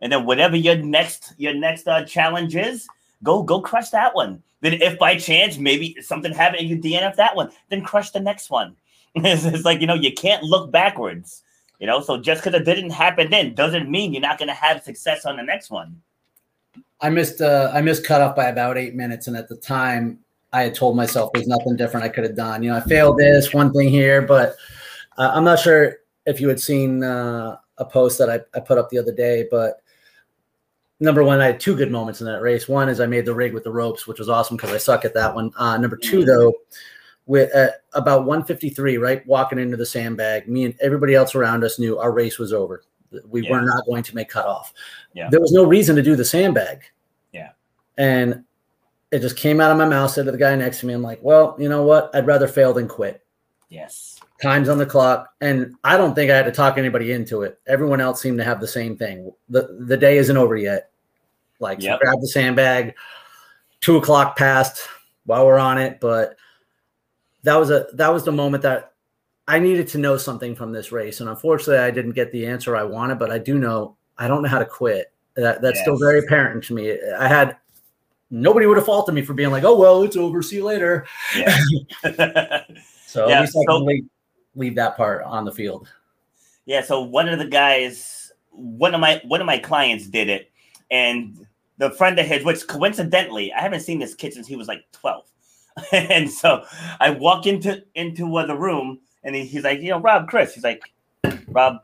and 0.01 0.13
then 0.13 0.27
whatever 0.27 0.57
your 0.57 0.77
next 0.77 1.35
your 1.39 1.55
next 1.55 1.87
uh, 1.87 2.05
challenge 2.05 2.57
is, 2.57 2.89
go 3.23 3.43
go 3.43 3.61
crush 3.61 3.91
that 3.91 4.15
one. 4.15 4.43
Then 4.63 4.75
if 4.81 4.99
by 4.99 5.17
chance 5.17 5.59
maybe 5.59 5.97
something 6.01 6.33
happened 6.33 6.61
and 6.61 6.71
you 6.71 6.79
DNF 6.79 7.17
that 7.17 7.37
one, 7.37 7.51
then 7.69 7.83
crush 7.83 8.11
the 8.11 8.21
next 8.21 8.49
one. 8.49 8.77
it's, 9.15 9.45
it's 9.45 9.65
like 9.65 9.81
you 9.81 9.87
know 9.87 9.95
you 9.95 10.13
can't 10.13 10.43
look 10.43 10.71
backwards. 10.71 11.43
You 11.79 11.89
know, 11.89 12.01
so 12.01 12.17
just 12.17 12.43
because 12.43 12.59
it 12.59 12.65
didn't 12.65 12.91
happen 12.91 13.29
then 13.29 13.55
doesn't 13.55 13.91
mean 13.91 14.13
you're 14.13 14.23
not 14.23 14.39
going 14.39 14.49
to 14.49 14.55
have 14.55 14.85
success 14.85 15.27
on 15.27 15.37
the 15.37 15.43
next 15.43 15.69
one. 15.69 16.01
I 17.01 17.11
missed 17.11 17.43
uh, 17.43 17.73
I 17.75 17.83
missed 17.83 18.07
cut 18.07 18.21
off 18.21 18.37
by 18.37 18.47
about 18.47 18.79
eight 18.79 18.95
minutes, 18.95 19.27
and 19.27 19.37
at 19.37 19.49
the 19.49 19.57
time 19.57 20.21
I 20.53 20.63
had 20.63 20.75
told 20.77 20.97
myself 20.97 21.33
there's 21.35 21.49
nothing 21.49 21.77
different 21.77 22.07
I 22.07 22.09
could 22.09 22.25
have 22.25 22.37
done. 22.37 22.63
You 22.63 22.71
know, 22.71 22.77
I 22.77 22.81
failed 22.81 23.19
this 23.19 23.53
one 23.53 23.73
thing 23.73 23.89
here, 23.89 24.23
but 24.23 24.55
uh, 25.19 25.33
I'm 25.35 25.45
not 25.45 25.59
sure 25.59 25.97
if 26.25 26.41
you 26.41 26.49
had 26.49 26.61
seen 26.61 27.03
uh, 27.03 27.57
a 27.79 27.85
post 27.85 28.19
that 28.19 28.31
I, 28.31 28.41
I 28.57 28.61
put 28.61 28.79
up 28.79 28.91
the 28.91 28.99
other 28.99 29.13
day, 29.13 29.49
but 29.51 29.82
number 31.03 31.23
one, 31.25 31.41
I 31.41 31.47
had 31.47 31.61
two 31.61 31.77
good 31.77 31.91
moments 31.91 32.21
in 32.21 32.27
that 32.27 32.41
race. 32.41 32.69
One 32.69 32.89
is 32.89 33.01
I 33.01 33.07
made 33.07 33.27
the 33.27 33.35
rig 33.35 33.53
with 33.53 33.65
the 33.65 33.73
ropes, 33.73 34.07
which 34.07 34.19
was 34.19 34.29
awesome 34.29 34.57
because 34.57 34.73
I 34.73 34.79
suck 34.79 35.05
at 35.05 35.13
that 35.15 35.35
one. 35.35 35.53
Uh, 35.57 35.77
number 35.77 35.97
two, 35.97 36.25
though, 36.25 36.55
with 37.27 37.55
uh, 37.55 37.71
about 37.93 38.21
153, 38.21 38.97
right, 38.99 39.27
walking 39.27 39.59
into 39.59 39.77
the 39.77 39.85
sandbag, 39.85 40.49
me 40.49 40.65
and 40.65 40.75
everybody 40.81 41.15
else 41.15 41.35
around 41.35 41.65
us 41.65 41.79
knew 41.79 41.99
our 41.99 42.13
race 42.13 42.39
was 42.39 42.53
over. 42.53 42.85
We 43.29 43.43
were 43.51 43.61
not 43.61 43.85
going 43.85 44.05
to 44.05 44.15
make 44.15 44.31
cutoff. 44.31 44.73
Yeah. 45.13 45.29
There 45.29 45.41
was 45.41 45.53
no 45.53 45.65
reason 45.65 45.97
to 45.97 46.03
do 46.03 46.17
the 46.17 46.25
sandbag. 46.25 46.85
Yeah. 47.33 47.51
And 47.99 48.45
it 49.11 49.19
just 49.19 49.37
came 49.37 49.61
out 49.61 49.71
of 49.71 49.77
my 49.77 49.87
mouth. 49.87 50.11
Said 50.13 50.25
to 50.25 50.33
the 50.33 50.39
guy 50.39 50.55
next 50.57 50.81
to 50.81 50.87
me, 50.87 50.95
I'm 50.95 51.03
like, 51.03 51.19
well, 51.23 51.55
you 51.59 51.69
know 51.69 51.83
what? 51.83 52.11
I'd 52.15 52.27
rather 52.27 52.49
fail 52.49 52.73
than 52.73 52.89
quit 52.89 53.23
Yes. 53.69 54.21
times 54.43 54.69
on 54.69 54.77
the 54.77 54.85
clock 54.85 55.33
and 55.41 55.75
i 55.83 55.97
don't 55.97 56.15
think 56.15 56.31
i 56.31 56.37
had 56.37 56.45
to 56.45 56.53
talk 56.53 56.77
anybody 56.77 57.13
into 57.13 57.41
it 57.41 57.59
everyone 57.67 58.03
else 58.03 58.21
seemed 58.21 58.37
to 58.37 58.45
have 58.45 58.61
the 58.61 58.69
same 58.69 58.99
thing 58.99 59.33
the 59.49 59.79
the 59.87 59.97
day 59.97 60.19
isn't 60.19 60.37
over 60.37 60.57
yet 60.57 60.91
like 61.63 61.81
so 61.81 61.89
Yep. 61.89 62.01
grab 62.01 62.21
the 62.21 62.29
sandbag 62.29 62.95
two 63.81 63.97
o'clock 63.97 64.37
passed 64.37 64.81
while 65.25 65.47
we're 65.47 65.59
on 65.59 65.79
it 65.79 66.01
but 66.01 66.37
that 67.45 67.57
was 67.57 67.71
a 67.71 67.87
that 67.95 68.13
was 68.13 68.25
the 68.25 68.33
moment 68.33 68.63
that 68.63 68.93
i 69.49 69.59
needed 69.59 69.89
to 69.89 69.99
know 69.99 70.17
something 70.17 70.55
from 70.55 70.73
this 70.73 70.93
race 70.93 71.21
and 71.21 71.31
unfortunately 71.31 71.79
i 71.79 71.91
didn't 71.91 72.13
get 72.13 72.31
the 72.33 72.47
answer 72.47 72.77
i 72.77 72.83
wanted 72.83 73.19
but 73.19 73.31
i 73.31 73.39
do 73.39 73.59
know 73.59 73.97
i 74.19 74.29
don't 74.29 74.43
know 74.43 74.49
how 74.49 74.59
to 74.59 74.67
quit. 74.67 75.13
That 75.35 75.63
that's 75.63 75.81
still 75.81 75.99
very 75.99 76.19
apparent 76.19 76.63
to 76.65 76.75
me. 76.75 76.95
I 77.19 77.27
had 77.27 77.57
nobody 78.31 78.67
would 78.67 78.77
have 78.77 78.85
faulted 78.85 79.15
me 79.15 79.23
for 79.23 79.33
being 79.33 79.51
like 79.51 79.65
oh 79.65 79.79
well 79.79 80.03
it's 80.03 80.15
over. 80.15 80.43
See 80.43 80.57
you 80.57 80.65
later. 80.65 81.07
Yeah. 81.35 81.57
so 83.07 83.29
Yeah, 83.29 83.37
at 83.39 83.41
least 83.41 83.57
i 83.57 83.65
can 83.65 83.87
leave, 83.87 84.05
leave 84.55 84.75
that 84.75 84.95
part 84.95 85.25
on 85.25 85.47
the 85.47 85.53
field. 85.53 85.89
Yeah, 86.67 86.83
so 86.83 87.01
one 87.01 87.29
of 87.31 87.39
the 87.39 87.47
guys, 87.47 88.31
one 88.51 88.95
of 88.95 89.01
my 89.01 89.23
one 89.25 89.41
of 89.41 89.47
my 89.47 89.57
clients 89.57 90.07
did 90.07 90.29
it, 90.29 90.51
and 90.91 91.47
the 91.83 91.91
friend 91.91 92.17
of 92.17 92.27
his, 92.27 92.45
which 92.45 92.67
coincidentally, 92.69 93.53
I 93.53 93.61
haven't 93.61 93.81
seen 93.81 93.99
this 93.99 94.15
kid 94.15 94.33
since 94.33 94.47
he 94.47 94.55
was 94.55 94.69
like 94.69 94.85
twelve, 94.93 95.25
and 95.93 96.31
so 96.31 96.65
I 97.01 97.11
walk 97.11 97.47
into 97.47 97.83
into 97.97 98.37
uh, 98.37 98.47
the 98.47 98.57
room, 98.57 99.01
and 99.25 99.35
he, 99.35 99.45
he's 99.45 99.65
like, 99.65 99.81
you 99.81 99.91
know, 99.91 99.99
Rob, 99.99 100.29
Chris, 100.29 100.55
he's 100.55 100.63
like, 100.63 100.83
Rob, 101.49 101.79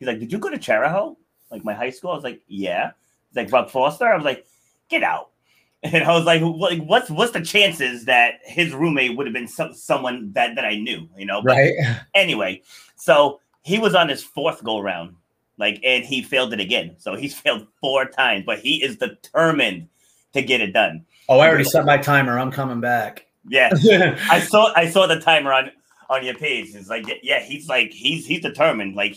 he's 0.00 0.08
like, 0.08 0.18
did 0.18 0.32
you 0.32 0.38
go 0.38 0.50
to 0.50 0.58
Chariho, 0.58 1.16
like 1.50 1.64
my 1.64 1.72
high 1.72 1.90
school? 1.90 2.10
I 2.10 2.14
was 2.14 2.24
like, 2.24 2.42
yeah. 2.48 2.90
He's 3.28 3.36
like, 3.36 3.52
Rob 3.52 3.70
Foster. 3.70 4.06
I 4.06 4.16
was 4.16 4.24
like, 4.24 4.46
get 4.88 5.02
out. 5.02 5.28
And 5.82 6.04
I 6.04 6.12
was 6.12 6.26
like, 6.26 6.42
like, 6.42 6.82
what's 6.82 7.08
what's 7.08 7.32
the 7.32 7.40
chances 7.40 8.04
that 8.04 8.40
his 8.44 8.74
roommate 8.74 9.16
would 9.16 9.26
have 9.26 9.32
been 9.32 9.48
some, 9.48 9.72
someone 9.72 10.30
that 10.32 10.54
that 10.56 10.66
I 10.66 10.76
knew, 10.76 11.08
you 11.16 11.24
know? 11.24 11.40
But 11.40 11.52
right 11.52 11.72
anyway, 12.14 12.60
so 12.96 13.40
he 13.62 13.78
was 13.78 13.94
on 13.94 14.10
his 14.10 14.22
fourth 14.22 14.62
go 14.62 14.80
round, 14.80 15.16
like, 15.60 15.80
and 15.84 16.04
he 16.04 16.22
failed 16.22 16.52
it 16.52 16.60
again. 16.60 16.96
So 16.98 17.14
he's 17.14 17.34
failed 17.38 17.66
four 17.80 18.06
times, 18.06 18.44
but 18.44 18.58
he 18.58 18.82
is 18.82 18.96
determined 18.96 19.88
to 20.32 20.42
get 20.42 20.60
it 20.60 20.72
done. 20.72 21.04
Oh, 21.28 21.38
I 21.38 21.48
already 21.48 21.64
set 21.64 21.84
my 21.84 21.98
timer. 21.98 22.38
I'm 22.38 22.50
coming 22.50 22.80
back. 22.80 23.26
Yeah, 23.46 23.70
I 24.30 24.40
saw 24.40 24.72
I 24.74 24.90
saw 24.90 25.06
the 25.06 25.20
timer 25.20 25.52
on 25.52 25.70
on 26.08 26.24
your 26.24 26.34
page. 26.34 26.74
It's 26.74 26.88
like 26.88 27.04
yeah, 27.22 27.40
he's 27.40 27.68
like 27.68 27.90
he's 27.92 28.26
he's 28.26 28.42
determined. 28.42 28.96
Like 28.96 29.16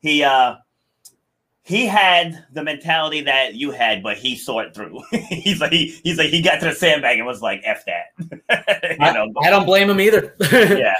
he 0.00 0.22
uh 0.22 0.56
he 1.62 1.86
had 1.86 2.44
the 2.52 2.62
mentality 2.62 3.20
that 3.22 3.54
you 3.54 3.70
had, 3.70 4.02
but 4.02 4.16
he 4.16 4.36
saw 4.36 4.60
it 4.60 4.74
through. 4.74 5.00
he's 5.28 5.60
like 5.60 5.72
he, 5.72 5.98
he's 6.02 6.18
like 6.18 6.30
he 6.30 6.40
got 6.40 6.60
to 6.60 6.66
the 6.66 6.74
sandbag 6.74 7.18
and 7.18 7.26
was 7.26 7.42
like, 7.42 7.60
"F 7.64 7.84
that." 7.86 8.06
you 8.18 8.96
I, 9.00 9.12
know? 9.12 9.32
I 9.42 9.50
don't 9.50 9.66
blame 9.66 9.90
him 9.90 10.00
either. 10.00 10.34
yeah, 10.50 10.94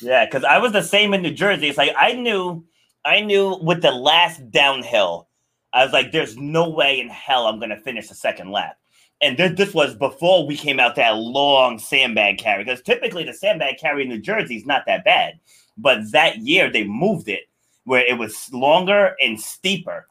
yeah, 0.00 0.24
because 0.24 0.44
I 0.44 0.58
was 0.58 0.72
the 0.72 0.82
same 0.82 1.14
in 1.14 1.22
New 1.22 1.32
Jersey. 1.32 1.68
It's 1.68 1.78
like 1.78 1.94
I 1.98 2.12
knew, 2.12 2.64
I 3.04 3.20
knew 3.20 3.58
with 3.62 3.82
the 3.82 3.92
last 3.92 4.50
downhill, 4.50 5.28
I 5.72 5.84
was 5.84 5.92
like, 5.92 6.12
"There's 6.12 6.36
no 6.36 6.68
way 6.68 7.00
in 7.00 7.08
hell 7.08 7.46
I'm 7.46 7.58
going 7.58 7.70
to 7.70 7.80
finish 7.80 8.08
the 8.08 8.14
second 8.14 8.50
lap." 8.50 8.76
And 9.20 9.36
this, 9.36 9.56
this 9.56 9.74
was 9.74 9.94
before 9.94 10.46
we 10.46 10.56
came 10.56 10.80
out 10.80 10.96
that 10.96 11.16
long 11.16 11.78
sandbag 11.78 12.38
carry. 12.38 12.64
Because 12.64 12.82
typically 12.82 13.24
the 13.24 13.32
sandbag 13.32 13.78
carry 13.78 14.02
in 14.02 14.08
New 14.08 14.20
Jersey 14.20 14.56
is 14.56 14.66
not 14.66 14.84
that 14.86 15.04
bad, 15.04 15.38
but 15.78 16.10
that 16.12 16.38
year 16.38 16.70
they 16.70 16.84
moved 16.84 17.28
it 17.28 17.44
where 17.84 18.04
it 18.04 18.18
was 18.18 18.52
longer 18.52 19.14
and 19.22 19.40
steeper. 19.40 20.08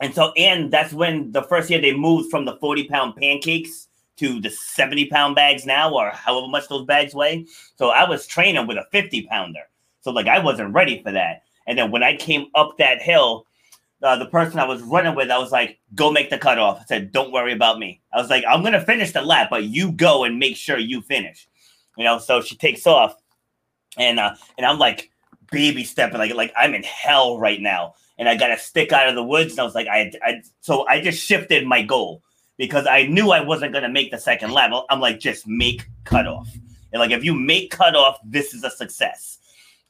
And 0.00 0.14
so, 0.14 0.32
and 0.32 0.72
that's 0.72 0.92
when 0.92 1.30
the 1.32 1.42
first 1.42 1.70
year 1.70 1.80
they 1.80 1.94
moved 1.94 2.30
from 2.30 2.44
the 2.44 2.56
40 2.56 2.84
pound 2.88 3.16
pancakes 3.16 3.88
to 4.16 4.40
the 4.40 4.50
70 4.50 5.06
pound 5.06 5.34
bags 5.34 5.64
now, 5.64 5.92
or 5.92 6.10
however 6.10 6.48
much 6.48 6.68
those 6.68 6.86
bags 6.86 7.14
weigh. 7.14 7.46
So 7.76 7.90
I 7.90 8.08
was 8.08 8.26
training 8.26 8.66
with 8.66 8.76
a 8.76 8.86
50 8.90 9.22
pounder. 9.26 9.62
So, 10.00 10.10
like, 10.10 10.26
I 10.26 10.40
wasn't 10.40 10.74
ready 10.74 11.02
for 11.02 11.12
that. 11.12 11.42
And 11.66 11.78
then 11.78 11.90
when 11.90 12.02
I 12.02 12.16
came 12.16 12.46
up 12.54 12.76
that 12.78 13.00
hill, 13.00 13.46
uh, 14.02 14.16
the 14.16 14.26
person 14.26 14.58
I 14.58 14.66
was 14.66 14.82
running 14.82 15.14
with, 15.14 15.30
I 15.30 15.38
was 15.38 15.52
like, 15.52 15.78
go 15.94 16.10
make 16.10 16.30
the 16.30 16.38
cutoff. 16.38 16.80
I 16.80 16.84
said, 16.84 17.12
don't 17.12 17.32
worry 17.32 17.52
about 17.52 17.78
me. 17.78 18.00
I 18.12 18.20
was 18.20 18.30
like, 18.30 18.44
I'm 18.48 18.62
going 18.62 18.72
to 18.72 18.80
finish 18.80 19.12
the 19.12 19.22
lap, 19.22 19.48
but 19.50 19.64
you 19.64 19.92
go 19.92 20.24
and 20.24 20.38
make 20.38 20.56
sure 20.56 20.76
you 20.76 21.02
finish. 21.02 21.48
You 21.96 22.04
know, 22.04 22.18
so 22.18 22.40
she 22.40 22.56
takes 22.56 22.86
off. 22.86 23.14
And 23.98 24.18
uh, 24.18 24.34
and 24.56 24.64
I'm 24.64 24.78
like 24.78 25.10
baby 25.50 25.84
stepping, 25.84 26.18
like 26.18 26.34
like 26.34 26.52
I'm 26.56 26.74
in 26.74 26.82
hell 26.82 27.38
right 27.38 27.60
now, 27.60 27.94
and 28.18 28.26
I 28.26 28.36
got 28.36 28.48
to 28.48 28.58
stick 28.58 28.90
out 28.90 29.06
of 29.06 29.14
the 29.14 29.22
woods. 29.22 29.52
And 29.52 29.60
I 29.60 29.64
was 29.64 29.74
like, 29.74 29.86
I, 29.86 30.10
I 30.24 30.42
so 30.60 30.88
I 30.88 31.02
just 31.02 31.22
shifted 31.22 31.66
my 31.66 31.82
goal 31.82 32.22
because 32.56 32.86
I 32.86 33.04
knew 33.04 33.30
I 33.30 33.40
wasn't 33.40 33.72
going 33.72 33.82
to 33.82 33.90
make 33.90 34.10
the 34.10 34.18
second 34.18 34.52
lap. 34.52 34.72
I'm 34.88 35.00
like, 35.00 35.20
just 35.20 35.46
make 35.46 35.86
cutoff. 36.04 36.48
And 36.92 37.00
like, 37.00 37.10
if 37.10 37.22
you 37.24 37.34
make 37.34 37.70
cutoff, 37.70 38.18
this 38.24 38.54
is 38.54 38.64
a 38.64 38.70
success. 38.70 39.38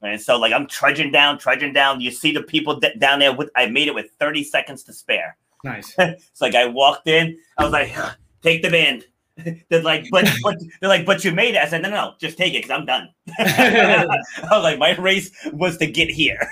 And 0.03 0.21
so, 0.21 0.39
like, 0.39 0.53
I'm 0.53 0.67
trudging 0.67 1.13
down, 1.13 1.39
trudging 1.39 1.73
down. 1.73 2.01
You 2.01 2.11
see 2.11 2.33
the 2.33 2.43
people 2.43 2.81
d- 2.81 2.95
down 2.99 3.21
there 3.21 3.33
with, 3.33 3.51
I 3.55 3.67
made 3.67 3.89
it 3.89 3.95
with 3.95 4.11
30 4.19 4.45
seconds 4.45 4.83
to 4.85 4.93
spare. 4.93 5.37
Nice. 5.65 5.95
it's 5.99 6.41
like 6.41 6.55
I 6.55 6.67
walked 6.67 7.07
in, 7.07 7.39
I 7.59 7.65
was 7.65 7.73
like, 7.73 7.95
take 8.43 8.63
the 8.63 8.71
band. 8.71 9.05
they're 9.69 9.83
like, 9.83 10.07
but, 10.11 10.29
but 10.43 10.57
they're 10.81 10.89
like, 10.89 11.07
but 11.07 11.25
you 11.25 11.33
made 11.33 11.55
it. 11.55 11.63
I 11.63 11.69
said, 11.69 11.83
no, 11.83 11.89
no, 11.89 11.97
no, 11.97 12.15
just 12.21 12.37
take 12.37 12.53
it 12.55 12.63
because 12.63 12.71
I'm 12.71 12.85
done. 12.85 13.09
I 13.39 14.07
was 14.51 14.63
like, 14.63 14.79
my 14.79 14.97
race 14.97 15.31
was 15.53 15.79
to 15.79 15.87
get 15.87 16.11
here. 16.11 16.51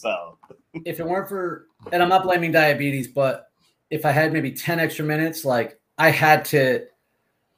so, 0.00 0.38
if 0.84 0.98
it 0.98 1.06
weren't 1.06 1.28
for, 1.28 1.66
and 1.92 2.02
I'm 2.02 2.08
not 2.08 2.24
blaming 2.24 2.52
diabetes, 2.52 3.08
but 3.08 3.48
if 3.90 4.04
I 4.04 4.10
had 4.10 4.32
maybe 4.32 4.50
10 4.50 4.80
extra 4.80 5.04
minutes, 5.04 5.44
like 5.44 5.78
I 5.98 6.10
had 6.10 6.44
to, 6.46 6.86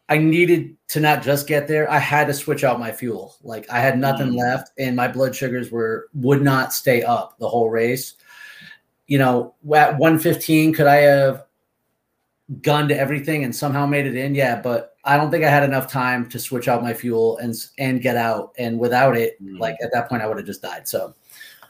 I 0.08 0.18
needed 0.18 0.76
to 0.88 1.00
not 1.00 1.22
just 1.22 1.46
get 1.46 1.68
there. 1.68 1.90
I 1.90 1.98
had 1.98 2.28
to 2.28 2.34
switch 2.34 2.64
out 2.64 2.80
my 2.80 2.92
fuel. 2.92 3.36
Like 3.42 3.70
I 3.70 3.80
had 3.80 3.98
nothing 3.98 4.32
mm. 4.32 4.38
left 4.38 4.70
and 4.78 4.96
my 4.96 5.08
blood 5.08 5.36
sugars 5.36 5.70
were, 5.70 6.08
would 6.14 6.42
not 6.42 6.72
stay 6.72 7.02
up 7.02 7.38
the 7.38 7.48
whole 7.48 7.68
race. 7.68 8.14
You 9.06 9.18
know, 9.18 9.54
at 9.74 9.98
115, 9.98 10.72
could 10.72 10.86
I 10.86 10.96
have 10.96 11.44
gunned 12.62 12.90
everything 12.90 13.44
and 13.44 13.54
somehow 13.54 13.86
made 13.86 14.06
it 14.06 14.16
in? 14.16 14.34
Yeah, 14.34 14.60
but 14.60 14.96
I 15.04 15.16
don't 15.16 15.30
think 15.30 15.44
I 15.44 15.50
had 15.50 15.62
enough 15.62 15.90
time 15.90 16.28
to 16.30 16.38
switch 16.38 16.68
out 16.68 16.82
my 16.82 16.92
fuel 16.94 17.38
and 17.38 17.54
and 17.78 18.02
get 18.02 18.16
out. 18.16 18.52
And 18.58 18.78
without 18.78 19.16
it, 19.16 19.42
mm. 19.42 19.58
like 19.58 19.76
at 19.82 19.90
that 19.92 20.08
point, 20.08 20.22
I 20.22 20.26
would 20.26 20.36
have 20.36 20.46
just 20.46 20.62
died. 20.62 20.86
So 20.86 21.14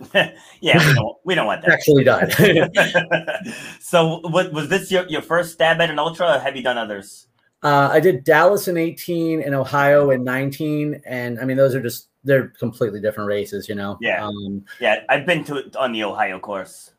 yeah, 0.60 0.88
we 0.88 0.94
don't, 0.94 1.16
we 1.24 1.34
don't 1.34 1.46
want 1.46 1.62
that. 1.62 1.70
Actually 1.70 2.04
died. 2.04 2.32
so, 3.80 4.20
what, 4.28 4.52
was 4.52 4.68
this 4.68 4.90
your, 4.90 5.06
your 5.08 5.22
first 5.22 5.52
stab 5.52 5.80
at 5.80 5.90
an 5.90 5.98
ultra, 5.98 6.36
or 6.36 6.38
have 6.38 6.56
you 6.56 6.62
done 6.62 6.78
others? 6.78 7.27
Uh, 7.62 7.88
I 7.92 8.00
did 8.00 8.24
Dallas 8.24 8.68
in 8.68 8.76
18 8.76 9.42
and 9.42 9.54
Ohio 9.54 10.10
in 10.10 10.22
19. 10.24 11.02
And 11.04 11.40
I 11.40 11.44
mean, 11.44 11.56
those 11.56 11.74
are 11.74 11.82
just, 11.82 12.08
they're 12.24 12.48
completely 12.48 13.00
different 13.00 13.28
races, 13.28 13.68
you 13.68 13.74
know? 13.74 13.98
Yeah. 14.00 14.24
Um, 14.24 14.64
yeah. 14.80 15.02
I've 15.08 15.26
been 15.26 15.44
to 15.44 15.70
on 15.78 15.92
the 15.92 16.04
Ohio 16.04 16.38
course. 16.38 16.92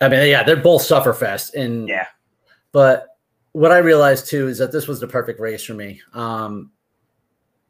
I 0.00 0.08
mean, 0.08 0.28
yeah, 0.28 0.42
they're 0.42 0.56
both 0.56 0.82
sufferfest. 0.82 1.54
And 1.54 1.88
yeah. 1.88 2.06
But 2.72 3.16
what 3.52 3.70
I 3.70 3.78
realized 3.78 4.28
too 4.28 4.48
is 4.48 4.58
that 4.58 4.72
this 4.72 4.88
was 4.88 4.98
the 4.98 5.06
perfect 5.06 5.38
race 5.38 5.62
for 5.62 5.74
me. 5.74 6.00
Um, 6.14 6.72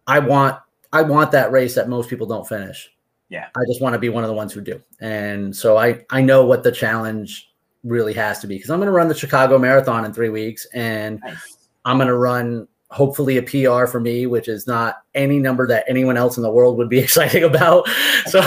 I 0.07 0.18
want, 0.18 0.59
I 0.93 1.03
want 1.03 1.33
that 1.33 1.53
race 1.53 1.74
that 1.74 1.89
most 1.89 2.09
people 2.09 2.26
don't 2.26 2.49
finish. 2.49 2.91
Yeah. 3.28 3.49
I 3.57 3.61
just 3.66 3.80
want 3.80 3.95
to 3.95 3.99
be 3.99 4.11
one 4.11 4.24
of 4.24 4.28
the 4.28 4.35
ones 4.35 4.53
who 4.53 4.61
do. 4.61 4.83
And 5.01 5.57
so 5.57 5.78
I 5.78 6.05
I 6.11 6.20
know 6.20 6.45
what 6.45 6.62
the 6.62 6.70
challenge 6.70 7.51
really 7.83 8.12
has 8.12 8.39
to 8.41 8.47
be 8.47 8.57
because 8.57 8.70
I'm 8.70 8.78
going 8.78 8.89
to 8.89 8.93
run 8.93 9.09
the 9.09 9.14
Chicago 9.14 9.59
Marathon 9.59 10.05
in 10.05 10.12
3 10.12 10.28
weeks 10.28 10.66
and 10.74 11.18
nice. 11.24 11.52
I'm 11.85 11.99
going 11.99 12.09
to 12.09 12.16
run 12.16 12.68
hopefully 12.91 13.39
a 13.39 13.43
PR 13.43 13.87
for 13.87 14.01
me 14.01 14.26
which 14.26 14.49
is 14.49 14.66
not 14.66 15.03
any 15.14 15.39
number 15.39 15.66
that 15.66 15.83
anyone 15.89 16.18
else 16.18 16.37
in 16.37 16.43
the 16.43 16.51
world 16.51 16.76
would 16.76 16.89
be 16.89 16.99
excited 17.07 17.43
about. 17.43 17.89
So 18.26 18.43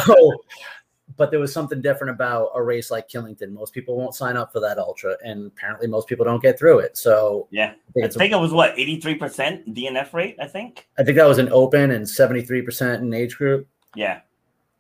but 1.18 1.32
there 1.32 1.40
was 1.40 1.54
something 1.54 1.82
different 1.82 2.12
about 2.12 2.52
a 2.56 2.62
race 2.62 2.92
like 2.92 3.08
Killington. 3.08 3.52
Most 3.52 3.74
people 3.74 3.96
won't 3.96 4.16
sign 4.16 4.36
up 4.36 4.52
for 4.52 4.60
that 4.60 4.78
ultra, 4.78 5.16
and 5.24 5.48
apparently 5.48 5.88
most 5.88 6.10
people 6.10 6.26
don't 6.26 6.42
get 6.42 6.60
through 6.60 6.80
it. 6.80 6.98
So 6.98 7.48
yeah, 7.52 7.74
I 7.90 7.92
think, 7.94 8.06
I 8.06 8.10
think 8.10 8.34
a, 8.34 8.38
it 8.38 8.42
was 8.42 8.52
what 8.52 8.78
eighty 8.78 9.00
three 9.00 9.16
percent 9.16 9.74
DNF 9.74 10.12
rate. 10.14 10.36
I 10.42 10.48
think 10.48 10.88
I 10.98 11.04
think 11.04 11.18
that 11.18 11.28
was 11.28 11.38
an 11.38 11.50
open 11.54 11.92
and 11.92 12.10
seventy 12.10 12.42
three 12.42 12.62
percent 12.62 13.02
in 13.02 13.14
age 13.14 13.38
group. 13.38 13.66
Yeah, 13.96 14.20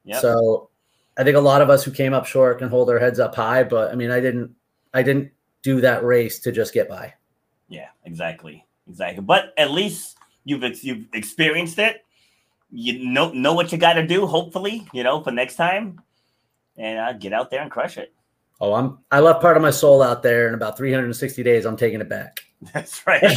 Yep. 0.05 0.21
So 0.21 0.69
I 1.17 1.23
think 1.23 1.35
a 1.35 1.41
lot 1.41 1.61
of 1.61 1.69
us 1.69 1.83
who 1.83 1.91
came 1.91 2.13
up 2.13 2.25
short 2.25 2.59
can 2.59 2.69
hold 2.69 2.89
our 2.89 2.99
heads 2.99 3.19
up 3.19 3.35
high, 3.35 3.63
but 3.63 3.91
I 3.91 3.95
mean, 3.95 4.11
I 4.11 4.19
didn't, 4.19 4.55
I 4.93 5.03
didn't 5.03 5.31
do 5.63 5.81
that 5.81 6.03
race 6.03 6.39
to 6.39 6.51
just 6.51 6.73
get 6.73 6.87
by. 6.87 7.13
Yeah, 7.67 7.87
exactly, 8.03 8.65
exactly. 8.87 9.23
But 9.23 9.53
at 9.57 9.71
least 9.71 10.17
you've 10.43 10.63
you've 10.83 11.05
experienced 11.13 11.79
it. 11.79 12.05
You 12.71 13.07
know 13.07 13.31
know 13.31 13.53
what 13.53 13.71
you 13.71 13.77
got 13.77 13.93
to 13.93 14.05
do. 14.05 14.25
Hopefully, 14.25 14.87
you 14.93 15.03
know 15.03 15.21
for 15.21 15.31
next 15.31 15.55
time, 15.55 16.01
and 16.77 16.99
uh, 16.99 17.13
get 17.13 17.33
out 17.33 17.49
there 17.51 17.61
and 17.61 17.71
crush 17.71 17.97
it. 17.97 18.13
Oh, 18.61 18.73
I'm 18.73 18.99
I 19.11 19.19
left 19.19 19.41
part 19.41 19.57
of 19.57 19.63
my 19.63 19.71
soul 19.71 20.01
out 20.01 20.23
there. 20.23 20.47
In 20.47 20.53
about 20.53 20.77
360 20.77 21.43
days, 21.43 21.65
I'm 21.65 21.77
taking 21.77 22.01
it 22.01 22.09
back. 22.09 22.41
That's 22.73 23.05
right. 23.05 23.21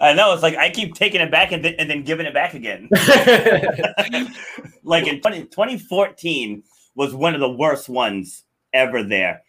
I 0.00 0.12
know. 0.14 0.32
It's 0.32 0.42
like 0.42 0.56
I 0.56 0.70
keep 0.70 0.94
taking 0.94 1.20
it 1.20 1.30
back 1.30 1.52
and, 1.52 1.62
th- 1.62 1.76
and 1.78 1.88
then 1.88 2.02
giving 2.02 2.26
it 2.26 2.34
back 2.34 2.54
again. 2.54 2.88
like 4.82 5.06
in 5.06 5.20
20, 5.20 5.44
2014 5.44 6.62
was 6.94 7.14
one 7.14 7.34
of 7.34 7.40
the 7.40 7.50
worst 7.50 7.88
ones 7.88 8.44
ever 8.72 9.02
there. 9.02 9.42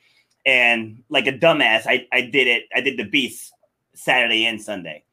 And 0.46 1.04
like 1.10 1.28
a 1.28 1.34
dumbass, 1.34 1.84
I, 1.88 2.08
I 2.14 2.22
did 2.22 2.48
it. 2.48 2.66
I 2.74 2.82
did 2.82 2.98
the 2.98 3.04
beast 3.04 3.52
Saturday 3.98 4.46
and 4.46 4.62
Sunday. 4.62 5.04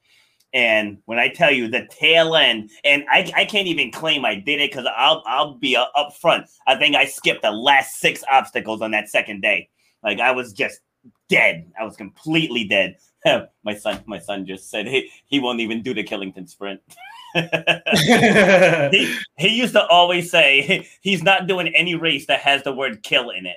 And 0.53 0.99
when 1.07 1.18
I 1.18 1.28
tell 1.28 1.51
you 1.51 1.68
the 1.68 1.87
tail 1.91 2.37
end, 2.37 2.70
and 2.85 3.05
I, 3.11 3.30
I 3.35 3.45
can't 3.45 3.66
even 3.66 3.91
claim 3.91 4.24
I 4.24 4.37
did 4.37 4.61
it 4.61 4.70
because 4.70 4.87
I'll 4.97 5.22
I'll 5.26 5.55
be 5.55 5.76
up 5.76 6.14
front. 6.20 6.47
I 6.66 6.76
think 6.76 6.95
I 6.95 7.07
skipped 7.07 7.43
the 7.43 7.51
last 7.51 7.97
six 7.97 8.22
obstacles 8.30 8.80
on 8.80 8.93
that 8.93 9.09
second 9.09 9.41
day. 9.41 9.68
Like 10.05 10.20
I 10.20 10.30
was 10.30 10.53
just 10.53 10.80
dead. 11.28 11.72
I 11.78 11.85
was 11.85 11.97
completely 11.97 12.64
dead. 12.64 12.99
my 13.64 13.74
son, 13.74 14.03
my 14.07 14.18
son 14.18 14.47
just 14.47 14.70
said 14.70 14.87
he, 14.87 15.11
he 15.26 15.41
won't 15.41 15.61
even 15.61 15.82
do 15.82 15.95
the 15.95 16.05
Killington 16.05 16.49
sprint. 16.49 16.80
he, 18.93 19.18
he 19.37 19.49
used 19.49 19.72
to 19.72 19.85
always 19.89 20.30
say 20.30 20.87
he's 21.01 21.22
not 21.22 21.49
doing 21.49 21.66
any 21.74 21.97
race 21.97 22.26
that 22.26 22.39
has 22.41 22.62
the 22.62 22.72
word 22.72 23.03
kill 23.03 23.30
in 23.30 23.45
it. 23.45 23.57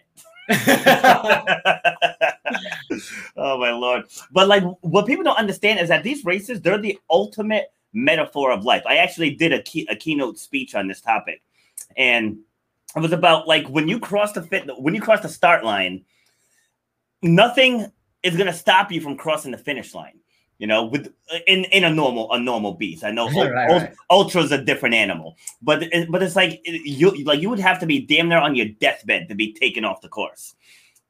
oh 3.36 3.58
my 3.58 3.72
lord. 3.72 4.06
But 4.32 4.48
like 4.48 4.64
what 4.82 5.06
people 5.06 5.24
don't 5.24 5.38
understand 5.38 5.80
is 5.80 5.90
that 5.90 6.04
these 6.04 6.26
races, 6.26 6.62
they're 6.62 6.78
the 6.78 6.98
ultimate 7.10 7.72
metaphor 7.94 8.52
of 8.52 8.64
life. 8.64 8.84
I 8.86 8.98
actually 8.98 9.32
did 9.32 9.54
a 9.54 9.62
key, 9.62 9.88
a 9.90 9.96
keynote 9.96 10.40
speech 10.40 10.76
on 10.76 10.88
this 10.88 11.02
topic. 11.02 11.42
And 11.96 12.40
it 12.96 13.00
was 13.00 13.12
about 13.12 13.48
like 13.48 13.68
when 13.68 13.88
you 13.88 14.00
cross 14.00 14.32
the 14.32 14.42
fit 14.42 14.70
when 14.78 14.96
you 14.96 15.02
cross 15.02 15.22
the 15.22 15.30
start 15.30 15.64
line, 15.64 16.06
nothing 17.22 17.92
is 18.24 18.36
going 18.36 18.48
to 18.48 18.54
stop 18.54 18.92
you 18.92 19.02
from 19.02 19.18
crossing 19.18 19.52
the 19.52 19.58
finish 19.58 19.94
line. 19.94 20.20
You 20.60 20.66
know, 20.66 20.86
with 20.86 21.14
in 21.46 21.66
in 21.66 21.84
a 21.84 21.90
normal 21.90 22.32
a 22.34 22.40
normal 22.40 22.74
beast. 22.74 23.04
I 23.04 23.12
know 23.12 23.30
right, 23.32 23.70
right. 23.70 23.94
ultra's 24.10 24.52
a 24.52 24.58
different 24.58 24.96
animal, 24.96 25.38
but 25.62 25.84
eh, 25.92 26.06
but 26.10 26.24
it's 26.24 26.36
like 26.36 26.62
eh, 26.66 26.80
you 26.84 27.24
like 27.24 27.42
you 27.42 27.50
would 27.50 27.60
have 27.60 27.80
to 27.80 27.86
be 27.86 28.00
damn 28.00 28.30
near 28.30 28.40
on 28.40 28.56
your 28.56 28.68
deathbed 28.80 29.30
to 29.30 29.36
be 29.36 29.54
taken 29.54 29.86
off 29.86 30.02
the 30.02 30.10
course. 30.10 30.56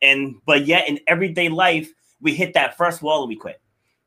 And 0.01 0.35
but 0.45 0.65
yet 0.65 0.87
in 0.89 0.99
everyday 1.07 1.47
life, 1.47 1.89
we 2.19 2.35
hit 2.35 2.53
that 2.55 2.77
first 2.77 3.01
wall 3.01 3.21
and 3.21 3.29
we 3.29 3.37
quit. 3.37 3.61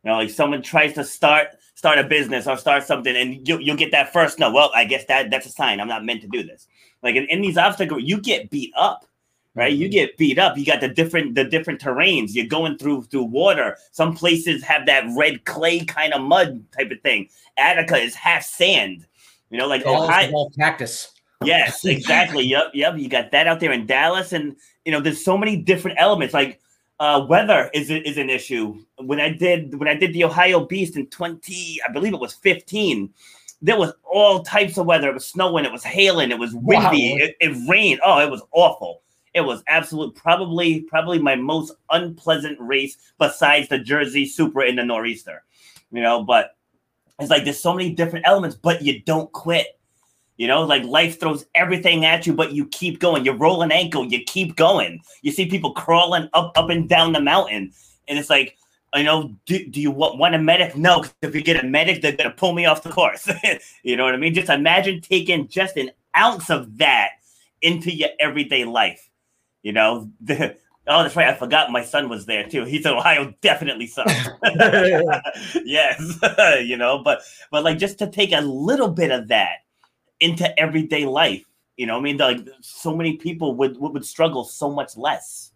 You 0.04 0.10
know, 0.10 0.18
like 0.18 0.30
someone 0.30 0.62
tries 0.62 0.92
to 0.94 1.04
start 1.04 1.48
start 1.74 1.98
a 1.98 2.04
business 2.04 2.46
or 2.46 2.58
start 2.58 2.84
something, 2.84 3.16
and 3.16 3.46
you 3.48 3.58
you'll 3.58 3.76
get 3.76 3.92
that 3.92 4.12
first 4.12 4.38
no. 4.38 4.52
Well, 4.52 4.70
I 4.74 4.84
guess 4.84 5.06
that 5.06 5.30
that's 5.30 5.46
a 5.46 5.50
sign 5.50 5.80
I'm 5.80 5.88
not 5.88 6.04
meant 6.04 6.20
to 6.20 6.28
do 6.28 6.42
this. 6.42 6.66
Like 7.02 7.16
in, 7.16 7.24
in 7.28 7.40
these 7.40 7.56
obstacles, 7.56 8.02
you 8.04 8.20
get 8.20 8.50
beat 8.50 8.72
up 8.76 9.06
right? 9.54 9.72
You 9.72 9.88
get 9.88 10.16
beat 10.16 10.38
up. 10.38 10.56
You 10.56 10.64
got 10.64 10.80
the 10.80 10.88
different 10.88 11.34
the 11.34 11.44
different 11.44 11.80
terrains. 11.80 12.30
You're 12.32 12.46
going 12.46 12.78
through 12.78 13.04
through 13.04 13.24
water. 13.24 13.76
Some 13.92 14.14
places 14.14 14.62
have 14.64 14.86
that 14.86 15.04
red 15.16 15.44
clay 15.44 15.84
kind 15.84 16.12
of 16.12 16.22
mud 16.22 16.64
type 16.72 16.90
of 16.90 17.00
thing. 17.02 17.28
Attica 17.56 17.96
is 17.96 18.14
half 18.14 18.42
sand. 18.44 19.06
You 19.50 19.58
know, 19.58 19.66
like 19.66 19.84
Ohio. 19.84 20.30
all 20.32 20.50
cactus. 20.50 21.12
Yes, 21.44 21.84
exactly. 21.84 22.44
yep, 22.44 22.70
yep. 22.74 22.96
You 22.96 23.08
got 23.08 23.32
that 23.32 23.46
out 23.46 23.60
there 23.60 23.72
in 23.72 23.86
Dallas, 23.86 24.32
and 24.32 24.56
you 24.84 24.92
know, 24.92 25.00
there's 25.00 25.24
so 25.24 25.36
many 25.36 25.56
different 25.56 25.98
elements. 25.98 26.34
Like 26.34 26.60
uh, 27.00 27.24
weather 27.28 27.70
is 27.74 27.90
is 27.90 28.18
an 28.18 28.30
issue. 28.30 28.76
When 28.98 29.20
I 29.20 29.30
did 29.30 29.74
when 29.78 29.88
I 29.88 29.94
did 29.94 30.12
the 30.12 30.24
Ohio 30.24 30.66
Beast 30.66 30.96
in 30.96 31.06
20, 31.06 31.80
I 31.86 31.92
believe 31.92 32.14
it 32.14 32.20
was 32.20 32.34
15. 32.34 33.10
There 33.62 33.76
was 33.76 33.92
all 34.04 34.42
types 34.42 34.78
of 34.78 34.86
weather. 34.86 35.10
It 35.10 35.14
was 35.14 35.26
snowing. 35.26 35.64
It 35.64 35.72
was 35.72 35.84
hailing. 35.84 36.30
It 36.30 36.38
was 36.38 36.54
windy. 36.54 37.12
Wow. 37.12 37.26
It, 37.26 37.36
it 37.40 37.68
rained. 37.68 38.00
Oh, 38.02 38.18
it 38.20 38.30
was 38.30 38.42
awful. 38.52 39.02
It 39.34 39.42
was 39.42 39.62
absolute. 39.68 40.14
Probably 40.14 40.80
probably 40.82 41.18
my 41.18 41.36
most 41.36 41.72
unpleasant 41.90 42.58
race 42.60 42.96
besides 43.18 43.68
the 43.68 43.78
Jersey 43.78 44.26
Super 44.26 44.62
in 44.62 44.76
the 44.76 44.84
nor'easter. 44.84 45.44
You 45.92 46.02
know, 46.02 46.22
but 46.24 46.56
it's 47.20 47.30
like 47.30 47.44
there's 47.44 47.60
so 47.60 47.74
many 47.74 47.92
different 47.92 48.26
elements, 48.26 48.56
but 48.56 48.82
you 48.82 49.00
don't 49.02 49.30
quit. 49.32 49.78
You 50.36 50.46
know, 50.46 50.62
like 50.62 50.84
life 50.84 51.20
throws 51.20 51.44
everything 51.54 52.06
at 52.06 52.26
you, 52.26 52.32
but 52.32 52.52
you 52.52 52.66
keep 52.68 52.98
going. 52.98 53.26
You 53.26 53.32
roll 53.32 53.60
an 53.62 53.70
ankle, 53.70 54.06
you 54.06 54.22
keep 54.24 54.56
going. 54.56 55.00
You 55.20 55.32
see 55.32 55.46
people 55.46 55.72
crawling 55.74 56.30
up, 56.32 56.52
up 56.56 56.70
and 56.70 56.88
down 56.88 57.12
the 57.12 57.20
mountain, 57.20 57.72
and 58.08 58.18
it's 58.18 58.30
like, 58.30 58.56
you 58.94 59.04
know, 59.04 59.34
do, 59.44 59.66
do 59.66 59.82
you 59.82 59.90
want, 59.90 60.16
want 60.16 60.34
a 60.34 60.38
medic? 60.38 60.76
No, 60.76 61.02
'cause 61.02 61.12
if 61.20 61.34
you 61.34 61.42
get 61.42 61.62
a 61.62 61.66
medic, 61.66 62.00
they're 62.00 62.16
gonna 62.16 62.30
pull 62.30 62.54
me 62.54 62.64
off 62.64 62.82
the 62.82 62.88
course. 62.88 63.28
you 63.82 63.96
know 63.96 64.04
what 64.04 64.14
I 64.14 64.16
mean? 64.16 64.32
Just 64.32 64.48
imagine 64.48 65.02
taking 65.02 65.46
just 65.46 65.76
an 65.76 65.90
ounce 66.16 66.48
of 66.48 66.78
that 66.78 67.10
into 67.60 67.92
your 67.94 68.08
everyday 68.18 68.64
life. 68.64 69.09
You 69.62 69.72
know, 69.72 70.10
the, 70.20 70.56
oh, 70.86 71.02
that's 71.02 71.16
right. 71.16 71.28
I 71.28 71.34
forgot 71.34 71.70
my 71.70 71.84
son 71.84 72.08
was 72.08 72.26
there 72.26 72.48
too. 72.48 72.64
He 72.64 72.82
said 72.82 72.92
Ohio 72.92 73.34
definitely 73.40 73.86
sucks. 73.86 74.12
yes, 75.64 76.18
you 76.64 76.76
know, 76.76 77.02
but 77.02 77.22
but 77.50 77.64
like 77.64 77.78
just 77.78 77.98
to 77.98 78.06
take 78.06 78.32
a 78.32 78.40
little 78.40 78.88
bit 78.88 79.10
of 79.10 79.28
that 79.28 79.58
into 80.20 80.58
everyday 80.58 81.04
life. 81.06 81.44
You 81.76 81.86
know, 81.86 81.96
I 81.96 82.00
mean, 82.00 82.18
like 82.18 82.40
so 82.60 82.94
many 82.94 83.16
people 83.16 83.54
would 83.54 83.78
would, 83.78 83.94
would 83.94 84.04
struggle 84.04 84.44
so 84.44 84.70
much 84.70 84.96
less. 84.96 85.52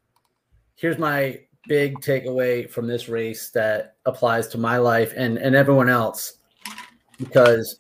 Here's 0.77 0.99
my 0.99 1.41
big 1.67 1.99
takeaway 2.01 2.69
from 2.69 2.87
this 2.87 3.09
race 3.09 3.51
that 3.51 3.97
applies 4.05 4.49
to 4.49 4.59
my 4.59 4.77
life 4.77 5.15
and 5.17 5.39
and 5.39 5.55
everyone 5.55 5.89
else 5.89 6.35
because 7.19 7.79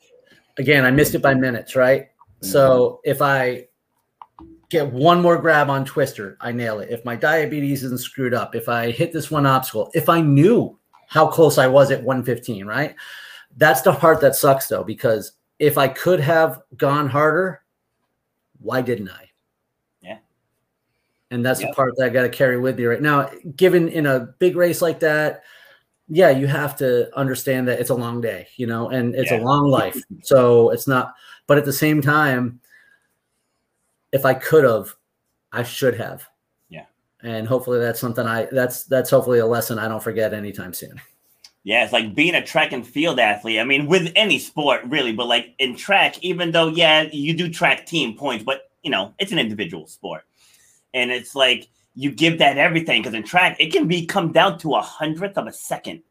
again, 0.58 0.84
I 0.84 0.90
missed 0.90 1.14
it 1.14 1.22
by 1.22 1.34
minutes, 1.34 1.76
right? 1.76 2.08
So 2.40 3.00
mm-hmm. 3.04 3.10
if 3.10 3.22
I 3.22 3.66
get 4.74 4.92
one 4.92 5.22
more 5.22 5.38
grab 5.38 5.70
on 5.70 5.84
Twister, 5.84 6.36
I 6.40 6.50
nail 6.50 6.80
it. 6.80 6.90
If 6.90 7.04
my 7.04 7.14
diabetes 7.14 7.84
isn't 7.84 8.00
screwed 8.00 8.34
up, 8.34 8.56
if 8.56 8.68
I 8.68 8.90
hit 8.90 9.12
this 9.12 9.30
one 9.30 9.46
obstacle, 9.46 9.88
if 9.94 10.08
I 10.08 10.20
knew 10.20 10.76
how 11.06 11.28
close 11.28 11.58
I 11.58 11.68
was 11.68 11.92
at 11.92 12.02
115, 12.02 12.66
right? 12.66 12.96
That's 13.56 13.82
the 13.82 13.92
part 13.92 14.20
that 14.20 14.34
sucks 14.34 14.66
though, 14.66 14.82
because 14.82 15.32
if 15.60 15.78
I 15.78 15.86
could 15.86 16.18
have 16.18 16.60
gone 16.76 17.08
harder, 17.08 17.62
why 18.58 18.82
didn't 18.82 19.10
I? 19.10 19.30
Yeah. 20.02 20.18
And 21.30 21.46
that's 21.46 21.60
Yep. 21.60 21.70
the 21.70 21.74
part 21.76 21.94
that 21.96 22.06
I 22.06 22.08
got 22.08 22.22
to 22.22 22.28
carry 22.28 22.58
with 22.58 22.76
me 22.76 22.86
right 22.86 23.00
now. 23.00 23.30
Given 23.54 23.88
in 23.88 24.06
a 24.06 24.34
big 24.40 24.56
race 24.56 24.82
like 24.82 24.98
that, 25.00 25.44
yeah, 26.08 26.30
you 26.30 26.48
have 26.48 26.76
to 26.78 27.16
understand 27.16 27.68
that 27.68 27.78
it's 27.78 27.90
a 27.90 27.94
long 27.94 28.20
day, 28.20 28.48
you 28.56 28.66
know, 28.66 28.88
and 28.90 29.14
it's 29.14 29.30
Yeah. 29.30 29.38
a 29.40 29.44
long 29.44 29.68
life. 29.70 30.02
So 30.22 30.70
it's 30.70 30.88
not, 30.88 31.14
but 31.46 31.58
at 31.58 31.64
the 31.64 31.72
same 31.72 32.02
time, 32.02 32.58
if 34.14 34.24
I 34.24 34.32
could 34.32 34.64
have, 34.64 34.94
I 35.52 35.64
should 35.64 35.96
have. 35.96 36.24
Yeah. 36.68 36.86
And 37.22 37.48
hopefully 37.48 37.80
that's 37.80 38.00
something 38.00 38.26
I 38.26 38.46
that's 38.50 38.84
that's 38.84 39.10
hopefully 39.10 39.40
a 39.40 39.46
lesson 39.46 39.78
I 39.78 39.88
don't 39.88 40.02
forget 40.02 40.32
anytime 40.32 40.72
soon. 40.72 41.00
Yeah, 41.64 41.82
it's 41.82 41.92
like 41.92 42.14
being 42.14 42.34
a 42.34 42.44
track 42.44 42.72
and 42.72 42.86
field 42.86 43.18
athlete. 43.18 43.58
I 43.58 43.64
mean, 43.64 43.86
with 43.86 44.12
any 44.14 44.38
sport, 44.38 44.82
really, 44.84 45.12
but 45.12 45.26
like 45.26 45.54
in 45.58 45.74
track, 45.74 46.22
even 46.22 46.52
though, 46.52 46.68
yeah, 46.68 47.08
you 47.10 47.34
do 47.34 47.48
track 47.48 47.86
team 47.86 48.16
points, 48.16 48.44
but 48.44 48.70
you 48.82 48.90
know, 48.90 49.14
it's 49.18 49.32
an 49.32 49.38
individual 49.38 49.86
sport. 49.86 50.24
And 50.92 51.10
it's 51.10 51.34
like 51.34 51.68
you 51.94 52.12
give 52.12 52.38
that 52.38 52.56
everything 52.56 53.02
because 53.02 53.14
in 53.14 53.24
track, 53.24 53.56
it 53.58 53.72
can 53.72 53.88
be 53.88 54.06
come 54.06 54.30
down 54.30 54.58
to 54.58 54.74
a 54.74 54.82
hundredth 54.82 55.38
of 55.38 55.46
a 55.46 55.52
second. 55.52 56.02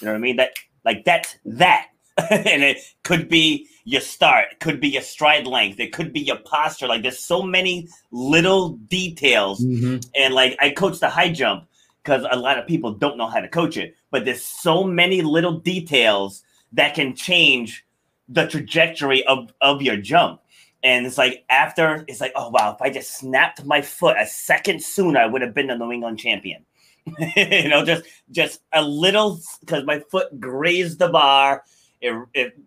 You 0.00 0.06
know 0.06 0.12
what 0.12 0.18
I 0.18 0.20
mean? 0.20 0.36
That 0.36 0.50
like 0.84 1.04
that's 1.04 1.36
that. 1.46 1.86
and 2.30 2.62
it 2.62 2.78
could 3.02 3.28
be 3.28 3.68
your 3.84 4.00
start, 4.00 4.46
it 4.52 4.60
could 4.60 4.80
be 4.80 4.88
your 4.88 5.02
stride 5.02 5.46
length, 5.46 5.80
it 5.80 5.92
could 5.92 6.12
be 6.12 6.20
your 6.20 6.38
posture. 6.38 6.86
Like 6.86 7.02
there's 7.02 7.18
so 7.18 7.42
many 7.42 7.88
little 8.10 8.70
details 8.70 9.64
mm-hmm. 9.64 9.98
and 10.14 10.34
like 10.34 10.56
I 10.60 10.70
coach 10.70 11.00
the 11.00 11.08
high 11.08 11.32
jump 11.32 11.66
because 12.02 12.26
a 12.30 12.38
lot 12.38 12.58
of 12.58 12.66
people 12.66 12.92
don't 12.92 13.16
know 13.16 13.28
how 13.28 13.40
to 13.40 13.48
coach 13.48 13.76
it. 13.76 13.94
But 14.10 14.24
there's 14.24 14.42
so 14.42 14.84
many 14.84 15.22
little 15.22 15.58
details 15.58 16.42
that 16.72 16.94
can 16.94 17.14
change 17.14 17.84
the 18.28 18.46
trajectory 18.46 19.24
of, 19.26 19.52
of 19.60 19.82
your 19.82 19.96
jump. 19.96 20.40
And 20.82 21.06
it's 21.06 21.18
like 21.18 21.44
after 21.50 22.04
it's 22.08 22.20
like, 22.20 22.32
oh 22.36 22.48
wow, 22.48 22.72
if 22.74 22.80
I 22.80 22.90
just 22.90 23.16
snapped 23.16 23.64
my 23.64 23.82
foot 23.82 24.16
a 24.18 24.26
second 24.26 24.82
sooner, 24.82 25.20
I 25.20 25.26
would 25.26 25.42
have 25.42 25.54
been 25.54 25.66
the 25.66 25.76
New 25.76 25.92
England 25.92 26.18
champion. 26.18 26.64
you 27.36 27.68
know, 27.68 27.84
just 27.84 28.04
just 28.30 28.60
a 28.72 28.82
little 28.82 29.40
because 29.60 29.84
my 29.84 30.00
foot 30.10 30.40
grazed 30.40 30.98
the 30.98 31.08
bar. 31.08 31.64
It 32.00 32.14
it 32.34 32.58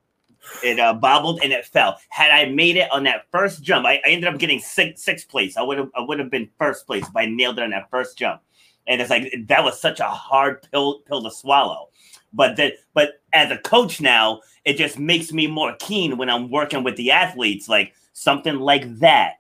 it 0.63 0.79
uh, 0.79 0.93
bobbled 0.93 1.39
and 1.41 1.53
it 1.53 1.65
fell. 1.65 1.97
Had 2.09 2.31
I 2.31 2.45
made 2.45 2.75
it 2.75 2.91
on 2.91 3.03
that 3.03 3.25
first 3.31 3.63
jump, 3.63 3.85
I, 3.85 4.01
I 4.05 4.09
ended 4.09 4.31
up 4.31 4.39
getting 4.39 4.59
six, 4.59 5.03
sixth 5.03 5.29
place. 5.29 5.57
I 5.57 5.61
would 5.61 5.77
have 5.77 5.89
I 5.95 6.01
would 6.01 6.19
have 6.19 6.29
been 6.29 6.49
first 6.57 6.85
place 6.85 7.07
if 7.07 7.15
I 7.15 7.25
nailed 7.25 7.57
it 7.59 7.63
on 7.63 7.71
that 7.71 7.89
first 7.89 8.17
jump. 8.17 8.41
And 8.85 8.99
it's 8.99 9.09
like 9.09 9.33
that 9.47 9.63
was 9.63 9.79
such 9.79 9.99
a 9.99 10.05
hard 10.05 10.67
pill 10.71 10.99
pill 10.99 11.23
to 11.23 11.31
swallow. 11.31 11.89
But 12.33 12.57
that 12.57 12.73
but 12.93 13.21
as 13.31 13.51
a 13.51 13.57
coach 13.57 14.01
now, 14.01 14.41
it 14.65 14.77
just 14.77 14.99
makes 14.99 15.31
me 15.31 15.47
more 15.47 15.75
keen 15.79 16.17
when 16.17 16.29
I'm 16.29 16.51
working 16.51 16.83
with 16.83 16.97
the 16.97 17.11
athletes. 17.11 17.69
Like 17.69 17.93
something 18.13 18.59
like 18.59 18.99
that 18.99 19.35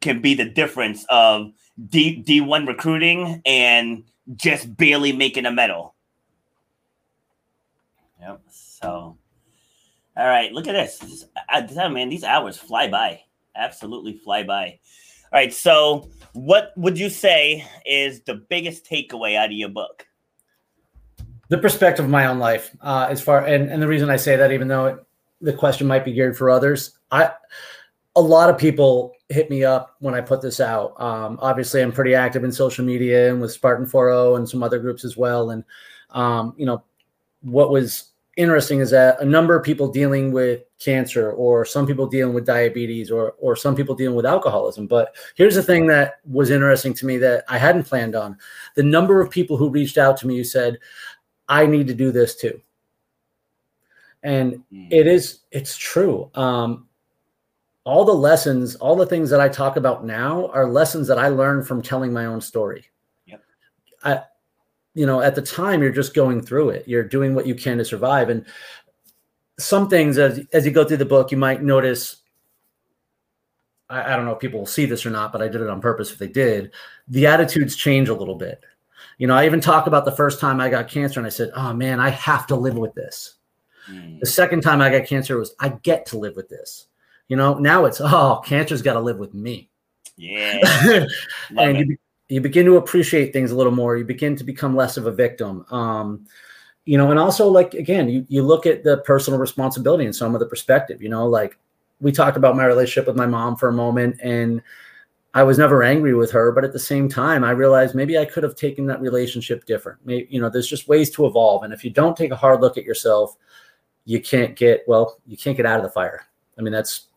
can 0.00 0.20
be 0.20 0.34
the 0.34 0.44
difference 0.44 1.04
of 1.10 1.52
D 1.88 2.22
D1 2.22 2.66
recruiting 2.68 3.42
and 3.44 4.04
just 4.36 4.76
barely 4.76 5.12
making 5.12 5.46
a 5.46 5.50
medal. 5.50 5.94
Yep. 8.20 8.42
So 8.50 9.17
all 10.18 10.26
right, 10.26 10.52
look 10.52 10.66
at 10.66 10.72
this. 10.72 10.98
this 10.98 11.24
I, 11.48 11.88
man, 11.88 12.08
these 12.08 12.24
hours 12.24 12.56
fly 12.56 12.88
by. 12.88 13.20
Absolutely 13.56 14.14
fly 14.18 14.42
by. 14.42 14.78
All 15.32 15.38
right, 15.38 15.52
so 15.52 16.10
what 16.32 16.72
would 16.76 16.98
you 16.98 17.08
say 17.08 17.66
is 17.86 18.20
the 18.22 18.34
biggest 18.34 18.84
takeaway 18.84 19.36
out 19.36 19.46
of 19.46 19.52
your 19.52 19.68
book? 19.68 20.08
the 21.48 21.58
perspective 21.58 22.04
of 22.04 22.10
my 22.10 22.26
own 22.26 22.38
life 22.38 22.74
uh, 22.82 23.06
as 23.10 23.20
far 23.20 23.44
and, 23.44 23.70
and 23.70 23.82
the 23.82 23.88
reason 23.88 24.10
i 24.10 24.16
say 24.16 24.36
that 24.36 24.52
even 24.52 24.68
though 24.68 24.86
it, 24.86 24.98
the 25.40 25.52
question 25.52 25.86
might 25.86 26.04
be 26.04 26.12
geared 26.12 26.36
for 26.36 26.50
others 26.50 26.98
i 27.10 27.30
a 28.16 28.20
lot 28.20 28.50
of 28.50 28.58
people 28.58 29.12
hit 29.28 29.50
me 29.50 29.64
up 29.64 29.96
when 30.00 30.14
i 30.14 30.20
put 30.20 30.40
this 30.40 30.60
out 30.60 30.98
um, 31.00 31.38
obviously 31.40 31.82
i'm 31.82 31.92
pretty 31.92 32.14
active 32.14 32.44
in 32.44 32.52
social 32.52 32.84
media 32.84 33.30
and 33.30 33.40
with 33.40 33.52
spartan 33.52 33.86
4.0 33.86 34.36
and 34.36 34.48
some 34.48 34.62
other 34.62 34.78
groups 34.78 35.04
as 35.04 35.16
well 35.16 35.50
and 35.50 35.64
um, 36.10 36.54
you 36.56 36.66
know 36.66 36.82
what 37.42 37.70
was 37.70 38.10
interesting 38.38 38.80
is 38.80 38.90
that 38.90 39.20
a 39.20 39.24
number 39.26 39.54
of 39.54 39.62
people 39.62 39.88
dealing 39.88 40.32
with 40.32 40.62
cancer 40.78 41.32
or 41.32 41.66
some 41.66 41.86
people 41.86 42.06
dealing 42.06 42.32
with 42.32 42.46
diabetes 42.46 43.10
or 43.10 43.32
or 43.38 43.54
some 43.54 43.76
people 43.76 43.94
dealing 43.94 44.16
with 44.16 44.24
alcoholism 44.24 44.86
but 44.86 45.14
here's 45.34 45.56
the 45.56 45.62
thing 45.62 45.86
that 45.86 46.20
was 46.24 46.48
interesting 46.48 46.94
to 46.94 47.04
me 47.04 47.18
that 47.18 47.44
i 47.48 47.58
hadn't 47.58 47.82
planned 47.82 48.14
on 48.14 48.38
the 48.76 48.82
number 48.82 49.20
of 49.20 49.28
people 49.28 49.56
who 49.56 49.68
reached 49.68 49.98
out 49.98 50.16
to 50.16 50.26
me 50.26 50.36
who 50.36 50.44
said 50.44 50.78
I 51.48 51.66
need 51.66 51.86
to 51.86 51.94
do 51.94 52.12
this 52.12 52.36
too. 52.36 52.60
And 54.22 54.62
it 54.70 55.06
is, 55.06 55.40
it's 55.50 55.76
true. 55.76 56.30
Um, 56.34 56.88
all 57.84 58.04
the 58.04 58.12
lessons, 58.12 58.74
all 58.76 58.96
the 58.96 59.06
things 59.06 59.30
that 59.30 59.40
I 59.40 59.48
talk 59.48 59.76
about 59.76 60.04
now 60.04 60.48
are 60.48 60.68
lessons 60.68 61.08
that 61.08 61.18
I 61.18 61.28
learned 61.28 61.66
from 61.66 61.80
telling 61.80 62.12
my 62.12 62.26
own 62.26 62.40
story. 62.40 62.84
Yep. 63.26 63.42
I, 64.04 64.22
you 64.98 65.06
know, 65.06 65.20
at 65.20 65.36
the 65.36 65.42
time 65.42 65.80
you're 65.80 65.92
just 65.92 66.12
going 66.12 66.42
through 66.42 66.70
it. 66.70 66.88
You're 66.88 67.04
doing 67.04 67.32
what 67.32 67.46
you 67.46 67.54
can 67.54 67.78
to 67.78 67.84
survive. 67.84 68.30
And 68.30 68.44
some 69.56 69.88
things 69.88 70.18
as 70.18 70.44
as 70.52 70.66
you 70.66 70.72
go 70.72 70.84
through 70.84 70.96
the 70.96 71.04
book, 71.04 71.30
you 71.30 71.36
might 71.36 71.62
notice. 71.62 72.16
I, 73.88 74.12
I 74.12 74.16
don't 74.16 74.24
know 74.24 74.32
if 74.32 74.40
people 74.40 74.58
will 74.58 74.66
see 74.66 74.86
this 74.86 75.06
or 75.06 75.10
not, 75.10 75.30
but 75.30 75.40
I 75.40 75.46
did 75.46 75.60
it 75.60 75.68
on 75.68 75.80
purpose 75.80 76.10
if 76.10 76.18
they 76.18 76.26
did. 76.26 76.72
The 77.06 77.28
attitudes 77.28 77.76
change 77.76 78.08
a 78.08 78.14
little 78.14 78.34
bit. 78.34 78.60
You 79.18 79.28
know, 79.28 79.36
I 79.36 79.46
even 79.46 79.60
talk 79.60 79.86
about 79.86 80.04
the 80.04 80.10
first 80.10 80.40
time 80.40 80.60
I 80.60 80.68
got 80.68 80.88
cancer 80.88 81.20
and 81.20 81.26
I 81.28 81.30
said, 81.30 81.52
oh 81.54 81.72
man, 81.72 82.00
I 82.00 82.10
have 82.10 82.48
to 82.48 82.56
live 82.56 82.76
with 82.76 82.94
this. 82.94 83.36
Mm. 83.88 84.18
The 84.18 84.26
second 84.26 84.62
time 84.62 84.80
I 84.80 84.90
got 84.90 85.06
cancer 85.06 85.38
was, 85.38 85.54
I 85.60 85.70
get 85.70 86.06
to 86.06 86.18
live 86.18 86.34
with 86.34 86.48
this. 86.48 86.88
You 87.28 87.36
know, 87.36 87.54
now 87.54 87.84
it's, 87.84 88.00
oh, 88.00 88.42
cancer's 88.44 88.82
got 88.82 88.94
to 88.94 89.00
live 89.00 89.18
with 89.18 89.32
me. 89.32 89.70
Yeah. 90.16 90.60
And 91.56 91.76
it. 91.76 91.86
you, 91.86 91.98
you 92.28 92.40
begin 92.40 92.66
to 92.66 92.76
appreciate 92.76 93.32
things 93.32 93.50
a 93.50 93.56
little 93.56 93.72
more. 93.72 93.96
You 93.96 94.04
begin 94.04 94.36
to 94.36 94.44
become 94.44 94.76
less 94.76 94.96
of 94.96 95.06
a 95.06 95.12
victim. 95.12 95.64
Um, 95.70 96.26
you 96.84 96.96
know, 96.96 97.10
and 97.10 97.18
also 97.18 97.48
like, 97.48 97.74
again, 97.74 98.08
you, 98.08 98.24
you 98.28 98.42
look 98.42 98.66
at 98.66 98.84
the 98.84 98.98
personal 98.98 99.38
responsibility 99.38 100.04
and 100.04 100.14
some 100.14 100.34
of 100.34 100.40
the 100.40 100.46
perspective, 100.46 101.02
you 101.02 101.08
know, 101.08 101.26
like 101.26 101.58
we 102.00 102.12
talked 102.12 102.36
about 102.36 102.56
my 102.56 102.64
relationship 102.64 103.06
with 103.06 103.16
my 103.16 103.26
mom 103.26 103.56
for 103.56 103.68
a 103.68 103.72
moment 103.72 104.18
and 104.22 104.62
I 105.34 105.42
was 105.42 105.58
never 105.58 105.82
angry 105.82 106.14
with 106.14 106.30
her, 106.30 106.52
but 106.52 106.64
at 106.64 106.72
the 106.72 106.78
same 106.78 107.08
time, 107.08 107.44
I 107.44 107.50
realized 107.50 107.94
maybe 107.94 108.18
I 108.18 108.24
could 108.24 108.42
have 108.42 108.56
taken 108.56 108.86
that 108.86 109.00
relationship 109.00 109.66
different. 109.66 109.98
Maybe, 110.04 110.26
you 110.30 110.40
know, 110.40 110.48
there's 110.48 110.68
just 110.68 110.88
ways 110.88 111.10
to 111.10 111.26
evolve. 111.26 111.64
And 111.64 111.72
if 111.72 111.84
you 111.84 111.90
don't 111.90 112.16
take 112.16 112.30
a 112.30 112.36
hard 112.36 112.60
look 112.60 112.78
at 112.78 112.84
yourself, 112.84 113.36
you 114.06 114.20
can't 114.20 114.56
get, 114.56 114.84
well, 114.88 115.18
you 115.26 115.36
can't 115.36 115.56
get 115.56 115.66
out 115.66 115.78
of 115.78 115.84
the 115.84 115.90
fire. 115.90 116.26
I 116.58 116.62
mean, 116.62 116.72
that's, 116.72 117.08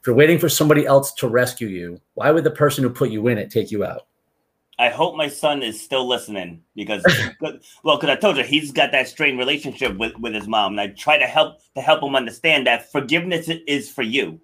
if 0.00 0.06
you're 0.06 0.16
waiting 0.16 0.38
for 0.38 0.48
somebody 0.48 0.86
else 0.86 1.12
to 1.14 1.28
rescue 1.28 1.68
you, 1.68 2.00
why 2.14 2.32
would 2.32 2.44
the 2.44 2.50
person 2.50 2.82
who 2.82 2.90
put 2.90 3.10
you 3.10 3.28
in 3.28 3.38
it 3.38 3.50
take 3.50 3.70
you 3.70 3.84
out? 3.84 4.06
I 4.80 4.88
hope 4.88 5.14
my 5.16 5.28
son 5.28 5.62
is 5.62 5.80
still 5.80 6.08
listening 6.08 6.62
because, 6.74 7.04
well, 7.84 7.96
because 7.98 8.08
I 8.10 8.16
told 8.16 8.36
you 8.38 8.42
he's 8.44 8.72
got 8.72 8.92
that 8.92 9.08
strained 9.08 9.38
relationship 9.38 9.96
with, 9.98 10.16
with 10.18 10.34
his 10.34 10.48
mom, 10.48 10.72
and 10.72 10.80
I 10.80 10.88
try 10.88 11.18
to 11.18 11.26
help 11.26 11.58
to 11.74 11.80
help 11.82 12.02
him 12.02 12.16
understand 12.16 12.66
that 12.66 12.90
forgiveness 12.90 13.48
is 13.48 13.90
for 13.90 14.02
you. 14.02 14.40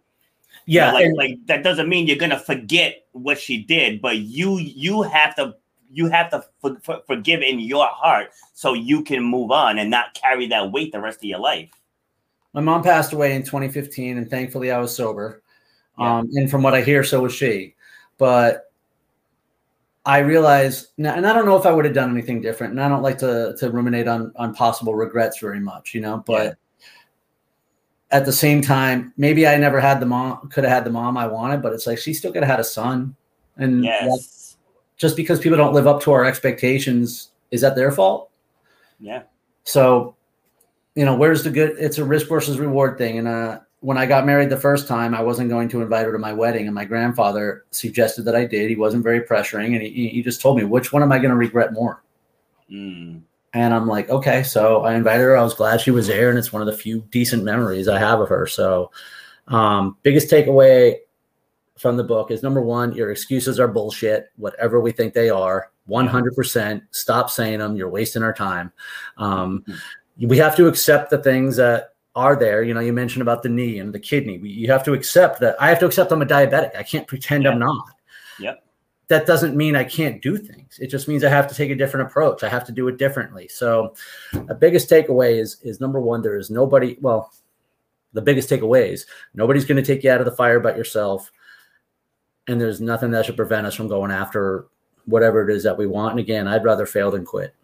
Yeah, 0.67 0.87
you 0.87 0.93
know, 0.93 0.95
like, 0.99 1.05
and- 1.07 1.17
like 1.17 1.47
that 1.47 1.63
doesn't 1.65 1.89
mean 1.89 2.07
you're 2.07 2.17
gonna 2.17 2.39
forget 2.39 3.07
what 3.13 3.39
she 3.39 3.63
did, 3.63 4.01
but 4.03 4.19
you 4.19 4.59
you 4.59 5.03
have 5.03 5.35
to 5.37 5.55
you 5.91 6.09
have 6.11 6.31
to 6.31 6.45
for, 6.61 6.77
for, 6.83 7.01
forgive 7.07 7.41
in 7.43 7.61
your 7.61 7.87
heart 7.87 8.31
so 8.53 8.75
you 8.75 9.03
can 9.05 9.23
move 9.23 9.51
on 9.53 9.79
and 9.79 9.89
not 9.91 10.13
carry 10.15 10.47
that 10.49 10.73
weight 10.73 10.91
the 10.93 11.01
rest 11.01 11.19
of 11.21 11.25
your 11.25 11.39
life. 11.39 11.71
my 12.53 12.61
mom 12.61 12.83
passed 12.83 13.13
away 13.13 13.37
in 13.37 13.43
2015 13.45 14.19
and 14.19 14.29
thankfully 14.29 14.73
i 14.73 14.79
was 14.79 14.95
sober 14.95 15.43
Yeah. 15.99 16.17
um, 16.19 16.29
and 16.35 16.51
from 16.51 16.63
what 16.65 16.75
i 16.75 16.81
hear 16.83 17.05
so 17.05 17.21
was 17.23 17.33
she 17.33 17.77
but 18.19 18.66
i 20.07 20.19
realize 20.19 20.89
and 20.99 21.07
i 21.27 21.33
don't 21.33 21.45
know 21.47 21.57
if 21.57 21.67
i 21.67 21.73
would 21.73 21.85
have 21.85 21.95
done 21.95 22.11
anything 22.11 22.41
different 22.41 22.73
and 22.73 22.81
i 22.81 22.89
don't 22.89 23.03
like 23.03 23.19
to 23.19 23.55
to 23.59 23.71
ruminate 23.71 24.09
on 24.09 24.33
on 24.37 24.55
possible 24.55 24.95
regrets 24.95 25.39
very 25.41 25.61
much 25.61 25.95
you 25.95 26.01
know 26.01 26.23
but 26.27 26.57
at 28.13 28.25
the 28.25 28.33
same 28.33 28.63
time 28.63 29.13
maybe 29.17 29.47
i 29.47 29.57
never 29.57 29.81
had 29.81 29.99
the 30.01 30.07
mom 30.07 30.49
could 30.49 30.65
have 30.65 30.73
had 30.73 30.85
the 30.85 30.91
mom 30.91 31.17
i 31.17 31.27
wanted 31.27 31.61
but 31.61 31.73
it's 31.73 31.87
like 31.87 31.99
she 31.99 32.15
still 32.15 32.33
could 32.33 32.43
have 32.43 32.51
had 32.51 32.61
a 32.61 32.65
son 32.65 33.15
and 33.59 33.85
Yes. 33.85 34.57
just 34.97 35.17
because 35.17 35.41
people 35.41 35.59
don't 35.59 35.75
live 35.75 35.87
up 35.87 36.01
to 36.03 36.13
our 36.13 36.25
expectations 36.25 37.31
is 37.51 37.61
that 37.61 37.75
their 37.75 37.91
fault 37.91 38.31
Yeah. 39.01 39.23
so, 39.65 40.15
you 40.95 41.05
know, 41.05 41.15
where's 41.17 41.43
the 41.45 41.51
good? 41.51 41.77
It's 41.79 41.99
a 41.99 42.05
risk 42.05 42.29
versus 42.29 42.59
reward 42.59 42.97
thing. 42.97 43.19
And 43.19 43.29
uh, 43.29 43.61
when 43.81 43.99
I 43.99 44.07
got 44.07 44.27
married 44.27 44.51
the 44.51 44.57
first 44.57 44.89
time, 44.89 45.15
I 45.15 45.23
wasn't 45.23 45.51
going 45.51 45.69
to 45.71 45.83
invite 45.83 46.07
her 46.07 46.13
to 46.13 46.19
my 46.19 46.33
wedding, 46.33 46.67
and 46.67 46.75
my 46.75 46.85
grandfather 46.85 47.65
suggested 47.71 48.23
that 48.25 48.35
I 48.35 48.45
did. 48.45 48.71
He 48.71 48.77
wasn't 48.77 49.05
very 49.05 49.21
pressuring, 49.21 49.75
and 49.75 49.83
he, 49.83 50.09
he 50.09 50.23
just 50.23 50.41
told 50.41 50.57
me, 50.57 50.65
which 50.65 50.93
one 50.93 51.03
am 51.03 51.13
I 51.13 51.19
going 51.19 51.31
to 51.31 51.37
regret 51.37 51.73
more? 51.73 52.03
Mm. 52.71 53.23
And 53.53 53.75
I'm 53.75 53.87
like, 53.87 54.11
okay. 54.11 54.43
So 54.43 54.85
I 54.85 54.95
invited 54.95 55.23
her. 55.23 55.37
I 55.37 55.43
was 55.43 55.55
glad 55.55 55.81
she 55.81 55.91
was 55.91 56.07
there, 56.07 56.31
and 56.31 56.39
it's 56.39 56.53
one 56.53 56.63
of 56.63 56.67
the 56.67 56.77
few 56.77 57.03
decent 57.11 57.45
memories 57.45 57.89
I 57.89 57.99
have 57.99 58.21
of 58.21 58.29
her. 58.29 58.47
So, 58.47 58.91
um, 59.49 59.97
biggest 60.03 60.31
takeaway 60.31 60.97
from 61.79 61.97
the 61.97 62.05
book 62.05 62.31
is 62.31 62.43
number 62.43 62.63
one, 62.63 62.95
your 62.95 63.11
excuses 63.11 63.61
are 63.61 63.69
bullshit, 63.69 64.31
whatever 64.37 64.81
we 64.81 64.93
think 64.93 65.15
they 65.15 65.31
are. 65.31 65.71
100%. 65.89 66.83
Stop 66.91 67.31
saying 67.31 67.61
them. 67.61 67.77
You're 67.77 67.89
wasting 67.89 68.23
our 68.23 68.33
time. 68.33 68.73
Um, 69.19 69.65
we 70.19 70.39
have 70.39 70.57
to 70.57 70.67
accept 70.67 71.11
the 71.11 71.19
things 71.19 71.57
that 71.57 71.95
are 72.17 72.35
there. 72.35 72.63
You 72.63 72.75
know, 72.75 72.81
you 72.81 72.93
mentioned 72.93 73.23
about 73.23 73.43
the 73.43 73.49
knee 73.49 73.79
and 73.79 73.93
the 73.93 74.01
kidney. 74.01 74.39
We, 74.39 74.49
you 74.49 74.71
have 74.73 74.83
to 74.85 74.95
accept 74.95 75.39
that. 75.41 75.55
I 75.61 75.69
have 75.69 75.79
to 75.81 75.87
accept 75.87 76.11
I'm 76.11 76.23
a 76.23 76.27
diabetic. 76.27 76.75
I 76.75 76.83
can't 76.83 77.07
pretend 77.07 77.47
I'm 77.47 77.59
not. 77.59 77.91
Yep. 78.41 78.65
That 79.09 79.27
doesn't 79.27 79.55
mean 79.55 79.77
I 79.77 79.85
can't 79.85 80.21
do 80.21 80.37
things. 80.37 80.79
It 80.81 80.89
just 80.89 81.07
means 81.07 81.23
I 81.23 81.29
have 81.29 81.47
to 81.47 81.55
take 81.55 81.71
a 81.71 81.77
different 81.77 82.09
approach. 82.09 82.43
I 82.43 82.49
have 82.49 82.65
to 82.65 82.73
do 82.73 82.89
it 82.89 82.99
differently. 82.99 83.47
So, 83.47 83.95
the 84.33 84.55
biggest 84.55 84.91
takeaway 84.91 85.39
is 85.39 85.61
is 85.63 85.81
number 85.81 86.01
one. 86.01 86.23
There 86.23 86.37
is 86.37 86.51
nobody. 86.51 86.97
Well, 87.01 87.33
the 88.15 88.23
biggest 88.23 88.51
takeaway 88.51 88.93
is 88.93 89.07
nobody's 89.33 89.65
going 89.65 89.77
to 89.77 89.87
take 89.87 90.03
you 90.03 90.11
out 90.11 90.21
of 90.21 90.25
the 90.25 90.33
fire 90.33 90.59
but 90.59 90.77
yourself, 90.77 91.31
and 92.49 92.61
there's 92.61 92.81
nothing 92.81 93.13
that 93.13 93.27
should 93.27 93.37
prevent 93.37 93.67
us 93.67 93.75
from 93.75 93.87
going 93.87 94.11
after 94.11 94.67
whatever 95.05 95.49
it 95.49 95.55
is 95.55 95.63
that 95.63 95.79
we 95.79 95.87
want. 95.87 96.13
And 96.13 96.21
again, 96.21 96.49
I'd 96.49 96.65
rather 96.65 96.85
fail 96.85 97.13
than 97.13 97.25
quit. 97.25 97.55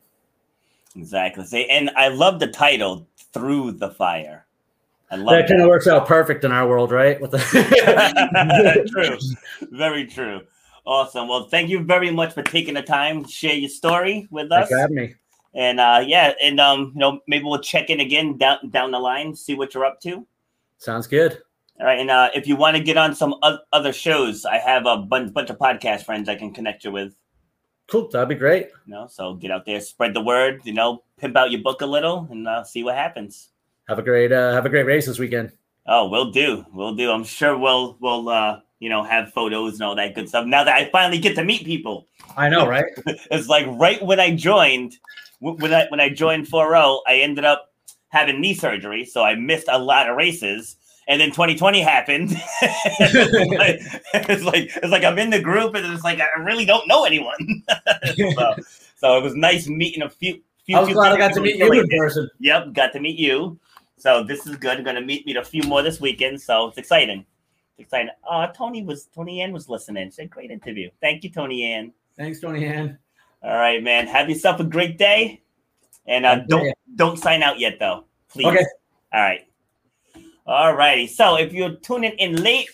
Exactly. 0.97 1.69
And 1.71 1.91
I 1.97 2.09
love 2.09 2.39
the 2.39 2.47
title 2.47 3.07
"Through 3.33 3.73
the 3.73 3.91
Fire." 3.91 4.47
I 5.13 5.17
love 5.17 5.37
that 5.37 5.49
kind 5.49 5.61
of 5.61 5.69
works 5.69 5.87
out 5.87 6.07
perfect 6.07 6.43
in 6.43 6.53
our 6.53 6.67
world, 6.67 6.91
right? 6.91 7.21
With 7.21 7.33
the 7.33 8.87
true, 8.91 9.69
very 9.71 10.07
true. 10.07 10.41
Awesome. 10.87 11.29
Well, 11.29 11.49
thank 11.49 11.69
you 11.69 11.85
very 11.85 12.11
much 12.11 12.33
for 12.33 12.43
taking 12.43 12.75
the 12.75 12.83
time 12.83 13.25
to 13.25 13.31
share 13.31 13.55
your 13.55 13.69
story 13.69 14.27
with 14.31 14.51
us. 14.51 14.69
Thanks 14.69 14.71
for 14.71 14.79
having 14.79 14.97
me. 14.97 15.15
And 15.55 15.81
uh, 15.81 16.03
yeah, 16.07 16.33
and 16.43 16.59
um, 16.59 16.93
you 16.95 17.01
know, 17.01 17.21
maybe 17.29 17.45
we'll 17.45 17.61
check 17.61 17.91
in 17.91 18.01
again 18.01 18.39
down 18.39 18.71
down 18.71 18.91
the 18.91 18.99
line, 18.99 19.37
see 19.37 19.55
what 19.55 19.75
you're 19.75 19.85
up 19.85 20.01
to. 20.01 20.27
Sounds 20.79 21.07
good. 21.07 21.43
All 21.79 21.87
right, 21.87 22.01
and 22.01 22.11
uh, 22.11 22.31
if 22.35 22.47
you 22.47 22.57
want 22.57 22.77
to 22.77 22.83
get 22.83 22.97
on 22.97 23.15
some 23.15 23.35
other 23.73 23.93
shows, 23.93 24.47
I 24.47 24.59
have 24.59 24.87
a 24.87 24.97
bunch 24.97 25.35
bunch 25.35 25.51
of 25.51 25.59
podcast 25.59 26.05
friends 26.05 26.29
I 26.29 26.37
can 26.37 26.55
connect 26.55 26.85
you 26.85 26.93
with. 26.93 27.15
Cool. 27.93 28.09
That'd 28.09 28.31
be 28.31 28.37
great. 28.37 28.69
You 28.87 28.95
know, 28.95 29.07
so 29.07 29.35
get 29.35 29.51
out 29.51 29.67
there, 29.67 29.79
spread 29.79 30.15
the 30.15 30.23
word. 30.23 30.63
You 30.65 30.73
know, 30.73 31.03
pimp 31.19 31.37
out 31.37 31.51
your 31.51 31.61
book 31.61 31.83
a 31.83 31.87
little, 31.87 32.27
and 32.31 32.49
uh, 32.49 32.65
see 32.65 32.83
what 32.83 32.95
happens. 32.95 33.51
Have 33.87 33.99
a 33.99 34.03
great 34.03 34.33
uh, 34.33 34.55
have 34.55 34.65
a 34.65 34.71
great 34.71 34.87
race 34.87 35.05
this 35.05 35.19
weekend. 35.19 35.53
Oh, 35.87 36.09
we'll 36.09 36.31
do. 36.31 36.65
We'll 36.73 36.95
do. 36.95 37.11
I'm 37.11 37.23
sure 37.23 37.59
we'll 37.59 37.99
we'll 38.01 38.31
uh 38.31 38.61
you 38.79 38.89
know 38.89 39.03
have 39.03 39.35
photos 39.35 39.75
and 39.75 39.83
all 39.83 39.95
that 39.97 40.15
good 40.15 40.27
stuff. 40.27 40.47
Now 40.47 40.65
that 40.65 40.75
I 40.75 40.89
finally 40.91 41.19
get 41.19 41.35
to 41.35 41.45
meet 41.45 41.67
people, 41.67 42.09
I 42.35 42.49
know, 42.49 42.67
right? 42.67 42.87
it's 43.07 43.49
like 43.49 43.67
right 43.69 44.03
when 44.03 44.19
I 44.19 44.35
joined, 44.35 44.97
when 45.41 45.75
I 45.75 45.85
when 45.91 46.01
I 46.01 46.09
joined 46.09 46.49
4 46.49 46.75
I 46.75 47.17
ended 47.17 47.45
up 47.45 47.75
having 48.09 48.41
knee 48.41 48.55
surgery, 48.55 49.05
so 49.05 49.23
I 49.23 49.35
missed 49.35 49.69
a 49.71 49.79
lot 49.79 50.09
of 50.09 50.17
races. 50.17 50.77
And 51.09 51.21
then 51.21 51.31
2020 51.31 51.81
happened. 51.81 52.29
it's, 52.63 53.59
like, 54.15 54.29
it's 54.29 54.45
like 54.45 54.71
it's 54.77 54.91
like 54.91 55.05
I'm 55.05 55.19
in 55.19 55.31
the 55.31 55.41
group, 55.41 55.75
and 55.75 55.85
it's 55.93 56.05
like 56.05 56.21
I 56.21 56.41
really 56.41 56.65
don't 56.65 56.87
know 56.87 57.05
anyone. 57.05 57.65
so, 58.17 58.55
so 58.97 59.19
it 59.19 59.23
was 59.23 59.35
nice 59.35 59.67
meeting 59.67 60.03
a 60.03 60.11
few. 60.11 60.41
few 60.65 60.77
I 60.77 60.81
was 60.81 60.89
few 60.89 60.95
glad 60.95 61.13
I 61.13 61.19
got 61.19 61.35
to 61.35 61.41
meet 61.41 61.57
you 61.57 61.73
in 61.73 61.89
person. 61.89 62.31
Yep, 62.39 62.73
got 62.73 62.93
to 62.93 63.01
meet 63.01 63.19
you. 63.19 63.59
So 64.03 64.25
this 64.25 64.49
is 64.49 64.57
good. 64.57 64.79
I'm 64.79 64.85
gonna 64.85 65.01
meet 65.01 65.25
meet 65.27 65.37
a 65.37 65.45
few 65.45 65.63
more 65.63 65.81
this 65.81 66.01
weekend. 66.01 66.41
So 66.41 66.67
it's 66.67 66.77
exciting. 66.77 67.25
It's 67.79 67.87
exciting. 67.87 68.11
Uh 68.29 68.49
Tony 68.49 68.83
was 68.83 69.05
Tony 69.15 69.41
Ann 69.43 69.53
was 69.53 69.69
listening. 69.69 70.09
She 70.09 70.15
said 70.15 70.31
great 70.31 70.51
interview. 70.51 70.91
Thank 71.01 71.23
you, 71.23 71.31
Tony 71.31 71.73
Ann. 71.73 71.93
Thanks, 72.17 72.41
Tony 72.41 72.67
Ann. 72.67 72.99
All 73.45 73.55
right, 73.55 73.81
man. 73.81 74.09
Have 74.09 74.29
yourself 74.29 74.59
a 74.59 74.65
great 74.65 74.99
day. 74.99 75.43
And 76.07 76.27
uh, 76.27 76.41
don't 76.49 76.75
don't 76.97 77.17
sign 77.17 77.45
out 77.45 77.61
yet 77.61 77.79
though. 77.79 78.07
Please. 78.29 78.47
Okay. 78.47 78.67
All 79.13 79.21
right. 79.21 79.47
All 80.47 80.75
righty. 80.75 81.07
So 81.07 81.37
if 81.37 81.53
you're 81.53 81.77
tuning 81.77 82.13
in 82.19 82.43
late 82.43 82.69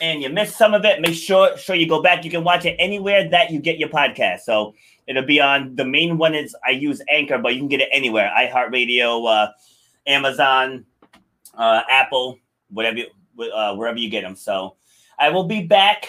and 0.00 0.20
you 0.20 0.28
missed 0.28 0.58
some 0.58 0.74
of 0.74 0.84
it, 0.84 1.00
make 1.00 1.14
sure 1.14 1.56
sure 1.56 1.76
you 1.76 1.88
go 1.88 2.02
back. 2.02 2.24
You 2.24 2.30
can 2.30 2.42
watch 2.42 2.64
it 2.64 2.74
anywhere 2.80 3.28
that 3.30 3.50
you 3.50 3.60
get 3.60 3.78
your 3.78 3.88
podcast. 3.88 4.40
So 4.40 4.74
it'll 5.06 5.24
be 5.24 5.40
on 5.40 5.76
the 5.76 5.84
main 5.84 6.18
one 6.18 6.34
is 6.34 6.56
I 6.66 6.70
use 6.70 7.00
Anchor, 7.08 7.38
but 7.38 7.54
you 7.54 7.60
can 7.60 7.68
get 7.68 7.80
it 7.80 7.88
anywhere. 7.92 8.32
iHeartRadio, 8.36 9.28
uh, 9.28 9.52
Amazon, 10.06 10.84
uh, 11.54 11.82
Apple, 11.88 12.38
whatever 12.70 13.02
uh, 13.38 13.76
wherever 13.76 13.98
you 13.98 14.10
get 14.10 14.22
them. 14.22 14.34
So 14.34 14.76
I 15.16 15.28
will 15.28 15.44
be 15.44 15.64
back. 15.64 16.08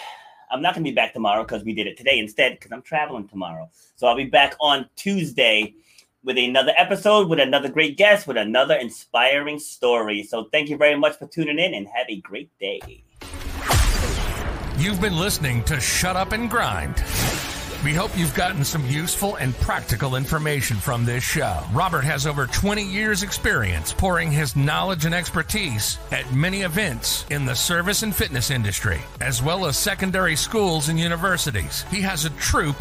I'm 0.50 0.62
not 0.62 0.74
to 0.74 0.80
be 0.80 0.90
back 0.90 1.12
tomorrow 1.12 1.44
because 1.44 1.62
we 1.62 1.74
did 1.74 1.86
it 1.86 1.96
today 1.96 2.18
instead 2.18 2.54
because 2.54 2.72
I'm 2.72 2.82
traveling 2.82 3.28
tomorrow. 3.28 3.70
So 3.94 4.08
I'll 4.08 4.16
be 4.16 4.24
back 4.24 4.56
on 4.60 4.88
Tuesday 4.96 5.74
with 6.24 6.38
another 6.38 6.72
episode 6.76 7.28
with 7.28 7.38
another 7.38 7.68
great 7.68 7.96
guest 7.96 8.26
with 8.26 8.36
another 8.36 8.74
inspiring 8.74 9.58
story. 9.58 10.22
So 10.22 10.44
thank 10.50 10.70
you 10.70 10.76
very 10.76 10.96
much 10.96 11.18
for 11.18 11.26
tuning 11.26 11.58
in 11.58 11.74
and 11.74 11.86
have 11.88 12.06
a 12.08 12.20
great 12.20 12.50
day. 12.58 12.80
You've 14.78 15.00
been 15.00 15.18
listening 15.18 15.62
to 15.64 15.78
Shut 15.78 16.16
Up 16.16 16.32
and 16.32 16.50
Grind. 16.50 17.02
We 17.84 17.92
hope 17.92 18.16
you've 18.16 18.34
gotten 18.34 18.64
some 18.64 18.86
useful 18.86 19.36
and 19.36 19.54
practical 19.56 20.16
information 20.16 20.78
from 20.78 21.04
this 21.04 21.22
show. 21.22 21.62
Robert 21.70 22.02
has 22.02 22.26
over 22.26 22.46
20 22.46 22.82
years' 22.82 23.22
experience 23.22 23.92
pouring 23.92 24.30
his 24.32 24.56
knowledge 24.56 25.04
and 25.04 25.14
expertise 25.14 25.98
at 26.10 26.32
many 26.32 26.62
events 26.62 27.26
in 27.28 27.44
the 27.44 27.54
service 27.54 28.02
and 28.02 28.14
fitness 28.14 28.50
industry, 28.50 29.02
as 29.20 29.42
well 29.42 29.66
as 29.66 29.76
secondary 29.76 30.34
schools 30.34 30.88
and 30.88 30.98
universities. 30.98 31.84
He 31.90 32.00
has 32.00 32.24
a 32.24 32.30
true 32.30 32.72